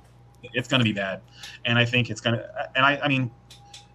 it's 0.52 0.68
gonna 0.68 0.84
be 0.84 0.92
bad, 0.92 1.22
and 1.64 1.78
I 1.78 1.86
think 1.86 2.10
it's 2.10 2.20
gonna. 2.20 2.46
And 2.76 2.84
I, 2.84 2.98
I 3.02 3.08
mean, 3.08 3.30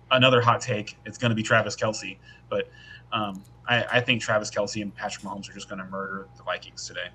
another 0.09 0.41
hot 0.41 0.61
take: 0.61 0.97
it's 1.05 1.19
gonna 1.19 1.35
be 1.35 1.43
Travis 1.43 1.75
Kelce, 1.75 2.17
but 2.49 2.71
um, 3.11 3.43
I, 3.67 3.85
I 3.91 4.01
think 4.01 4.19
Travis 4.23 4.49
Kelce 4.49 4.81
and 4.81 4.93
Patrick 4.93 5.23
Mahomes 5.23 5.47
are 5.47 5.53
just 5.53 5.69
gonna 5.69 5.85
murder 5.85 6.27
the 6.37 6.43
Vikings 6.43 6.87
today. 6.87 7.09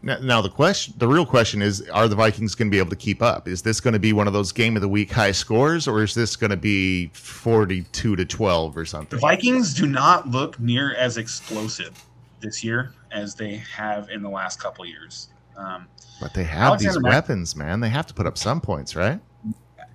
Now, 0.00 0.18
now 0.18 0.40
the 0.40 0.48
question, 0.50 0.94
the 0.98 1.08
real 1.08 1.26
question 1.26 1.60
is: 1.60 1.88
Are 1.90 2.06
the 2.06 2.14
Vikings 2.14 2.54
going 2.54 2.68
to 2.68 2.70
be 2.70 2.78
able 2.78 2.90
to 2.90 2.96
keep 2.96 3.20
up? 3.20 3.48
Is 3.48 3.62
this 3.62 3.80
going 3.80 3.94
to 3.94 3.98
be 3.98 4.12
one 4.12 4.26
of 4.28 4.32
those 4.32 4.52
game 4.52 4.76
of 4.76 4.82
the 4.82 4.88
week 4.88 5.10
high 5.10 5.32
scores, 5.32 5.88
or 5.88 6.02
is 6.02 6.14
this 6.14 6.36
going 6.36 6.50
to 6.50 6.56
be 6.56 7.08
forty-two 7.14 8.14
to 8.16 8.24
twelve 8.24 8.76
or 8.76 8.84
something? 8.84 9.16
The? 9.18 9.20
Vikings 9.20 9.74
do 9.74 9.86
not 9.86 10.28
look 10.28 10.58
near 10.60 10.94
as 10.94 11.16
explosive 11.16 12.00
this 12.40 12.62
year 12.62 12.92
as 13.10 13.34
they 13.34 13.56
have 13.74 14.08
in 14.10 14.22
the 14.22 14.28
last 14.30 14.60
couple 14.60 14.86
years. 14.86 15.28
Um, 15.56 15.88
But 16.20 16.32
they 16.34 16.44
have 16.44 16.78
these 16.78 16.86
Alexander 16.86 17.00
Mack- 17.00 17.12
weapons, 17.12 17.56
man. 17.56 17.80
They 17.80 17.88
have 17.88 18.06
to 18.06 18.14
put 18.14 18.26
up 18.26 18.38
some 18.38 18.60
points, 18.60 18.94
right? 18.94 19.18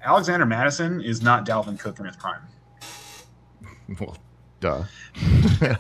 Alexander 0.04 0.46
Mattison 0.46 1.00
is 1.00 1.22
not 1.22 1.46
Dalvin 1.46 1.80
Cook 1.80 2.00
in 2.00 2.06
his 2.06 2.18
prime. 2.18 2.42
Well, 4.00 4.18
duh. 4.64 4.84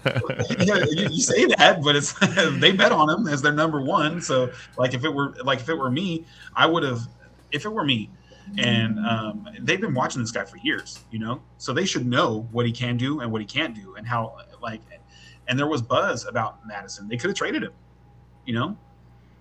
Yeah, 0.59 0.83
you, 0.89 1.07
you 1.09 1.21
say 1.21 1.45
that, 1.57 1.81
but 1.83 1.95
it's 1.95 2.13
they 2.59 2.71
bet 2.71 2.91
on 2.91 3.09
him 3.09 3.27
as 3.27 3.41
their 3.41 3.51
number 3.51 3.81
one. 3.81 4.21
So, 4.21 4.51
like, 4.77 4.93
if 4.93 5.03
it 5.03 5.09
were 5.09 5.33
like 5.43 5.59
if 5.59 5.69
it 5.69 5.75
were 5.75 5.89
me, 5.89 6.25
I 6.55 6.65
would 6.65 6.83
have. 6.83 7.07
If 7.51 7.65
it 7.65 7.69
were 7.69 7.83
me, 7.83 8.09
and 8.57 8.99
um, 9.05 9.47
they've 9.61 9.81
been 9.81 9.93
watching 9.93 10.21
this 10.21 10.31
guy 10.31 10.43
for 10.43 10.57
years, 10.57 11.03
you 11.11 11.19
know, 11.19 11.41
so 11.57 11.71
they 11.71 11.85
should 11.85 12.05
know 12.05 12.47
what 12.51 12.65
he 12.65 12.71
can 12.71 12.97
do 12.97 13.19
and 13.21 13.31
what 13.31 13.41
he 13.41 13.47
can't 13.47 13.75
do, 13.75 13.95
and 13.95 14.07
how 14.07 14.37
like. 14.61 14.81
And 15.47 15.59
there 15.59 15.67
was 15.67 15.81
buzz 15.81 16.25
about 16.25 16.65
Mattison. 16.65 17.09
They 17.09 17.17
could 17.17 17.29
have 17.29 17.35
traded 17.37 17.63
him, 17.63 17.73
you 18.45 18.53
know. 18.53 18.77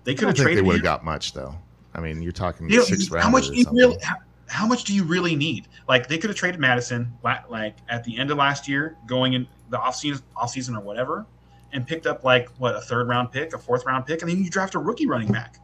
They 0.03 0.15
could 0.15 0.27
have 0.27 0.37
think 0.37 0.55
they 0.55 0.61
would 0.61 0.75
have 0.75 0.83
got 0.83 1.05
much 1.05 1.31
though. 1.31 1.55
I 1.95 2.01
mean, 2.01 2.21
you're 2.21 2.33
talking 2.33 2.69
You 2.69 2.77
know, 2.77 2.83
six 2.83 3.09
rounds. 3.09 3.23
how 3.23 3.31
much 3.31 3.47
really? 3.71 3.97
How, 4.03 4.15
how 4.47 4.65
much 4.67 4.83
do 4.83 4.93
you 4.93 5.03
really 5.03 5.35
need? 5.35 5.67
Like 5.87 6.07
they 6.07 6.17
could 6.17 6.29
have 6.29 6.37
traded 6.37 6.59
Mattison, 6.59 7.11
like 7.49 7.75
at 7.89 8.03
the 8.03 8.17
end 8.17 8.31
of 8.31 8.37
last 8.37 8.67
year, 8.67 8.97
going 9.05 9.33
in 9.33 9.47
the 9.69 9.79
off 9.79 9.95
season, 9.95 10.23
off 10.35 10.51
season 10.51 10.75
or 10.75 10.81
whatever, 10.81 11.25
and 11.71 11.87
picked 11.87 12.05
up 12.05 12.23
like 12.23 12.49
what 12.59 12.75
a 12.75 12.81
third 12.81 13.07
round 13.07 13.31
pick, 13.31 13.53
a 13.53 13.57
fourth 13.57 13.85
round 13.85 14.05
pick, 14.05 14.21
and 14.21 14.29
then 14.29 14.43
you 14.43 14.49
draft 14.49 14.75
a 14.75 14.79
rookie 14.79 15.07
running 15.07 15.31
back. 15.31 15.57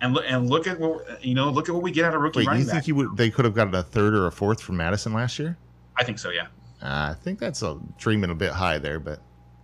And 0.00 0.12
look 0.12 0.24
and 0.28 0.50
look 0.50 0.66
at 0.66 0.78
what 0.78 1.24
you 1.24 1.34
know. 1.34 1.48
Look 1.48 1.68
at 1.68 1.74
what 1.74 1.82
we 1.82 1.90
get 1.90 2.04
out 2.04 2.14
of 2.14 2.20
rookie 2.20 2.40
Wait, 2.40 2.46
running 2.48 2.62
you 2.62 2.66
think 2.66 2.78
back. 2.82 2.88
you 2.88 2.94
would? 2.96 3.16
They 3.16 3.30
could 3.30 3.44
have 3.46 3.54
gotten 3.54 3.74
a 3.74 3.82
third 3.82 4.12
or 4.14 4.26
a 4.26 4.32
fourth 4.32 4.60
from 4.60 4.76
Mattison 4.76 5.14
last 5.14 5.38
year. 5.38 5.56
I 5.96 6.04
think 6.04 6.18
so. 6.18 6.30
Yeah. 6.30 6.48
Uh, 6.82 7.12
I 7.12 7.14
think 7.22 7.38
that's 7.38 7.62
a 7.62 7.78
dreaming 7.96 8.28
a 8.30 8.34
bit 8.34 8.50
high 8.52 8.76
there, 8.78 8.98
but 9.00 9.20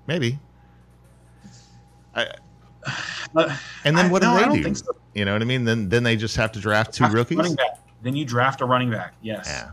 maybe. 0.06 0.38
I, 2.14 2.28
But 3.34 3.50
and 3.84 3.98
then 3.98 4.06
I- 4.06 4.08
what 4.08 4.22
no, 4.22 4.30
I 4.30 4.38
do 4.38 4.44
don't 4.44 4.50
they 4.52 4.58
do? 4.58 4.64
think 4.64 4.76
so. 4.78 4.92
You 5.14 5.24
know 5.24 5.32
what 5.32 5.42
I 5.42 5.44
mean? 5.44 5.64
Then 5.64 5.88
then 5.88 6.02
they 6.02 6.16
just 6.16 6.36
have 6.36 6.52
to 6.52 6.60
draft 6.60 6.92
two 6.94 7.08
Draft 7.08 7.30
rookies. 7.30 7.56
Then 8.02 8.14
you 8.16 8.24
draft 8.24 8.60
a 8.60 8.64
running 8.64 8.90
back. 8.90 9.14
Yes. 9.22 9.46
Yeah. 9.48 9.70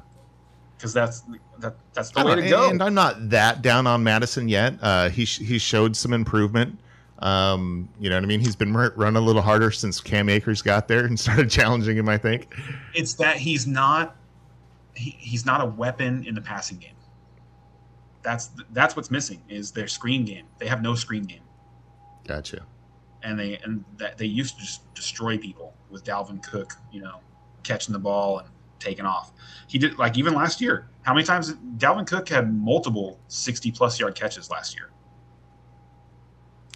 Because 0.77 0.93
that's 0.93 1.23
that, 1.59 1.75
that's 1.93 2.11
the 2.11 2.23
way 2.25 2.35
to 2.35 2.49
go. 2.49 2.69
And 2.69 2.81
I'm 2.83 2.93
not 2.93 3.29
that 3.29 3.61
down 3.61 3.87
on 3.87 4.03
Mattison 4.03 4.47
yet. 4.47 4.75
Uh, 4.81 5.09
he 5.09 5.25
he 5.25 5.57
showed 5.57 5.95
some 5.95 6.13
improvement 6.13 6.77
Um, 7.19 7.89
you 7.99 8.09
know 8.09 8.15
what 8.15 8.23
I 8.23 8.27
mean? 8.27 8.39
He's 8.39 8.55
been 8.55 8.75
run 8.75 9.15
a 9.15 9.21
little 9.21 9.41
harder 9.41 9.71
since 9.71 9.99
Cam 9.99 10.29
Akers 10.29 10.61
got 10.61 10.87
there 10.87 11.05
and 11.05 11.19
started 11.25 11.49
challenging 11.49 11.97
him. 11.97 12.09
I 12.09 12.17
think 12.17 12.53
it's 12.93 13.13
that 13.15 13.37
he's 13.37 13.65
not 13.65 14.15
he, 14.95 15.15
he's 15.19 15.45
not 15.45 15.61
a 15.61 15.65
weapon 15.65 16.25
in 16.27 16.35
the 16.35 16.41
passing 16.41 16.77
game. 16.77 16.91
That's 18.23 18.49
that's 18.71 18.95
what's 18.95 19.09
missing 19.09 19.41
is 19.49 19.71
their 19.71 19.87
screen 19.87 20.25
game. 20.25 20.45
They 20.59 20.67
have 20.67 20.81
no 20.81 20.95
screen 20.95 21.23
game. 21.23 21.41
Gotcha. 22.27 22.65
And 23.27 23.37
they 23.37 23.57
and 23.63 23.83
that 23.97 24.17
they 24.17 24.25
used 24.25 24.55
to 24.55 24.61
just 24.61 24.93
destroy 24.93 25.37
people 25.37 25.73
with 25.89 26.05
Dalvin 26.05 26.41
Cook, 26.41 26.73
you 26.91 27.01
know, 27.01 27.19
catching 27.63 27.91
the 27.91 27.99
ball 27.99 28.39
and 28.39 28.47
taking 28.79 29.05
off. 29.05 29.33
He 29.67 29.77
did 29.77 29.97
like 29.99 30.17
even 30.17 30.33
last 30.33 30.61
year. 30.61 30.87
How 31.01 31.13
many 31.13 31.25
times 31.25 31.53
Dalvin 31.77 32.07
Cook 32.07 32.29
had 32.29 32.53
multiple 32.53 33.19
60 33.27 33.71
plus 33.71 33.99
yard 33.99 34.15
catches 34.15 34.49
last 34.49 34.75
year? 34.75 34.89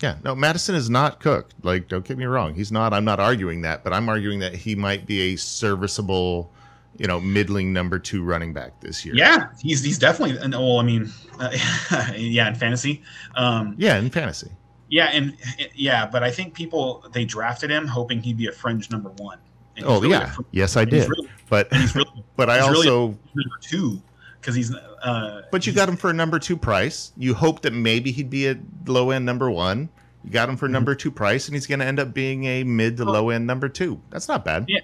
Yeah, 0.02 0.18
no, 0.24 0.36
Mattison 0.36 0.74
is 0.76 0.90
not 0.90 1.20
Cook. 1.20 1.52
Like, 1.62 1.88
don't 1.88 2.04
get 2.04 2.18
me 2.18 2.26
wrong, 2.26 2.56
he's 2.56 2.72
not. 2.72 2.94
I'm 2.94 3.06
not 3.06 3.20
arguing 3.20 3.62
that, 3.62 3.84
but 3.84 3.94
I'm 3.94 4.10
arguing 4.10 4.40
that 4.40 4.56
he 4.56 4.76
might 4.76 5.06
be 5.06 5.34
a 5.34 5.36
serviceable, 5.36 6.52
you 6.98 7.08
know, 7.08 7.20
middling 7.20 7.72
number 7.72 8.00
two 8.00 8.24
running 8.24 8.52
back 8.52 8.80
this 8.82 9.06
year. 9.06 9.14
Yeah, 9.16 9.50
he's 9.62 9.84
he's 9.84 10.00
definitely. 10.00 10.50
Well, 10.50 10.80
I 10.80 10.84
mean, 10.84 11.12
uh, 11.40 11.52
yeah, 12.16 12.48
in 12.48 12.56
fantasy. 12.56 13.04
Um, 13.36 13.76
yeah, 13.78 13.98
in 13.98 14.10
fantasy. 14.10 14.50
Yeah, 14.92 15.10
and 15.14 15.38
yeah, 15.74 16.06
but 16.06 16.22
I 16.22 16.30
think 16.30 16.54
people 16.54 17.06
they 17.14 17.24
drafted 17.24 17.72
him 17.72 17.88
hoping 17.88 18.22
he'd 18.22 18.38
be 18.38 18.48
a 18.48 18.52
fringe 18.52 18.92
number 18.92 19.10
one. 19.12 19.40
Oh 19.84 20.02
really 20.02 20.10
yeah, 20.10 20.36
yes 20.52 20.76
I 20.76 20.84
did. 20.84 21.10
Really, 21.10 21.30
but 21.50 21.72
really, 21.96 22.26
but 22.36 22.50
I 22.50 22.60
also 22.60 23.08
really 23.08 23.18
number 23.34 23.56
two 23.62 24.02
because 24.40 24.54
he's. 24.54 24.76
Uh, 24.76 25.44
but 25.50 25.66
you 25.66 25.72
got 25.72 25.88
him 25.88 25.96
for 25.96 26.10
a 26.10 26.14
number 26.14 26.40
two 26.40 26.58
price. 26.58 27.14
You 27.16 27.34
hope 27.34 27.62
that 27.62 27.72
maybe 27.72 28.12
he'd 28.12 28.30
be 28.30 28.50
a 28.50 28.60
low 28.86 29.12
end 29.12 29.26
number 29.26 29.50
one. 29.50 29.90
You 30.26 30.30
got 30.30 30.50
him 30.50 30.58
for 30.58 30.66
mm-hmm. 30.66 30.74
number 30.74 30.94
two 30.94 31.10
price, 31.10 31.48
and 31.48 31.56
he's 31.56 31.66
going 31.66 31.80
to 31.80 31.86
end 31.86 32.00
up 32.00 32.14
being 32.14 32.44
a 32.44 32.64
mid 32.66 32.98
to 32.98 33.06
low 33.06 33.30
end 33.30 33.48
number 33.48 33.70
two. 33.70 34.00
That's 34.10 34.28
not 34.28 34.44
bad. 34.44 34.66
Yeah, 34.68 34.82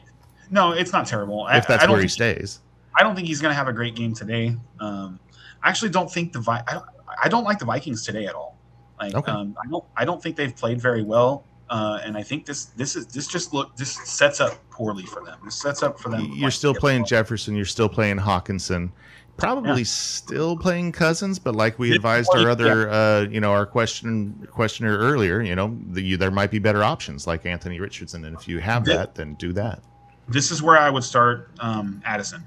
no, 0.49 0.71
it's 0.71 0.93
not 0.93 1.05
terrible. 1.05 1.47
If 1.49 1.67
that's 1.67 1.85
where 1.85 2.01
he 2.01 2.07
stays, 2.07 2.61
I 2.95 3.03
don't 3.03 3.13
think 3.15 3.27
he's 3.27 3.41
going 3.41 3.51
to 3.51 3.55
have 3.55 3.67
a 3.67 3.73
great 3.73 3.95
game 3.95 4.13
today. 4.13 4.55
Um, 4.79 5.19
I 5.61 5.69
actually 5.69 5.91
don't 5.91 6.09
think 6.09 6.31
the 6.31 6.39
Vi- 6.39 6.63
I, 6.65 6.73
don't, 6.73 6.85
I 7.23 7.27
don't 7.27 7.43
like 7.43 7.59
the 7.59 7.65
Vikings 7.65 8.05
today 8.05 8.25
at 8.25 8.35
all. 8.35 8.56
Like, 8.99 9.15
okay. 9.15 9.31
um, 9.31 9.55
I 9.63 9.69
don't 9.69 9.83
I 9.95 10.05
don't 10.05 10.21
think 10.21 10.35
they've 10.35 10.55
played 10.55 10.81
very 10.81 11.03
well. 11.03 11.43
Uh, 11.69 11.99
and 12.03 12.17
I 12.17 12.23
think 12.23 12.45
this 12.45 12.65
this 12.65 12.95
is 12.95 13.07
this 13.07 13.27
just 13.27 13.53
look 13.53 13.75
this 13.75 13.91
sets 13.91 14.39
up 14.39 14.53
poorly 14.69 15.05
for 15.05 15.23
them. 15.23 15.37
This 15.43 15.59
sets 15.61 15.83
up 15.83 15.99
for 15.99 16.09
them. 16.09 16.31
You're 16.33 16.51
still 16.51 16.73
playing 16.73 17.05
Jefferson. 17.05 17.55
You're 17.55 17.65
still 17.65 17.89
playing 17.89 18.17
Hockenson. 18.17 18.91
Probably 19.35 19.81
yeah. 19.81 19.87
still 19.87 20.57
playing 20.57 20.93
Cousins, 20.93 21.37
but 21.37 21.55
like 21.55 21.77
we 21.77 21.91
advised 21.93 22.31
our 22.33 22.49
other, 22.49 22.89
uh, 22.89 23.21
you 23.29 23.39
know, 23.39 23.51
our 23.51 23.67
question 23.67 24.47
questioner 24.51 24.97
earlier, 24.97 25.41
you 25.41 25.55
know, 25.55 25.77
the, 25.91 26.01
you, 26.01 26.17
there 26.17 26.31
might 26.31 26.49
be 26.49 26.57
better 26.57 26.83
options 26.83 27.27
like 27.27 27.45
Anthony 27.45 27.79
Richardson, 27.79 28.25
and 28.25 28.35
if 28.35 28.47
you 28.47 28.57
have 28.57 28.83
this, 28.83 28.95
that, 28.95 29.13
then 29.13 29.35
do 29.35 29.53
that. 29.53 29.83
This 30.27 30.49
is 30.49 30.63
where 30.63 30.77
I 30.77 30.89
would 30.89 31.03
start 31.03 31.51
um, 31.59 32.01
Addison. 32.03 32.43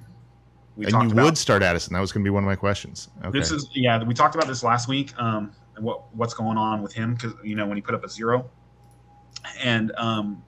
We 0.76 0.86
and 0.86 0.94
you 0.94 1.10
about, 1.12 1.24
would 1.26 1.38
start 1.38 1.62
Addison. 1.62 1.92
That 1.92 2.00
was 2.00 2.10
going 2.10 2.24
to 2.24 2.26
be 2.26 2.30
one 2.30 2.42
of 2.42 2.48
my 2.48 2.56
questions. 2.56 3.08
Okay. 3.24 3.38
This 3.38 3.52
is 3.52 3.68
yeah. 3.72 4.02
We 4.02 4.12
talked 4.12 4.34
about 4.34 4.48
this 4.48 4.64
last 4.64 4.88
week. 4.88 5.12
Um, 5.16 5.52
what 5.80 6.14
what's 6.14 6.34
going 6.34 6.58
on 6.58 6.82
with 6.82 6.92
him 6.92 7.14
because 7.14 7.32
you 7.42 7.54
know 7.54 7.66
when 7.66 7.76
he 7.76 7.82
put 7.82 7.94
up 7.94 8.04
a 8.04 8.08
zero, 8.08 8.48
and 9.62 9.92
um, 9.96 10.42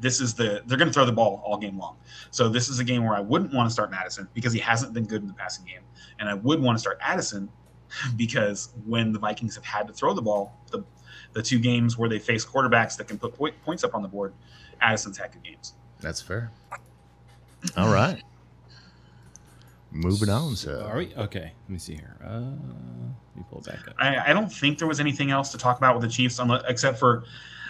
this 0.00 0.20
is 0.20 0.34
the 0.34 0.62
they're 0.66 0.78
going 0.78 0.88
to 0.88 0.94
throw 0.94 1.04
the 1.04 1.12
ball 1.12 1.42
all 1.44 1.56
game 1.56 1.78
long. 1.78 1.96
So 2.30 2.48
this 2.48 2.68
is 2.68 2.78
a 2.78 2.84
game 2.84 3.04
where 3.04 3.16
I 3.16 3.20
wouldn't 3.20 3.52
want 3.52 3.68
to 3.68 3.72
start 3.72 3.90
Mattison 3.90 4.28
because 4.34 4.52
he 4.52 4.58
hasn't 4.58 4.92
been 4.92 5.04
good 5.04 5.22
in 5.22 5.28
the 5.28 5.34
passing 5.34 5.64
game, 5.64 5.82
and 6.18 6.28
I 6.28 6.34
would 6.34 6.60
want 6.60 6.76
to 6.76 6.80
start 6.80 6.98
Addison 7.00 7.48
because 8.16 8.70
when 8.86 9.12
the 9.12 9.18
Vikings 9.18 9.54
have 9.54 9.64
had 9.64 9.86
to 9.86 9.92
throw 9.92 10.14
the 10.14 10.22
ball, 10.22 10.58
the 10.70 10.84
the 11.32 11.42
two 11.42 11.58
games 11.58 11.98
where 11.98 12.08
they 12.08 12.18
face 12.18 12.44
quarterbacks 12.44 12.96
that 12.96 13.08
can 13.08 13.18
put 13.18 13.34
point, 13.34 13.54
points 13.64 13.84
up 13.84 13.94
on 13.94 14.02
the 14.02 14.08
board, 14.08 14.32
Addison's 14.80 15.18
had 15.18 15.32
good 15.32 15.42
games. 15.42 15.74
That's 16.00 16.20
fair. 16.20 16.50
All 17.76 17.92
right. 17.92 18.22
Moving 19.94 20.28
on, 20.28 20.56
so 20.56 20.82
are 20.82 20.98
we 20.98 21.14
okay? 21.14 21.52
Let 21.62 21.70
me 21.70 21.78
see 21.78 21.94
here. 21.94 22.16
Uh, 22.22 22.40
let 22.40 23.36
me 23.36 23.44
pull 23.48 23.60
it 23.60 23.66
back 23.66 23.86
up. 23.88 23.94
I, 23.98 24.30
I 24.30 24.32
don't 24.32 24.52
think 24.52 24.78
there 24.78 24.88
was 24.88 24.98
anything 24.98 25.30
else 25.30 25.52
to 25.52 25.58
talk 25.58 25.78
about 25.78 25.94
with 25.94 26.02
the 26.02 26.08
Chiefs, 26.08 26.40
except 26.68 26.98
for 26.98 27.22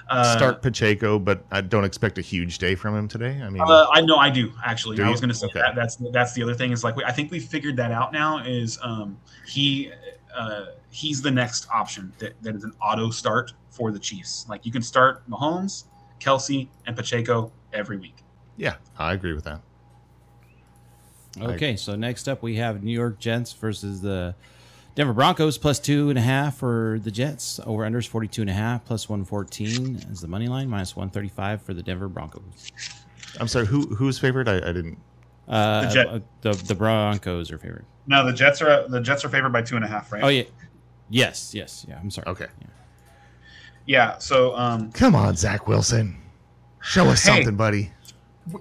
uh, 0.08 0.36
start 0.36 0.62
Pacheco, 0.62 1.18
but 1.18 1.44
I 1.50 1.60
don't 1.60 1.84
expect 1.84 2.16
a 2.18 2.20
huge 2.20 2.58
day 2.58 2.74
from 2.74 2.96
him 2.96 3.08
today. 3.08 3.40
I 3.42 3.50
mean, 3.50 3.62
uh, 3.62 3.88
I 3.92 4.00
know 4.00 4.16
I 4.16 4.30
do 4.30 4.52
actually. 4.64 4.96
Do 4.96 5.04
I 5.04 5.10
was 5.10 5.20
going 5.20 5.28
to 5.28 5.34
say 5.34 5.46
okay. 5.48 5.60
that. 5.60 5.74
That's 5.74 5.96
that's 6.12 6.32
the 6.32 6.42
other 6.42 6.54
thing 6.54 6.72
is 6.72 6.82
like 6.82 6.96
we, 6.96 7.04
I 7.04 7.12
think 7.12 7.30
we 7.30 7.40
figured 7.40 7.76
that 7.76 7.90
out 7.90 8.12
now. 8.12 8.42
Is 8.44 8.78
um, 8.82 9.18
he 9.46 9.92
uh, 10.34 10.66
he's 10.90 11.20
the 11.22 11.30
next 11.30 11.68
option 11.70 12.12
that, 12.18 12.40
that 12.42 12.54
is 12.54 12.64
an 12.64 12.72
auto 12.82 13.10
start 13.10 13.52
for 13.70 13.92
the 13.92 13.98
Chiefs. 13.98 14.46
Like 14.48 14.64
you 14.64 14.72
can 14.72 14.82
start 14.82 15.28
Mahomes, 15.28 15.84
Kelce, 16.20 16.68
and 16.86 16.96
Pacheco 16.96 17.52
every 17.72 17.98
week. 17.98 18.16
Yeah, 18.56 18.76
I 18.98 19.14
agree 19.14 19.32
with 19.32 19.44
that. 19.44 19.60
Okay, 21.40 21.72
I, 21.72 21.74
so 21.74 21.96
next 21.96 22.28
up 22.28 22.42
we 22.42 22.56
have 22.56 22.82
New 22.82 22.92
York 22.92 23.18
Jets 23.18 23.52
versus 23.52 24.00
the 24.00 24.34
Denver 24.94 25.12
Broncos 25.12 25.58
plus 25.58 25.78
two 25.80 26.08
and 26.10 26.18
a 26.18 26.22
half 26.22 26.56
for 26.58 27.00
the 27.02 27.10
Jets. 27.10 27.58
Over 27.66 27.82
unders 27.82 28.06
42 28.06 28.42
and 28.42 28.50
a 28.50 28.54
half 28.54 28.84
plus 28.84 29.08
114 29.08 29.96
is 30.10 30.20
the 30.20 30.28
money 30.28 30.46
line, 30.46 30.68
minus 30.68 30.94
135 30.94 31.62
for 31.62 31.74
the 31.74 31.82
Denver 31.82 32.08
Broncos. 32.08 32.70
I'm 33.40 33.48
sorry, 33.48 33.66
who 33.66 33.82
who's 33.94 34.18
favored? 34.18 34.48
I, 34.48 34.56
I 34.58 34.72
didn't. 34.72 34.98
Uh, 35.48 35.82
the, 35.82 35.94
Jet. 35.94 36.06
Uh, 36.06 36.20
the 36.42 36.52
the 36.52 36.74
Broncos 36.74 37.50
are 37.50 37.58
favored. 37.58 37.84
No, 38.06 38.24
the 38.24 38.32
Jets 38.32 38.62
are 38.62 38.88
the 38.88 39.00
Jets 39.00 39.24
are 39.24 39.28
favored 39.28 39.52
by 39.52 39.62
two 39.62 39.76
and 39.76 39.84
a 39.84 39.88
half, 39.88 40.12
right? 40.12 40.22
Oh 40.22 40.28
yeah, 40.28 40.44
yes, 41.10 41.54
yes, 41.54 41.84
yeah. 41.88 41.98
I'm 41.98 42.10
sorry. 42.10 42.28
Okay. 42.28 42.46
Yeah. 42.60 42.66
yeah 43.86 44.18
so 44.18 44.56
um, 44.56 44.92
come 44.92 45.16
on, 45.16 45.34
Zach 45.36 45.66
Wilson, 45.66 46.16
show 46.80 47.06
us 47.06 47.24
hey, 47.24 47.36
something, 47.36 47.56
buddy. 47.56 47.90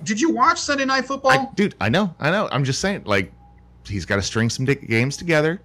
Did 0.03 0.19
you 0.19 0.31
watch 0.31 0.59
Sunday 0.59 0.85
Night 0.85 1.05
Football, 1.05 1.31
I, 1.31 1.47
dude? 1.55 1.75
I 1.81 1.89
know, 1.89 2.13
I 2.19 2.31
know. 2.31 2.47
I'm 2.51 2.63
just 2.63 2.79
saying, 2.79 3.03
like, 3.05 3.31
he's 3.85 4.05
got 4.05 4.15
to 4.15 4.21
string 4.21 4.49
some 4.49 4.65
games 4.65 5.17
together 5.17 5.61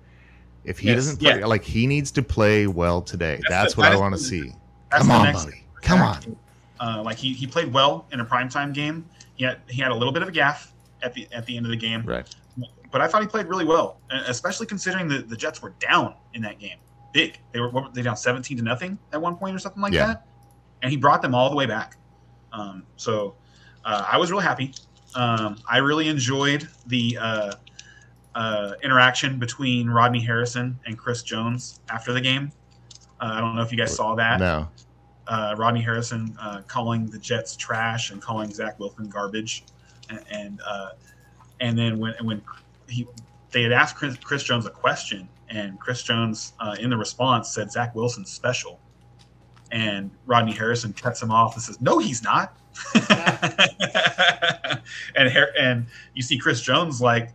if 0.64 0.78
he 0.78 0.88
yes, 0.88 0.96
doesn't 0.96 1.16
play, 1.18 1.38
yeah. 1.38 1.46
like 1.46 1.62
he 1.62 1.86
needs 1.86 2.10
to 2.12 2.22
play 2.22 2.66
well 2.66 3.00
today. 3.00 3.36
That's, 3.36 3.48
that's 3.48 3.74
the, 3.74 3.80
what 3.80 3.88
that 3.90 3.96
I 3.96 3.96
want 3.96 4.14
to 4.14 4.20
see. 4.20 4.52
Come 4.90 5.10
on, 5.10 5.32
buddy. 5.32 5.64
Come 5.82 6.00
on. 6.00 6.36
Uh, 6.80 7.02
like 7.02 7.16
he, 7.16 7.32
he 7.32 7.46
played 7.46 7.72
well 7.72 8.06
in 8.12 8.20
a 8.20 8.24
primetime 8.24 8.72
game. 8.72 9.04
He 9.34 9.44
had 9.44 9.60
he 9.68 9.80
had 9.80 9.90
a 9.90 9.94
little 9.94 10.12
bit 10.12 10.22
of 10.22 10.28
a 10.28 10.32
gaff 10.32 10.72
at 11.02 11.14
the 11.14 11.28
at 11.32 11.46
the 11.46 11.56
end 11.56 11.66
of 11.66 11.70
the 11.70 11.76
game. 11.76 12.04
Right. 12.04 12.28
But 12.90 13.00
I 13.00 13.06
thought 13.06 13.22
he 13.22 13.28
played 13.28 13.46
really 13.46 13.64
well, 13.64 14.00
especially 14.26 14.66
considering 14.66 15.08
the, 15.08 15.18
the 15.18 15.36
Jets 15.36 15.60
were 15.60 15.74
down 15.78 16.14
in 16.34 16.42
that 16.42 16.58
game. 16.58 16.78
Big. 17.12 17.38
They 17.52 17.60
were, 17.60 17.68
were 17.68 17.88
they 17.92 18.02
down 18.02 18.16
17 18.16 18.56
to 18.56 18.62
nothing 18.62 18.98
at 19.12 19.20
one 19.20 19.36
point 19.36 19.54
or 19.54 19.58
something 19.58 19.82
like 19.82 19.92
yeah. 19.92 20.06
that. 20.06 20.26
And 20.82 20.90
he 20.90 20.96
brought 20.96 21.20
them 21.20 21.34
all 21.34 21.50
the 21.50 21.56
way 21.56 21.66
back. 21.66 21.96
Um, 22.52 22.84
so 22.96 23.34
uh, 23.84 24.06
I 24.10 24.16
was 24.18 24.30
real 24.30 24.40
happy. 24.40 24.74
Um, 25.14 25.56
I 25.68 25.78
really 25.78 26.08
enjoyed 26.08 26.68
the 26.86 27.18
uh, 27.20 27.52
uh, 28.34 28.74
interaction 28.82 29.38
between 29.38 29.88
Rodney 29.88 30.20
Harrison 30.20 30.78
and 30.86 30.96
Chris 30.96 31.22
Jones 31.22 31.80
after 31.88 32.12
the 32.12 32.20
game. 32.20 32.52
Uh, 33.20 33.32
I 33.32 33.40
don't 33.40 33.56
know 33.56 33.62
if 33.62 33.72
you 33.72 33.78
guys 33.78 33.94
saw 33.94 34.14
that. 34.14 34.40
No. 34.40 34.68
Uh, 35.26 35.54
Rodney 35.58 35.82
Harrison 35.82 36.36
uh, 36.40 36.62
calling 36.66 37.06
the 37.06 37.18
Jets 37.18 37.56
trash 37.56 38.10
and 38.10 38.22
calling 38.22 38.50
Zach 38.50 38.78
Wilson 38.78 39.08
garbage, 39.08 39.64
and 40.08 40.20
and, 40.30 40.60
uh, 40.66 40.90
and 41.60 41.76
then 41.76 41.98
when 41.98 42.14
when 42.22 42.40
he 42.88 43.06
they 43.50 43.62
had 43.62 43.72
asked 43.72 43.96
Chris, 43.96 44.16
Chris 44.16 44.42
Jones 44.42 44.66
a 44.66 44.70
question, 44.70 45.28
and 45.48 45.78
Chris 45.80 46.02
Jones 46.02 46.52
uh, 46.60 46.76
in 46.78 46.90
the 46.90 46.96
response 46.96 47.48
said 47.50 47.70
Zach 47.70 47.94
Wilson's 47.94 48.30
special, 48.30 48.80
and 49.70 50.10
Rodney 50.26 50.52
Harrison 50.52 50.92
cuts 50.92 51.20
him 51.22 51.30
off 51.30 51.54
and 51.54 51.62
says, 51.62 51.80
"No, 51.80 51.98
he's 51.98 52.22
not." 52.22 52.56
and 55.16 55.36
and 55.58 55.86
you 56.14 56.22
see 56.22 56.38
Chris 56.38 56.60
Jones 56.60 57.00
like 57.00 57.32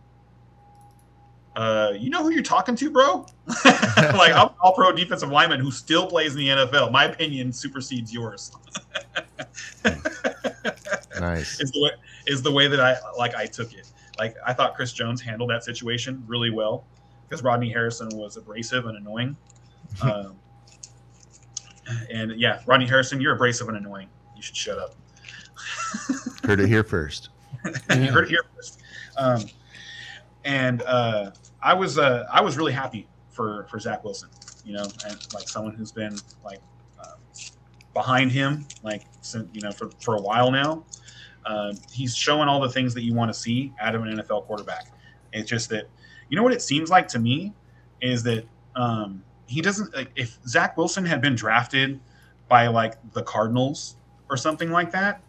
uh, 1.56 1.92
you 1.96 2.10
know 2.10 2.22
who 2.22 2.30
you're 2.30 2.42
talking 2.42 2.74
to, 2.74 2.90
bro? 2.90 3.26
like 3.64 4.32
I'm 4.32 4.48
all 4.60 4.72
pro 4.74 4.92
defensive 4.92 5.30
lineman 5.30 5.60
who 5.60 5.70
still 5.70 6.06
plays 6.06 6.32
in 6.32 6.38
the 6.38 6.48
NFL. 6.48 6.90
My 6.90 7.04
opinion 7.04 7.52
supersedes 7.52 8.12
yours. 8.12 8.50
nice. 11.20 11.60
Is 11.60 11.70
the 11.70 11.80
way 11.80 11.90
is 12.26 12.42
the 12.42 12.50
way 12.50 12.66
that 12.66 12.80
I 12.80 12.96
like 13.16 13.36
I 13.36 13.46
took 13.46 13.72
it. 13.72 13.92
Like 14.18 14.36
I 14.44 14.52
thought 14.52 14.74
Chris 14.74 14.92
Jones 14.92 15.20
handled 15.20 15.50
that 15.50 15.62
situation 15.62 16.24
really 16.26 16.50
well 16.50 16.84
because 17.28 17.44
Rodney 17.44 17.70
Harrison 17.70 18.08
was 18.14 18.36
abrasive 18.36 18.86
and 18.86 18.96
annoying. 18.96 19.36
um, 20.02 20.36
and 22.10 22.32
yeah, 22.40 22.62
Rodney 22.66 22.86
Harrison, 22.86 23.20
you're 23.20 23.34
abrasive 23.34 23.68
and 23.68 23.76
annoying. 23.76 24.08
You 24.34 24.42
should 24.42 24.56
shut 24.56 24.78
up. 24.78 24.94
Heard 26.44 26.60
it 26.60 26.68
here 26.68 26.84
first. 26.84 27.30
you 27.64 28.12
heard 28.12 28.24
it 28.24 28.30
here 28.30 28.44
first. 28.54 28.80
Um, 29.16 29.44
and 30.44 30.82
uh, 30.82 31.30
I 31.62 31.74
was 31.74 31.98
uh, 31.98 32.26
I 32.30 32.40
was 32.40 32.56
really 32.56 32.72
happy 32.72 33.08
for 33.30 33.66
for 33.70 33.78
Zach 33.78 34.04
Wilson, 34.04 34.28
you 34.64 34.74
know, 34.74 34.84
and 35.06 35.34
like 35.34 35.48
someone 35.48 35.74
who's 35.74 35.92
been 35.92 36.16
like 36.44 36.60
uh, 37.00 37.14
behind 37.92 38.32
him, 38.32 38.66
like 38.82 39.02
you 39.52 39.60
know, 39.60 39.72
for 39.72 39.90
for 40.00 40.16
a 40.16 40.20
while 40.20 40.50
now. 40.50 40.84
Uh, 41.46 41.74
he's 41.92 42.16
showing 42.16 42.48
all 42.48 42.60
the 42.60 42.70
things 42.70 42.94
that 42.94 43.02
you 43.02 43.12
want 43.12 43.32
to 43.32 43.38
see 43.38 43.72
out 43.80 43.94
of 43.94 44.02
an 44.02 44.16
NFL 44.16 44.46
quarterback. 44.46 44.86
It's 45.32 45.48
just 45.48 45.68
that 45.70 45.88
you 46.28 46.36
know 46.36 46.42
what 46.42 46.52
it 46.52 46.62
seems 46.62 46.90
like 46.90 47.08
to 47.08 47.18
me 47.18 47.52
is 48.00 48.22
that 48.22 48.46
um, 48.76 49.22
he 49.46 49.60
doesn't 49.60 49.94
like 49.94 50.10
if 50.16 50.38
Zach 50.46 50.76
Wilson 50.76 51.04
had 51.04 51.20
been 51.20 51.34
drafted 51.34 52.00
by 52.48 52.66
like 52.66 52.94
the 53.12 53.22
Cardinals 53.22 53.96
or 54.28 54.36
something 54.36 54.70
like 54.70 54.90
that, 54.92 55.22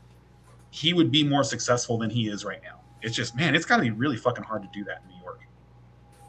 he 0.75 0.93
would 0.93 1.09
be 1.09 1.23
more 1.23 1.43
successful 1.43 1.97
than 1.97 2.09
he 2.09 2.27
is 2.27 2.43
right 2.43 2.61
now. 2.61 2.81
It's 3.01 3.15
just 3.15 3.33
man, 3.35 3.55
it's 3.55 3.65
got 3.65 3.77
to 3.77 3.83
be 3.83 3.91
really 3.91 4.17
fucking 4.17 4.43
hard 4.43 4.61
to 4.63 4.69
do 4.73 4.83
that 4.83 5.01
in 5.03 5.15
New 5.15 5.21
York. 5.23 5.39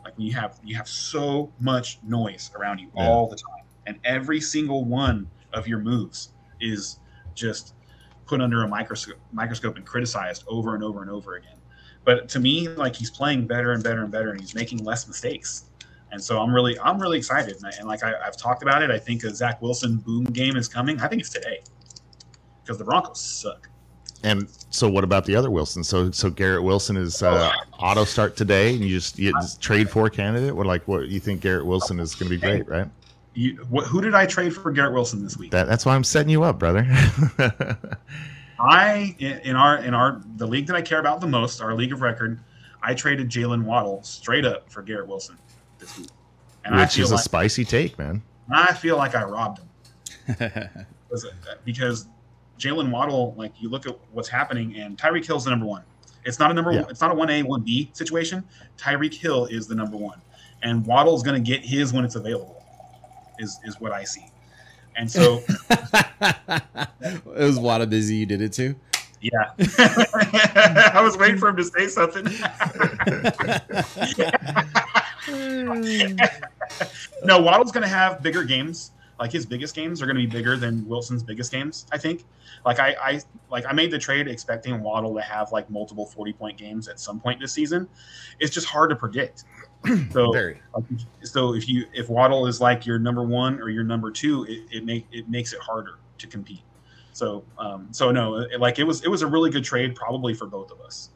Like 0.05 0.16
when 0.16 0.27
you 0.27 0.32
have 0.35 0.60
you 0.62 0.77
have 0.77 0.86
so 0.89 1.52
much 1.59 1.98
noise 2.05 2.52
around 2.55 2.78
you 2.78 2.89
Yeah. 2.94 3.09
all 3.09 3.28
the 3.28 3.36
time, 3.36 3.64
and 3.86 3.98
every 4.05 4.40
single 4.40 4.85
one 4.85 5.28
of 5.52 5.66
your 5.66 5.81
moves 5.81 6.31
is 6.60 7.01
just 7.35 7.74
put 8.24 8.40
under 8.40 8.62
a 8.62 8.68
microscope 8.68 9.18
microscope 9.32 9.77
and 9.77 9.85
criticized 9.85 10.44
over 10.47 10.77
and 10.77 10.85
over 10.85 11.02
and 11.02 11.10
over 11.10 11.35
again. 11.36 11.59
But 12.05 12.28
to 12.31 12.39
me, 12.39 12.68
like 12.68 12.94
he's 12.94 13.10
playing 13.10 13.48
better 13.48 13.73
and 13.73 13.82
better 13.82 14.02
and 14.02 14.12
better, 14.12 14.31
and 14.31 14.40
he's 14.40 14.55
making 14.55 14.85
less 14.85 15.09
mistakes. 15.09 15.64
And 16.12 16.23
so 16.23 16.40
I'm 16.40 16.55
really, 16.55 16.78
I'm 16.78 17.01
really 17.02 17.18
excited. 17.18 17.56
And, 17.56 17.66
I, 17.66 17.70
and 17.78 17.89
like 17.89 18.05
I, 18.05 18.14
I've 18.24 18.36
talked 18.36 18.62
about 18.62 18.81
it, 18.81 18.93
I 18.93 18.98
think 18.98 19.24
a 19.24 19.35
Zach 19.35 19.60
Wilson 19.60 19.97
boom 19.97 20.23
game 20.23 20.56
is 20.56 20.68
coming. 20.68 21.01
I 21.01 21.09
think 21.09 21.20
it's 21.20 21.31
today 21.31 21.62
because 22.62 22.78
the 22.78 22.85
Broncos 22.85 23.20
suck. 23.20 23.68
And 24.22 24.48
so, 24.70 24.88
what 24.88 25.05
about 25.05 25.24
the 25.24 25.36
other 25.36 25.51
Wilson? 25.51 25.84
So, 25.84 26.10
so 26.10 26.30
Garrett 26.30 26.62
Wilson 26.62 26.97
is 26.97 27.22
uh, 27.22 27.52
auto 27.78 28.05
start 28.05 28.36
today, 28.36 28.74
and 28.74 28.80
you 28.82 28.97
just, 28.97 29.18
you 29.18 29.32
just 29.32 29.60
trade 29.60 29.88
for 29.90 30.06
a 30.06 30.10
candidate. 30.10 30.55
What 30.55 30.66
like 30.66 30.86
what 30.88 31.09
you 31.09 31.20
think 31.20 31.40
Garrett 31.40 31.66
Wilson 31.66 32.01
is 32.01 32.14
going 32.14 32.30
to 32.30 32.36
be 32.36 32.40
great, 32.40 32.68
right? 32.68 32.88
You, 33.34 33.56
wh- 33.72 33.84
who 33.84 34.01
did 34.01 34.14
I 34.14 34.26
trade 34.26 34.55
for 34.55 34.72
Garrett 34.72 34.94
Wilson 34.94 35.22
this 35.22 35.36
week? 35.36 35.51
That 35.51 35.66
that's 35.66 35.84
why 35.84 35.94
I'm 35.94 36.05
setting 36.05 36.30
you 36.30 36.43
up, 36.43 36.59
brother. 36.59 36.86
I 38.59 39.14
in 39.18 39.38
in 39.40 39.56
our 39.56 39.78
in 39.78 39.93
our 39.94 40.22
the 40.36 40.47
league 40.47 40.66
that 40.68 40.76
I 40.76 40.82
care 40.82 40.98
about 40.98 41.20
the 41.20 41.26
most, 41.26 41.60
our 41.60 41.74
league 41.74 41.93
of 41.93 42.01
record, 42.01 42.40
I 42.82 42.94
traded 42.94 43.28
Jaylen 43.28 43.64
Waddle 43.64 44.02
straight 44.02 44.44
up 44.47 44.70
for 44.70 44.82
Garrett 44.82 45.09
Wilson 45.09 45.36
this 45.78 45.98
week, 45.98 46.09
and 46.64 46.74
I 46.74 46.82
Which 46.82 46.94
feel 46.94 47.05
is 47.05 47.10
a 47.10 47.16
like 47.16 47.24
spicy 47.24 47.64
take, 47.64 47.98
man. 47.98 48.22
I 48.51 48.72
feel 48.72 48.97
like 48.97 49.14
I 49.14 49.24
robbed 49.24 49.59
him. 49.59 50.51
Because 51.64 52.06
Jaylen 52.58 52.90
Waddle, 52.90 53.34
like 53.36 53.52
you 53.60 53.68
look 53.68 53.86
at 53.86 53.96
what's 54.12 54.28
happening, 54.28 54.76
and 54.76 54.96
Tyreek 54.96 55.26
Hill's 55.26 55.44
the 55.44 55.50
number 55.50 55.66
one. 55.66 55.82
It's 56.24 56.38
not 56.38 56.50
a 56.50 56.54
number. 56.54 56.72
Yeah. 56.72 56.84
It's 56.88 57.00
not 57.00 57.12
a 57.12 57.14
one 57.14 57.30
A 57.30 57.42
one 57.42 57.62
B 57.62 57.90
situation. 57.92 58.44
Tyreek 58.76 59.14
Hill 59.14 59.46
is 59.46 59.66
the 59.66 59.74
number 59.74 59.96
one, 59.96 60.20
and 60.62 60.84
Waddle's 60.84 61.22
going 61.22 61.42
to 61.42 61.50
get 61.50 61.64
his 61.64 61.92
when 61.92 62.04
it's 62.04 62.16
available. 62.16 62.62
Is 63.38 63.58
is 63.64 63.80
what 63.80 63.92
I 63.92 64.04
see, 64.04 64.26
and 64.96 65.10
so 65.10 65.42
it 65.70 67.24
was 67.24 67.58
Wada 67.58 67.86
busy. 67.86 68.16
You 68.16 68.26
did 68.26 68.40
it 68.40 68.52
too. 68.52 68.74
yeah, 69.20 69.52
I 70.94 71.00
was 71.02 71.16
waiting 71.16 71.38
for 71.38 71.48
him 71.48 71.56
to 71.56 71.64
say 71.64 71.86
something. 71.86 72.24
no, 77.24 77.40
Waddle's 77.40 77.72
going 77.72 77.82
to 77.82 77.88
have 77.88 78.22
bigger 78.22 78.44
games. 78.44 78.92
Like 79.18 79.32
his 79.32 79.47
biggest 79.47 79.74
games 79.74 80.02
are 80.02 80.06
going 80.06 80.16
to 80.16 80.22
be 80.22 80.26
bigger 80.26 80.56
than 80.56 80.86
Wilson's 80.86 81.22
biggest 81.22 81.51
games. 81.51 81.86
I 81.93 81.98
think. 81.98 82.24
Like 82.64 82.78
I, 82.80 82.97
I 83.01 83.20
like 83.51 83.64
I 83.66 83.72
made 83.72 83.90
the 83.90 83.98
trade 83.98 84.28
expecting 84.28 84.80
Waddle 84.82 85.14
to 85.14 85.22
have 85.22 85.52
like 85.52 85.70
multiple 85.70 86.06
forty 86.06 86.32
point 86.32 86.59
games 86.59 86.88
at 86.88 87.01
some 87.01 87.20
point 87.20 87.40
this 87.40 87.52
season. 87.52 87.88
It's 88.40 88.52
just 88.52 88.66
hard 88.66 88.90
to 88.90 88.97
predict. 88.97 89.44
So, 90.10 90.32
Very. 90.32 90.60
so 91.22 91.55
if 91.55 91.68
you 91.68 91.86
if 91.93 92.09
Waddle 92.09 92.48
is 92.48 92.60
like 92.60 92.86
your 92.86 92.98
number 92.98 93.22
one 93.22 93.60
or 93.60 93.68
your 93.68 93.84
number 93.84 94.10
two, 94.10 94.44
it, 94.44 94.64
it 94.78 94.84
make 94.84 95.06
it 95.12 95.28
makes 95.28 95.52
it 95.52 95.60
harder 95.60 95.98
to 96.18 96.26
compete. 96.26 96.62
So, 97.12 97.44
um, 97.56 97.88
so 97.93 98.10
no, 98.10 98.36
it, 98.40 98.59
like 98.59 98.78
it 98.80 98.84
was 98.84 99.05
it 99.05 99.09
was 99.09 99.22
a 99.22 99.26
really 99.26 99.51
good 99.51 99.64
trade 99.64 99.94
probably 99.94 100.34
for 100.34 100.47
both 100.47 100.72
of 100.72 100.80
us. 100.80 101.10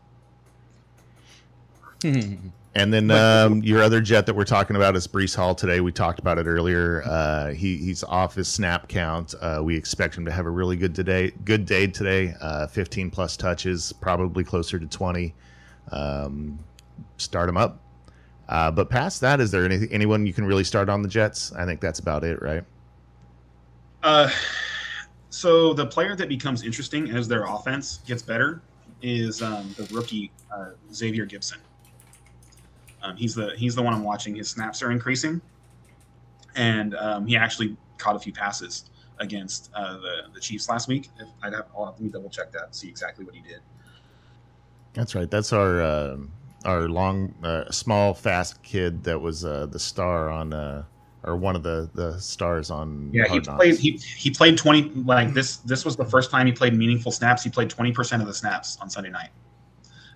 And 2.75 2.93
then 2.93 3.11
um, 3.11 3.63
your 3.65 3.83
other 3.83 4.01
jet 4.01 4.27
that 4.27 4.35
we're 4.35 4.45
talking 4.45 4.77
about 4.77 4.95
is 4.95 5.09
Breece 5.09 5.35
Hall 5.35 5.57
today. 5.57 5.81
We 5.81 5.91
talked 5.91 6.21
about 6.21 6.39
it 6.39 6.47
earlier. 6.47 7.03
Uh, 7.05 7.49
he, 7.49 7.77
he's 7.77 8.05
off 8.05 8.37
his 8.37 8.47
snap 8.47 8.87
count. 8.87 9.35
Uh, 9.41 9.61
we 9.63 9.77
expect 9.77 10.17
him 10.17 10.25
to 10.25 10.31
have 10.31 10.47
a 10.47 10.51
really 10.51 10.77
good 10.77 10.95
today. 10.95 11.33
Good 11.45 11.67
day 11.67 11.89
today. 11.89 12.35
Uh, 12.41 12.69
15 12.69 13.11
plus 13.11 13.37
touches, 13.37 13.93
probably 13.95 14.45
closer 14.45 14.79
to 14.79 14.87
20. 14.87 15.35
Um, 15.91 16.61
start 17.17 17.49
him 17.49 17.57
up. 17.57 17.81
Uh, 18.49 18.71
but 18.71 18.89
past 18.89 19.21
that, 19.21 19.41
is 19.41 19.51
there 19.51 19.65
any, 19.65 19.89
anyone 19.91 20.25
you 20.25 20.33
can 20.33 20.45
really 20.45 20.65
start 20.65 20.89
on 20.89 21.03
the 21.03 21.09
Jets? 21.09 21.53
I 21.53 21.65
think 21.65 21.81
that's 21.81 21.99
about 21.99 22.23
it, 22.23 22.41
right? 22.41 22.65
Uh, 24.05 24.31
so 25.31 25.73
the 25.73 25.87
player 25.87 26.15
that 26.15 26.29
becomes 26.29 26.63
interesting 26.63 27.11
as 27.11 27.27
their 27.27 27.45
offense 27.45 27.99
gets 28.07 28.23
better 28.23 28.63
is 29.03 29.43
um, 29.43 29.75
the 29.77 29.93
rookie 29.93 30.31
uh, 30.55 30.71
Xavier 30.93 31.27
Gipson. 31.27 31.59
Um, 33.03 33.17
he's 33.17 33.35
the 33.35 33.53
he's 33.57 33.75
the 33.75 33.83
one 33.83 33.95
I'm 33.95 34.05
watching. 34.05 34.35
His 34.35 34.51
snaps 34.51 34.83
are 34.83 34.91
increasing, 34.91 35.41
and 36.57 36.95
um, 36.95 37.27
he 37.27 37.37
actually 37.37 37.77
caught 37.99 38.17
a 38.17 38.19
few 38.19 38.33
passes 38.33 38.91
against 39.19 39.71
uh, 39.75 39.99
the 39.99 40.23
the 40.35 40.41
Chiefs 40.41 40.69
last 40.69 40.89
week. 40.89 41.09
If 41.19 41.29
I'd 41.43 41.53
have, 41.53 41.67
I'll 41.77 41.87
have 41.87 42.01
me 42.01 42.09
double 42.09 42.31
check 42.31 42.53
that, 42.53 42.75
see 42.75 42.89
exactly 42.89 43.25
what 43.25 43.35
he 43.35 43.41
did. 43.41 43.61
That's 44.93 45.15
right. 45.15 45.31
That's 45.31 45.53
our 45.53 45.81
uh, 45.81 46.17
our 46.65 46.89
long, 46.89 47.35
uh, 47.43 47.71
small, 47.71 48.15
fast 48.15 48.63
kid 48.63 49.05
that 49.05 49.19
was 49.19 49.45
uh, 49.45 49.67
the 49.67 49.79
star 49.79 50.31
on, 50.31 50.53
uh, 50.53 50.85
or 51.23 51.37
one 51.37 51.57
of 51.57 51.63
the 51.63 51.89
the 51.95 52.19
stars 52.19 52.71
on. 52.71 53.11
Yeah, 53.13 53.25
he 53.25 53.29
Hard 53.31 53.47
Knocks. 53.47 53.59
played. 53.59 53.79
He 53.79 53.91
he 54.17 54.31
played 54.31 54.59
twenty. 54.59 54.91
Like 54.91 55.33
this, 55.33 55.59
this 55.59 55.85
was 55.85 55.97
the 55.97 56.05
first 56.05 56.31
time 56.31 56.47
he 56.47 56.53
played 56.53 56.75
meaningful 56.75 57.13
snaps. 57.13 57.43
He 57.43 57.51
played 57.51 57.71
twenty 57.71 57.93
percent 57.93 58.21
of 58.21 58.29
the 58.29 58.35
snaps 58.35 58.79
on 58.81 58.91
Sunday 58.91 59.11
night. 59.11 59.31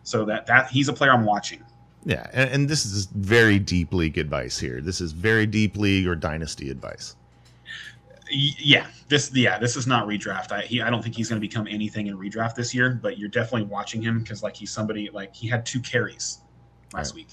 So 0.03 0.25
that 0.27 0.47
that 0.47 0.71
he's 0.71 0.89
a 0.89 0.93
player 0.93 1.13
I'm 1.13 1.25
watching. 1.25 1.63
Yeah, 2.05 2.27
and, 2.33 2.51
and 2.51 2.69
this 2.69 2.85
is 2.85 3.07
very 3.07 3.59
deep 3.59 3.93
league 3.93 4.19
advice 4.19 4.59
here. 4.59 4.81
This 4.81 5.01
is 5.01 5.13
very 5.13 5.47
deep 5.47 5.77
league 5.77 6.07
or 6.07 6.15
dynasty 6.15 6.71
advice. 6.71 7.17
Yeah, 8.31 8.87
this 9.09 9.31
yeah 9.35 9.59
this 9.59 9.77
is 9.77 9.87
not 9.87 10.07
redraft. 10.07 10.51
I 10.51 10.63
he 10.63 10.81
I 10.81 10.89
don't 10.91 11.03
think 11.03 11.15
he's 11.15 11.29
going 11.29 11.41
to 11.41 11.47
become 11.47 11.67
anything 11.69 12.07
in 12.07 12.17
redraft 12.17 12.55
this 12.55 12.75
year. 12.75 12.99
But 13.03 13.19
you're 13.19 13.29
definitely 13.29 13.65
watching 13.69 14.03
him 14.03 14.21
because 14.21 14.43
like 14.43 14.57
he's 14.57 14.71
somebody 14.71 15.11
like 15.13 15.35
he 15.35 15.47
had 15.47 15.67
two 15.67 15.81
carries 15.81 16.39
last 16.93 17.11
Right. 17.11 17.17
week. 17.17 17.29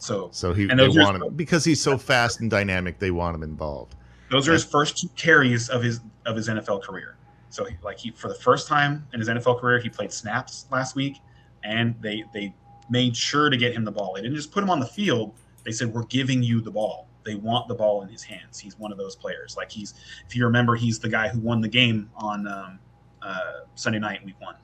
So 0.00 0.28
So 0.32 0.52
he 0.52 0.68
And 0.68 0.78
they 0.78 0.88
want 0.88 1.22
him 1.22 1.34
because 1.34 1.64
he's 1.64 1.80
so 1.80 1.96
fast 1.96 2.40
and 2.40 2.50
dynamic. 2.50 2.98
They 2.98 3.12
want 3.12 3.36
him 3.36 3.42
involved. 3.44 3.94
those 4.30 4.48
are 4.48 4.52
his 4.52 4.64
first 4.64 4.98
two 4.98 5.08
carries 5.16 5.68
of 5.68 5.82
his 5.82 6.00
of 6.26 6.34
his 6.36 6.48
NFL 6.48 6.82
career. 6.82 7.16
So 7.48 7.64
he, 7.64 7.76
like 7.84 7.98
he 8.00 8.10
for 8.10 8.26
the 8.28 8.34
first 8.34 8.66
time 8.66 9.06
in 9.12 9.20
his 9.20 9.28
NFL 9.28 9.60
career, 9.60 9.78
he 9.78 9.88
played 9.88 10.12
snaps 10.12 10.66
last 10.72 10.96
week, 10.96 11.18
and 11.62 11.94
they 12.00 12.24
they 12.34 12.52
made 12.88 13.16
sure 13.16 13.50
to 13.50 13.56
get 13.56 13.72
him 13.72 13.84
the 13.84 13.92
ball. 13.92 14.14
They 14.14 14.22
didn't 14.22 14.36
just 14.36 14.52
put 14.52 14.62
him 14.62 14.70
on 14.70 14.80
the 14.80 14.86
field. 14.86 15.34
They 15.64 15.72
said 15.72 15.92
we're 15.92 16.04
giving 16.04 16.42
you 16.42 16.60
the 16.60 16.70
ball. 16.70 17.08
They 17.24 17.34
want 17.34 17.68
the 17.68 17.74
ball 17.74 18.02
in 18.02 18.08
his 18.08 18.22
hands. 18.22 18.58
He's 18.58 18.78
one 18.78 18.92
of 18.92 18.98
those 18.98 19.16
players. 19.16 19.56
Like 19.56 19.70
he's 19.70 19.94
if 20.26 20.36
you 20.36 20.44
remember, 20.44 20.76
he's 20.76 20.98
the 20.98 21.08
guy 21.08 21.28
who 21.28 21.40
won 21.40 21.60
the 21.60 21.68
game 21.68 22.10
on 22.16 22.46
um, 22.46 22.78
uh, 23.22 23.60
Sunday 23.74 23.98
night 23.98 24.24
week 24.24 24.38
one, 24.40 24.56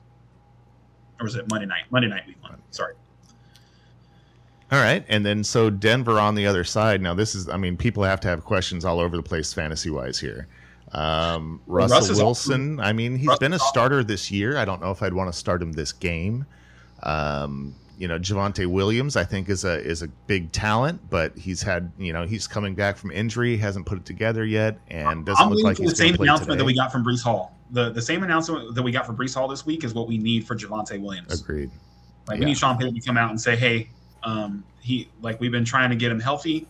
or 1.19 1.23
was 1.23 1.35
it 1.35 1.49
Monday 1.49 1.65
night? 1.65 1.83
Monday 1.89 2.07
night 2.07 2.27
week 2.27 2.41
one. 2.41 2.61
Sorry. 2.69 2.93
All 4.71 4.79
right, 4.79 5.03
and 5.09 5.25
then 5.25 5.43
so 5.43 5.69
Denver 5.69 6.17
on 6.19 6.35
the 6.35 6.45
other 6.45 6.63
side. 6.63 7.01
Now 7.01 7.13
this 7.13 7.35
is, 7.35 7.49
I 7.49 7.57
mean, 7.57 7.75
people 7.75 8.03
have 8.03 8.21
to 8.21 8.29
have 8.29 8.45
questions 8.45 8.85
all 8.85 9.01
over 9.01 9.17
the 9.17 9.23
place 9.23 9.51
fantasy 9.51 9.89
wise 9.89 10.17
here. 10.17 10.47
Um, 10.93 11.61
Russell 11.67 11.97
Russ 11.97 12.17
Wilson. 12.17 12.79
I 12.79 12.93
mean, 12.93 13.17
he's 13.17 13.27
Russ 13.27 13.39
been 13.39 13.51
a 13.51 13.55
is 13.55 13.61
awesome. 13.61 13.69
starter 13.69 14.03
this 14.03 14.31
year. 14.31 14.57
I 14.57 14.63
don't 14.63 14.81
know 14.81 14.91
if 14.91 15.01
I'd 15.01 15.13
want 15.13 15.31
to 15.31 15.37
start 15.37 15.61
him 15.61 15.73
this 15.73 15.91
game. 15.91 16.45
Um, 17.03 17.75
you 18.01 18.07
know, 18.07 18.17
Javonte 18.17 18.65
Williams, 18.65 19.15
I 19.15 19.23
think 19.23 19.47
is 19.47 19.63
a 19.63 19.79
is 19.79 20.01
a 20.01 20.07
big 20.25 20.51
talent, 20.51 21.07
but 21.11 21.37
he's 21.37 21.61
had 21.61 21.91
you 21.99 22.11
know 22.13 22.25
he's 22.25 22.47
coming 22.47 22.73
back 22.73 22.97
from 22.97 23.11
injury, 23.11 23.55
hasn't 23.57 23.85
put 23.85 23.99
it 23.99 24.05
together 24.07 24.43
yet, 24.43 24.79
and 24.87 25.23
doesn't 25.23 25.45
I'm 25.45 25.51
look 25.51 25.63
like 25.63 25.77
for 25.77 25.83
he's 25.83 25.91
the 25.91 25.97
same 25.97 26.15
announcement 26.15 26.57
that 26.57 26.65
we 26.65 26.73
got 26.73 26.91
from 26.91 27.05
Breece 27.05 27.21
Hall. 27.21 27.55
The 27.69 27.91
the 27.91 28.01
same 28.01 28.23
announcement 28.23 28.73
that 28.73 28.81
we 28.81 28.91
got 28.91 29.05
from 29.05 29.15
Breece 29.15 29.35
Hall 29.35 29.47
this 29.47 29.67
week 29.67 29.83
is 29.83 29.93
what 29.93 30.07
we 30.07 30.17
need 30.17 30.47
for 30.47 30.55
Javonte 30.55 30.99
Williams. 30.99 31.41
Agreed. 31.41 31.69
Like 32.27 32.37
Yeah. 32.37 32.39
we 32.39 32.45
need 32.47 32.57
Sean 32.57 32.75
Payton 32.75 32.95
to 32.95 33.01
come 33.01 33.17
out 33.17 33.29
and 33.29 33.39
say, 33.39 33.55
"Hey, 33.55 33.91
um, 34.23 34.63
he 34.79 35.07
like 35.21 35.39
we've 35.39 35.51
been 35.51 35.63
trying 35.63 35.91
to 35.91 35.95
get 35.95 36.11
him 36.11 36.19
healthy, 36.19 36.67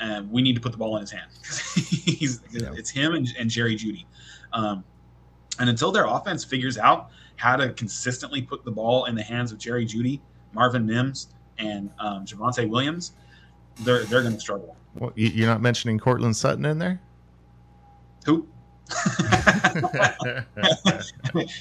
and 0.00 0.28
we 0.28 0.42
need 0.42 0.56
to 0.56 0.60
put 0.60 0.72
the 0.72 0.78
ball 0.78 0.96
in 0.96 1.02
his 1.02 1.12
hand 1.12 1.30
because 1.40 1.60
he's 1.76 2.40
Yeah. 2.50 2.72
it's 2.76 2.90
him 2.90 3.14
and, 3.14 3.28
and 3.38 3.48
Jerry 3.48 3.76
Jeudy." 3.76 4.06
Um, 4.52 4.82
and 5.60 5.70
until 5.70 5.92
their 5.92 6.06
offense 6.06 6.44
figures 6.44 6.78
out 6.78 7.10
how 7.36 7.54
to 7.54 7.72
consistently 7.74 8.42
put 8.42 8.64
the 8.64 8.72
ball 8.72 9.04
in 9.04 9.14
the 9.14 9.22
hands 9.22 9.52
of 9.52 9.58
Jerry 9.58 9.86
Jeudy, 9.86 10.20
Marvin 10.52 10.86
Mims, 10.86 11.28
and 11.58 11.90
um, 11.98 12.24
Javonte 12.24 12.68
Williams, 12.68 13.12
they're 13.80 14.04
they're 14.04 14.22
going 14.22 14.34
to 14.34 14.40
struggle. 14.40 14.76
Well, 14.94 15.12
you- 15.14 15.28
you're 15.28 15.46
not 15.48 15.60
mentioning 15.60 15.98
Courtland 15.98 16.36
Sutton 16.36 16.64
in 16.64 16.78
there. 16.78 17.00
Who? 18.26 18.46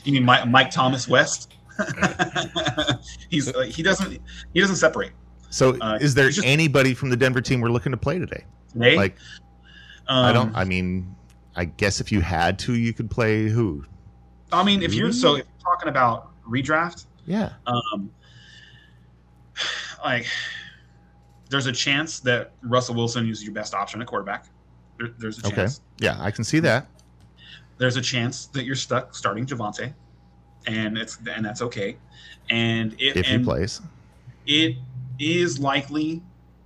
you 0.04 0.14
mean 0.14 0.24
Mike, 0.26 0.48
Mike 0.48 0.72
Thomas 0.72 1.08
West? 1.08 1.54
He's 3.30 3.54
uh, 3.54 3.62
he 3.62 3.84
doesn't 3.84 4.20
he 4.54 4.60
doesn't 4.62 4.78
separate 4.78 5.12
so, 5.50 5.78
Uh, 5.80 5.98
is 6.02 6.14
there 6.14 6.30
just- 6.30 6.46
anybody 6.46 6.94
from 6.94 7.10
the 7.10 7.16
Denver 7.16 7.40
team 7.42 7.62
we're 7.62 7.70
looking 7.70 7.92
to 7.94 7.98
play 7.98 8.20
today? 8.20 8.44
today. 8.74 8.98
Like, 8.98 9.16
I 10.10 10.34
don't. 10.34 10.50
Um, 10.50 10.56
I 10.56 10.66
mean, 10.66 11.16
I 11.56 11.66
guess 11.66 12.02
if 12.02 12.12
you 12.12 12.20
had 12.20 12.60
to, 12.60 12.74
you 12.74 12.92
could 12.94 13.10
play 13.10 13.48
who? 13.48 13.86
I 14.52 14.62
mean, 14.64 14.82
if 14.84 14.94
you're 14.94 15.14
so 15.14 15.36
if 15.36 15.46
you're 15.46 15.74
talking 15.74 15.88
about 15.90 16.32
redraft, 16.46 17.06
Yeah. 17.26 17.52
um, 17.66 18.10
like 20.04 20.26
there's 21.50 21.66
a 21.66 21.72
chance 21.72 22.20
that 22.22 22.52
Russell 22.62 22.96
Wilson 22.96 23.30
is 23.30 23.44
your 23.44 23.54
best 23.54 23.74
option 23.74 24.02
at 24.02 24.08
quarterback. 24.08 24.48
There, 25.00 25.10
there's 25.18 25.40
a 25.40 25.44
chance. 25.44 25.80
Okay. 25.80 26.06
Yeah, 26.06 26.18
I 26.20 26.32
can 26.32 26.44
see 26.44 26.60
that. 26.60 26.88
there's 27.78 27.98
a 27.98 28.02
chance 28.02 28.48
that 28.48 28.64
you're 28.66 28.76
stuck 28.76 29.16
starting 29.16 29.46
Javonte, 29.46 29.94
and 30.66 30.98
it's 30.98 31.18
and 31.30 31.46
that's 31.46 31.62
okay. 31.62 31.98
And 32.50 32.94
it, 32.94 33.18
if 33.18 33.26
he 33.26 33.36
and 33.36 33.46
plays. 33.46 33.82
it 34.46 34.76
is 35.20 35.60
likely 35.60 36.22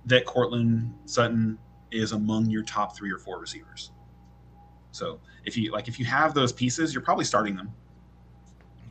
that 0.06 0.24
Courtland 0.26 0.92
Sutton 1.06 1.58
is 1.90 2.12
among 2.12 2.50
your 2.50 2.62
top 2.62 2.96
three 2.96 3.10
or 3.10 3.18
four 3.18 3.38
receivers. 3.38 3.90
So 4.92 5.20
if 5.44 5.56
you 5.56 5.72
like, 5.72 5.88
if 5.88 5.98
you 5.98 6.04
have 6.06 6.34
those 6.34 6.52
pieces, 6.52 6.94
you're 6.94 7.02
probably 7.02 7.24
starting 7.24 7.56
them. 7.56 7.72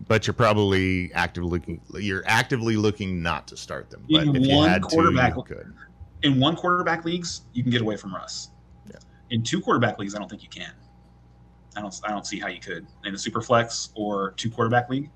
But 0.08 0.26
you're 0.28 0.34
probably 0.34 1.12
actively 1.14 1.50
looking. 1.50 1.82
You're 1.94 2.24
actively 2.26 2.76
looking 2.76 3.22
not 3.22 3.48
to 3.50 3.58
start 3.58 3.90
them. 3.90 4.06
But 4.10 4.24
In 4.24 4.36
if 4.36 4.48
you 4.48 4.56
one 4.58 4.70
had 4.70 4.82
to, 4.84 4.88
quarterback- 4.88 5.36
you 5.36 5.44
could. 5.44 5.74
In 6.24 6.40
one 6.40 6.56
quarterback 6.56 7.04
leagues, 7.06 7.42
you 7.54 7.64
can 7.64 7.72
get 7.72 7.82
away 7.82 7.98
from 7.98 8.14
Russ. 8.14 8.50
Yeah. 8.90 8.98
In 9.32 9.42
two 9.44 9.60
quarterback 9.62 9.98
leagues, 10.00 10.14
I 10.16 10.20
don't 10.20 10.30
think 10.30 10.44
you 10.44 10.50
can. 10.50 10.72
I 11.76 11.82
don't. 11.82 11.94
I 12.04 12.10
don't 12.10 12.26
see 12.28 12.40
how 12.40 12.48
you 12.48 12.60
could 12.60 12.86
in 13.06 13.14
a 13.16 13.18
super 13.18 13.42
flex 13.42 13.90
or 13.96 14.32
two 14.32 14.50
quarterback 14.52 14.90
league. 14.90 15.10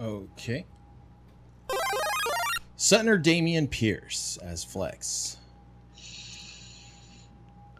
Okay. 0.00 0.66
Sutton 2.76 3.08
or 3.08 3.18
Dameon 3.18 3.70
Pierce 3.70 4.36
as 4.42 4.64
flex. 4.64 5.38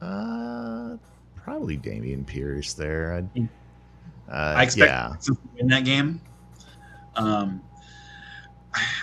Uh, 0.00 0.96
probably 1.34 1.76
Dameon 1.76 2.24
Pierce 2.26 2.72
there. 2.74 3.14
I'd. 3.34 3.48
Uh, 4.28 4.54
I 4.56 4.62
expect 4.62 4.90
yeah. 4.90 5.14
to 5.22 5.36
win 5.56 5.68
that 5.68 5.84
game. 5.84 6.20
Um, 7.16 7.62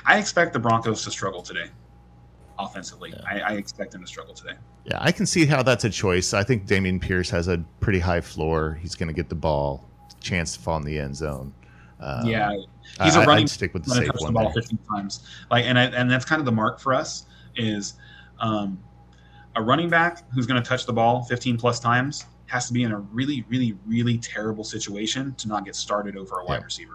I 0.06 0.18
expect 0.18 0.54
the 0.54 0.60
Broncos 0.60 1.04
to 1.04 1.12
struggle 1.12 1.42
today, 1.42 1.70
offensively. 2.60 3.12
Yeah. 3.12 3.22
I, 3.26 3.40
I 3.40 3.54
expect 3.54 3.92
them 3.92 4.02
to 4.02 4.08
struggle 4.08 4.34
today. 4.34 4.56
Yeah, 4.86 4.98
I 5.00 5.12
can 5.12 5.26
see 5.26 5.46
how 5.46 5.64
that's 5.64 5.84
a 5.84 5.90
choice. 5.90 6.34
I 6.34 6.44
think 6.44 6.66
Dameon 6.66 7.00
Pierce 7.00 7.30
has 7.30 7.48
a 7.48 7.64
pretty 7.80 8.00
high 8.00 8.22
floor. 8.22 8.80
He's 8.82 8.96
going 8.96 9.08
to 9.08 9.14
get 9.14 9.30
the 9.30 9.36
ball, 9.36 9.88
chance 10.20 10.54
to 10.56 10.60
fall 10.60 10.78
in 10.78 10.84
the 10.84 10.98
end 10.98 11.16
zone. 11.16 11.54
Uh, 12.00 12.24
yeah, 12.26 12.52
he's 13.04 13.16
a 13.16 13.20
I- 13.20 13.26
running 13.26 13.44
I'd 13.44 13.50
stick 13.50 13.74
with 13.74 13.86
the 13.86 13.92
safe 13.92 14.08
touch 14.08 14.18
the 14.18 14.24
one. 14.26 14.34
ball 14.34 14.52
there. 14.54 14.64
15 14.64 14.80
times. 14.90 15.28
Like, 15.52 15.66
and 15.66 15.78
I, 15.78 15.84
and 15.86 16.10
that's 16.10 16.26
kind 16.26 16.40
of 16.40 16.46
the 16.46 16.52
mark 16.52 16.80
for 16.80 16.94
us 16.94 17.28
is 17.56 17.94
um, 18.40 18.80
a 19.56 19.62
running 19.62 19.90
back 19.90 20.24
who's 20.34 20.48
going 20.48 20.62
to 20.62 20.68
touch 20.68 20.86
the 20.88 20.94
ball 20.94 21.24
15 21.26 21.58
plus 21.58 21.80
times 21.80 22.26
has 22.52 22.68
to 22.68 22.74
be 22.74 22.84
in 22.84 22.92
a 22.92 23.00
really, 23.00 23.46
really, 23.48 23.78
really 23.86 24.18
terrible 24.18 24.64
situation 24.66 25.34
to 25.36 25.48
not 25.48 25.64
get 25.64 25.74
started 25.74 26.18
over 26.18 26.40
a 26.40 26.46
wide 26.46 26.58
Yeah. 26.60 26.64
receiver. 26.66 26.94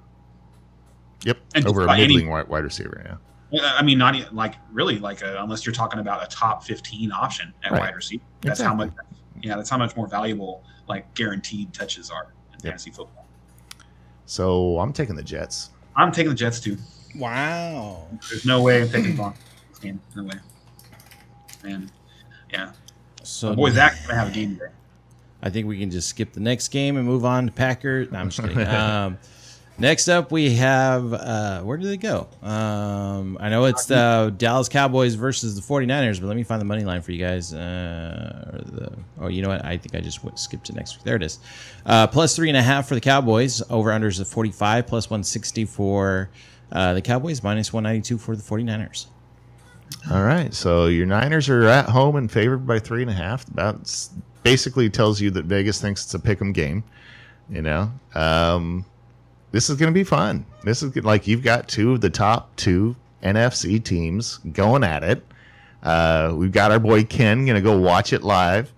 Yep, 1.25 1.39
And 1.55 1.67
over 1.67 1.81
a 1.81 1.85
about 1.85 1.99
any- 1.99 2.09
middling 2.15 2.29
wide, 2.31 2.47
wide 2.49 2.65
receiver. 2.65 3.03
Yeah, 3.53 3.61
Uh, 3.63 3.75
I 3.79 3.83
mean, 3.83 3.97
not 3.97 4.15
e- 4.15 4.27
like 4.33 4.57
really 4.71 4.99
like 4.99 5.23
a, 5.23 5.43
unless 5.43 5.65
you're 5.65 5.75
talking 5.75 5.99
about 5.99 6.23
a 6.23 6.27
top 6.27 6.63
15 6.63 7.11
option 7.11 7.55
at 7.65 7.73
Right. 7.73 7.81
wide 7.81 7.95
receiver. 7.97 8.23
That's 8.43 8.61
how 8.61 8.75
Exactly. 8.75 8.97
much. 8.97 9.45
Yeah, 9.45 9.57
that's 9.57 9.71
how 9.71 9.79
much 9.79 9.97
more 9.97 10.07
valuable 10.07 10.63
like 10.89 11.13
guaranteed 11.15 11.73
touches 11.73 12.11
are 12.11 12.25
in 12.25 12.55
Yep. 12.57 12.63
fantasy 12.63 12.91
football. 12.91 13.25
so 14.27 14.79
I'm 14.81 14.93
taking 14.93 15.15
the 15.15 15.23
Jets. 15.23 15.71
I'm 15.95 16.11
taking 16.13 16.31
the 16.31 16.37
Jets 16.37 16.61
too. 16.61 16.77
Wow. 17.17 18.09
There's 18.29 18.45
no 18.45 18.61
way 18.61 18.83
I'm 18.83 18.89
taking 18.91 19.13
the 19.13 19.17
Broncos. 19.17 19.41
game. 19.81 20.01
No 20.17 20.25
way. 20.25 20.35
And 21.65 21.91
yeah, 22.53 22.73
So 23.23 23.51
my 23.51 23.55
boy 23.55 23.71
Zach's 23.71 24.05
gonna 24.07 24.19
have 24.19 24.29
a 24.29 24.33
game 24.33 24.57
today. 24.57 24.73
I 25.47 25.51
think 25.51 25.69
we 25.69 25.79
can 25.79 25.93
just 25.93 26.09
skip 26.09 26.33
the 26.33 26.41
next 26.41 26.69
game 26.69 26.97
and 26.97 27.07
move 27.07 27.25
on 27.25 27.47
to 27.47 27.53
Packer. 27.53 28.05
No, 28.07 28.19
I'm 28.19 28.31
just 28.31 28.47
kidding. 28.47 28.67
um, 28.67 29.17
next 29.79 30.09
up, 30.09 30.33
we 30.33 30.57
have 30.57 31.13
uh, 31.13 31.61
where 31.61 31.77
do 31.77 31.87
they 31.87 31.97
go? 31.97 32.27
Um, 32.43 33.39
I 33.41 33.49
know 33.49 33.67
it's 33.67 33.87
the 33.87 34.35
Dallas 34.37 34.69
Cowboys 34.69 35.15
versus 35.15 35.55
the 35.55 35.63
49ers, 35.63 36.21
but 36.21 36.27
let 36.27 36.37
me 36.37 36.43
find 36.43 36.61
the 36.61 36.65
money 36.65 36.83
line 36.83 37.01
for 37.01 37.13
you 37.13 37.25
guys. 37.25 37.55
Uh, 37.55 38.51
or 38.53 38.59
the, 38.59 38.93
oh, 39.21 39.29
you 39.29 39.41
know 39.41 39.49
what? 39.49 39.65
I 39.65 39.77
think 39.77 39.95
I 39.95 40.01
just 40.01 40.25
went, 40.25 40.37
skipped 40.41 40.67
to 40.67 40.73
next 40.73 40.97
week. 40.97 41.05
There 41.05 41.15
it 41.15 41.23
is. 41.23 41.39
Uh, 41.85 42.09
plus 42.09 42.35
three 42.35 42.49
and 42.49 42.57
a 42.57 42.63
half 42.63 42.89
for 42.89 42.97
the 42.97 43.01
Cowboys. 43.01 43.63
Over 43.71 43.91
unders 43.91 44.21
of 44.21 44.27
45, 44.27 44.89
plus 44.89 45.09
160 45.09 45.65
for 45.67 46.29
uh, 46.73 46.95
the 46.95 47.03
Cowboys, 47.03 47.41
minus 47.41 47.73
192 47.73 48.19
for 48.19 48.35
the 48.35 48.43
49ers. 48.43 49.07
All 50.11 50.25
right, 50.25 50.53
so 50.53 50.87
your 50.87 51.07
Niners 51.07 51.49
are 51.49 51.69
at 51.69 51.89
home 51.89 52.17
and 52.17 52.31
favored 52.31 52.67
by 52.67 52.81
three 52.81 53.03
and 53.03 53.11
a 53.11 53.15
half. 53.15 53.47
That's 53.47 54.11
basically 54.43 54.91
tells 54.91 55.21
you 55.21 55.31
that 55.33 55.45
Vegas 55.45 55.81
thinks 55.81 56.05
it's 56.05 56.15
a 56.15 56.19
pick'em 56.19 56.53
game. 56.53 56.85
You 57.49 57.63
know, 57.63 57.93
um, 58.15 58.85
this 59.53 59.71
is 59.71 59.77
going 59.77 59.93
to 59.93 59.95
be 59.95 60.05
fun. 60.05 60.45
This 60.65 60.83
is 60.83 60.97
like 60.97 61.27
you've 61.27 61.43
got 61.43 61.69
two 61.69 61.93
of 61.93 62.01
the 62.01 62.11
top 62.11 62.55
two 62.57 62.97
NFC 63.23 63.83
teams 63.83 64.39
going 64.53 64.83
at 64.83 65.03
it. 65.03 65.25
Uh, 65.83 66.33
we've 66.35 66.53
got 66.53 66.73
our 66.73 66.81
boy 66.81 67.05
Ken 67.05 67.47
going 67.47 67.55
to 67.55 67.63
go 67.63 67.79
watch 67.79 68.13
it 68.13 68.23
live. 68.23 68.73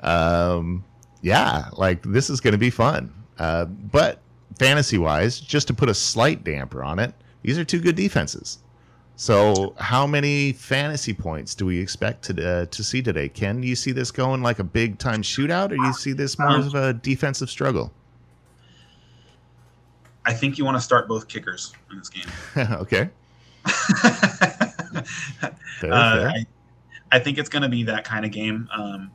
Um, 0.00 0.84
yeah, 1.22 1.68
like 1.72 2.02
this 2.02 2.30
is 2.30 2.40
going 2.40 2.52
to 2.52 2.58
be 2.58 2.70
fun. 2.70 3.12
Uh, 3.38 3.64
but 3.64 4.20
fantasy 4.58 4.98
wise, 4.98 5.40
just 5.40 5.66
to 5.68 5.74
put 5.74 5.88
a 5.88 5.94
slight 5.94 6.44
damper 6.44 6.84
on 6.84 6.98
it, 6.98 7.14
these 7.42 7.58
are 7.58 7.64
two 7.64 7.80
good 7.80 7.96
defenses. 7.96 8.58
So, 9.20 9.74
how 9.76 10.06
many 10.06 10.54
fantasy 10.54 11.12
points 11.12 11.54
do 11.54 11.66
we 11.66 11.78
expect 11.78 12.22
to 12.22 12.50
uh, 12.50 12.64
to 12.64 12.82
see 12.82 13.02
today? 13.02 13.28
Ken, 13.28 13.60
do 13.60 13.68
you 13.68 13.76
see 13.76 13.92
this 13.92 14.10
going 14.10 14.42
like 14.42 14.60
a 14.60 14.64
big 14.64 14.96
time 14.96 15.20
shootout, 15.20 15.66
or 15.66 15.76
do 15.76 15.82
you 15.82 15.92
see 15.92 16.14
this 16.14 16.38
more 16.38 16.56
of 16.56 16.74
a 16.74 16.94
defensive 16.94 17.50
struggle? 17.50 17.92
I 20.24 20.32
think 20.32 20.56
you 20.56 20.64
want 20.64 20.78
to 20.78 20.80
start 20.80 21.06
both 21.06 21.28
kickers 21.28 21.74
in 21.90 21.98
this 21.98 22.08
game. 22.08 22.24
okay, 22.56 23.10
fair, 23.66 25.52
Uh, 25.92 25.92
fair. 26.16 26.28
I, 26.30 26.46
I 27.12 27.18
think 27.18 27.36
it's 27.36 27.50
going 27.50 27.62
to 27.62 27.68
be 27.68 27.82
that 27.82 28.04
kind 28.04 28.24
of 28.24 28.30
game. 28.30 28.70
Um, 28.74 29.10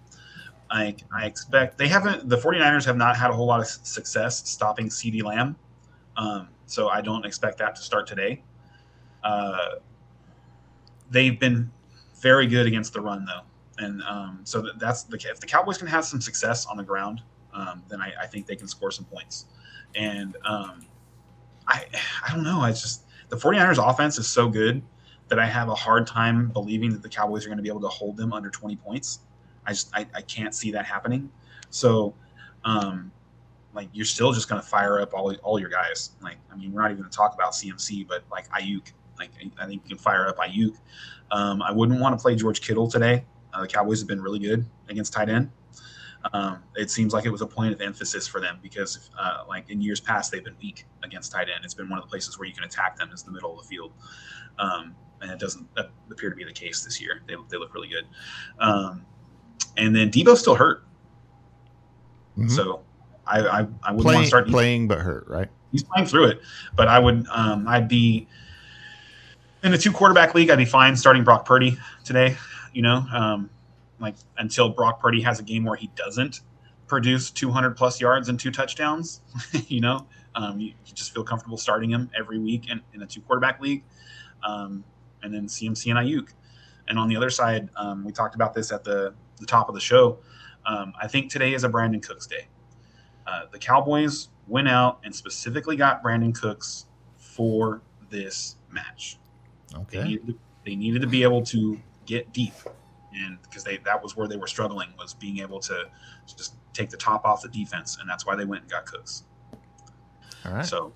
I, 0.69 0.95
I 1.11 1.26
expect 1.26 1.80
they 1.80 1.88
haven't, 1.88 2.30
the 2.30 2.38
49ers 2.38 2.86
have 2.86 2.98
not 2.98 3.18
had 3.18 3.32
a 3.32 3.34
whole 3.34 3.48
lot 3.48 3.60
of 3.60 3.65
success 3.65 4.48
stopping 4.48 4.90
CeeDee 4.90 5.23
Lamb. 5.23 5.56
Um, 6.15 6.49
so 6.68 6.90
I 6.90 7.02
don't 7.02 7.26
expect 7.26 7.57
that 7.57 7.76
to 7.77 7.82
start 7.82 8.06
today. 8.06 8.44
Uh, 9.23 9.77
they've 11.10 11.40
been 11.40 11.72
very 12.22 12.48
good 12.48 12.65
against 12.65 12.94
the 12.94 13.02
run, 13.02 13.26
though. 13.26 13.41
And 13.77 14.02
um, 14.03 14.40
so 14.44 14.61
that, 14.61 14.80
that's 14.80 15.03
the, 15.03 15.18
if 15.30 15.40
the 15.40 15.48
Cowboys 15.48 15.77
can 15.77 15.88
have 15.88 16.06
some 16.06 16.22
success 16.22 16.65
on 16.65 16.77
the 16.77 16.84
ground, 16.84 17.22
um, 17.53 17.84
then 17.90 18.02
I, 18.02 18.14
I 18.22 18.27
think 18.27 18.45
they 18.45 18.56
can 18.56 18.68
score 18.68 18.91
some 18.91 19.06
points. 19.06 19.45
And 19.95 20.36
um, 20.45 20.86
I, 21.68 21.86
I 22.27 22.34
don't 22.34 22.44
know. 22.44 22.60
I 22.60 22.72
just, 22.72 23.06
the 23.30 23.36
49ers 23.36 23.77
offense 23.77 24.18
is 24.18 24.27
so 24.27 24.48
good 24.48 24.82
that 25.27 25.40
I 25.40 25.45
have 25.45 25.69
a 25.69 25.76
hard 25.76 26.06
time 26.06 26.49
believing 26.49 26.91
that 26.91 27.02
the 27.02 27.10
Cowboys 27.10 27.45
are 27.45 27.49
going 27.49 27.57
to 27.57 27.64
be 27.64 27.69
able 27.69 27.82
to 27.82 27.88
hold 27.88 28.18
them 28.18 28.34
under 28.34 28.49
20 28.49 28.76
points. 28.77 29.19
I 29.65 29.72
just 29.72 29.90
I, 29.95 30.06
I 30.14 30.22
can't 30.22 30.53
see 30.53 30.72
that 30.72 30.86
happening. 30.86 31.32
So, 31.69 32.14
um, 32.64 33.11
like 33.73 33.90
you're 33.94 34.06
still 34.06 34.32
just 34.32 34.48
going 34.48 34.61
to 34.61 34.68
fire 34.68 35.02
up 35.02 35.14
all 35.14 35.34
all 35.38 35.60
your 35.60 35.69
guys. 35.69 36.11
Like 36.22 36.38
I 36.52 36.56
mean, 36.56 36.72
we're 36.72 36.82
not 36.82 36.91
even 36.91 37.02
going 37.02 37.10
to 37.10 37.15
talk 37.15 37.34
about 37.34 37.52
CMC, 37.53 38.07
but 38.07 38.23
like 38.32 38.48
Aiyuk, 38.49 38.91
like 39.20 39.32
I 39.60 39.66
think 39.66 39.84
you 39.84 39.90
can 39.90 39.98
fire 39.98 40.28
up 40.28 40.38
Aiyuk. 40.38 40.76
Um, 41.32 41.62
I 41.62 41.72
wouldn't 41.72 42.00
want 42.00 42.18
to 42.18 42.22
play 42.22 42.36
George 42.36 42.62
Kittle 42.62 42.90
today. 42.90 43.26
Uh, 43.54 43.62
the 43.62 43.68
Cowboys 43.68 44.00
have 44.00 44.08
been 44.08 44.22
really 44.22 44.40
good 44.40 44.66
against 44.90 45.14
tight 45.14 45.30
end. 45.30 45.50
Um, 46.34 46.64
it 46.76 46.90
seems 46.90 47.14
like 47.14 47.26
it 47.26 47.30
was 47.30 47.42
a 47.42 47.48
point 47.48 47.72
of 47.74 47.82
emphasis 47.82 48.28
for 48.28 48.42
them 48.42 48.58
because, 48.62 49.12
uh, 49.18 49.44
like 49.48 49.70
in 49.70 49.80
years 49.80 50.00
past, 50.00 50.32
they've 50.32 50.44
been 50.44 50.56
weak 50.62 50.86
against 51.04 51.32
tight 51.32 51.48
end. 51.54 51.64
It's 51.64 51.76
been 51.76 51.88
one 51.90 52.00
of 52.00 52.06
the 52.06 52.10
places 52.10 52.40
where 52.40 52.48
you 52.48 52.54
can 52.54 52.64
attack 52.64 52.98
them 52.98 53.12
is 53.14 53.22
the 53.24 53.32
middle 53.32 53.52
of 53.58 53.64
the 53.64 53.68
field. 53.68 53.92
Um, 54.58 54.96
and 55.22 55.32
it 55.32 55.40
doesn't 55.40 55.68
appear 56.12 56.30
to 56.32 56.36
be 56.36 56.44
the 56.44 56.52
case 56.52 56.84
this 56.84 57.00
year. 57.00 57.22
They, 57.28 57.36
they 57.50 57.58
look 57.58 57.74
really 57.74 57.90
good. 57.90 58.06
Um, 58.60 59.06
and 59.78 59.96
then 59.96 60.10
Deebo's 60.10 60.40
still 60.40 60.56
hurt, 60.56 60.84
Mhm. 62.38 62.50
so 62.52 62.82
I 63.28 63.40
I, 63.40 63.68
I 63.84 63.92
wouldn't 63.92 64.06
want 64.06 64.18
to 64.20 64.28
start. 64.28 64.48
playing 64.48 64.88
but 64.88 65.00
hurt, 65.00 65.28
right? 65.28 65.50
He's 65.72 65.84
playing 65.84 66.08
through 66.08 66.26
it, 66.28 66.42
but 66.76 66.88
I 66.88 67.00
would 67.00 67.26
um, 67.32 67.68
I'd 67.68 67.88
be 67.88 68.28
in 69.66 69.74
a 69.74 69.78
two 69.78 69.92
quarterback 69.92 70.36
league. 70.36 70.52
I'd 70.52 70.58
be 70.58 70.66
fine 70.66 70.96
starting 70.96 71.24
Brock 71.24 71.44
Purdy 71.44 71.78
today. 72.04 72.38
You 72.72 72.84
know, 72.84 73.06
um, 73.12 73.50
like 74.00 74.16
until 74.38 74.70
Brock 74.70 75.02
Purdy 75.02 75.22
has 75.22 75.40
a 75.40 75.44
game 75.44 75.66
where 75.66 75.76
he 75.76 75.90
doesn't 75.96 76.42
produce 76.88 77.32
200 77.32 77.72
plus 77.72 78.00
yards 78.00 78.30
and 78.30 78.40
two 78.40 78.52
touchdowns. 78.52 79.22
you 79.68 79.82
know, 79.82 80.06
um, 80.36 80.60
you, 80.60 80.68
you 80.68 80.94
just 80.94 81.14
feel 81.14 81.24
comfortable 81.24 81.58
starting 81.58 81.90
him 81.90 82.12
every 82.16 82.38
week 82.38 82.70
in, 82.70 82.80
in 82.94 83.02
a 83.02 83.08
two 83.08 83.22
quarterback 83.22 83.60
league. 83.60 83.84
Um, 84.48 84.84
and 85.24 85.34
then 85.34 85.48
CMC 85.48 85.90
and 85.90 86.08
Aiyuk. 86.08 86.30
And 86.88 87.00
on 87.00 87.08
the 87.08 87.16
other 87.16 87.32
side, 87.32 87.70
um, 87.76 88.06
we 88.06 88.12
talked 88.12 88.36
about 88.36 88.54
this 88.54 88.72
at 88.72 88.84
the, 88.84 89.16
the 89.40 89.48
top 89.48 89.68
of 89.68 89.74
the 89.74 89.82
show. 89.82 90.20
Um, 90.68 90.94
I 91.02 91.08
think 91.08 91.32
today 91.32 91.56
is 91.56 91.64
a 91.64 91.70
Brandin 91.70 92.06
Cooks 92.06 92.28
day. 92.28 92.48
Uh, 93.26 93.46
the 93.52 93.58
Cowboys 93.58 94.30
went 94.48 94.68
out 94.68 95.00
and 95.04 95.16
specifically 95.16 95.76
got 95.76 96.04
Brandin 96.04 96.40
Cooks 96.40 96.86
for 97.18 97.82
this 98.12 98.58
match. 98.70 99.18
They, 99.74 99.78
Okay. 99.80 100.04
needed, 100.04 100.40
they 100.66 100.76
needed 100.76 101.02
to 101.02 101.08
be 101.08 101.24
able 101.24 101.44
to 101.44 101.80
get 102.06 102.32
deep, 102.32 102.54
and 103.14 103.42
because 103.42 103.64
they 103.64 103.78
that 103.78 104.02
was 104.02 104.16
where 104.16 104.28
they 104.28 104.38
were 104.38 104.48
struggling 104.48 104.90
was 104.98 105.14
being 105.14 105.40
able 105.40 105.60
to 105.62 105.86
just 106.26 106.56
take 106.74 106.90
the 106.90 106.98
top 106.98 107.26
off 107.26 107.42
the 107.42 107.50
defense, 107.50 107.98
and 108.00 108.10
that's 108.10 108.26
why 108.26 108.36
they 108.36 108.46
went 108.46 108.64
and 108.64 108.72
got 108.72 108.86
Cooks. 108.86 109.24
All 110.46 110.54
right. 110.54 110.66
So, 110.66 110.94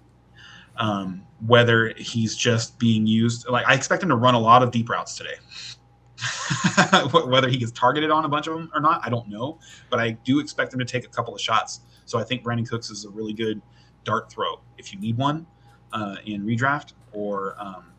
um, 0.77 1.25
whether 1.45 1.93
he's 1.97 2.35
just 2.35 2.77
being 2.79 3.07
used, 3.07 3.47
like 3.47 3.67
I 3.67 3.73
expect 3.73 4.03
him 4.03 4.09
to 4.09 4.15
run 4.15 4.35
a 4.35 4.39
lot 4.39 4.63
of 4.63 4.71
deep 4.71 4.89
routes 4.89 5.15
today. 5.15 5.35
Whether 7.13 7.47
he 7.47 7.57
gets 7.57 7.71
targeted 7.71 8.11
on 8.11 8.25
a 8.25 8.29
bunch 8.29 8.47
of 8.47 8.53
them 8.53 8.69
or 8.73 8.81
not, 8.81 9.01
I 9.05 9.09
don't 9.09 9.29
know. 9.29 9.59
But 9.89 9.99
I 9.99 10.11
do 10.11 10.39
expect 10.39 10.73
him 10.73 10.79
to 10.79 10.85
take 10.85 11.05
a 11.05 11.07
couple 11.07 11.33
of 11.33 11.39
shots. 11.39 11.81
So 12.05 12.19
I 12.19 12.23
think 12.23 12.43
Brandin 12.43 12.67
Cooks 12.67 12.89
is 12.89 13.05
a 13.05 13.09
really 13.09 13.33
good 13.33 13.61
dart 14.03 14.31
throw 14.31 14.61
if 14.77 14.91
you 14.91 14.99
need 14.99 15.17
one 15.17 15.45
uh, 15.93 16.17
in 16.25 16.45
redraft 16.45 16.93
or 17.13 17.55
um, 17.59 17.93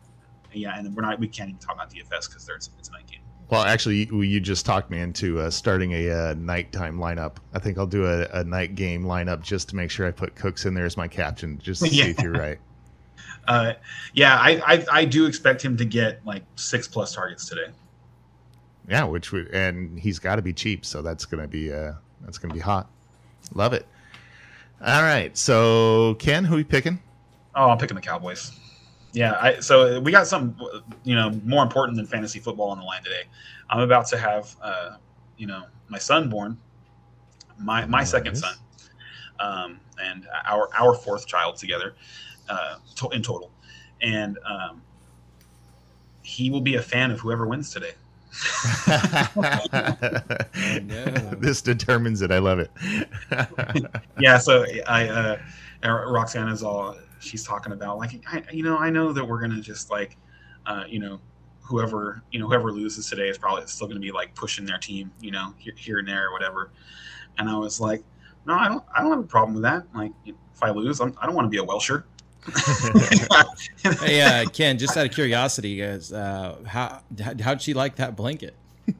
yeah. 0.53 0.77
And 0.77 0.95
we're 0.95 1.01
not 1.01 1.19
we 1.19 1.27
can't 1.27 1.49
even 1.49 1.59
talk 1.59 1.75
about 1.75 1.89
DFS 1.89 2.29
because 2.29 2.45
there's 2.45 2.69
it's 2.77 2.89
a 2.89 2.91
night 2.93 3.07
game. 3.07 3.21
Well, 3.49 3.63
actually, 3.63 4.05
you, 4.05 4.21
you 4.21 4.39
just 4.39 4.65
talked 4.65 4.89
me 4.89 5.01
into 5.01 5.41
uh, 5.41 5.49
starting 5.49 5.91
a 5.91 6.09
uh, 6.09 6.35
nighttime 6.35 6.97
lineup. 6.97 7.35
I 7.53 7.59
think 7.59 7.77
I'll 7.77 7.85
do 7.85 8.05
a, 8.05 8.21
a, 8.27 8.45
night 8.45 8.75
game 8.75 9.03
lineup 9.03 9.41
just 9.41 9.67
to 9.69 9.75
make 9.75 9.91
sure 9.91 10.07
I 10.07 10.11
put 10.11 10.35
Cooks 10.35 10.65
in 10.65 10.73
there 10.73 10.85
as 10.85 10.95
my 10.95 11.09
captain, 11.09 11.59
just 11.59 11.83
to 11.83 11.89
yeah. 11.91 12.05
see 12.05 12.09
if 12.11 12.21
you're 12.21 12.31
right. 12.31 12.59
Uh, 13.49 13.73
yeah, 14.13 14.37
I, 14.37 14.61
I, 14.65 14.85
I 14.91 15.05
do 15.05 15.25
expect 15.25 15.61
him 15.61 15.75
to 15.75 15.83
get 15.83 16.25
like 16.25 16.43
six 16.55 16.87
plus 16.87 17.13
targets 17.13 17.49
today. 17.49 17.73
Yeah, 18.87 19.03
which 19.03 19.33
would 19.33 19.49
and 19.49 19.99
he's 19.99 20.19
got 20.19 20.37
to 20.37 20.41
be 20.41 20.53
cheap, 20.53 20.85
so 20.85 21.01
that's 21.01 21.25
gonna 21.25 21.47
be 21.47 21.73
uh 21.73 21.93
that's 22.21 22.37
gonna 22.37 22.53
be 22.53 22.59
hot. 22.59 22.89
Love 23.53 23.73
it. 23.73 23.85
All 24.79 25.03
right, 25.03 25.35
so 25.37 26.15
Ken, 26.19 26.45
who 26.45 26.55
are 26.55 26.59
you 26.59 26.65
picking? 26.65 26.99
Oh, 27.53 27.69
I'm 27.69 27.77
picking 27.77 27.95
the 27.95 28.01
Cowboys. 28.01 28.51
Yeah, 29.13 29.37
I, 29.41 29.59
so 29.59 29.99
we 29.99 30.11
got 30.11 30.27
some, 30.27 30.55
you 31.03 31.15
know, 31.15 31.31
more 31.43 31.63
important 31.63 31.97
than 31.97 32.05
fantasy 32.05 32.39
football 32.39 32.69
on 32.69 32.79
the 32.79 32.85
line 32.85 33.03
today. 33.03 33.23
I'm 33.69 33.81
about 33.81 34.07
to 34.07 34.17
have, 34.17 34.55
uh, 34.61 34.95
you 35.37 35.47
know, 35.47 35.65
my 35.89 35.97
son 35.97 36.29
born, 36.29 36.57
my 37.59 37.85
my 37.85 37.99
nice. 37.99 38.11
second 38.11 38.35
son, 38.35 38.55
um, 39.39 39.79
and 40.01 40.27
our 40.45 40.69
our 40.79 40.93
fourth 40.93 41.27
child 41.27 41.57
together, 41.57 41.95
uh, 42.49 42.77
to, 42.95 43.09
in 43.09 43.21
total, 43.21 43.51
and 44.01 44.39
um, 44.45 44.81
he 46.21 46.49
will 46.49 46.61
be 46.61 46.75
a 46.75 46.81
fan 46.81 47.11
of 47.11 47.19
whoever 47.19 47.47
wins 47.47 47.71
today. 47.71 47.91
This 51.41 51.61
determines 51.61 52.21
it. 52.21 52.31
I 52.31 52.37
love 52.37 52.59
it. 52.59 52.71
yeah. 54.19 54.37
So 54.37 54.65
I, 54.87 55.09
uh, 55.09 55.37
Roxanne 55.83 56.49
is 56.49 56.63
all 56.63 56.95
she's 57.21 57.43
talking 57.43 57.71
about 57.71 57.97
like 57.97 58.21
I, 58.27 58.43
you 58.51 58.63
know 58.63 58.77
I 58.77 58.89
know 58.89 59.13
that 59.13 59.23
we're 59.23 59.39
gonna 59.39 59.61
just 59.61 59.89
like 59.89 60.17
uh, 60.65 60.83
you 60.87 60.99
know 60.99 61.19
whoever 61.61 62.23
you 62.31 62.39
know 62.39 62.47
whoever 62.47 62.71
loses 62.71 63.09
today 63.09 63.29
is 63.29 63.37
probably 63.37 63.65
still 63.67 63.87
gonna 63.87 63.99
be 63.99 64.11
like 64.11 64.33
pushing 64.35 64.65
their 64.65 64.77
team 64.77 65.11
you 65.21 65.31
know 65.31 65.53
here, 65.57 65.73
here 65.77 65.99
and 65.99 66.07
there 66.07 66.27
or 66.27 66.33
whatever. 66.33 66.71
And 67.37 67.49
I 67.49 67.57
was 67.57 67.79
like 67.79 68.03
no 68.45 68.53
I 68.53 68.67
don't 68.67 68.83
I 68.95 69.01
don't 69.01 69.11
have 69.11 69.19
a 69.19 69.23
problem 69.23 69.53
with 69.53 69.63
that. 69.63 69.85
Like 69.95 70.11
if 70.25 70.35
I 70.61 70.71
lose 70.71 70.99
I'm, 70.99 71.15
I 71.21 71.25
do 71.25 71.27
not 71.27 71.35
want 71.35 71.45
to 71.45 71.49
be 71.49 71.57
a 71.57 71.65
Welsher. 71.65 72.03
Hey 73.99 74.21
uh, 74.21 74.49
Ken 74.53 74.79
just 74.79 74.97
out 74.97 75.05
of 75.05 75.13
curiosity 75.13 75.77
guys 75.77 76.11
uh, 76.11 76.57
how 76.65 77.01
how'd 77.39 77.61
she 77.61 77.73
like 77.73 77.95
that 77.97 78.15
blanket? 78.15 78.55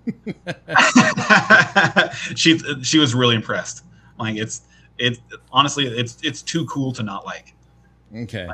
She 2.35 2.57
she 2.83 2.99
was 2.99 3.15
really 3.15 3.35
impressed. 3.35 3.83
Like 4.19 4.37
it's 4.37 4.61
it's 4.97 5.19
honestly 5.51 5.87
it's 5.87 6.17
it's 6.23 6.41
too 6.41 6.65
cool 6.67 6.91
to 6.93 7.03
not 7.03 7.25
like 7.25 7.53
Okay. 8.15 8.47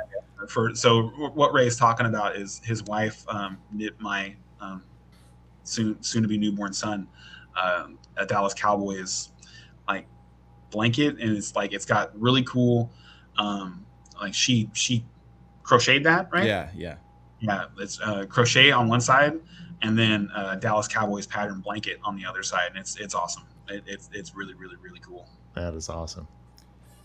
For 0.50 0.76
so 0.76 1.08
what 1.34 1.54
Ray 1.54 1.68
is 1.68 1.78
talking 1.78 2.06
about 2.06 2.36
is 2.36 2.62
his 2.64 2.84
wife 2.84 3.28
um, 3.28 3.58
knit 3.72 4.00
my 4.00 4.36
um, 4.62 4.84
soon 5.64 6.02
soon 6.02 6.22
to 6.22 6.28
be 6.28 6.38
newborn 6.38 6.74
son 6.74 7.08
uh, 7.56 7.88
a 8.18 8.26
Dallas 8.26 8.54
Cowboys 8.54 9.30
like 9.88 10.06
blanket, 10.72 11.18
and 11.20 11.36
it's 11.36 11.56
like 11.56 11.74
it's 11.74 11.86
got 11.86 12.18
really 12.20 12.44
cool 12.44 12.92
um, 13.38 13.86
like 14.20 14.34
she 14.34 14.70
she 14.74 15.04
crocheted 15.64 16.04
that 16.04 16.30
right? 16.32 16.46
Yeah, 16.46 16.70
yeah, 16.76 16.96
yeah. 17.40 17.66
It's 17.80 18.00
uh, 18.02 18.26
crochet 18.28 18.72
on 18.72 18.88
one 18.88 19.02
side, 19.02 19.34
and 19.82 19.98
then 19.98 20.30
uh, 20.36 20.56
Dallas 20.56 20.88
Cowboys 20.88 21.28
pattern 21.28 21.62
blanket 21.62 22.00
on 22.04 22.16
the 22.16 22.26
other 22.26 22.44
side, 22.44 22.70
and 22.70 22.78
it's 22.78 22.98
it's 22.98 23.16
awesome. 23.16 23.44
It, 23.70 23.84
it's 23.86 24.10
it's 24.14 24.36
really 24.36 24.54
really 24.54 24.78
really 24.78 25.00
cool. 25.00 25.28
That 25.56 25.74
is 25.74 25.90
awesome. 25.90 26.28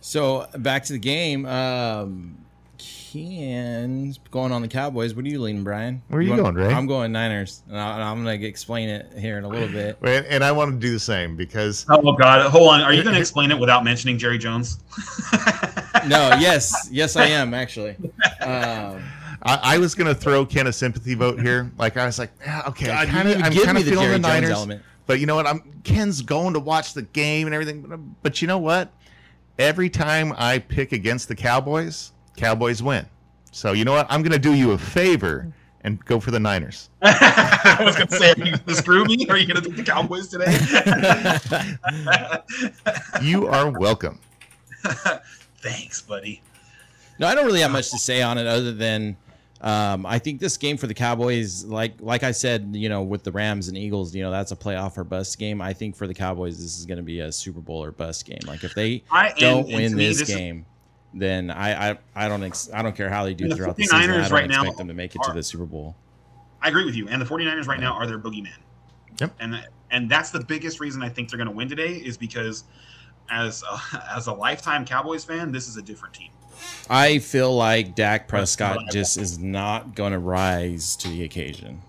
So 0.00 0.48
back 0.58 0.84
to 0.84 0.92
the 0.92 0.98
game. 0.98 1.46
Um, 1.46 2.41
Ken's 2.82 4.18
going 4.30 4.50
on 4.52 4.62
the 4.62 4.68
Cowboys. 4.68 5.14
What 5.14 5.24
are 5.24 5.28
you 5.28 5.40
leaning, 5.40 5.62
Brian? 5.62 6.02
Where 6.08 6.18
are 6.18 6.22
you, 6.22 6.30
you 6.30 6.36
going, 6.36 6.54
Ray? 6.54 6.72
I'm 6.72 6.86
going 6.86 7.12
Niners, 7.12 7.62
and 7.68 7.78
I, 7.78 8.10
am 8.10 8.24
going 8.24 8.40
to 8.40 8.46
explain 8.46 8.88
it 8.88 9.12
here 9.16 9.38
in 9.38 9.44
a 9.44 9.48
little 9.48 9.68
bit. 9.68 9.98
And 10.02 10.42
I 10.42 10.50
want 10.50 10.72
to 10.72 10.78
do 10.78 10.92
the 10.92 10.98
same 10.98 11.36
because. 11.36 11.86
Oh 11.88 12.12
God! 12.12 12.50
Hold 12.50 12.70
on. 12.70 12.80
Are 12.80 12.92
you 12.92 13.02
going 13.02 13.14
to 13.14 13.20
explain 13.20 13.50
it 13.50 13.58
without 13.58 13.84
mentioning 13.84 14.18
Jerry 14.18 14.38
Jones? 14.38 14.80
no. 16.06 16.36
Yes. 16.40 16.88
Yes, 16.90 17.16
I 17.16 17.26
am 17.26 17.54
actually. 17.54 17.96
Um, 18.40 19.02
I, 19.44 19.58
I, 19.62 19.78
was 19.78 19.94
going 19.94 20.12
to 20.12 20.14
throw 20.14 20.44
Ken 20.44 20.66
a 20.66 20.72
sympathy 20.72 21.14
vote 21.14 21.40
here. 21.40 21.70
Like 21.78 21.96
I 21.96 22.06
was 22.06 22.18
like, 22.18 22.30
yeah, 22.40 22.62
okay, 22.68 22.86
God, 22.86 23.08
kinda, 23.08 23.36
I'm 23.36 23.52
kind 23.52 23.78
of 23.78 23.84
feeling 23.84 24.08
the, 24.08 24.12
the 24.12 24.18
Niners. 24.18 24.50
Element. 24.50 24.82
But 25.06 25.20
you 25.20 25.26
know 25.26 25.36
what? 25.36 25.46
I'm 25.46 25.80
Ken's 25.84 26.22
going 26.22 26.54
to 26.54 26.60
watch 26.60 26.94
the 26.94 27.02
game 27.02 27.46
and 27.46 27.54
everything. 27.54 28.16
But 28.22 28.42
you 28.42 28.48
know 28.48 28.58
what? 28.58 28.92
every 29.58 29.90
time 29.90 30.34
I 30.36 30.58
pick 30.58 30.92
against 30.92 31.28
the 31.28 31.34
Cowboys, 31.34 32.11
Cowboys 32.36 32.82
win. 32.82 33.06
So 33.50 33.72
you 33.72 33.84
know 33.84 33.92
what? 33.92 34.06
I'm 34.10 34.22
going 34.22 34.32
to 34.32 34.38
do 34.38 34.54
you 34.54 34.72
a 34.72 34.78
favor 34.78 35.52
and 35.84 36.02
go 36.04 36.20
for 36.20 36.30
the 36.30 36.40
Niners. 36.40 36.90
I 37.02 37.78
was 37.80 37.96
going 37.96 38.08
to 38.08 38.16
say, 38.16 38.32
are 38.32 38.38
you 38.38 38.44
going 38.44 38.58
to 38.58 38.74
screw 38.74 39.04
me? 39.04 39.26
Are 39.28 39.36
you 39.36 39.46
going 39.46 39.62
to 39.62 39.68
pick 39.68 39.76
the 39.76 39.82
Cowboys 39.82 40.28
today? 40.28 40.52
you 43.22 43.46
are 43.46 43.70
welcome. 43.70 44.20
Thanks, 45.58 46.02
buddy. 46.02 46.42
No, 47.18 47.26
I 47.26 47.34
don't 47.34 47.46
really 47.46 47.60
have 47.60 47.70
much 47.70 47.90
to 47.90 47.98
say 47.98 48.22
on 48.22 48.38
it 48.38 48.46
other 48.46 48.72
than 48.72 49.16
um, 49.60 50.04
I 50.06 50.18
think 50.18 50.40
this 50.40 50.56
game 50.56 50.76
for 50.76 50.88
the 50.88 50.94
Cowboys, 50.94 51.64
like 51.64 51.94
like 52.00 52.24
I 52.24 52.32
said, 52.32 52.70
you 52.72 52.88
know, 52.88 53.02
with 53.02 53.22
the 53.22 53.30
Rams 53.30 53.68
and 53.68 53.78
Eagles, 53.78 54.12
you 54.12 54.22
know, 54.22 54.30
that's 54.30 54.50
a 54.50 54.56
playoff 54.56 54.98
or 54.98 55.04
bust 55.04 55.38
game. 55.38 55.62
I 55.62 55.72
think 55.72 55.94
for 55.94 56.08
the 56.08 56.14
Cowboys, 56.14 56.58
this 56.58 56.78
is 56.78 56.84
going 56.84 56.96
to 56.96 57.04
be 57.04 57.20
a 57.20 57.30
Super 57.30 57.60
Bowl 57.60 57.82
or 57.84 57.92
bust 57.92 58.24
game. 58.24 58.40
Like 58.44 58.64
if 58.64 58.74
they 58.74 59.04
I, 59.10 59.32
don't 59.38 59.66
and, 59.66 59.74
win 59.74 59.84
and 59.84 60.00
this, 60.00 60.18
this, 60.18 60.28
game, 60.28 60.66
then 61.14 61.50
I 61.50 61.90
I, 61.90 61.98
I 62.14 62.28
don't 62.28 62.42
ex- 62.42 62.70
I 62.72 62.82
don't 62.82 62.96
care 62.96 63.08
how 63.08 63.24
they 63.24 63.34
do 63.34 63.48
the 63.48 63.56
throughout 63.56 63.76
the 63.76 63.84
season. 63.84 63.98
I 63.98 64.06
don't 64.06 64.30
right 64.30 64.44
expect 64.44 64.48
now 64.48 64.72
them 64.72 64.88
to 64.88 64.94
make 64.94 65.14
it 65.14 65.20
are, 65.22 65.28
to 65.28 65.34
the 65.34 65.42
Super 65.42 65.66
Bowl. 65.66 65.96
I 66.62 66.68
agree 66.68 66.84
with 66.84 66.94
you. 66.94 67.08
And 67.08 67.20
the 67.20 67.26
49ers 67.26 67.66
right 67.66 67.80
now 67.80 67.94
are 67.94 68.06
their 68.06 68.18
boogeyman. 68.18 68.50
Yep. 69.20 69.34
And 69.40 69.66
and 69.90 70.10
that's 70.10 70.30
the 70.30 70.40
biggest 70.40 70.80
reason 70.80 71.02
I 71.02 71.08
think 71.08 71.30
they're 71.30 71.36
going 71.38 71.48
to 71.48 71.54
win 71.54 71.68
today 71.68 71.94
is 71.94 72.16
because 72.16 72.64
as 73.30 73.62
a, 73.62 74.04
as 74.16 74.26
a 74.26 74.32
lifetime 74.32 74.84
Cowboys 74.84 75.24
fan, 75.24 75.52
this 75.52 75.68
is 75.68 75.76
a 75.76 75.82
different 75.82 76.14
team. 76.14 76.30
I 76.88 77.18
feel 77.18 77.54
like 77.54 77.94
Dak 77.94 78.28
Prescott 78.28 78.78
just 78.90 79.16
is 79.16 79.38
not 79.38 79.94
going 79.94 80.12
to 80.12 80.18
rise 80.18 80.96
to 80.96 81.08
the 81.08 81.24
occasion. 81.24 81.82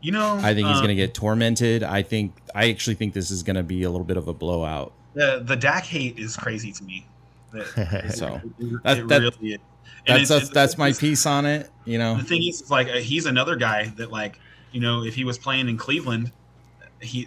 You 0.00 0.12
know, 0.12 0.34
I 0.34 0.54
think 0.54 0.68
he's 0.68 0.76
going 0.76 0.88
to 0.88 1.02
um, 1.02 1.06
get 1.08 1.14
tormented. 1.14 1.82
I 1.82 2.02
think 2.02 2.34
I 2.54 2.68
actually 2.68 2.94
think 2.94 3.14
this 3.14 3.30
is 3.30 3.42
going 3.42 3.56
to 3.56 3.62
be 3.62 3.84
a 3.84 3.90
little 3.90 4.04
bit 4.04 4.18
of 4.18 4.28
a 4.28 4.34
blowout. 4.34 4.92
The 5.14 5.42
the 5.42 5.56
Dak 5.56 5.84
hate 5.84 6.18
is 6.18 6.36
crazy 6.36 6.72
to 6.72 6.84
me. 6.84 7.06
so 8.10 8.40
it, 8.58 8.82
that, 8.82 8.98
it 8.98 9.08
that, 9.08 9.20
really 9.40 9.58
that's 10.06 10.28
that's, 10.28 10.48
that's 10.50 10.78
my 10.78 10.92
piece 10.92 11.26
on 11.26 11.46
it. 11.46 11.70
You 11.84 11.98
know, 11.98 12.16
the 12.16 12.24
thing 12.24 12.42
is, 12.42 12.70
like 12.70 12.88
uh, 12.88 12.94
he's 12.94 13.26
another 13.26 13.56
guy 13.56 13.86
that 13.96 14.10
like 14.10 14.38
you 14.72 14.80
know 14.80 15.04
if 15.04 15.14
he 15.14 15.24
was 15.24 15.38
playing 15.38 15.68
in 15.68 15.76
Cleveland, 15.76 16.32
he 17.00 17.26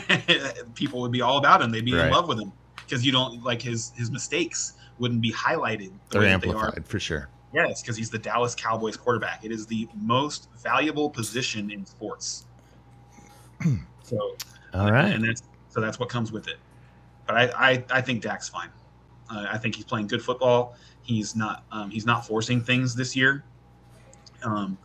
people 0.74 1.00
would 1.00 1.12
be 1.12 1.22
all 1.22 1.38
about 1.38 1.62
him. 1.62 1.70
They'd 1.70 1.84
be 1.84 1.94
right. 1.94 2.06
in 2.06 2.12
love 2.12 2.28
with 2.28 2.40
him 2.40 2.52
because 2.76 3.04
you 3.04 3.12
don't 3.12 3.42
like 3.42 3.62
his 3.62 3.92
his 3.96 4.10
mistakes 4.10 4.74
wouldn't 4.98 5.20
be 5.20 5.32
highlighted. 5.32 5.92
The 6.10 6.18
They're 6.18 6.28
amplified 6.28 6.76
they 6.76 6.82
for 6.82 7.00
sure. 7.00 7.28
Yes, 7.52 7.82
because 7.82 7.96
he's 7.96 8.10
the 8.10 8.18
Dallas 8.18 8.54
Cowboys 8.54 8.96
quarterback. 8.96 9.44
It 9.44 9.50
is 9.50 9.66
the 9.66 9.88
most 10.00 10.48
valuable 10.62 11.10
position 11.10 11.70
in 11.70 11.84
sports. 11.84 12.46
so, 14.04 14.36
all 14.72 14.92
right, 14.92 15.12
and 15.12 15.24
that's 15.24 15.42
so 15.68 15.80
that's 15.80 15.98
what 15.98 16.08
comes 16.08 16.32
with 16.32 16.48
it. 16.48 16.56
But 17.26 17.36
I 17.36 17.70
I, 17.70 17.84
I 17.90 18.00
think 18.00 18.22
Dak's 18.22 18.48
fine. 18.48 18.70
Uh, 19.30 19.46
I 19.50 19.58
think 19.58 19.76
he's 19.76 19.84
playing 19.84 20.06
good 20.06 20.22
football. 20.22 20.76
He's 21.02 21.36
not 21.36 21.64
um, 21.72 21.90
he's 21.90 22.06
not 22.06 22.26
forcing 22.26 22.60
things 22.60 22.94
this 22.94 23.14
year. 23.14 23.44
Um, 24.42 24.76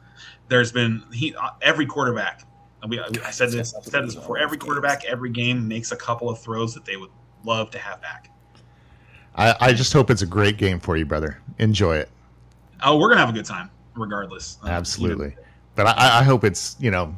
there's 0.47 0.71
been 0.71 1.03
he 1.11 1.35
uh, 1.35 1.49
every 1.61 1.85
quarterback. 1.85 2.43
We, 2.87 2.99
I 2.99 3.31
said 3.31 3.49
this. 3.49 3.73
I 3.73 3.81
said 3.81 4.05
this 4.05 4.13
before. 4.15 4.37
Every 4.37 4.57
quarterback, 4.57 5.05
every 5.05 5.31
game 5.31 5.67
makes 5.67 5.91
a 5.91 5.95
couple 5.95 6.29
of 6.29 6.39
throws 6.39 6.73
that 6.75 6.85
they 6.85 6.97
would 6.97 7.09
love 7.43 7.71
to 7.71 7.79
have 7.79 7.99
back. 8.01 8.29
I, 9.35 9.55
I 9.59 9.73
just 9.73 9.91
hope 9.91 10.09
it's 10.09 10.21
a 10.21 10.27
great 10.27 10.57
game 10.57 10.79
for 10.79 10.95
you, 10.95 11.05
brother. 11.05 11.41
Enjoy 11.57 11.97
it. 11.97 12.09
Oh, 12.83 12.97
we're 12.97 13.09
gonna 13.09 13.21
have 13.21 13.29
a 13.29 13.33
good 13.33 13.45
time, 13.45 13.71
regardless. 13.95 14.57
Absolutely. 14.65 15.35
but 15.75 15.87
I, 15.87 16.19
I 16.19 16.23
hope 16.23 16.43
it's 16.43 16.75
you 16.79 16.91
know 16.91 17.15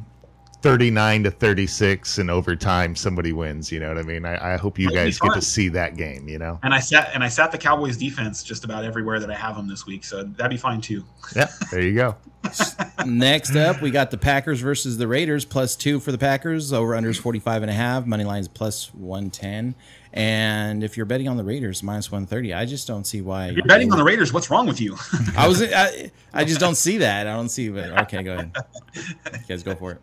39 0.61 1.23
to 1.23 1.31
36 1.31 2.17
in 2.17 2.29
overtime 2.29 2.95
somebody 2.95 3.31
wins 3.31 3.71
you 3.71 3.79
know 3.79 3.89
what 3.89 3.97
i 3.97 4.01
mean 4.01 4.25
i, 4.25 4.53
I 4.53 4.57
hope 4.57 4.79
you 4.79 4.89
guys 4.89 5.19
get 5.19 5.33
to 5.33 5.41
see 5.41 5.69
that 5.69 5.97
game 5.97 6.27
you 6.27 6.39
know 6.39 6.59
and 6.63 6.73
i 6.73 6.79
sat 6.79 7.11
and 7.13 7.23
i 7.23 7.27
sat 7.27 7.51
the 7.51 7.59
cowboys 7.59 7.95
defense 7.95 8.43
just 8.43 8.63
about 8.63 8.83
everywhere 8.83 9.19
that 9.19 9.29
i 9.29 9.35
have 9.35 9.55
them 9.55 9.67
this 9.67 9.85
week 9.85 10.03
so 10.03 10.23
that'd 10.23 10.49
be 10.49 10.57
fine 10.57 10.81
too 10.81 11.03
yeah 11.35 11.47
there 11.71 11.81
you 11.81 11.93
go 11.93 12.15
next 13.05 13.55
up 13.55 13.81
we 13.81 13.91
got 13.91 14.09
the 14.09 14.17
packers 14.17 14.59
versus 14.59 14.97
the 14.97 15.07
raiders 15.07 15.45
plus 15.45 15.75
two 15.75 15.99
for 15.99 16.11
the 16.11 16.17
packers 16.17 16.73
over 16.73 16.93
unders 16.93 17.19
45 17.19 17.61
and 17.61 17.69
a 17.69 17.75
half 17.75 18.05
money 18.05 18.23
lines 18.23 18.47
plus 18.47 18.93
110 18.95 19.75
and 20.13 20.83
if 20.83 20.97
you're 20.97 21.05
betting 21.05 21.27
on 21.27 21.37
the 21.37 21.43
Raiders 21.43 21.83
minus 21.83 22.11
130, 22.11 22.51
I 22.51 22.65
just 22.65 22.87
don't 22.87 23.05
see 23.05 23.21
why. 23.21 23.49
If 23.49 23.57
you're 23.57 23.65
betting 23.65 23.91
on 23.91 23.99
the 23.99 24.03
Raiders. 24.03 24.33
What's 24.33 24.49
wrong 24.49 24.65
with 24.65 24.81
you? 24.81 24.97
I 25.37 25.47
was 25.47 25.61
I, 25.61 26.11
I 26.33 26.43
just 26.43 26.59
don't 26.59 26.73
see 26.73 26.97
that. 26.97 27.27
I 27.27 27.33
don't 27.33 27.49
see. 27.49 27.69
But 27.69 27.91
okay, 28.01 28.23
go 28.23 28.33
ahead. 28.33 28.55
You 28.95 29.39
guys 29.47 29.61
go 29.61 29.75
for 29.75 29.91
it. 29.91 30.01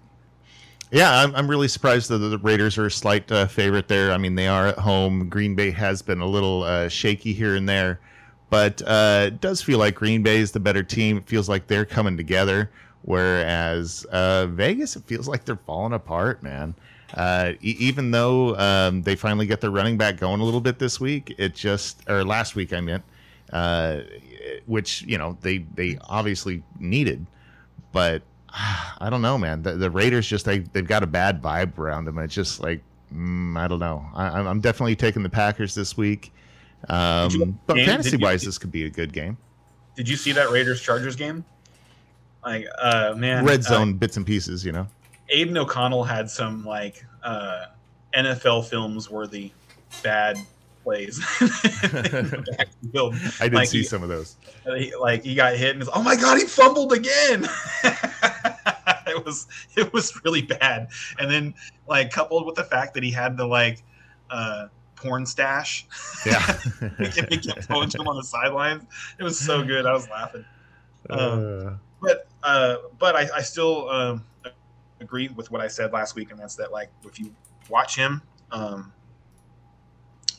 Yeah, 0.91 1.23
I'm, 1.23 1.35
I'm 1.35 1.49
really 1.49 1.69
surprised 1.69 2.09
that 2.11 2.19
the 2.19 2.39
Raiders 2.39 2.79
are 2.79 2.87
a 2.87 2.91
slight 2.91 3.31
uh, 3.33 3.47
favorite 3.47 3.89
there. 3.89 4.13
I 4.13 4.19
mean, 4.19 4.35
they 4.35 4.47
are 4.47 4.69
at 4.69 4.79
home. 4.79 5.29
Green 5.29 5.55
Bay 5.55 5.71
has 5.71 6.03
been 6.03 6.21
a 6.21 6.27
little 6.27 6.63
uh, 6.63 6.89
shaky 6.89 7.33
here 7.33 7.57
and 7.57 7.69
there, 7.69 8.01
but 8.51 8.81
uh, 8.87 9.25
it 9.27 9.41
does 9.41 9.61
feel 9.61 9.79
like 9.79 9.95
Green 9.97 10.23
Bay 10.23 10.39
is 10.39 10.53
the 10.53 10.61
better 10.61 10.83
team. 10.83 11.17
It 11.17 11.27
feels 11.27 11.49
like 11.49 11.67
they're 11.67 11.85
coming 11.85 12.17
together, 12.17 12.71
whereas 13.03 14.05
uh, 14.13 14.47
Vegas, 14.47 14.95
it 14.95 15.05
feels 15.05 15.27
like 15.27 15.45
they're 15.45 15.57
falling 15.67 15.95
apart, 15.95 16.43
man. 16.43 16.75
Uh, 17.15 17.53
e- 17.61 17.77
even 17.79 18.11
though 18.11 18.57
um, 18.57 19.03
they 19.03 19.17
finally 19.17 19.47
got 19.47 19.61
their 19.61 19.71
running 19.71 19.97
back 19.97 20.17
going 20.17 20.41
a 20.41 20.45
little 20.45 20.61
bit 20.61 20.79
this 20.79 21.01
week, 21.01 21.35
it 21.39 21.55
just 21.55 22.09
or 22.09 22.25
last 22.25 22.55
week 22.55 22.73
I 22.73 22.81
meant, 22.81 23.03
uh, 23.53 24.01
which 24.67 25.03
you 25.03 25.19
know 25.19 25.37
they 25.41 25.59
they 25.75 25.99
obviously 26.09 26.63
needed, 26.79 27.27
but 27.93 28.23
I 28.55 29.09
don't 29.11 29.23
know, 29.23 29.37
man. 29.37 29.63
The, 29.63 29.73
the 29.73 29.91
Raiders 29.91 30.27
just 30.27 30.45
they 30.45 30.61
they've 30.61 30.87
got 30.87 31.03
a 31.03 31.07
bad 31.07 31.43
vibe 31.43 31.77
around 31.79 32.05
them. 32.05 32.19
It's 32.19 32.35
just 32.35 32.61
like 32.61 32.83
mm, 33.13 33.59
I 33.59 33.67
don't 33.69 33.81
know. 33.81 34.07
I, 34.15 34.27
I'm 34.41 34.61
definitely 34.61 34.97
taking 34.97 35.23
the 35.23 35.29
Packers 35.29 35.75
this 35.75 35.97
week. 35.97 36.33
Um, 36.89 37.31
you- 37.31 37.59
but 37.67 37.75
Dan, 37.77 37.87
fantasy 37.87 38.11
did 38.13 38.21
you- 38.21 38.27
wise, 38.27 38.43
this 38.43 38.59
could 38.59 38.71
be 38.73 38.85
a 38.85 38.91
good 38.91 39.13
game. 39.13 39.37
Did 39.97 40.09
you 40.09 40.17
see 40.17 40.33
that 40.33 40.51
Raiders 40.51 40.81
Chargers 40.81 41.15
game? 41.17 41.45
Like, 42.45 42.67
uh, 42.81 43.15
man, 43.17 43.45
Red 43.45 43.61
uh, 43.61 43.63
zone 43.63 43.95
bits 43.95 44.17
and 44.17 44.27
pieces, 44.27 44.65
you 44.65 44.73
know. 44.73 44.87
Aidan 45.31 45.57
O'Connell 45.57 46.05
had 46.05 46.29
some 46.29 46.65
like 46.65 47.05
uh, 47.23 47.67
NFL 48.15 48.69
films 48.69 49.09
worthy 49.11 49.53
bad 50.03 50.37
plays. 50.85 51.21
I 53.41 53.45
did 53.45 53.55
Like, 53.55 53.69
see 53.69 53.79
he- 53.79 53.85
some 53.85 54.03
of 54.03 54.09
those. 54.09 54.37
He- 54.77 54.95
like 54.95 55.25
he 55.25 55.35
got 55.35 55.57
hit 55.57 55.73
and 55.73 55.83
it's, 55.83 55.91
oh 55.95 56.03
my 56.03 56.15
god, 56.17 56.39
he 56.39 56.45
fumbled 56.45 56.93
again. 56.93 57.49
it 59.07 59.25
was 59.25 59.47
it 59.77 59.93
was 59.93 60.25
really 60.25 60.43
bad. 60.43 60.89
And 61.19 61.31
then 61.31 61.55
like 61.89 62.11
coupled 62.11 62.47
with 62.47 62.55
the 62.55 62.65
fact 62.65 62.95
that 62.95 63.03
he 63.03 63.11
had 63.11 63.37
the 63.37 63.47
like 63.47 63.83
uh, 64.31 64.69
porn 64.97 65.27
stash, 65.27 65.87
Yeah. 66.25 66.41
he 66.99 67.39
kept 67.39 67.69
going 67.69 67.89
to 67.91 68.01
him 68.01 68.09
on 68.09 68.17
the 68.17 68.23
sidelines. 68.25 68.85
It 69.19 69.25
was 69.25 69.39
so 69.39 69.63
good. 69.63 69.87
I 69.87 69.93
was 69.93 70.09
laughing. 70.09 70.45
Um, 71.11 71.19
Uh, 71.21 71.71
but 72.01 72.27
uh, 72.43 72.77
but 72.99 73.17
I, 73.17 73.29
I 73.37 73.41
still 73.43 73.89
um, 73.91 74.25
agree 75.01 75.29
with 75.29 75.51
what 75.51 75.61
I 75.61 75.69
said 75.69 75.93
last 75.93 76.15
week, 76.15 76.31
and 76.31 76.39
that's 76.41 76.55
that 76.57 76.73
like 76.73 76.91
if 77.05 77.19
you 77.19 77.35
watch 77.71 77.97
him, 77.97 78.23
um, 78.51 78.93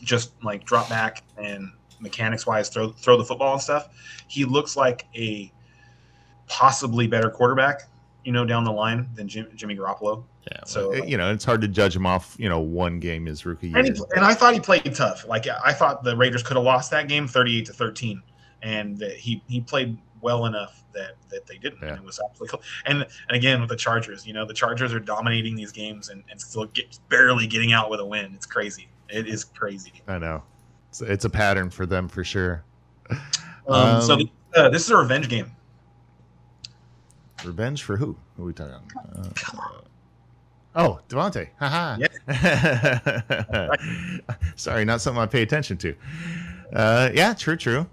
just 0.03 0.31
like 0.43 0.63
drop 0.65 0.89
back 0.89 1.23
and 1.37 1.71
mechanics 1.99 2.45
wise 2.45 2.69
throw 2.69 2.89
throw 2.91 3.17
the 3.17 3.23
football 3.23 3.53
and 3.53 3.61
stuff, 3.61 3.89
he 4.27 4.45
looks 4.45 4.75
like 4.75 5.05
a 5.15 5.51
possibly 6.47 7.07
better 7.07 7.29
quarterback, 7.29 7.83
you 8.23 8.31
know, 8.31 8.45
down 8.45 8.63
the 8.63 8.71
line 8.71 9.07
than 9.15 9.27
Jim, 9.27 9.47
Jimmy 9.55 9.75
Garoppolo. 9.75 10.23
yeah. 10.51 10.59
So- 10.65 10.93
So 10.93 11.01
uh, 11.01 11.05
you 11.05 11.17
know, 11.17 11.31
it's 11.31 11.45
hard 11.45 11.61
to 11.61 11.67
judge 11.67 11.95
him 11.95 12.05
off. 12.05 12.35
You 12.39 12.49
know, 12.49 12.59
one 12.59 12.99
game 12.99 13.25
his 13.25 13.45
rookie 13.45 13.69
year. 13.69 13.77
And, 13.79 13.87
he, 13.95 14.03
and 14.15 14.23
I 14.25 14.33
thought 14.33 14.53
he 14.53 14.59
played 14.59 14.93
tough. 14.95 15.25
Like 15.27 15.47
I 15.47 15.73
thought 15.73 16.03
the 16.03 16.15
Raiders 16.15 16.43
could 16.43 16.55
have 16.57 16.65
lost 16.65 16.91
that 16.91 17.07
game, 17.07 17.27
thirty-eight 17.27 17.65
to 17.67 17.73
thirteen, 17.73 18.21
and 18.61 18.97
that 18.99 19.13
he 19.17 19.41
he 19.47 19.61
played 19.61 19.97
well 20.21 20.45
enough 20.45 20.83
that 20.93 21.15
that 21.29 21.45
they 21.47 21.57
didn't. 21.57 21.79
Yeah. 21.81 21.89
And 21.89 21.97
it 21.99 22.03
was 22.05 22.19
absolutely 22.23 22.49
cool. 22.57 22.61
And 22.85 23.05
and 23.27 23.35
again 23.37 23.59
with 23.59 23.69
the 23.69 23.75
Chargers, 23.75 24.25
you 24.27 24.33
know, 24.33 24.45
the 24.45 24.53
Chargers 24.53 24.93
are 24.93 24.99
dominating 24.99 25.55
these 25.55 25.71
games 25.71 26.09
and, 26.09 26.23
and 26.29 26.39
still 26.39 26.65
get 26.65 26.99
barely 27.09 27.47
getting 27.47 27.73
out 27.73 27.89
with 27.89 27.99
a 27.99 28.05
win. 28.05 28.33
It's 28.35 28.45
crazy. 28.45 28.87
It 29.09 29.27
is 29.27 29.43
crazy. 29.43 29.91
I 30.07 30.17
know. 30.17 30.41
It's, 30.89 31.01
it's 31.01 31.25
a 31.25 31.29
pattern 31.29 31.69
for 31.69 31.85
them 31.85 32.07
for 32.07 32.23
sure. 32.23 32.63
Um, 33.67 34.01
so 34.01 34.13
Um, 34.13 34.19
the, 34.19 34.29
uh, 34.55 34.69
this 34.69 34.83
is 34.83 34.89
a 34.91 34.97
revenge 34.97 35.29
game. 35.29 35.51
Revenge 37.43 37.83
for 37.83 37.97
who? 37.97 38.15
Who 38.37 38.43
are 38.43 38.45
we 38.47 38.53
talking 38.53 38.73
about? 38.73 39.17
Uh, 39.17 39.29
oh, 40.75 40.99
Davante. 41.09 41.49
Haha. 41.59 41.97
Sorry, 44.55 44.85
not 44.85 45.01
something 45.01 45.21
I 45.21 45.25
pay 45.25 45.41
attention 45.41 45.77
to. 45.77 45.95
Uh, 46.73 47.09
yeah, 47.13 47.33
true, 47.33 47.57
true. 47.57 47.85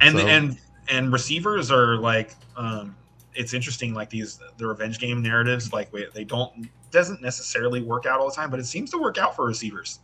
and 0.00 0.18
So- 0.18 0.26
and 0.26 0.58
and 0.88 1.12
receivers 1.12 1.70
are 1.70 1.96
like 1.96 2.34
um 2.56 2.94
it's 3.34 3.54
interesting 3.54 3.94
like 3.94 4.10
these 4.10 4.38
the 4.58 4.66
revenge 4.66 4.98
game 4.98 5.22
narratives 5.22 5.72
like 5.72 5.90
they 6.12 6.24
don't 6.24 6.68
doesn't 6.90 7.22
necessarily 7.22 7.80
work 7.80 8.04
out 8.04 8.20
all 8.20 8.28
the 8.28 8.34
time 8.34 8.50
but 8.50 8.60
it 8.60 8.66
seems 8.66 8.90
to 8.90 8.98
work 8.98 9.16
out 9.18 9.34
for 9.34 9.46
receivers. 9.46 10.00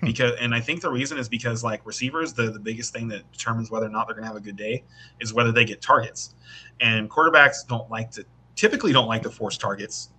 Because 0.00 0.32
and 0.40 0.54
i 0.54 0.60
think 0.60 0.82
the 0.82 0.90
reason 0.90 1.18
is 1.18 1.28
because 1.28 1.64
like 1.64 1.84
receivers 1.86 2.32
the, 2.32 2.50
the 2.50 2.58
biggest 2.58 2.92
thing 2.92 3.08
that 3.08 3.30
determines 3.32 3.70
whether 3.70 3.86
or 3.86 3.90
not 3.90 4.06
they're 4.06 4.14
going 4.14 4.24
to 4.24 4.28
have 4.28 4.36
a 4.36 4.40
good 4.40 4.56
day 4.56 4.84
is 5.20 5.32
whether 5.32 5.52
they 5.52 5.64
get 5.64 5.80
targets 5.80 6.34
and 6.80 7.08
quarterbacks 7.08 7.66
don't 7.66 7.88
like 7.90 8.10
to 8.10 8.24
typically 8.54 8.92
don't 8.92 9.08
like 9.08 9.22
to 9.22 9.30
force 9.30 9.56
targets 9.56 10.10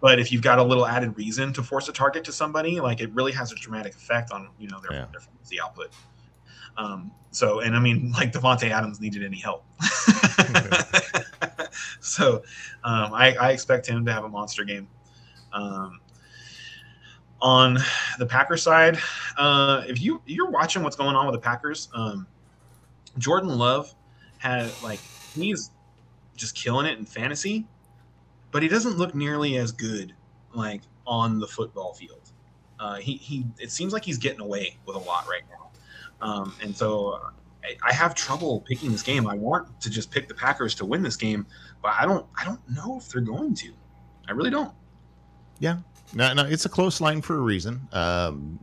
but 0.00 0.18
if 0.18 0.30
you've 0.30 0.42
got 0.42 0.58
a 0.58 0.62
little 0.62 0.86
added 0.86 1.16
reason 1.16 1.52
to 1.52 1.62
force 1.62 1.88
a 1.88 1.92
target 1.92 2.24
to 2.24 2.32
somebody 2.32 2.80
like 2.80 3.00
it 3.00 3.10
really 3.14 3.32
has 3.32 3.50
a 3.52 3.54
dramatic 3.54 3.94
effect 3.94 4.30
on 4.30 4.48
you 4.58 4.68
know 4.68 4.80
their, 4.80 4.92
Yeah. 4.92 5.06
their 5.12 5.20
fantasy 5.20 5.60
output 5.60 5.90
um, 6.78 7.10
so, 7.32 7.60
and 7.60 7.76
I 7.76 7.80
mean, 7.80 8.12
like 8.12 8.32
Davante 8.32 8.70
Adams 8.70 9.00
needed 9.00 9.24
any 9.24 9.38
help. 9.38 9.64
so, 12.00 12.36
um, 12.84 13.12
I, 13.12 13.36
I 13.38 13.50
expect 13.50 13.86
him 13.86 14.06
to 14.06 14.12
have 14.12 14.24
a 14.24 14.28
monster 14.28 14.64
game. 14.64 14.88
Um, 15.52 16.00
on 17.40 17.78
the 18.18 18.26
Packers 18.26 18.62
side, 18.62 18.98
uh, 19.36 19.82
if 19.86 20.00
you 20.00 20.20
you're 20.26 20.50
watching 20.50 20.82
what's 20.82 20.96
going 20.96 21.14
on 21.16 21.26
with 21.26 21.34
the 21.34 21.40
Packers, 21.40 21.88
um, 21.94 22.26
Jordan 23.18 23.56
Love 23.56 23.94
had 24.38 24.70
like 24.82 25.00
he's 25.34 25.70
just 26.36 26.54
killing 26.54 26.86
it 26.86 26.98
in 26.98 27.04
fantasy, 27.04 27.66
but 28.50 28.62
he 28.62 28.68
doesn't 28.68 28.96
look 28.96 29.14
nearly 29.14 29.56
as 29.56 29.72
good 29.72 30.14
like 30.54 30.82
on 31.06 31.38
the 31.38 31.46
football 31.46 31.94
field. 31.94 32.32
Uh, 32.80 32.96
he 32.96 33.14
he 33.16 33.44
it 33.58 33.70
seems 33.70 33.92
like 33.92 34.04
he's 34.04 34.18
getting 34.18 34.40
away 34.40 34.76
with 34.86 34.96
a 34.96 35.00
lot 35.00 35.26
right 35.28 35.42
now. 35.50 35.70
Um, 36.20 36.54
and 36.62 36.76
so 36.76 37.20
I, 37.64 37.76
I 37.84 37.92
have 37.92 38.14
trouble 38.14 38.60
picking 38.60 38.90
this 38.92 39.02
game. 39.02 39.26
I 39.26 39.34
want 39.34 39.80
to 39.80 39.90
just 39.90 40.10
pick 40.10 40.28
the 40.28 40.34
Packers 40.34 40.74
to 40.76 40.84
win 40.84 41.02
this 41.02 41.16
game, 41.16 41.46
but 41.82 41.92
I 41.98 42.04
don't. 42.04 42.26
I 42.36 42.44
don't 42.44 42.60
know 42.70 42.98
if 42.98 43.08
they're 43.08 43.20
going 43.20 43.54
to. 43.56 43.72
I 44.28 44.32
really 44.32 44.50
don't. 44.50 44.72
No, 46.14 46.32
no, 46.32 46.44
it's 46.44 46.64
a 46.64 46.68
close 46.68 47.00
line 47.00 47.20
for 47.22 47.36
a 47.36 47.40
reason. 47.40 47.86
Um, 47.92 48.58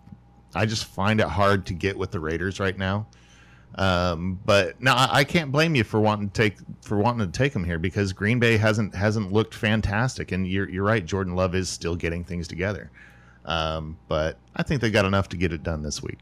I 0.53 0.65
just 0.65 0.85
find 0.85 1.19
it 1.19 1.27
hard 1.27 1.65
to 1.67 1.73
get 1.73 1.97
with 1.97 2.11
the 2.11 2.19
Raiders 2.19 2.59
right 2.59 2.77
now. 2.77 3.07
Um, 3.75 4.39
but 4.45 4.79
no, 4.81 4.93
I, 4.93 5.09
I 5.11 5.23
can't 5.25 5.51
blame 5.51 5.75
you 5.75 5.83
for 5.83 5.99
wanting 5.99 6.29
to 6.29 6.33
take 6.33 6.57
for 6.81 6.97
wanting 6.97 7.29
to 7.29 7.37
take 7.37 7.51
them 7.51 7.63
here 7.63 7.77
because 7.77 8.13
Green 8.13 8.39
Bay 8.39 8.55
hasn't 8.55 8.95
hasn't 8.95 9.33
looked 9.33 9.53
fantastic, 9.53 10.31
and 10.31 10.47
you're 10.47 10.69
you're 10.69 10.85
right. 10.85 11.05
Jordan 11.05 11.35
Love 11.35 11.55
is 11.55 11.69
still 11.69 11.95
getting 11.95 12.23
things 12.23 12.47
together. 12.47 12.89
Um, 13.43 13.97
but 14.07 14.39
I 14.55 14.63
think 14.63 14.81
they 14.81 14.89
got 14.89 15.05
enough 15.05 15.29
to 15.29 15.37
get 15.37 15.51
it 15.51 15.61
done 15.61 15.83
this 15.83 16.01
week. 16.01 16.19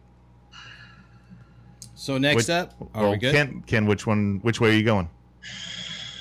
So 1.96 2.18
next 2.18 2.36
Which- 2.36 2.50
up, 2.50 2.74
are 2.94 3.04
well, 3.04 3.12
we 3.12 3.18
good? 3.18 3.34
Ken, 3.34 3.64
Ken, 3.68 3.86
which 3.86 4.08
one? 4.08 4.40
Which 4.42 4.60
way 4.60 4.72
are 4.72 4.74
you 4.74 4.84
going? 4.84 5.10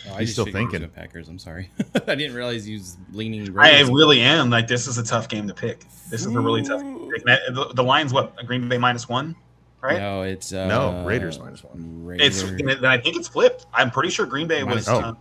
Oh, 0.08 0.14
I 0.14 0.20
you 0.20 0.26
just 0.26 0.32
still 0.32 0.44
figured 0.44 0.60
you 0.62 0.66
were 0.66 0.70
thinking? 0.72 0.80
doing 0.80 0.90
Packers. 1.08 1.28
I'm 1.28 1.38
sorry. 1.38 1.70
I 2.06 2.14
didn't 2.14 2.34
realize 2.34 2.68
you 2.68 2.78
was 2.78 2.96
leaning. 3.12 3.42
I 3.56 3.70
Raiders. 3.72 3.88
really 3.90 4.20
am. 4.20 4.50
Like 4.50 4.66
this 4.66 4.86
is 4.86 4.98
a 4.98 5.02
tough 5.04 5.28
game 5.28 5.46
to 5.48 5.54
pick. 5.54 5.84
This 6.10 6.22
is 6.26 6.34
a 6.34 6.40
really 6.40 6.62
tough. 6.62 6.80
Game 6.82 6.98
to 7.10 7.14
pick. 7.14 7.24
The, 7.24 7.70
the 7.74 7.84
line's 7.84 8.12
what? 8.12 8.34
Green 8.46 8.68
Bay 8.68 8.78
minus 8.78 9.08
one, 9.08 9.36
right? 9.80 9.98
No, 9.98 10.22
it's 10.22 10.52
uh, 10.52 10.66
No, 10.66 11.04
Raiders 11.04 11.38
minus 11.38 11.62
one. 11.62 12.16
It's. 12.18 12.42
Raiders, 12.42 12.78
and 12.78 12.86
I 12.86 12.98
think 12.98 13.16
it's 13.16 13.28
flipped. 13.28 13.66
I'm 13.72 13.90
pretty 13.90 14.10
sure 14.10 14.26
Green 14.26 14.48
Bay 14.48 14.64
was. 14.64 14.86
Minus 14.88 15.02
two. 15.02 15.06
uh, 15.08 15.14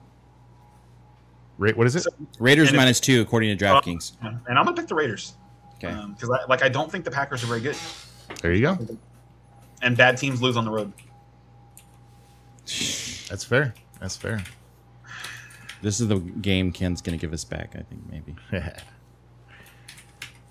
Ra- 1.60 1.72
what 1.74 1.86
is 1.86 1.96
it? 1.96 2.02
So- 2.04 2.10
Raiders 2.40 2.70
and 2.70 2.76
if- 2.76 2.82
minus 2.82 3.00
two 3.00 3.22
according 3.22 3.56
to 3.56 3.64
DraftKings. 3.66 4.14
and 4.24 4.40
I'm 4.58 4.66
gonna 4.66 4.74
pick 4.74 4.88
the 4.88 4.96
Raiders 4.96 5.34
Okay. 5.76 5.96
because 6.16 6.30
I 6.32 6.44
like 6.50 6.64
I 6.64 6.70
don't 6.70 6.92
think 6.92 7.06
the 7.06 7.12
Packers 7.12 7.44
are 7.44 7.48
very 7.48 7.62
good, 7.62 7.76
There 8.42 8.52
you 8.54 8.62
go. 8.62 8.80
and 9.84 9.96
bad 9.96 10.18
teams 10.18 10.42
lose 10.42 10.58
on 10.58 10.66
the 10.66 10.72
road. 10.72 10.92
That's 13.30 13.44
fair. 13.44 13.74
That's 14.00 14.18
fair. 14.18 14.42
This 15.82 16.00
is 16.00 16.08
the 16.08 16.20
game 16.20 16.72
Ken's 16.72 17.02
gonna 17.02 17.18
give 17.18 17.34
us 17.34 17.44
back. 17.44 17.76
I 17.76 17.82
think 17.82 18.02
maybe. 18.10 18.36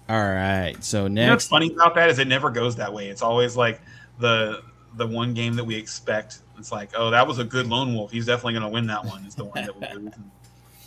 All 0.09 0.21
right. 0.21 0.75
So 0.83 1.05
You 1.05 1.11
know 1.11 1.31
what's 1.31 1.47
funny 1.47 1.73
about 1.73 1.95
that 1.95 2.11
is 2.11 2.19
it 2.19 2.27
never 2.27 2.51
goes 2.51 2.75
that 2.77 2.93
way. 2.93 3.09
It's 3.09 3.23
always 3.23 3.57
like 3.57 3.81
the 4.19 4.63
the 4.97 5.07
one 5.07 5.35
game 5.35 5.55
that 5.55 5.65
we 5.65 5.77
expect. 5.77 6.41
It's 6.59 6.73
like, 6.73 6.91
oh, 6.97 7.11
that 7.11 7.27
was 7.27 7.39
a 7.39 7.45
good 7.45 7.67
lone 7.67 7.95
wolf. 7.95 8.11
He's 8.11 8.27
definitely 8.27 8.55
going 8.55 8.65
to 8.65 8.69
win 8.69 8.87
that 8.89 9.05
one. 9.05 9.25
It's 9.25 9.35
the 9.35 9.45
one 9.45 9.65
that 9.65 9.81
we 9.81 10.03
lose. 10.03 10.15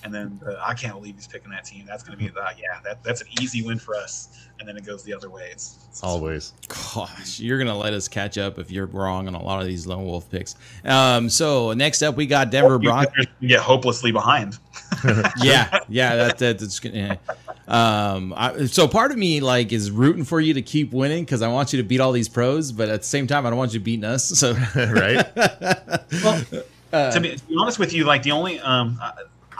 And, 0.03 0.13
and 0.13 0.13
then 0.13 0.39
the, 0.43 0.59
I 0.65 0.73
can't 0.73 0.93
believe 0.93 1.15
he's 1.15 1.27
picking 1.27 1.51
that 1.51 1.65
team. 1.65 1.85
That's 1.85 2.03
going 2.03 2.17
to 2.17 2.23
be 2.23 2.29
the 2.29 2.41
yeah. 2.57 2.79
That, 2.83 3.03
that's 3.03 3.21
an 3.21 3.27
easy 3.41 3.61
win 3.61 3.79
for 3.79 3.95
us. 3.95 4.47
And 4.59 4.67
then 4.67 4.77
it 4.77 4.85
goes 4.85 5.03
the 5.03 5.13
other 5.13 5.29
way. 5.29 5.49
It's, 5.51 5.79
it's 5.89 6.03
Always. 6.03 6.53
gosh, 6.67 7.39
you're 7.39 7.57
gonna 7.57 7.77
let 7.77 7.93
us 7.93 8.07
catch 8.07 8.37
up 8.37 8.59
if 8.59 8.71
you're 8.71 8.85
wrong 8.85 9.27
on 9.27 9.35
a 9.35 9.41
lot 9.41 9.61
of 9.61 9.67
these 9.67 9.87
lone 9.87 10.05
wolf 10.05 10.29
picks. 10.29 10.55
Um. 10.85 11.29
So 11.29 11.73
next 11.73 12.01
up, 12.01 12.15
we 12.15 12.25
got 12.25 12.51
Denver 12.51 12.79
Broncos. 12.79 13.25
You 13.39 13.49
get 13.49 13.59
hopelessly 13.59 14.11
behind. 14.11 14.57
yeah, 15.41 15.79
yeah, 15.89 16.15
that, 16.15 16.37
that 16.37 16.59
that's 16.59 16.79
gonna. 16.79 17.19
Um, 17.67 18.33
I, 18.35 18.65
so 18.65 18.87
part 18.87 19.11
of 19.11 19.17
me 19.17 19.39
like 19.39 19.71
is 19.71 19.89
rooting 19.89 20.23
for 20.23 20.41
you 20.41 20.53
to 20.55 20.61
keep 20.61 20.91
winning 20.91 21.23
because 21.23 21.41
I 21.41 21.47
want 21.47 21.73
you 21.73 21.81
to 21.81 21.87
beat 21.87 21.99
all 21.99 22.11
these 22.11 22.29
pros, 22.29 22.71
but 22.71 22.89
at 22.89 23.01
the 23.01 23.07
same 23.07 23.27
time, 23.27 23.45
I 23.45 23.49
don't 23.49 23.57
want 23.57 23.73
you 23.73 23.79
beating 23.79 24.05
us. 24.05 24.25
So 24.25 24.53
right? 24.75 25.25
Well, 26.23 26.43
uh, 26.91 27.11
to, 27.11 27.19
be, 27.19 27.35
to 27.35 27.45
be 27.45 27.55
honest 27.59 27.79
with 27.79 27.91
you, 27.91 28.03
like 28.03 28.21
the 28.21 28.31
only 28.31 28.59
um, 28.59 28.99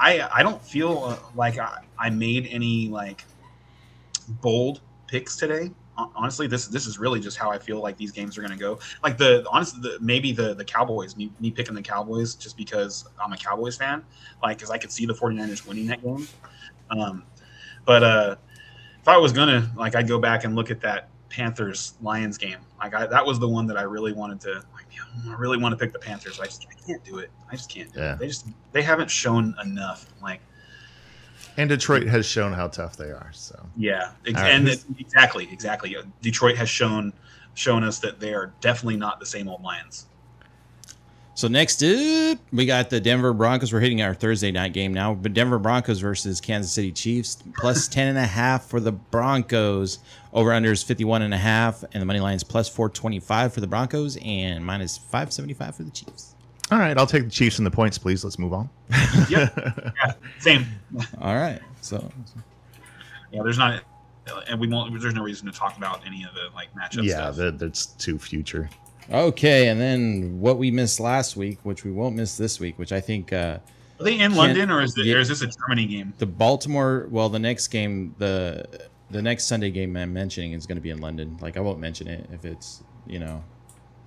I, 0.04 0.40
I 0.40 0.44
don't 0.44 0.62
feel 0.62 1.06
uh, 1.06 1.18
like 1.34 1.58
I, 1.58 1.80
I 1.98 2.10
made 2.10 2.48
any 2.52 2.90
like 2.90 3.24
bold 4.42 4.82
picks 5.08 5.38
today. 5.38 5.72
Honestly, 5.96 6.46
this 6.46 6.68
this 6.68 6.88
is 6.88 7.00
really 7.00 7.22
just 7.22 7.38
how 7.38 7.52
I 7.52 7.58
feel 7.58 7.80
like 7.80 7.96
these 7.96 8.12
games 8.12 8.38
are 8.38 8.42
going 8.42 8.52
to 8.52 8.60
go. 8.60 8.80
Like 9.02 9.18
the 9.18 9.46
honestly, 9.50 9.80
the, 9.82 10.00
maybe 10.02 10.34
the 10.34 10.56
the 10.56 10.66
Cowboys, 10.66 11.16
me, 11.16 11.32
me 11.40 11.52
picking 11.52 11.74
the 11.74 11.82
Cowboys 11.82 12.36
just 12.36 12.58
because 12.58 13.08
I'm 13.24 13.32
a 13.32 13.38
Cowboys 13.38 13.78
fan, 13.78 14.04
like 14.42 14.58
because 14.58 14.72
I 14.72 14.78
could 14.78 14.92
see 14.92 15.06
the 15.06 15.14
49ers 15.14 15.66
winning 15.66 15.86
that 15.88 16.04
game. 16.04 16.28
Um, 16.90 17.24
but 17.86 18.04
uh, 18.04 18.36
if 19.00 19.08
I 19.08 19.18
was 19.18 19.32
gonna 19.32 19.72
like, 19.78 19.96
I'd 19.96 20.08
go 20.08 20.20
back 20.20 20.44
and 20.44 20.56
look 20.56 20.70
at 20.70 20.82
that 20.82 21.10
Panthers 21.30 21.94
Lions 22.02 22.38
game. 22.38 22.60
Like 22.80 22.94
I, 22.94 23.06
that 23.06 23.26
was 23.26 23.40
the 23.40 23.48
one 23.48 23.68
that 23.68 23.78
I 23.78 23.84
really 23.84 24.14
wanted 24.14 24.42
to. 24.42 24.64
Yeah, 25.26 25.32
I 25.32 25.36
really 25.36 25.58
want 25.58 25.74
to 25.74 25.78
pick 25.78 25.94
the 25.94 26.00
Panthers. 26.00 26.40
I 26.40 26.46
just 26.46 26.66
I 26.70 26.74
can't 26.88 27.04
do 27.04 27.20
it. 27.20 27.30
I 27.52 27.56
just 27.56 27.70
can't. 27.70 27.92
Do 27.94 28.00
Yeah. 28.00 28.14
it. 28.14 28.20
They 28.20 28.28
just 28.28 28.48
they 28.72 28.82
haven't 28.82 29.10
shown 29.12 29.56
enough. 29.64 30.06
Like 30.22 30.40
And 31.58 31.70
Detroit 31.70 32.08
has 32.08 32.26
shown 32.26 32.54
how 32.54 32.68
tough 32.68 32.98
they 32.98 33.12
are. 33.12 33.30
So 33.34 33.66
yeah, 33.78 34.12
ex- 34.26 34.40
right, 34.40 34.52
and 34.52 34.68
it, 34.68 34.84
exactly, 35.00 35.48
exactly. 35.52 35.96
Detroit 36.22 36.58
has 36.58 36.70
shown 36.70 37.14
shown 37.56 37.84
us 37.84 38.00
that 38.00 38.20
they 38.20 38.34
are 38.34 38.52
definitely 38.62 38.98
not 38.98 39.20
the 39.20 39.26
same 39.26 39.48
old 39.48 39.62
Lions. 39.62 40.08
So 41.36 41.48
next 41.48 41.82
up, 41.82 42.38
we 42.52 42.66
got 42.68 42.92
the 42.92 43.00
Denver 43.00 43.34
Broncos. 43.34 43.74
We're 43.74 43.80
hitting 43.80 44.04
our 44.04 44.14
Thursday 44.14 44.52
night 44.52 44.74
game 44.74 44.94
now. 44.94 45.16
But 45.16 45.34
Denver 45.34 45.58
Broncos 45.58 46.00
versus 46.00 46.40
Kansas 46.40 46.72
City 46.72 46.92
Chiefs, 46.92 47.42
plus 47.58 47.88
10 47.90 48.10
and 48.10 48.18
a 48.20 48.26
half 48.26 48.66
for 48.66 48.80
the 48.80 48.92
Broncos. 48.92 50.00
Over 50.32 50.54
under 50.54 50.72
is 50.72 50.84
51 50.84 51.24
and 51.24 51.34
a 51.34 51.38
half, 51.38 51.84
and 51.92 52.02
the 52.02 52.06
money 52.06 52.20
line 52.20 52.36
is 52.36 52.44
plus 52.44 52.70
425 52.70 53.54
for 53.54 53.62
the 53.62 53.68
Broncos 53.68 54.18
and 54.24 54.64
minus 54.64 54.98
575 54.98 55.76
for 55.76 55.84
the 55.84 55.92
Chiefs. 55.92 56.36
all 56.72 56.78
right, 56.78 56.98
I'll 56.98 57.08
take 57.08 57.24
the 57.24 57.32
Chiefs 57.32 57.58
and 57.58 57.66
the 57.66 57.72
points, 57.72 57.98
please. 57.98 58.24
Let's 58.24 58.38
move 58.38 58.54
on. 58.54 58.70
Yep. 59.30 59.54
yeah, 59.58 60.14
same. 60.40 60.66
All 61.22 61.36
right. 61.36 61.62
So 61.82 62.12
Yeah, 63.32 63.42
there's 63.44 63.58
not, 63.58 63.84
and 64.48 64.60
we 64.60 64.68
won't. 64.68 65.00
There's 65.00 65.14
no 65.14 65.24
reason 65.24 65.52
to 65.52 65.58
talk 65.58 65.78
about 65.78 66.06
any 66.06 66.24
of 66.24 66.34
the 66.34 66.54
like 66.56 66.74
matchup 66.74 67.04
yeah, 67.04 67.16
stuff. 67.16 67.36
that, 67.38 67.60
that's 67.60 67.88
too 67.88 68.18
future. 68.20 68.70
Okay, 69.12 69.68
and 69.68 69.80
then 69.80 70.40
what 70.40 70.58
we 70.58 70.72
missed 70.72 71.00
last 71.00 71.36
week, 71.36 71.60
which 71.64 71.84
we 71.84 71.92
won't 71.92 72.16
miss 72.16 72.38
this 72.38 72.60
week, 72.60 72.78
which 72.80 72.92
I 72.92 73.00
think 73.02 73.32
uh 73.34 73.58
Are 74.00 74.04
they 74.04 74.20
in 74.20 74.36
London 74.36 74.70
or 74.72 74.82
is, 74.82 74.98
it, 74.98 75.06
yeah. 75.06 75.16
or 75.16 75.20
is 75.20 75.30
this 75.30 75.42
a 75.42 75.48
Germany 75.48 75.86
game? 75.86 76.14
the 76.18 76.26
Baltimore, 76.26 77.08
well, 77.10 77.30
the 77.30 77.40
next 77.40 77.68
game, 77.70 78.16
the 78.18 78.66
the 79.12 79.22
next 79.22 79.46
Sunday 79.46 79.70
game 79.72 79.96
I'm 79.96 80.12
mentioning 80.14 80.54
is 80.54 80.66
going 80.66 80.78
to 80.78 80.82
be 80.82 80.90
in 80.90 81.00
London. 81.00 81.38
Like 81.42 81.58
I 81.58 81.60
won't 81.60 81.80
mention 81.80 82.08
it 82.08 82.28
if 82.34 82.46
it's, 82.46 82.84
you 83.06 83.20
know, 83.20 83.44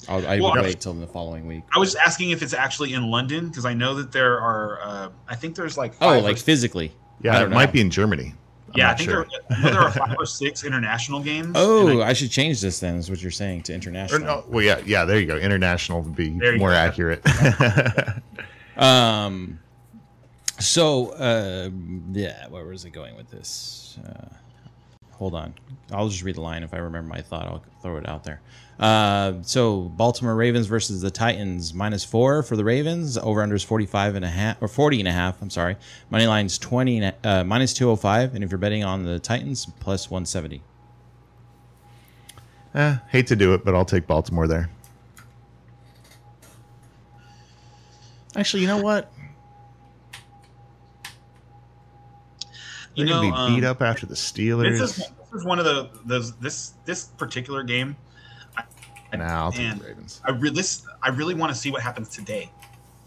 I'll, 0.08 0.26
I 0.26 0.40
Well, 0.40 0.50
would 0.52 0.60
I- 0.60 0.64
wait 0.64 0.80
till 0.80 0.94
the 0.94 1.06
following 1.06 1.46
week. 1.46 1.62
I 1.74 1.78
was 1.78 1.92
just 1.92 2.04
asking 2.04 2.30
if 2.30 2.42
it's 2.42 2.54
actually 2.54 2.92
in 2.94 3.10
London 3.10 3.48
because 3.48 3.64
I 3.64 3.72
know 3.74 3.94
that 3.94 4.10
there 4.12 4.40
are. 4.40 4.80
Uh, 4.82 5.08
I 5.28 5.36
think 5.36 5.54
there's 5.54 5.76
like 5.78 5.94
Oh, 6.00 6.14
five 6.14 6.24
like 6.24 6.36
or- 6.36 6.40
physically. 6.40 6.92
Yeah, 7.22 7.32
I 7.34 7.36
it 7.36 7.40
don't 7.44 7.54
might 7.54 7.66
know. 7.66 7.72
be 7.72 7.80
in 7.80 7.90
Germany. 7.90 8.34
I'm 8.76 8.80
yeah, 8.80 8.90
I 8.90 8.94
think 8.94 9.10
sure. 9.10 9.26
there, 9.48 9.58
I 9.58 9.70
there 9.72 9.80
are 9.80 9.90
five 9.90 10.16
or 10.18 10.26
six 10.26 10.64
international 10.64 11.20
games. 11.20 11.52
Oh, 11.54 12.00
I- 12.00 12.08
I, 12.08 12.12
should 12.12 12.30
change 12.30 12.60
this 12.60 12.78
then. 12.80 12.96
Is 12.96 13.08
what 13.10 13.22
you're 13.22 13.30
saying 13.30 13.62
to 13.64 13.74
international? 13.74 14.20
no, 14.20 14.44
well, 14.48 14.62
yeah, 14.64 14.80
yeah. 14.84 15.04
There 15.04 15.18
you 15.18 15.26
go. 15.26 15.36
International 15.36 16.02
would 16.02 16.14
be 16.14 16.30
There 16.30 16.56
more 16.58 16.70
go. 16.70 16.76
accurate. 16.76 17.24
Um. 18.76 19.58
So, 20.58 21.10
uh, 21.12 21.70
yeah, 22.12 22.46
where 22.48 22.64
was 22.66 22.84
it 22.84 22.90
going 22.90 23.16
with 23.16 23.30
this? 23.30 23.98
Uh, 24.06 24.26
hold 25.18 25.34
on, 25.34 25.54
I'll 25.90 26.08
just 26.08 26.22
read 26.22 26.36
the 26.36 26.40
line. 26.40 26.62
If 26.62 26.72
I 26.74 26.78
remember 26.78 27.08
my 27.08 27.20
thought, 27.22 27.46
I'll 27.46 27.62
throw 27.82 27.96
it 27.96 28.08
out 28.08 28.24
there. 28.24 28.40
Uh, 28.78 29.34
so 29.42 29.80
Baltimore 29.80 30.34
Ravens 30.34 30.66
versus 30.66 31.00
the 31.00 31.10
Titans 31.10 31.72
minus 31.72 32.04
four 32.04 32.42
for 32.42 32.56
the 32.56 32.64
Ravens. 32.64 33.16
Over 33.16 33.42
under 33.42 33.54
is 33.54 33.62
45 33.62 34.14
and 34.16 34.24
a 34.24 34.28
half 34.28 34.60
or 34.60 34.68
40 34.68 34.98
and 35.00 35.08
a 35.08 35.12
half. 35.12 35.40
I'm 35.40 35.48
sorry. 35.48 35.76
Money 36.10 36.26
line's 36.26 36.58
20 36.58 37.12
uh, 37.24 37.44
minus 37.44 37.72
205. 37.72 38.34
And 38.34 38.44
if 38.44 38.50
you're 38.50 38.58
betting 38.58 38.84
on 38.84 39.04
the 39.04 39.18
Titans, 39.18 39.66
plus 39.80 40.10
170. 40.10 40.60
eh, 42.74 42.96
hate 43.08 43.26
to 43.28 43.36
do 43.36 43.54
it, 43.54 43.64
but 43.64 43.74
I'll 43.74 43.86
take 43.86 44.06
Baltimore 44.06 44.46
there. 44.46 44.68
Actually, 48.36 48.60
you 48.60 48.68
know 48.68 48.82
what? 48.82 49.10
You 52.96 53.04
They're 53.04 53.14
know, 53.14 53.30
gonna 53.30 53.50
be 53.50 53.56
beat 53.56 53.66
um, 53.66 53.70
up 53.70 53.82
after 53.82 54.06
the 54.06 54.14
Steelers. 54.14 54.78
This 54.78 54.80
is 54.80 54.96
this 54.96 55.40
is 55.40 55.44
one 55.44 55.58
of 55.58 55.66
the 55.66 55.90
those 56.06 56.34
this 56.36 56.72
this 56.86 57.04
particular 57.04 57.62
game. 57.62 57.94
I, 58.56 59.16
nah, 59.16 59.44
I'll 59.44 59.52
take 59.52 59.78
the 59.78 59.84
Ravens. 59.84 60.20
I 60.24 60.30
really 60.30 60.56
this 60.56 60.86
I 61.02 61.10
really 61.10 61.34
want 61.34 61.52
to 61.52 61.58
see 61.58 61.70
what 61.70 61.82
happens 61.82 62.08
today. 62.08 62.50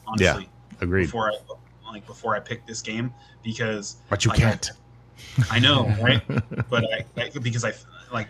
Honestly, 0.05 0.47
Agreed. 0.79 1.05
before 1.05 1.31
I 1.31 1.91
like 1.91 2.05
before 2.05 2.35
I 2.35 2.39
pick 2.39 2.65
this 2.67 2.83
game 2.83 3.11
because 3.43 3.97
But 4.09 4.23
you 4.25 4.29
like, 4.29 4.39
can't. 4.39 4.71
I 5.49 5.57
know, 5.57 5.93
right? 6.01 6.21
but 6.69 6.85
I, 6.93 7.05
I 7.17 7.29
because 7.41 7.65
I 7.65 7.73
like 8.13 8.27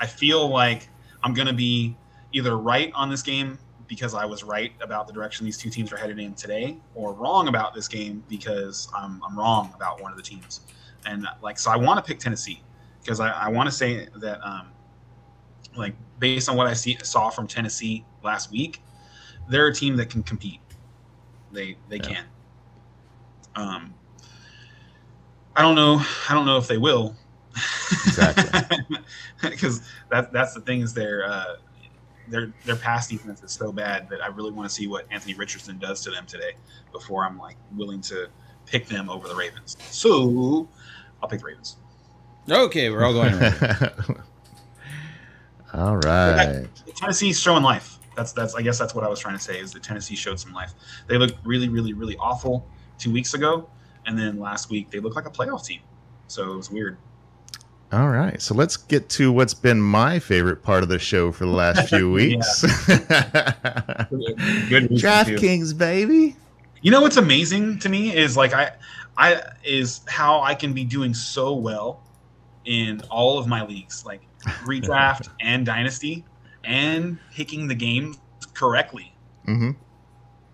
I 0.00 0.06
feel 0.06 0.48
like 0.48 0.88
I'm 1.22 1.34
gonna 1.34 1.52
be 1.52 1.96
either 2.32 2.56
right 2.56 2.92
on 2.94 3.10
this 3.10 3.22
game 3.22 3.58
because 3.86 4.14
I 4.14 4.24
was 4.24 4.42
right 4.42 4.72
about 4.80 5.06
the 5.06 5.12
direction 5.12 5.44
these 5.44 5.58
two 5.58 5.70
teams 5.70 5.92
are 5.92 5.96
headed 5.96 6.18
in 6.18 6.34
today, 6.34 6.78
or 6.96 7.12
wrong 7.12 7.48
about 7.48 7.74
this 7.74 7.88
game 7.88 8.24
because 8.28 8.88
I'm, 8.96 9.20
I'm 9.24 9.36
wrong 9.36 9.72
about 9.74 10.00
one 10.00 10.12
of 10.12 10.16
the 10.16 10.22
teams. 10.22 10.60
And 11.06 11.26
like, 11.42 11.58
so 11.58 11.70
I 11.70 11.76
want 11.76 12.04
to 12.04 12.08
pick 12.08 12.20
Tennessee 12.20 12.62
because 13.02 13.20
I, 13.20 13.30
I 13.30 13.48
want 13.48 13.68
to 13.68 13.74
say 13.74 14.08
that, 14.16 14.46
um, 14.46 14.72
like, 15.76 15.94
based 16.18 16.48
on 16.48 16.56
what 16.56 16.66
I 16.66 16.74
see 16.74 16.98
saw 17.02 17.30
from 17.30 17.46
Tennessee 17.46 18.04
last 18.22 18.50
week, 18.50 18.82
they're 19.48 19.68
a 19.68 19.74
team 19.74 19.96
that 19.96 20.10
can 20.10 20.22
compete. 20.22 20.60
They 21.52 21.76
they 21.88 21.98
Yeah. 21.98 22.08
can. 22.08 22.24
Um, 23.56 23.94
I 25.56 25.62
don't 25.62 25.74
know. 25.74 26.02
I 26.28 26.34
don't 26.34 26.46
know 26.46 26.56
if 26.56 26.68
they 26.68 26.78
will. 26.78 27.16
Exactly. 28.06 28.50
Because 29.42 29.82
that 30.10 30.32
that's 30.32 30.52
the 30.54 30.60
thing 30.60 30.80
is 30.82 30.92
their 30.92 31.24
uh, 31.24 31.56
their 32.28 32.52
their 32.64 32.76
pass 32.76 33.08
defense 33.08 33.42
is 33.42 33.52
so 33.52 33.72
bad 33.72 34.08
that 34.10 34.22
I 34.22 34.26
really 34.28 34.52
want 34.52 34.68
to 34.68 34.74
see 34.74 34.86
what 34.86 35.06
Anthony 35.10 35.34
Richardson 35.34 35.78
does 35.78 36.02
to 36.02 36.10
them 36.10 36.26
today 36.26 36.52
before 36.92 37.24
I'm 37.24 37.38
like 37.38 37.56
willing 37.74 38.02
to 38.02 38.28
pick 38.66 38.86
them 38.86 39.08
over 39.08 39.28
the 39.28 39.34
Ravens. 39.34 39.76
So 39.88 40.68
I'll 41.22 41.28
pick 41.28 41.40
the 41.40 41.46
Ravens. 41.46 41.76
Okay, 42.50 42.90
we're 42.90 43.04
all 43.04 43.12
going. 43.12 43.38
Ravens. 43.38 44.20
All 45.72 45.96
right. 45.98 46.66
Tennessee's 46.96 47.38
showing 47.38 47.62
life. 47.62 47.98
That's 48.16 48.32
that's 48.32 48.54
I 48.54 48.62
guess 48.62 48.78
that's 48.78 48.94
what 48.94 49.04
I 49.04 49.08
was 49.08 49.20
trying 49.20 49.36
to 49.36 49.42
say 49.42 49.60
is 49.60 49.72
that 49.72 49.82
Tennessee 49.82 50.16
showed 50.16 50.40
some 50.40 50.52
life. 50.52 50.72
They 51.06 51.16
looked 51.16 51.34
really 51.46 51.68
really 51.68 51.92
really 51.92 52.16
awful 52.16 52.66
two 52.98 53.12
weeks 53.12 53.34
ago, 53.34 53.68
and 54.06 54.18
then 54.18 54.40
last 54.40 54.68
week 54.68 54.90
they 54.90 54.98
looked 54.98 55.16
like 55.16 55.26
a 55.26 55.30
playoff 55.30 55.64
team. 55.64 55.80
So 56.26 56.52
it 56.52 56.56
was 56.56 56.70
weird. 56.70 56.96
All 57.92 58.08
right. 58.08 58.40
So 58.40 58.54
let's 58.54 58.76
get 58.76 59.08
to 59.10 59.32
what's 59.32 59.54
been 59.54 59.80
my 59.80 60.18
favorite 60.18 60.62
part 60.62 60.82
of 60.82 60.88
the 60.88 60.98
show 60.98 61.32
for 61.32 61.44
the 61.44 61.52
last 61.52 61.88
few 61.88 62.10
weeks. 62.12 62.62
Good 62.62 64.10
reason. 64.90 64.96
DraftKings, 64.96 65.76
baby. 65.76 66.36
You 66.82 66.90
know 66.90 67.00
what's 67.00 67.16
amazing 67.16 67.78
to 67.80 67.88
me 67.88 68.16
is 68.16 68.36
like 68.36 68.54
I, 68.54 68.72
I 69.20 69.42
is 69.62 70.00
how 70.08 70.40
I 70.40 70.54
can 70.54 70.72
be 70.72 70.82
doing 70.82 71.12
so 71.12 71.52
well 71.54 72.02
in 72.64 73.02
all 73.10 73.38
of 73.38 73.46
my 73.46 73.64
leagues, 73.64 74.04
like 74.06 74.22
redraft 74.64 75.28
and 75.42 75.66
dynasty, 75.66 76.24
and 76.64 77.18
picking 77.30 77.68
the 77.68 77.74
games 77.74 78.18
correctly, 78.54 79.14
hmm 79.44 79.72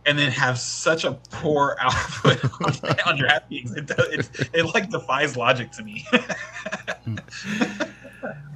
and 0.04 0.16
then 0.16 0.30
have 0.30 0.56
such 0.56 1.04
a 1.04 1.12
poor 1.30 1.76
output 1.80 2.44
on, 2.44 2.98
on 3.06 3.18
DraftKings. 3.18 3.76
It, 3.76 3.86
does, 3.86 4.06
it 4.08 4.50
it 4.52 4.74
like 4.74 4.90
defies 4.90 5.36
logic 5.36 5.70
to 5.72 5.82
me. 5.82 6.06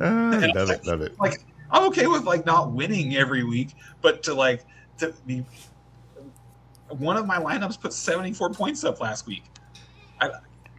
Ah, 0.01 0.31
love 0.55 0.71
it. 0.71 0.87
Love 0.87 1.03
it. 1.03 1.19
like 1.21 1.45
I'm 1.71 1.85
okay 1.89 2.07
with 2.07 2.25
like 2.25 2.47
not 2.47 2.73
winning 2.73 3.17
every 3.17 3.45
week, 3.45 3.75
but 4.01 4.23
to 4.25 4.35
like 4.35 4.65
to 4.99 5.15
be 5.27 5.45
one 6.89 7.17
of 7.17 7.27
my 7.27 7.39
lineups 7.39 7.81
put 7.81 7.93
74 7.93 8.51
points 8.51 8.83
up 8.83 9.01
last 9.01 9.27
week. 9.27 9.45
I, 10.21 10.31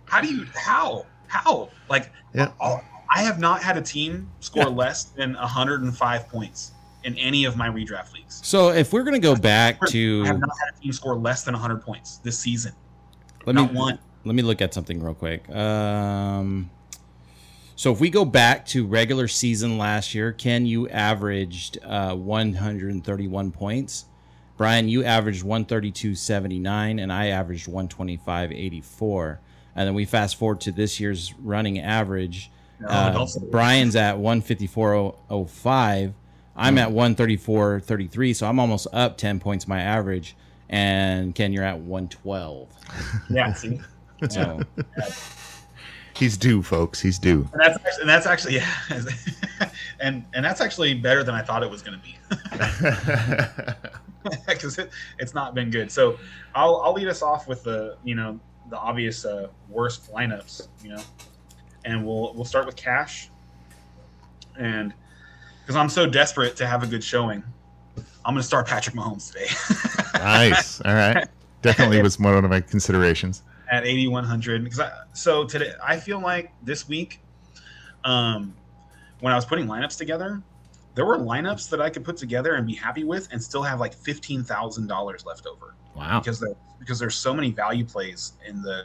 how 0.06 0.22
do 0.22 0.28
you 0.34 0.46
how 0.56 1.06
how 1.28 1.70
like 1.90 2.12
Yeah. 2.34 2.52
all, 2.60 2.84
I 3.14 3.22
have 3.22 3.40
not 3.40 3.62
had 3.62 3.78
a 3.78 3.82
team 3.82 4.30
score 4.40 4.70
less 4.70 5.06
than 5.06 5.34
105 5.34 6.30
points 6.30 6.72
in 7.04 7.18
any 7.18 7.46
of 7.46 7.58
my 7.58 7.68
redraft 7.68 8.14
leagues. 8.14 8.40
So 8.44 8.70
if 8.70 8.94
we're 8.94 9.04
gonna 9.04 9.20
go 9.20 9.36
back 9.36 9.80
to 9.88 10.22
I 10.24 10.28
have 10.28 10.40
not 10.40 10.52
had 10.60 10.78
a 10.78 10.82
team 10.82 10.92
score 10.92 11.16
less 11.16 11.44
than 11.44 11.54
100 11.54 11.82
points 11.82 12.18
this 12.18 12.38
season. 12.38 12.74
let 13.46 13.56
me 13.56 13.64
one. 13.64 14.00
let 14.26 14.36
me 14.36 14.42
look 14.44 14.62
at 14.62 14.74
something 14.74 15.02
real 15.02 15.14
quick. 15.14 15.50
Um, 15.50 16.70
so 17.76 17.92
if 17.92 18.00
we 18.00 18.12
go 18.12 18.26
back 18.26 18.66
to 18.68 18.86
regular 18.86 19.28
season 19.28 19.80
last 19.80 20.14
year, 20.14 20.32
Ken, 20.32 20.68
you 20.68 20.88
averaged 20.90 21.80
uh, 21.84 22.14
131 22.16 23.52
points. 23.52 24.06
Brian, 24.62 24.88
you 24.88 25.04
averaged 25.04 25.44
132.79, 25.44 27.02
and 27.02 27.12
I 27.12 27.30
averaged 27.30 27.68
125.84. 27.68 29.38
And 29.76 29.88
then 29.88 29.96
we 29.96 30.06
fast 30.06 30.36
forward 30.36 30.62
to 30.62 30.72
this 30.72 31.00
year's 31.00 31.34
running 31.42 31.80
average. 31.80 32.52
No, 32.80 32.88
Uh, 32.88 33.10
don't 33.12 33.28
say 33.28 33.40
that. 33.40 33.50
Brian's 33.50 33.96
at 33.96 34.18
154.05. 34.18 36.14
I'm 36.56 36.78
at 36.78 36.90
134.33, 36.90 38.36
so 38.36 38.46
I'm 38.48 38.60
almost 38.60 38.86
up 38.94 39.18
10 39.18 39.40
points 39.40 39.68
my 39.68 39.82
average. 39.82 40.36
and 40.70 41.34
Ken, 41.34 41.52
you're 41.54 41.64
at 41.64 41.80
112. 41.80 42.70
Yeah, 43.32 43.54
see, 43.54 43.82
So 44.30 44.62
He's 46.22 46.38
due, 46.38 46.62
folks. 46.62 47.02
He's 47.02 47.18
due. 47.18 47.50
and 47.52 47.60
that's 47.60 47.84
actually, 47.84 48.02
and 48.02 48.10
that's 48.10 48.26
actually 48.28 48.56
yeah, 48.58 49.70
and 50.00 50.24
and 50.36 50.46
that's 50.46 50.62
actually 50.62 50.94
better 50.94 51.24
than 51.24 51.34
I 51.34 51.42
thought 51.42 51.64
it 51.64 51.70
was 51.72 51.82
going 51.82 52.00
to 52.00 52.06
be 52.06 52.16
because 54.48 54.78
it, 54.78 54.92
it's 55.18 55.34
not 55.34 55.56
been 55.56 55.72
good. 55.72 55.92
So 55.92 56.20
I'll 56.54 56.76
I'll 56.86 56.94
lead 56.94 57.08
us 57.08 57.24
off 57.24 57.48
with 57.48 57.64
the 57.64 57.98
you 58.04 58.14
know 58.14 58.40
the 58.70 58.78
obvious 58.78 59.26
uh, 59.26 59.48
worst 59.68 60.14
lineups, 60.14 60.68
you 60.84 60.90
know, 60.90 61.02
and 61.86 62.06
we'll 62.06 62.36
we'll 62.36 62.46
start 62.46 62.68
with 62.68 62.76
cash, 62.76 63.32
and 64.60 64.94
because 65.64 65.76
I'm 65.76 65.90
so 65.90 66.06
desperate 66.06 66.56
to 66.58 66.68
have 66.68 66.84
a 66.84 66.88
good 66.88 67.04
showing, 67.04 67.42
I'm 67.98 68.36
going 68.36 68.38
to 68.38 68.44
start 68.44 68.68
Patrick 68.68 68.96
Mahomes 68.96 69.34
today. 69.34 70.20
nice. 70.24 70.82
All 70.82 70.94
right. 70.94 71.28
Definitely 71.64 72.00
was 72.04 72.20
one 72.20 72.46
of 72.46 72.48
my 72.52 72.62
considerations. 72.62 73.42
At 73.72 73.86
8100 73.88 74.66
because 74.66 74.82
I, 74.82 74.92
so 75.14 75.46
today 75.46 75.72
i 75.82 75.96
feel 75.96 76.20
like 76.20 76.52
this 76.62 76.90
week 76.90 77.22
um 78.04 78.54
when 79.22 79.32
i 79.32 79.36
was 79.38 79.46
putting 79.46 79.66
lineups 79.66 79.98
together 79.98 80.42
there 80.94 81.06
were 81.06 81.18
lineups 81.18 81.70
that 81.70 81.80
i 81.82 81.90
could 81.90 82.04
put 82.04 82.18
together 82.18 82.56
and 82.56 82.68
be 82.68 82.74
happy 82.76 83.06
with 83.06 83.30
and 83.32 83.42
still 83.42 83.64
have 83.64 83.80
like 83.80 83.96
$15000 83.96 85.26
left 85.26 85.48
over 85.48 85.76
Wow. 85.96 86.20
because 86.20 86.40
there 86.42 86.54
because 86.80 87.00
there's 87.00 87.16
so 87.16 87.34
many 87.34 87.52
value 87.52 87.86
plays 87.86 88.34
in 88.46 88.62
the 88.62 88.84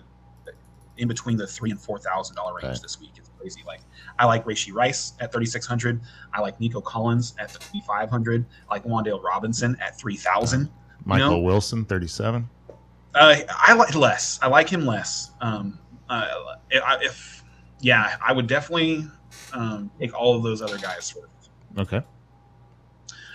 in 0.99 1.09
between 1.09 1.37
the 1.37 1.47
three 1.49 1.71
and 1.73 1.81
four 1.81 1.99
thousand 1.99 2.37
dollar 2.37 2.55
range 2.55 2.65
Right. 2.67 2.83
this 2.83 3.01
week 3.01 3.11
it's 3.17 3.31
crazy 3.41 3.63
like 3.67 3.81
i 4.21 4.25
like 4.25 4.45
Rashee 4.45 4.73
Rice 4.73 5.15
at 5.19 5.33
3600 5.33 6.01
i 6.33 6.41
like 6.41 6.61
nico 6.61 6.81
collins 6.81 7.35
at 7.41 7.51
5500 7.51 8.45
i 8.71 8.75
like 8.75 8.85
Wan'Dale 8.85 9.21
Robinson 9.23 9.77
at 9.81 9.99
3000 9.99 10.71
Michael 11.05 11.31
know? 11.31 11.39
Wilson, 11.39 11.85
37. 11.85 12.49
Uh, 13.17 13.37
I 13.49 13.73
like 13.73 13.95
less. 13.95 14.39
I 14.43 14.49
like 14.49 14.69
him 14.69 14.85
less. 14.85 15.31
Um, 15.41 15.79
uh, 16.09 16.29
if, 16.71 16.83
if 17.03 17.45
yeah, 17.81 18.17
I 18.25 18.33
would 18.33 18.47
definitely 18.47 19.07
um, 19.53 19.91
take 19.99 20.15
all 20.15 20.37
of 20.37 20.43
those 20.43 20.61
other 20.61 20.79
guys. 20.79 21.15
Okay. 21.79 22.03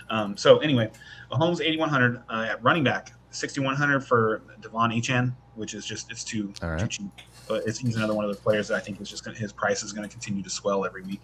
Um, 0.08 0.36
so 0.36 0.58
anyway, 0.58 0.90
Mahomes 1.30 1.60
8100 1.60 2.22
uh, 2.28 2.46
at 2.50 2.62
running 2.62 2.84
back, 2.84 3.12
6100 3.30 4.00
for 4.04 4.42
De'Von 4.60 4.96
Achane, 4.96 5.34
which 5.54 5.74
is 5.74 5.84
just 5.84 6.10
it's 6.10 6.22
too, 6.22 6.52
All 6.62 6.70
right. 6.70 6.80
too 6.80 6.86
cheap. 6.86 7.10
But 7.48 7.64
it's 7.66 7.78
he's 7.78 7.96
another 7.96 8.14
one 8.14 8.24
of 8.24 8.28
those 8.28 8.40
players 8.40 8.68
that 8.68 8.76
I 8.76 8.80
think 8.80 9.00
is 9.00 9.10
just 9.10 9.24
gonna, 9.24 9.36
his 9.36 9.52
price 9.52 9.82
is 9.82 9.92
going 9.92 10.08
to 10.08 10.12
continue 10.12 10.42
to 10.42 10.50
swell 10.50 10.84
every 10.84 11.02
week. 11.02 11.20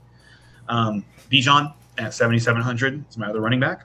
Um, 0.69 1.05
Bijan 1.31 1.73
at 1.99 2.13
7700 2.13 3.05
is 3.09 3.17
my 3.17 3.29
other 3.29 3.41
running 3.41 3.61
back. 3.61 3.85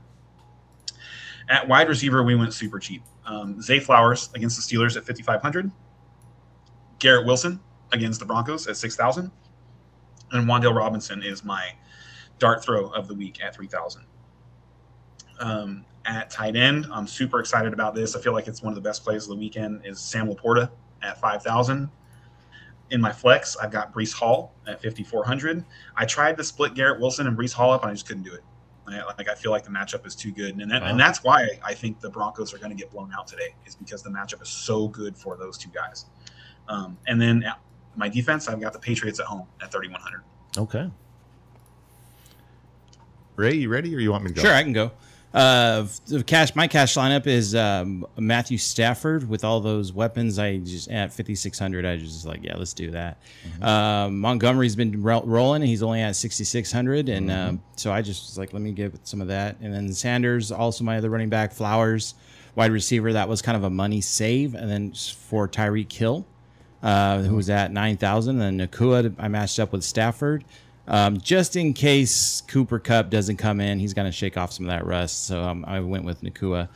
At 1.49 1.67
wide 1.67 1.89
receiver, 1.89 2.23
we 2.23 2.35
went 2.35 2.53
super 2.53 2.79
cheap. 2.79 3.03
Um, 3.25 3.61
Zay 3.61 3.79
Flowers 3.79 4.29
against 4.35 4.55
the 4.57 4.77
Steelers 4.77 4.97
at 4.97 5.05
5500. 5.05 5.71
Garrett 6.99 7.25
Wilson 7.25 7.59
against 7.91 8.19
the 8.19 8.25
Broncos 8.25 8.67
at 8.67 8.77
6000. 8.77 9.31
And 10.31 10.47
Wan'Dale 10.47 10.75
Robinson 10.75 11.21
is 11.21 11.43
my 11.43 11.73
dart 12.39 12.63
throw 12.63 12.87
of 12.89 13.07
the 13.07 13.13
week 13.13 13.43
at 13.43 13.55
3000. 13.55 14.03
Um, 15.39 15.85
at 16.05 16.29
tight 16.29 16.55
end, 16.55 16.87
I'm 16.91 17.07
super 17.07 17.39
excited 17.39 17.73
about 17.73 17.95
this. 17.95 18.15
I 18.15 18.21
feel 18.21 18.33
like 18.33 18.47
it's 18.47 18.61
one 18.61 18.71
of 18.71 18.75
the 18.75 18.81
best 18.87 19.03
plays 19.03 19.23
of 19.23 19.29
the 19.29 19.35
weekend 19.35 19.81
is 19.85 19.99
Sam 19.99 20.27
LaPorta 20.27 20.69
at 21.01 21.19
5,000. 21.19 21.89
In 22.91 23.01
my 23.01 23.11
flex, 23.11 23.55
I've 23.57 23.71
got 23.71 23.93
Breece 23.93 24.13
Hall 24.13 24.53
at 24.67 24.81
5,400. 24.81 25.63
I 25.95 26.05
tried 26.05 26.37
to 26.37 26.43
split 26.43 26.73
Garrett 26.73 26.99
Wilson 26.99 27.27
and 27.27 27.37
Breece 27.37 27.53
Hall 27.53 27.71
up, 27.71 27.81
and 27.83 27.91
I 27.91 27.93
just 27.93 28.07
couldn't 28.07 28.23
do 28.23 28.33
it. 28.33 28.43
I, 28.87 29.03
like 29.17 29.29
I 29.29 29.35
feel 29.35 29.51
like 29.51 29.63
the 29.63 29.69
matchup 29.69 30.05
is 30.05 30.15
too 30.15 30.31
good, 30.31 30.57
and 30.57 30.69
that, 30.71 30.81
Wow. 30.81 30.89
and 30.89 30.99
that's 30.99 31.23
why 31.23 31.47
I 31.63 31.73
think 31.73 31.99
the 32.01 32.09
Broncos 32.09 32.53
are 32.53 32.57
going 32.57 32.71
to 32.71 32.75
get 32.75 32.91
blown 32.91 33.11
out 33.17 33.27
today, 33.27 33.55
is 33.65 33.75
because 33.75 34.03
the 34.03 34.09
matchup 34.09 34.41
is 34.41 34.49
so 34.49 34.87
good 34.87 35.15
for 35.17 35.37
those 35.37 35.57
two 35.57 35.69
guys. 35.69 36.05
Um, 36.67 36.97
and 37.07 37.21
then 37.21 37.45
my 37.95 38.09
defense, 38.09 38.47
I've 38.47 38.59
got 38.59 38.73
the 38.73 38.79
Patriots 38.79 39.19
at 39.19 39.25
home 39.25 39.47
at 39.61 39.71
3,100. 39.71 40.23
Okay. 40.57 40.89
Ray, 43.35 43.53
you 43.55 43.69
ready 43.69 43.95
or 43.95 43.99
you 43.99 44.11
want 44.11 44.23
me 44.23 44.29
to 44.29 44.35
go? 44.35 44.41
Sure, 44.41 44.53
I 44.53 44.63
can 44.63 44.73
go. 44.73 44.91
Uh, 45.33 45.87
the 46.05 46.23
cash, 46.23 46.55
my 46.55 46.67
cash 46.67 46.93
lineup 46.95 47.25
is 47.25 47.55
um, 47.55 48.05
Matthew 48.19 48.59
Stafford 48.59 49.27
with 49.27 49.43
all 49.43 49.61
those 49.61 49.91
weapons. 49.91 50.37
I 50.37 50.57
just 50.57 50.91
at 50.91 51.11
fifty 51.11 51.33
six 51.33 51.57
hundred. 51.57 51.85
I 51.87 51.97
just 51.97 52.25
like, 52.25 52.43
yeah, 52.43 52.55
let's 52.55 52.73
do 52.73 52.91
that. 52.91 53.17
Um, 53.59 54.19
Montgomery's 54.19 54.75
been 54.75 55.01
ro- 55.01 55.23
rolling. 55.25 55.63
He's 55.63 55.81
only 55.81 56.01
at 56.01 56.15
sixty 56.15 56.43
six 56.43 56.71
hundred, 56.71 57.09
and 57.09 57.31
um, 57.31 57.63
so 57.75 57.91
I 57.91 58.03
just 58.03 58.27
was 58.29 58.37
like, 58.37 58.53
let 58.53 58.61
me 58.61 58.73
give 58.73 58.97
some 59.03 59.21
of 59.21 59.29
that. 59.29 59.57
And 59.59 59.73
then 59.73 59.91
Sanders, 59.91 60.51
also 60.51 60.83
my 60.83 60.97
other 60.97 61.09
running 61.09 61.29
back, 61.29 61.51
Flowers, 61.51 62.13
wide 62.53 62.71
receiver. 62.71 63.13
That 63.13 63.27
was 63.27 63.41
kind 63.41 63.57
of 63.57 63.63
a 63.63 63.71
money 63.71 64.01
save, 64.01 64.53
and 64.53 64.69
then 64.69 64.93
for 64.93 65.47
Tyreek 65.47 65.91
Hill, 65.91 66.27
uh, 66.83 67.23
who 67.23 67.35
was 67.35 67.49
at 67.49 67.71
nine 67.71 67.97
thousand. 67.97 68.39
And 68.39 68.59
then 68.59 68.67
Nacua, 68.67 69.15
I 69.17 69.29
matched 69.29 69.59
up 69.59 69.71
with 69.71 69.83
Stafford. 69.83 70.45
Um, 70.87 71.17
just 71.19 71.55
in 71.55 71.73
case 71.73 72.41
Cooper 72.47 72.77
Kupp 72.79 73.09
doesn't 73.09 73.37
come 73.37 73.61
in, 73.61 73.79
he's 73.79 73.93
going 73.93 74.05
to 74.07 74.11
shake 74.11 74.35
off 74.37 74.51
some 74.51 74.65
of 74.65 74.69
that 74.71 74.85
rust. 74.85 75.25
So 75.27 75.41
um, 75.41 75.63
I 75.67 75.79
went 75.79 76.03
with 76.03 76.21
Nacua. 76.21 76.67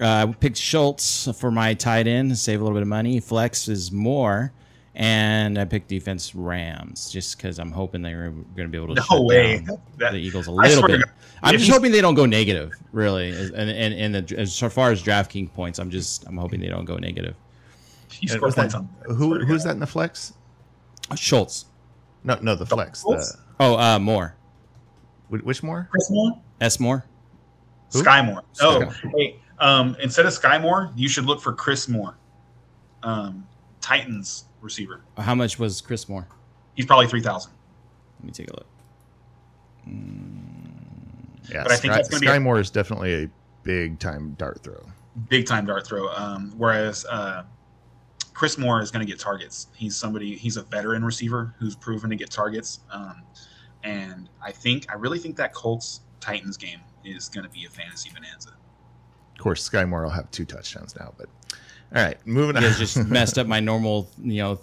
Uh, 0.00 0.26
I 0.28 0.32
picked 0.32 0.56
Schultz 0.56 1.28
for 1.38 1.50
my 1.50 1.74
tight 1.74 2.06
end, 2.08 2.36
save 2.36 2.60
a 2.60 2.64
little 2.64 2.74
bit 2.76 2.82
of 2.82 2.88
money. 2.88 3.20
Flex 3.20 3.68
is 3.68 3.92
more. 3.92 4.52
And 4.94 5.58
I 5.58 5.64
picked 5.64 5.88
defense 5.88 6.34
Rams 6.34 7.10
just 7.10 7.36
because 7.38 7.58
I'm 7.58 7.70
hoping 7.72 8.02
they're 8.02 8.28
going 8.30 8.44
to 8.56 8.68
be 8.68 8.76
able 8.76 8.88
to 8.88 8.94
No 8.94 9.02
shut 9.02 9.24
way. 9.24 9.58
down 9.60 9.80
That- 9.96 10.12
the 10.12 10.18
Eagles 10.18 10.48
a 10.48 10.50
little 10.50 10.78
swear 10.80 10.88
to 10.88 10.98
bit. 10.98 11.06
I'm 11.42 11.52
just 11.52 11.64
he's- 11.64 11.74
hoping 11.74 11.92
they 11.92 12.02
don't 12.02 12.14
go 12.14 12.26
negative, 12.26 12.72
really. 12.92 13.30
And 13.30 13.54
and, 13.54 13.94
and 13.94 14.14
the, 14.26 14.38
as 14.38 14.58
far 14.58 14.90
as 14.90 15.02
DraftKings 15.02 15.54
points, 15.54 15.78
I'm 15.78 15.88
just 15.88 16.26
I'm 16.26 16.36
hoping 16.36 16.60
they 16.60 16.68
don't 16.68 16.84
go 16.84 16.96
negative. 16.98 17.34
He 18.10 18.26
And 18.26 18.36
scored 18.36 18.52
that- 18.52 18.56
points 18.70 18.74
on. 18.74 18.86
who 19.16 19.38
who's 19.46 19.64
that 19.64 19.70
in 19.72 19.80
the 19.80 19.86
flex? 19.86 20.34
Schultz. 21.16 21.64
No, 22.24 22.38
no, 22.42 22.54
the 22.54 22.66
flex. 22.66 23.02
The, 23.02 23.34
Oh, 23.62 23.78
uh, 23.78 23.98
more. 23.98 24.34
wh- 25.28 25.44
which 25.44 25.62
more? 25.62 25.88
Chris 25.90 26.10
Moore? 26.10 26.32
S 26.60 26.80
Moore. 26.80 27.04
Who? 27.92 28.02
Skyy 28.02 28.24
Moore. 28.26 28.42
Oh, 28.60 28.88
Sky. 28.90 29.10
hey. 29.16 29.36
Um, 29.58 29.96
instead 30.02 30.26
of 30.26 30.32
Skyy 30.32 30.60
Moore, 30.60 30.90
you 30.96 31.08
should 31.08 31.24
look 31.26 31.40
for 31.40 31.52
Chris 31.52 31.88
Moore, 31.88 32.16
um, 33.04 33.46
Titans 33.80 34.46
receiver. 34.60 35.02
How 35.18 35.34
much 35.34 35.58
was 35.58 35.80
Chris 35.80 36.08
Moore? 36.08 36.26
He's 36.74 36.86
probably 36.86 37.06
three 37.06 37.20
thousand. 37.20 37.52
Let 38.20 38.26
me 38.26 38.32
take 38.32 38.48
a 38.50 38.54
look. 38.54 38.66
Yeah, 41.50 41.62
But 41.64 41.72
I 41.72 41.76
think 41.76 41.92
Sky, 41.92 42.02
that's 42.02 42.08
be 42.08 42.26
Sky 42.26 42.36
a- 42.36 42.40
Moore 42.40 42.58
is 42.60 42.70
definitely 42.70 43.24
a 43.24 43.30
big 43.62 43.98
time 43.98 44.34
dart 44.38 44.62
throw. 44.62 44.80
Big 45.28 45.46
time 45.46 45.66
dart 45.66 45.86
throw. 45.86 46.08
Um, 46.14 46.52
whereas 46.56 47.04
uh, 47.06 47.42
Chris 48.32 48.56
Moore 48.58 48.80
is 48.80 48.90
going 48.90 49.04
to 49.04 49.10
get 49.10 49.20
targets. 49.20 49.66
He's 49.74 49.94
somebody. 49.96 50.36
He's 50.36 50.56
a 50.56 50.62
veteran 50.62 51.04
receiver 51.04 51.54
who's 51.58 51.76
proven 51.76 52.08
to 52.10 52.16
get 52.16 52.30
targets. 52.30 52.80
Um, 52.90 53.22
and 53.84 54.28
I 54.42 54.52
think 54.52 54.86
I 54.90 54.94
really 54.94 55.18
think 55.18 55.36
that 55.36 55.52
Colts 55.54 56.00
Titans 56.20 56.56
game 56.56 56.80
is 57.04 57.28
going 57.28 57.44
to 57.44 57.50
be 57.50 57.64
a 57.64 57.68
fantasy 57.70 58.10
bonanza. 58.14 58.50
Of 58.50 59.38
course, 59.42 59.68
Skyy 59.68 59.88
Moore 59.88 60.02
will 60.02 60.10
have 60.10 60.30
two 60.30 60.44
touchdowns 60.44 60.94
now. 60.98 61.12
But 61.18 61.26
all 61.94 62.02
right, 62.02 62.16
moving 62.26 62.56
You 62.56 62.62
on. 62.62 62.70
guys 62.70 62.78
just 62.78 62.96
messed 63.08 63.38
up 63.38 63.46
my 63.46 63.60
normal, 63.60 64.08
you 64.22 64.42
know, 64.42 64.60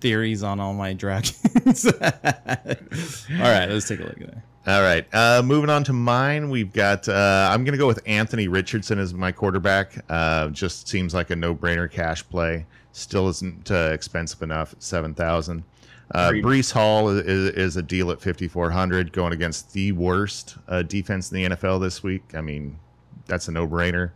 theories 0.00 0.42
on 0.42 0.60
all 0.60 0.74
my 0.74 0.92
dragons. 0.92 1.86
all 1.86 2.00
right, 2.00 3.66
let's 3.68 3.88
take 3.88 4.00
a 4.00 4.04
look 4.04 4.20
at 4.20 4.34
that. 4.34 4.42
All 4.64 4.80
right. 4.82 5.04
Uh, 5.12 5.42
moving 5.44 5.70
on 5.70 5.82
to 5.84 5.92
mine, 5.92 6.48
we've 6.48 6.72
got. 6.72 7.08
Uh, 7.08 7.48
I'm 7.52 7.64
going 7.64 7.72
to 7.72 7.78
go 7.78 7.88
with 7.88 8.00
Anthony 8.06 8.46
Richardson 8.46 9.00
as 9.00 9.12
my 9.12 9.32
quarterback. 9.32 10.04
Uh, 10.08 10.50
just 10.50 10.86
seems 10.86 11.14
like 11.14 11.30
a 11.30 11.36
no-brainer 11.36 11.90
cash 11.90 12.22
play. 12.28 12.64
Still 12.92 13.28
isn't 13.28 13.72
uh, 13.72 13.90
expensive 13.92 14.40
enough 14.40 14.72
at 14.74 14.82
seven 14.82 15.14
thousand. 15.14 15.64
Uh, 16.10 16.30
Breece 16.30 16.72
Hall 16.72 17.08
is, 17.08 17.24
is 17.26 17.76
a 17.76 17.82
deal 17.82 18.10
at 18.10 18.20
5400 18.20 19.12
going 19.12 19.32
against 19.32 19.72
the 19.72 19.92
worst 19.92 20.56
uh, 20.68 20.82
defense 20.82 21.32
in 21.32 21.42
the 21.42 21.56
NFL 21.56 21.80
this 21.80 22.02
week. 22.02 22.22
I 22.34 22.40
mean, 22.40 22.78
that's 23.26 23.48
a 23.48 23.52
no-brainer. 23.52 24.10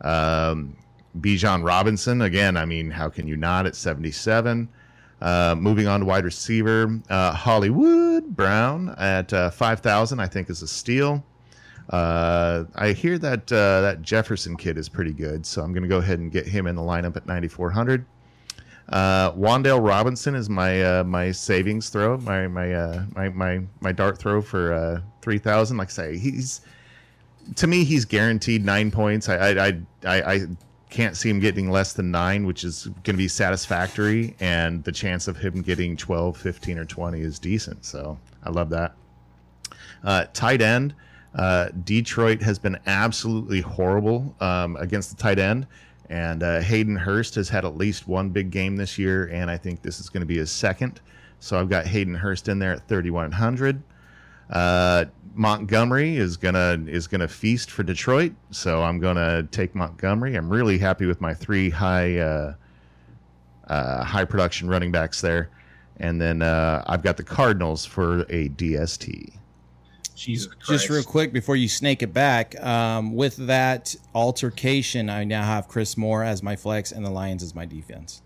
Um, 0.00 0.76
Bijan 1.20 1.64
Robinson 1.64 2.22
again. 2.22 2.56
I 2.56 2.64
mean, 2.64 2.90
how 2.90 3.08
can 3.08 3.26
you 3.26 3.36
not 3.36 3.66
at 3.66 3.76
77? 3.76 4.68
Uh, 5.20 5.54
moving 5.56 5.86
on 5.86 6.00
to 6.00 6.06
wide 6.06 6.24
receiver, 6.24 7.00
uh, 7.08 7.32
Hollywood 7.32 8.36
Brown 8.36 8.94
at 8.98 9.32
uh, 9.32 9.50
5,000, 9.50 10.20
I 10.20 10.26
think 10.26 10.50
is 10.50 10.62
a 10.62 10.68
steal. 10.68 11.24
Uh, 11.90 12.64
I 12.74 12.92
hear 12.92 13.18
that 13.18 13.52
uh, 13.52 13.82
that 13.82 14.02
Jefferson 14.02 14.56
kid 14.56 14.78
is 14.78 14.88
pretty 14.88 15.12
good, 15.12 15.44
so 15.44 15.62
I'm 15.62 15.72
going 15.72 15.82
to 15.82 15.88
go 15.88 15.98
ahead 15.98 16.18
and 16.18 16.32
get 16.32 16.46
him 16.46 16.66
in 16.66 16.76
the 16.76 16.82
lineup 16.82 17.16
at 17.16 17.26
9,400. 17.26 18.04
Uh, 18.88 19.32
Wan'Dale 19.32 19.86
Robinson 19.86 20.34
is 20.34 20.50
my 20.50 20.82
uh, 20.82 21.04
my 21.04 21.30
savings 21.30 21.88
throw, 21.88 22.18
my 22.18 22.46
my 22.46 22.72
uh, 22.72 23.04
my, 23.14 23.28
my 23.30 23.60
my 23.80 23.92
dart 23.92 24.18
throw 24.18 24.42
for 24.42 24.72
uh, 24.72 25.00
3,000. 25.22 25.76
Like 25.76 25.88
I 25.88 25.90
say, 25.90 26.18
he's 26.18 26.60
to 27.56 27.66
me 27.66 27.84
he's 27.84 28.04
guaranteed 28.04 28.64
nine 28.64 28.90
points. 28.90 29.28
I 29.28 29.36
I 29.36 29.66
I, 29.66 29.82
I, 30.06 30.32
I 30.34 30.40
can't 30.94 31.16
see 31.16 31.28
him 31.28 31.40
getting 31.40 31.70
less 31.70 31.92
than 31.92 32.10
nine, 32.10 32.46
which 32.46 32.62
is 32.62 32.86
going 33.02 33.14
to 33.14 33.16
be 33.16 33.26
satisfactory. 33.26 34.36
And 34.38 34.84
the 34.84 34.92
chance 34.92 35.26
of 35.26 35.36
him 35.36 35.60
getting 35.60 35.96
12, 35.96 36.36
15, 36.36 36.78
or 36.78 36.84
20 36.84 37.20
is 37.20 37.40
decent. 37.40 37.84
So 37.84 38.16
I 38.44 38.50
love 38.50 38.70
that. 38.70 38.94
Uh, 40.04 40.26
tight 40.32 40.62
end, 40.62 40.94
uh, 41.34 41.70
Detroit 41.82 42.42
has 42.42 42.60
been 42.60 42.78
absolutely 42.86 43.60
horrible 43.60 44.36
um, 44.40 44.76
against 44.76 45.10
the 45.10 45.16
tight 45.16 45.40
end. 45.40 45.66
And 46.10 46.42
uh, 46.42 46.60
Hayden 46.60 46.96
Hurst 46.96 47.34
has 47.36 47.48
had 47.48 47.64
at 47.64 47.76
least 47.76 48.06
one 48.06 48.30
big 48.30 48.50
game 48.50 48.76
this 48.76 48.98
year, 48.98 49.26
and 49.32 49.50
I 49.50 49.56
think 49.56 49.82
this 49.82 50.00
is 50.00 50.08
going 50.08 50.20
to 50.20 50.26
be 50.26 50.36
his 50.36 50.50
second. 50.50 51.00
So 51.40 51.58
I've 51.58 51.68
got 51.68 51.86
Hayden 51.86 52.14
Hurst 52.14 52.48
in 52.48 52.58
there 52.58 52.72
at 52.72 52.86
3,100. 52.88 53.82
Uh, 54.50 55.06
Montgomery 55.34 56.16
is 56.16 56.36
gonna 56.36 56.78
is 56.86 57.08
gonna 57.08 57.26
feast 57.26 57.70
for 57.70 57.82
Detroit, 57.82 58.32
so 58.50 58.82
I'm 58.82 59.00
gonna 59.00 59.42
take 59.44 59.74
Montgomery. 59.74 60.36
I'm 60.36 60.48
really 60.48 60.78
happy 60.78 61.06
with 61.06 61.20
my 61.20 61.34
three 61.34 61.70
high 61.70 62.18
uh, 62.18 62.54
uh, 63.66 64.04
high 64.04 64.24
production 64.24 64.68
running 64.68 64.92
backs 64.92 65.20
there, 65.20 65.50
and 65.98 66.20
then 66.20 66.40
uh, 66.42 66.84
I've 66.86 67.02
got 67.02 67.16
the 67.16 67.24
Cardinals 67.24 67.84
for 67.84 68.20
a 68.28 68.48
DST. 68.50 69.32
Jesus 70.14 70.46
Christ. 70.54 70.68
Just 70.70 70.88
real 70.90 71.02
quick 71.02 71.32
before 71.32 71.56
you 71.56 71.68
snake 71.68 72.02
it 72.02 72.12
back, 72.12 72.60
um, 72.62 73.14
with 73.14 73.36
that 73.48 73.94
altercation, 74.14 75.10
I 75.10 75.24
now 75.24 75.42
have 75.44 75.68
Chris 75.68 75.96
Moore 75.96 76.22
as 76.22 76.42
my 76.42 76.56
flex 76.56 76.92
and 76.92 77.04
the 77.04 77.10
Lions 77.10 77.42
as 77.42 77.54
my 77.54 77.66
defense. 77.66 78.22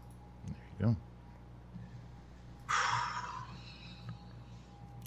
There 0.78 0.88
you 0.90 0.96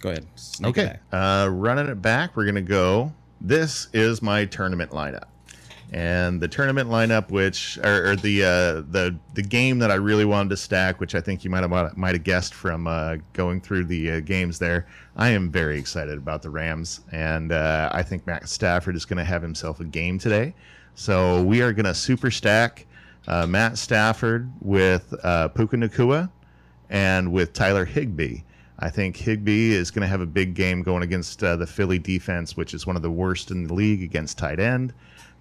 Go 0.01 0.09
ahead. 0.09 0.27
Snake 0.35 0.75
go. 0.75 0.81
it 0.81 0.85
Okay, 0.85 0.99
back. 1.11 1.45
uh, 1.45 1.49
running 1.49 1.87
it 1.87 2.01
back, 2.01 2.35
we're 2.35 2.45
gonna 2.45 2.61
go. 2.61 3.13
This 3.39 3.87
is 3.93 4.21
my 4.21 4.45
tournament 4.45 4.91
lineup, 4.91 5.25
and 5.91 6.39
the 6.39 6.47
tournament 6.47 6.89
lineup, 6.89 7.31
which 7.31 7.77
or, 7.83 8.11
or 8.11 8.15
the 8.15 8.43
uh, 8.43 8.47
the 8.91 9.15
the 9.33 9.41
game 9.41 9.79
that 9.79 9.91
I 9.91 9.95
really 9.95 10.25
wanted 10.25 10.49
to 10.49 10.57
stack, 10.57 10.99
which 10.99 11.15
I 11.15 11.21
think 11.21 11.43
you 11.43 11.49
might 11.49 11.69
have 11.69 11.97
might 11.97 12.15
have 12.15 12.23
guessed 12.23 12.53
from 12.53 12.87
uh, 12.87 13.17
going 13.33 13.59
through 13.59 13.85
the 13.85 14.11
uh, 14.11 14.19
games 14.21 14.57
there. 14.57 14.87
I 15.17 15.29
am 15.29 15.51
very 15.51 15.77
excited 15.77 16.17
about 16.17 16.41
the 16.41 16.49
Rams, 16.49 17.01
and 17.11 17.51
uh, 17.51 17.89
I 17.91 18.03
think 18.03 18.25
Matt 18.25 18.47
Stafford 18.47 18.95
is 18.95 19.03
going 19.03 19.17
to 19.17 19.25
have 19.25 19.41
himself 19.41 19.81
a 19.81 19.85
game 19.85 20.17
today. 20.17 20.53
So 20.95 21.43
we 21.43 21.61
are 21.61 21.73
going 21.73 21.85
to 21.85 21.93
super 21.93 22.31
stack 22.31 22.85
uh, 23.27 23.45
Matt 23.45 23.77
Stafford 23.77 24.51
with 24.61 25.13
uh, 25.23 25.49
Puka 25.49 25.77
Nacua 25.77 26.29
and 26.89 27.31
with 27.31 27.53
Tyler 27.53 27.85
Higbee. 27.85 28.39
I 28.79 28.89
think 28.89 29.15
Higbee 29.15 29.73
is 29.73 29.91
going 29.91 30.01
to 30.01 30.07
have 30.07 30.21
a 30.21 30.25
big 30.25 30.55
game 30.55 30.81
going 30.81 31.03
against 31.03 31.43
uh, 31.43 31.55
the 31.55 31.67
Philly 31.67 31.99
defense, 31.99 32.57
which 32.57 32.73
is 32.73 32.87
one 32.87 32.95
of 32.95 33.03
the 33.03 33.11
worst 33.11 33.51
in 33.51 33.67
the 33.67 33.73
league 33.73 34.01
against 34.01 34.37
tight 34.39 34.59
end. 34.59 34.93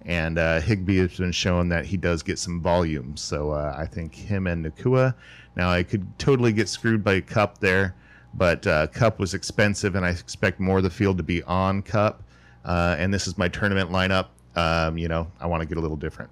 And 0.05 0.39
uh, 0.39 0.61
Higbee 0.61 0.97
has 0.97 1.17
been 1.17 1.31
shown 1.31 1.69
that 1.69 1.85
he 1.85 1.97
does 1.97 2.23
get 2.23 2.39
some 2.39 2.61
volume. 2.61 3.15
So 3.17 3.51
uh, 3.51 3.75
I 3.77 3.85
think 3.85 4.15
him 4.15 4.47
and 4.47 4.65
Nacua. 4.65 5.13
Now, 5.55 5.69
I 5.69 5.83
could 5.83 6.07
totally 6.17 6.53
get 6.53 6.69
screwed 6.69 7.03
by 7.03 7.21
Kupp 7.21 7.59
there, 7.59 7.93
but 8.33 8.65
uh, 8.65 8.87
Kupp 8.87 9.19
was 9.19 9.33
expensive, 9.33 9.95
and 9.95 10.05
I 10.05 10.09
expect 10.09 10.59
more 10.59 10.77
of 10.77 10.83
the 10.83 10.89
field 10.89 11.17
to 11.17 11.23
be 11.23 11.43
on 11.43 11.81
Kupp. 11.81 12.23
Uh, 12.63 12.95
and 12.97 13.13
this 13.13 13.27
is 13.27 13.37
my 13.37 13.47
tournament 13.47 13.91
lineup. 13.91 14.27
Um, 14.55 14.97
you 14.97 15.07
know, 15.07 15.31
I 15.39 15.47
want 15.47 15.61
to 15.61 15.67
get 15.67 15.77
a 15.77 15.81
little 15.81 15.97
different 15.97 16.29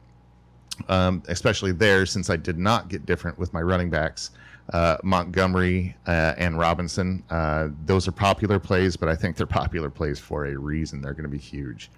um, 0.87 1.23
especially 1.27 1.71
there 1.71 2.05
since 2.05 2.29
I 2.29 2.37
did 2.37 2.57
not 2.57 2.87
get 2.87 3.05
different 3.05 3.37
with 3.37 3.53
my 3.53 3.61
running 3.61 3.89
backs. 3.89 4.31
Uh, 4.71 4.97
Montgomery 5.03 5.95
uh, 6.07 6.35
and 6.37 6.57
Robinson, 6.57 7.23
uh, 7.31 7.69
those 7.85 8.07
are 8.07 8.11
popular 8.11 8.59
plays, 8.59 8.95
but 8.95 9.09
I 9.09 9.15
think 9.15 9.35
they're 9.35 9.47
popular 9.47 9.89
plays 9.89 10.19
for 10.19 10.45
a 10.45 10.55
reason. 10.55 11.01
They're 11.01 11.13
going 11.13 11.23
to 11.23 11.29
be 11.29 11.39
huge. 11.39 11.89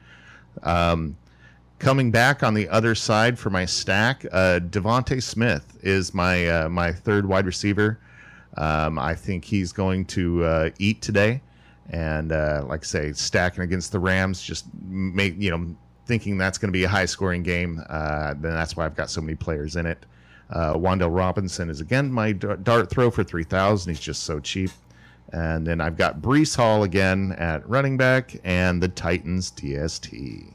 Um, 0.63 1.17
coming 1.81 2.11
back 2.11 2.43
on 2.43 2.53
the 2.53 2.69
other 2.69 2.93
side 2.93 3.39
for 3.39 3.49
my 3.49 3.65
stack, 3.65 4.23
uh, 4.31 4.59
DeVonta 4.59 5.21
Smith 5.21 5.79
is 5.81 6.13
my 6.13 6.47
uh, 6.47 6.69
my 6.69 6.93
third 6.93 7.25
wide 7.25 7.45
receiver. 7.47 7.99
Um, 8.55 8.99
I 8.99 9.15
think 9.15 9.43
he's 9.43 9.73
going 9.73 10.05
to 10.05 10.43
uh, 10.43 10.69
eat 10.77 11.01
today, 11.01 11.41
and 11.89 12.31
uh, 12.31 12.63
like 12.67 12.81
I 12.81 12.85
say, 12.85 13.13
stacking 13.13 13.63
against 13.63 13.91
the 13.91 13.99
Rams, 13.99 14.43
just 14.43 14.65
make 14.83 15.33
you 15.39 15.49
know 15.49 15.75
thinking 16.05 16.37
that's 16.37 16.59
going 16.59 16.69
to 16.69 16.77
be 16.77 16.83
a 16.83 16.89
high 16.89 17.05
scoring 17.05 17.41
game. 17.41 17.83
Uh, 17.89 18.35
then 18.35 18.53
that's 18.53 18.77
why 18.77 18.85
I've 18.85 18.95
got 18.95 19.09
so 19.09 19.19
many 19.19 19.35
players 19.35 19.75
in 19.75 19.87
it. 19.87 20.05
Uh, 20.51 20.75
Wan'Dale 20.75 21.15
Robinson 21.15 21.69
is 21.69 21.81
again 21.81 22.11
my 22.11 22.31
dart 22.31 22.91
throw 22.91 23.09
for 23.09 23.23
3,000. 23.23 23.89
He's 23.89 23.99
just 23.99 24.23
so 24.23 24.39
cheap. 24.39 24.69
And 25.33 25.65
then 25.65 25.81
I've 25.81 25.95
got 25.95 26.21
Breece 26.21 26.57
Hall 26.57 26.83
again 26.83 27.31
at 27.37 27.67
running 27.67 27.95
back 27.95 28.35
and 28.43 28.83
the 28.83 28.89
Titans 28.89 29.49
DST. 29.51 30.53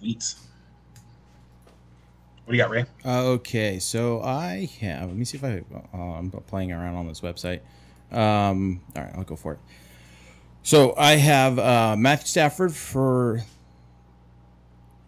Sweet. 0.00 0.34
What 2.44 2.52
do 2.52 2.56
you 2.56 2.62
got, 2.62 2.70
Ray? 2.70 2.84
Uh, 3.04 3.24
okay, 3.34 3.78
so 3.78 4.22
I 4.22 4.68
have. 4.80 5.08
Let 5.08 5.16
me 5.16 5.24
see 5.24 5.36
if 5.38 5.44
I. 5.44 5.62
Uh, 5.94 5.98
I'm 5.98 6.30
playing 6.30 6.72
around 6.72 6.96
on 6.96 7.06
this 7.06 7.20
website. 7.20 7.60
Um, 8.10 8.80
all 8.96 9.02
right, 9.04 9.12
I'll 9.14 9.22
go 9.24 9.36
for 9.36 9.52
it. 9.52 9.58
So 10.62 10.94
I 10.96 11.12
have 11.12 11.58
uh, 11.58 11.96
Matthew 11.96 12.26
Stafford 12.26 12.74
for. 12.74 13.42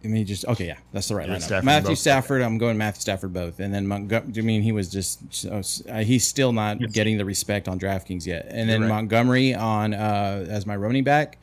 Let 0.05 0.11
me 0.13 0.25
just. 0.25 0.45
Okay, 0.47 0.67
yeah, 0.67 0.77
that's 0.93 1.09
the 1.09 1.17
right 1.17 1.27
You're 1.27 1.37
lineup. 1.37 1.43
Stafford 1.43 1.65
Matthew 1.65 1.89
both? 1.91 1.99
Stafford. 1.99 2.43
I'm 2.43 2.59
going 2.59 2.79
Matthew 2.79 3.01
Stafford 3.01 3.33
both, 3.33 3.59
and 3.61 3.73
then 3.75 3.87
Montgomery. 3.87 4.33
I 4.37 4.41
mean, 4.43 4.63
he 4.63 4.71
was 4.73 4.89
just. 4.91 5.47
Uh, 5.47 5.99
he's 5.99 6.27
still 6.27 6.53
not 6.53 6.81
Yes. 6.81 6.93
getting 6.93 7.19
the 7.19 7.25
respect 7.25 7.67
on 7.67 7.79
DraftKings 7.81 8.27
yet, 8.27 8.47
and 8.51 8.69
then 8.69 8.83
right. 8.83 8.89
Montgomery 8.89 9.55
on 9.55 9.95
uh, 9.95 10.47
as 10.49 10.67
my 10.67 10.77
running 10.77 11.03
back. 11.03 11.39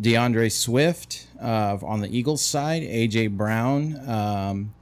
D'Andre 0.00 0.48
Swift 0.48 1.26
uh, 1.40 1.78
on 1.82 2.00
the 2.00 2.16
Eagles 2.16 2.42
side, 2.42 2.82
AJ 2.82 3.36
Brown, 3.36 4.08
um, 4.08 4.74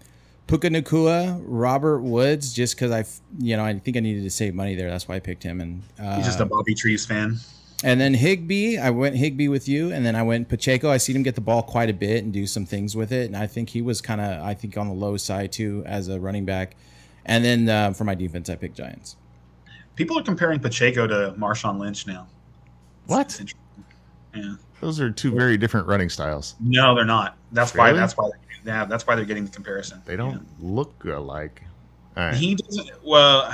Puka 0.47 0.68
Nacua, 0.68 1.40
Robert 1.44 2.01
Woods, 2.01 2.52
just 2.52 2.74
because 2.74 2.90
I, 2.90 3.05
you 3.39 3.56
know, 3.56 3.64
I 3.64 3.78
think 3.78 3.97
I 3.97 4.01
needed 4.01 4.22
to 4.24 4.30
save 4.30 4.55
money 4.55 4.74
there. 4.74 4.90
That's 4.90 5.06
why 5.06 5.16
I 5.16 5.20
picked 5.20 5.43
him. 5.43 5.60
And 5.60 5.82
uh, 6.01 6.16
He's 6.16 6.26
just 6.26 6.40
a 6.40 6.47
Bobby 6.47 6.74
Trees 6.74 7.05
fan. 7.05 7.36
and 7.85 8.01
then 8.01 8.14
Higbee, 8.14 8.78
I 8.78 8.90
went 8.90 9.14
Higbee 9.16 9.48
with 9.48 9.68
you, 9.68 9.93
and 9.93 10.05
then 10.06 10.16
I 10.16 10.22
went 10.22 10.48
Pacheco. 10.48 10.90
I 10.90 10.97
seen 10.97 11.16
him 11.16 11.22
get 11.22 11.35
the 11.35 11.40
ball 11.40 11.62
quite 11.62 11.90
a 11.90 11.94
bit 11.94 12.24
and 12.24 12.32
do 12.32 12.47
some 12.47 12.64
things 12.66 12.97
with 12.97 13.12
it, 13.12 13.26
and 13.26 13.36
I 13.36 13.47
think 13.47 13.68
he 13.70 13.82
was 13.82 14.01
kind 14.01 14.20
of, 14.20 14.43
I 14.43 14.55
think, 14.55 14.76
on 14.76 14.89
the 14.89 14.94
low 14.94 15.16
side 15.16 15.52
too 15.52 15.82
as 15.86 16.09
a 16.09 16.18
running 16.18 16.44
back. 16.44 16.76
And 17.26 17.44
then 17.44 17.68
uh, 17.68 17.93
for 17.93 18.05
my 18.05 18.14
defense, 18.14 18.48
I 18.48 18.56
picked 18.56 18.76
Giants. 18.76 19.16
People 19.97 20.18
are 20.18 20.22
comparing 20.22 20.60
Pacheco 20.60 21.06
to 21.06 21.35
Marshawn 21.39 21.78
Lynch 21.78 22.06
now. 22.06 22.26
What? 23.06 23.39
Yeah. 24.35 24.55
Those 24.80 25.00
are 25.00 25.10
two 25.10 25.32
very 25.32 25.56
different 25.56 25.86
running 25.86 26.09
styles. 26.09 26.55
No, 26.60 26.94
they're 26.94 27.05
not. 27.05 27.36
That's 27.52 27.74
why. 27.74 27.92
That's 27.92 28.16
why. 28.16 28.30
Yeah, 28.64 28.84
that's 28.84 29.06
why 29.06 29.16
they're 29.16 29.24
getting 29.24 29.44
the 29.44 29.50
comparison. 29.50 30.02
They 30.05 30.16
don't 30.16 30.46
look 30.60 31.05
alike. 31.05 31.62
All 32.16 32.26
right. 32.26 32.34
He 32.34 32.55
doesn't. 32.55 32.90
Well, 33.05 33.52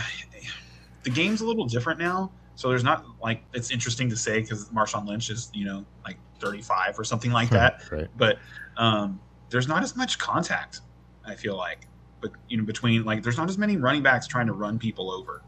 the 1.03 1.11
game's 1.11 1.41
a 1.41 1.47
little 1.47 1.67
different 1.67 1.99
now, 1.99 2.31
so 2.57 2.69
there's 2.69 2.85
not 2.85 3.05
like 3.23 3.45
it's 3.53 3.71
interesting 3.71 4.09
to 4.11 4.17
say 4.17 4.41
because 4.41 4.69
Marshawn 4.71 5.07
Lynch 5.07 5.31
is 5.31 5.51
you 5.55 5.65
know 5.65 5.85
like 6.05 6.17
35 6.41 6.99
or 6.99 7.05
something 7.05 7.31
like 7.31 7.51
that, 7.51 7.83
right. 7.91 8.09
but 8.17 8.39
um, 8.77 9.21
there's 9.51 9.69
not 9.69 9.83
as 9.83 9.97
much 9.97 10.19
contact. 10.19 10.81
I 11.27 11.35
feel 11.35 11.57
like, 11.57 11.87
but 12.21 12.33
you 12.49 12.57
know 12.57 12.65
between 12.65 13.05
like 13.05 13.23
there's 13.23 13.39
not 13.39 13.49
as 13.49 13.59
many 13.59 13.77
running 13.77 14.03
backs 14.03 14.27
trying 14.27 14.47
to 14.47 14.53
run 14.53 14.79
people 14.79 15.11
over, 15.11 15.43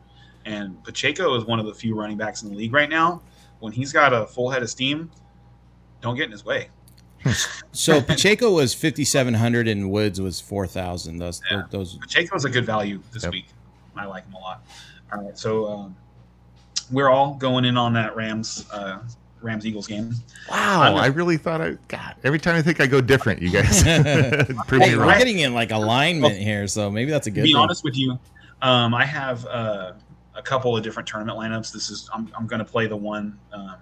and 0.45 0.83
Pacheco 0.85 1.35
is 1.35 1.45
one 1.45 1.59
of 1.59 1.67
the 1.67 1.75
few 1.75 1.95
running 1.95 2.17
backs 2.17 2.43
in 2.43 2.51
the 2.51 2.55
league 2.55 2.73
right 2.73 2.91
now. 2.91 3.23
When 3.61 3.73
he's 3.73 3.93
got 3.93 4.13
a 4.13 4.27
full 4.27 4.51
head 4.51 4.63
of 4.63 4.69
steam, 4.69 5.11
don't 6.07 6.17
get 6.17 6.27
in 6.27 6.31
his 6.33 6.45
way. 6.45 6.69
So 7.73 8.01
Pacheco 8.01 8.53
was 8.53 8.73
5,700 8.73 9.67
and 9.67 9.91
Woods 9.91 10.21
was 10.21 10.41
4,000. 10.41 11.19
Those, 11.19 11.43
Yeah. 11.51 11.63
those, 11.71 11.97
Pacheco's 11.97 12.45
a 12.45 12.51
good 12.51 12.65
value 12.65 13.01
this 13.13 13.25
Yep. 13.25 13.33
week. 13.33 13.47
I 13.97 14.05
like 14.07 14.25
him 14.27 14.35
a 14.35 14.39
lot. 14.39 14.63
All 15.13 15.23
right, 15.25 15.37
so 15.39 15.67
um, 15.67 15.97
we're 16.93 17.09
all 17.09 17.35
going 17.35 17.65
in 17.65 17.77
on 17.77 17.93
that 17.95 18.15
Rams 18.15 18.65
uh, 18.73 18.99
Rams 19.43 19.67
Eagles 19.67 19.87
game. 19.87 20.15
Wow, 20.51 20.83
I'm 20.83 20.95
a- 20.95 20.99
I 20.99 21.07
really 21.07 21.37
thought 21.37 21.61
I. 21.61 21.77
God, 21.89 22.15
every 22.25 22.39
time 22.39 22.55
I 22.57 22.63
think 22.63 22.81
I 22.81 22.87
go 22.87 23.01
different, 23.01 23.41
you 23.43 23.51
guys 23.51 23.81
hey, 23.83 24.45
me 24.71 24.97
we're 24.97 25.19
getting 25.19 25.39
in 25.41 25.55
like 25.55 25.71
alignment 25.73 26.37
here, 26.37 26.67
so 26.69 26.91
maybe 26.91 27.11
that's 27.11 27.27
a 27.27 27.31
To 27.31 27.35
good 27.35 27.43
be 27.45 27.53
thing. 27.53 27.57
honest 27.63 27.83
with 27.85 27.97
you, 27.97 28.19
um, 28.63 28.95
I 28.95 29.05
have 29.05 29.47
uh, 29.47 29.93
a 30.35 30.43
couple 30.43 30.77
of 30.77 30.83
different 30.83 31.09
tournament 31.09 31.39
lineups. 31.39 31.73
This 31.73 31.89
is 31.91 32.09
I'm, 32.13 32.31
I'm 32.37 32.47
going 32.47 32.59
to 32.61 32.65
play 32.65 32.87
the 32.89 32.97
one 32.97 33.39
um, 33.53 33.77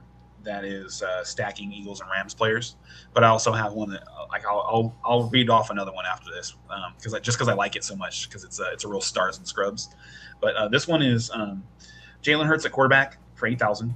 that 0.45 0.65
is 0.65 1.03
uh, 1.03 1.25
stacking 1.25 1.73
Eagles 1.73 2.01
and 2.01 2.11
Rams 2.11 2.35
players, 2.35 2.77
but 3.12 3.25
I 3.25 3.29
also 3.29 3.53
have 3.53 3.73
one 3.73 3.91
that 3.91 4.03
uh, 4.03 4.27
like 4.31 4.47
I'll 4.47 4.65
I'll, 4.69 4.97
I'll 5.05 5.29
read 5.31 5.51
off 5.51 5.71
another 5.71 5.93
one 5.93 6.05
after 6.07 6.31
this 6.31 6.55
because 6.97 7.15
I 7.15 7.21
just 7.21 7.39
because 7.39 7.49
I 7.49 7.55
like 7.55 7.77
it 7.77 7.85
so 7.85 7.97
much 7.97 8.29
because 8.29 8.45
it's 8.45 8.61
a, 8.61 8.71
it's 8.73 8.85
a 8.85 8.89
real 8.89 9.01
stars 9.01 9.39
and 9.39 9.47
scrubs. 9.47 9.95
But 10.41 10.57
uh, 10.57 10.69
this 10.69 10.87
one 10.87 11.03
is 11.03 11.31
um, 11.31 11.65
Jalen 12.23 12.47
Hurts 12.47 12.65
at 12.65 12.73
quarterback 12.73 13.19
for 13.35 13.47
eight 13.47 13.59
thousand. 13.59 13.95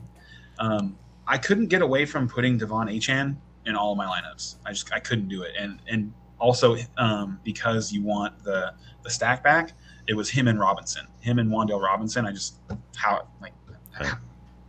Um, 0.59 0.99
I 1.27 1.39
couldn't 1.39 1.66
get 1.66 1.83
away 1.83 2.05
from 2.07 2.29
putting 2.29 2.59
De'Von 2.59 2.95
Achane 2.95 3.37
in 3.66 3.77
all 3.77 3.93
of 3.93 3.99
my 3.99 4.07
lineups. 4.07 4.57
I 4.65 4.70
just 4.73 4.93
I 4.93 5.01
couldn't 5.01 5.29
do 5.29 5.43
it, 5.43 5.53
and 5.59 5.81
and 5.87 6.12
also 6.39 6.77
um, 6.97 7.39
because 7.45 7.93
you 7.93 8.03
want 8.03 8.43
the 8.43 8.75
the 9.05 9.11
stack 9.11 9.45
back, 9.45 9.73
it 10.07 10.15
was 10.15 10.31
him 10.31 10.49
and 10.49 10.59
Robinson, 10.59 11.07
him 11.20 11.39
and 11.39 11.51
Wan'Dale 11.51 11.83
Robinson. 11.83 12.27
I 12.27 12.33
just 12.33 12.57
how 12.97 13.29
like. 13.41 13.53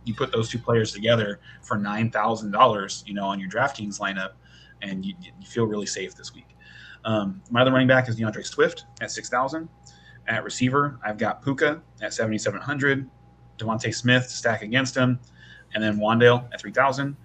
You 0.04 0.14
put 0.14 0.32
those 0.32 0.48
two 0.48 0.58
players 0.58 0.92
together 0.92 1.40
for 1.62 1.76
nine 1.76 2.10
thousand 2.10 2.50
dollars, 2.50 3.04
you 3.06 3.14
know, 3.14 3.24
on 3.24 3.38
your 3.38 3.50
DraftKings 3.50 4.00
lineup, 4.00 4.32
and 4.82 5.04
you, 5.04 5.14
you 5.20 5.46
feel 5.46 5.64
really 5.64 5.86
safe 5.86 6.14
this 6.14 6.34
week. 6.34 6.56
Um, 7.04 7.42
my 7.50 7.62
other 7.62 7.72
running 7.72 7.88
back 7.88 8.08
is 8.08 8.16
D'Andre 8.16 8.42
Swift 8.42 8.86
at 9.00 9.10
six 9.10 9.28
thousand. 9.28 9.68
At 10.26 10.44
receiver, 10.44 10.98
I've 11.04 11.18
got 11.18 11.42
Puka 11.42 11.82
at 12.02 12.14
seventy 12.14 12.38
seven 12.38 12.60
hundred. 12.60 13.08
DeVonta 13.58 13.94
Smith 13.94 14.24
to 14.24 14.30
stack 14.30 14.62
against 14.62 14.96
him, 14.96 15.20
and 15.74 15.82
then 15.82 15.98
Wan'Dale 15.98 16.48
at 16.52 16.60
three 16.60 16.72
thousand. 16.72 17.16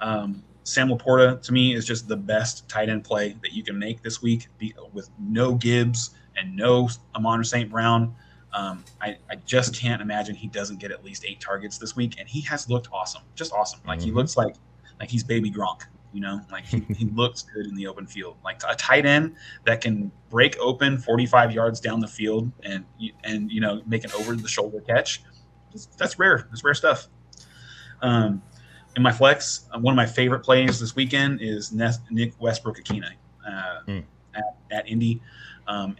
Um, 0.00 0.42
Sam 0.64 0.88
LaPorta 0.88 1.42
to 1.42 1.52
me 1.52 1.74
is 1.74 1.84
just 1.84 2.08
the 2.08 2.16
best 2.16 2.68
tight 2.68 2.88
end 2.88 3.04
play 3.04 3.36
that 3.42 3.52
you 3.52 3.62
can 3.62 3.78
make 3.78 4.02
this 4.02 4.22
week 4.22 4.48
with 4.92 5.10
no 5.18 5.54
Gibbs 5.54 6.10
and 6.36 6.54
no 6.54 6.88
Amon 7.14 7.44
St. 7.44 7.70
Brown. 7.70 8.14
Um, 8.52 8.84
I, 9.00 9.16
I 9.30 9.36
just 9.46 9.74
can't 9.74 10.02
imagine 10.02 10.34
he 10.34 10.48
doesn't 10.48 10.78
get 10.80 10.90
at 10.90 11.04
least 11.04 11.24
eight 11.26 11.40
targets 11.40 11.78
this 11.78 11.94
week, 11.94 12.16
and 12.18 12.28
he 12.28 12.40
has 12.42 12.68
looked 12.68 12.88
awesome, 12.92 13.22
just 13.34 13.52
awesome. 13.52 13.80
Like 13.86 14.00
he 14.00 14.10
Mhm. 14.10 14.14
looks 14.16 14.36
like 14.36 14.56
like 14.98 15.08
he's 15.08 15.22
baby 15.24 15.50
Gronk, 15.50 15.82
you 16.12 16.20
know, 16.20 16.40
like 16.50 16.64
he, 16.66 16.80
he 16.94 17.04
looks 17.14 17.42
good 17.42 17.66
in 17.66 17.74
the 17.74 17.86
open 17.86 18.06
field, 18.06 18.36
like 18.44 18.60
a 18.68 18.74
tight 18.74 19.06
end 19.06 19.36
that 19.64 19.80
can 19.80 20.10
break 20.28 20.58
open 20.58 20.98
45 20.98 21.52
yards 21.52 21.80
down 21.80 22.00
the 22.00 22.08
field 22.08 22.50
and 22.64 22.84
and 23.24 23.50
you 23.50 23.60
know 23.60 23.82
make 23.86 24.04
an 24.04 24.10
over 24.12 24.34
the 24.34 24.48
shoulder 24.48 24.80
catch. 24.80 25.22
That's, 25.72 25.86
that's 25.96 26.18
rare. 26.18 26.46
That's 26.50 26.64
rare 26.64 26.74
stuff. 26.74 27.06
Um, 28.02 28.42
in 28.96 29.02
my 29.02 29.12
flex, 29.12 29.68
uh, 29.72 29.78
one 29.78 29.92
of 29.92 29.96
my 29.96 30.06
favorite 30.06 30.40
plays 30.40 30.80
this 30.80 30.96
weekend 30.96 31.40
is 31.40 31.72
Nick 31.72 32.32
Westbrook-Ikhine 32.40 33.12
uh, 33.48 33.80
Hmm. 33.86 33.98
at, 34.34 34.42
at 34.72 34.88
Indy. 34.88 35.22
Um, 35.68 35.96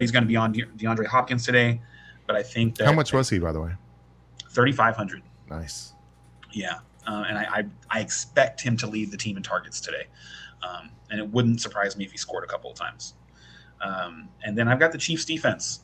everybody's 0.00 0.12
going 0.12 0.24
to 0.24 0.28
be 0.28 0.36
on 0.36 0.52
De- 0.52 0.84
DeAndre 0.84 1.06
Hopkins 1.06 1.44
today, 1.44 1.80
but 2.26 2.34
I 2.34 2.42
think 2.42 2.76
that 2.76 2.86
How 2.86 2.92
much 2.92 3.12
was 3.12 3.28
he, 3.28 3.38
by 3.38 3.52
the 3.52 3.60
way? 3.60 3.72
3,500. 4.50 5.22
Nice. 5.50 5.92
Yeah, 6.52 6.78
uh, 7.06 7.24
and 7.28 7.38
I, 7.38 7.42
I 7.42 7.64
I 7.90 8.00
expect 8.00 8.60
him 8.60 8.76
to 8.78 8.86
lead 8.86 9.10
the 9.10 9.16
team 9.16 9.36
in 9.36 9.42
targets 9.42 9.80
today, 9.80 10.06
um, 10.62 10.90
and 11.10 11.20
it 11.20 11.28
wouldn't 11.28 11.60
surprise 11.60 11.96
me 11.96 12.04
if 12.04 12.10
he 12.10 12.18
scored 12.18 12.42
a 12.44 12.46
couple 12.46 12.70
of 12.70 12.76
times. 12.76 13.14
Um, 13.80 14.28
and 14.42 14.56
then 14.58 14.66
I've 14.66 14.80
got 14.80 14.90
the 14.90 14.98
Chiefs 14.98 15.24
defense 15.24 15.80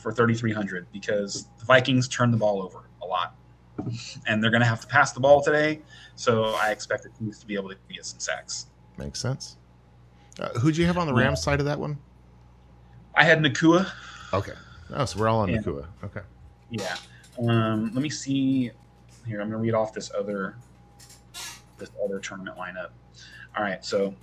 for 0.00 0.12
3,300 0.12 0.86
because 0.92 1.48
the 1.58 1.64
Vikings 1.66 2.08
turn 2.08 2.30
the 2.30 2.36
ball 2.38 2.62
over 2.62 2.88
a 3.02 3.06
lot, 3.06 3.34
and 4.26 4.42
they're 4.42 4.50
going 4.50 4.62
to 4.62 4.66
have 4.66 4.80
to 4.80 4.86
pass 4.86 5.12
the 5.12 5.20
ball 5.20 5.42
today. 5.42 5.82
So 6.14 6.54
I 6.54 6.70
expect 6.70 7.02
the 7.02 7.10
Chiefs 7.18 7.40
to 7.40 7.46
be 7.46 7.54
able 7.54 7.68
to 7.68 7.76
get 7.92 8.06
some 8.06 8.20
sacks. 8.20 8.66
Makes 8.96 9.20
sense. 9.20 9.58
Uh, 10.40 10.48
who'd 10.60 10.76
you 10.76 10.86
have 10.86 10.96
on 10.96 11.06
the 11.06 11.14
Rams 11.14 11.42
side 11.42 11.60
of 11.60 11.66
that 11.66 11.78
one? 11.78 11.98
I 13.18 13.24
had 13.24 13.40
Nacua. 13.40 13.90
Okay. 14.32 14.52
Oh, 14.94 15.04
so 15.04 15.18
we're 15.18 15.28
all 15.28 15.40
on 15.40 15.48
Yeah. 15.48 15.58
Nacua. 15.58 15.86
Okay. 16.04 16.20
Yeah. 16.70 16.96
Um, 17.40 17.90
let 17.92 18.02
me 18.02 18.08
see. 18.08 18.70
Here, 19.26 19.40
I'm 19.40 19.48
going 19.50 19.50
to 19.50 19.56
read 19.58 19.74
off 19.74 19.92
this 19.92 20.10
other 20.16 20.56
this 21.78 21.90
other 22.02 22.18
tournament 22.20 22.56
lineup. 22.56 22.90
All 23.56 23.62
right, 23.64 23.84
so 23.84 24.14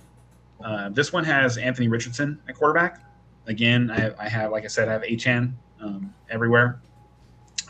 uh, 0.64 0.88
this 0.90 1.12
one 1.12 1.24
has 1.24 1.58
Anthony 1.58 1.88
Richardson 1.88 2.40
at 2.48 2.54
quarterback. 2.56 3.00
Again, 3.46 3.90
I 3.90 4.00
have, 4.00 4.16
I 4.18 4.28
have 4.28 4.50
like 4.50 4.64
I 4.64 4.68
said, 4.68 4.88
I 4.88 4.92
have 4.92 5.02
Achane 5.02 5.52
um, 5.80 6.12
everywhere. 6.30 6.80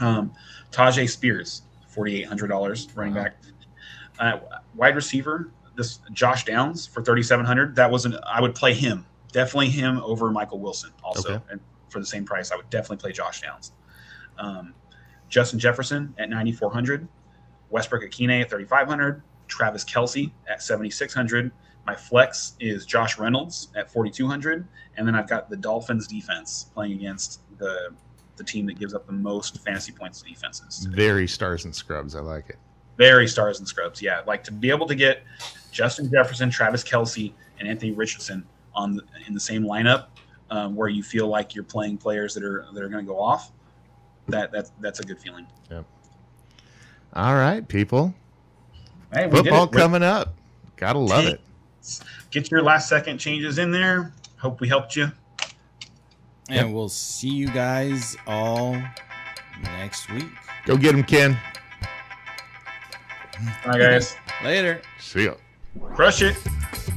Um, 0.01 0.33
Tyjae 0.73 1.09
Spears, 1.11 1.63
forty 1.89 2.21
eight 2.23 2.27
hundred 2.27 2.49
dollars, 2.49 2.89
running 2.95 3.15
Wow. 3.15 3.25
back. 3.25 3.37
Uh, 4.19 4.39
wide 4.75 4.95
receiver, 4.97 5.51
this 5.77 5.99
Josh 6.13 6.45
Downs 6.45 6.87
for 6.87 7.03
thirty 7.03 7.23
seven 7.23 7.45
hundred. 7.45 7.75
That 7.77 7.91
wasn't. 7.91 8.15
I 8.27 8.41
would 8.41 8.55
play 8.55 8.75
him 8.75 9.05
definitely 9.37 9.69
him 9.69 9.99
over 9.99 10.31
Michael 10.31 10.59
Wilson 10.59 10.91
also, 11.05 11.35
Okay. 11.35 11.45
and 11.51 11.61
for 11.91 12.01
the 12.01 12.07
same 12.07 12.25
price, 12.25 12.51
I 12.51 12.57
would 12.57 12.71
definitely 12.71 12.97
play 12.97 13.13
Josh 13.13 13.43
Downs. 13.43 13.73
Um, 14.39 14.73
Justin 15.29 15.59
Jefferson 15.59 16.15
at 16.17 16.31
9,400, 16.31 17.07
Westbrook 17.69 18.03
Ikhine 18.03 18.41
at 18.41 18.49
3,500, 18.49 19.23
Travis 19.47 19.85
Kelce 19.85 20.33
at 20.49 20.63
7,600. 20.63 21.53
My 21.87 21.95
flex 21.95 22.55
is 22.61 22.87
Josh 22.87 23.19
Reynolds 23.19 23.69
at 23.77 23.93
4,200, 23.93 24.67
and 24.97 25.07
then 25.07 25.15
I've 25.15 25.29
got 25.29 25.51
the 25.51 25.57
Dolphins 25.57 26.07
defense 26.07 26.71
playing 26.75 26.93
against 26.93 27.41
the 27.59 27.91
the 28.37 28.45
team 28.45 28.67
that 28.67 28.79
gives 28.79 28.93
up 28.93 29.07
the 29.07 29.13
most 29.15 29.65
fantasy 29.65 29.93
points 29.93 30.21
to 30.21 30.29
defenses. 30.29 30.85
Very 30.91 31.27
stars 31.27 31.65
and 31.65 31.75
scrubs. 31.75 32.15
I 32.15 32.21
like 32.21 32.51
it. 32.51 32.57
Very 32.99 33.27
stars 33.27 33.61
and 33.61 33.69
scrubs, 33.69 34.03
yeah. 34.03 34.21
Like 34.27 34.45
to 34.45 34.53
be 34.53 34.69
able 34.69 34.87
to 34.89 34.95
get 34.95 35.23
Justin 35.73 36.11
Jefferson, 36.11 36.51
Travis 36.51 36.85
Kelce, 36.85 37.33
and 37.59 37.67
Anthony 37.67 37.93
Richardson 37.93 38.47
on 38.77 38.97
the, 38.97 39.03
in 39.27 39.35
the 39.35 39.41
same 39.41 39.65
lineup, 39.65 40.07
um, 40.51 40.77
where 40.77 40.89
you 40.89 41.03
feel 41.03 41.27
like 41.27 41.55
you're 41.55 41.65
playing 41.65 41.99
players 41.99 42.35
that 42.35 42.45
are 42.45 42.67
that 42.73 42.83
are 42.83 42.89
going 42.89 43.05
to 43.05 43.11
go 43.11 43.19
off. 43.19 43.51
That 44.29 44.53
that's 44.53 44.71
that's 44.81 45.01
a 45.01 45.03
good 45.03 45.21
feeling. 45.21 45.47
Yeah. 45.71 45.83
All 47.15 47.35
right, 47.35 47.67
people. 47.67 48.15
Hey, 49.13 49.27
we 49.27 49.33
did 49.33 49.45
Football 49.45 49.65
it. 49.65 49.73
coming 49.73 50.03
up. 50.03 50.35
Gotta 50.77 50.99
love 50.99 51.25
it. 51.25 51.41
Get 52.31 52.51
your 52.51 52.63
last 52.63 52.89
second 52.89 53.19
changes 53.19 53.59
in 53.59 53.71
there. 53.71 54.13
Hope 54.37 54.61
we 54.61 54.69
helped 54.69 54.95
you. 54.97 55.11
And 56.49 56.75
we'll 56.75 56.89
see 56.89 57.31
you 57.31 57.49
guys 57.49 58.17
all 58.27 58.77
next 59.63 60.11
week. 60.11 60.29
Go 60.65 60.77
get 60.77 60.95
him, 60.95 61.03
Ken. 61.03 61.39
All 63.65 63.73
right, 63.73 63.81
guys, 63.81 64.17
Later. 64.45 64.81
See 65.01 65.25
ya. 65.25 65.35
crush 65.95 66.23
it. 66.23 66.37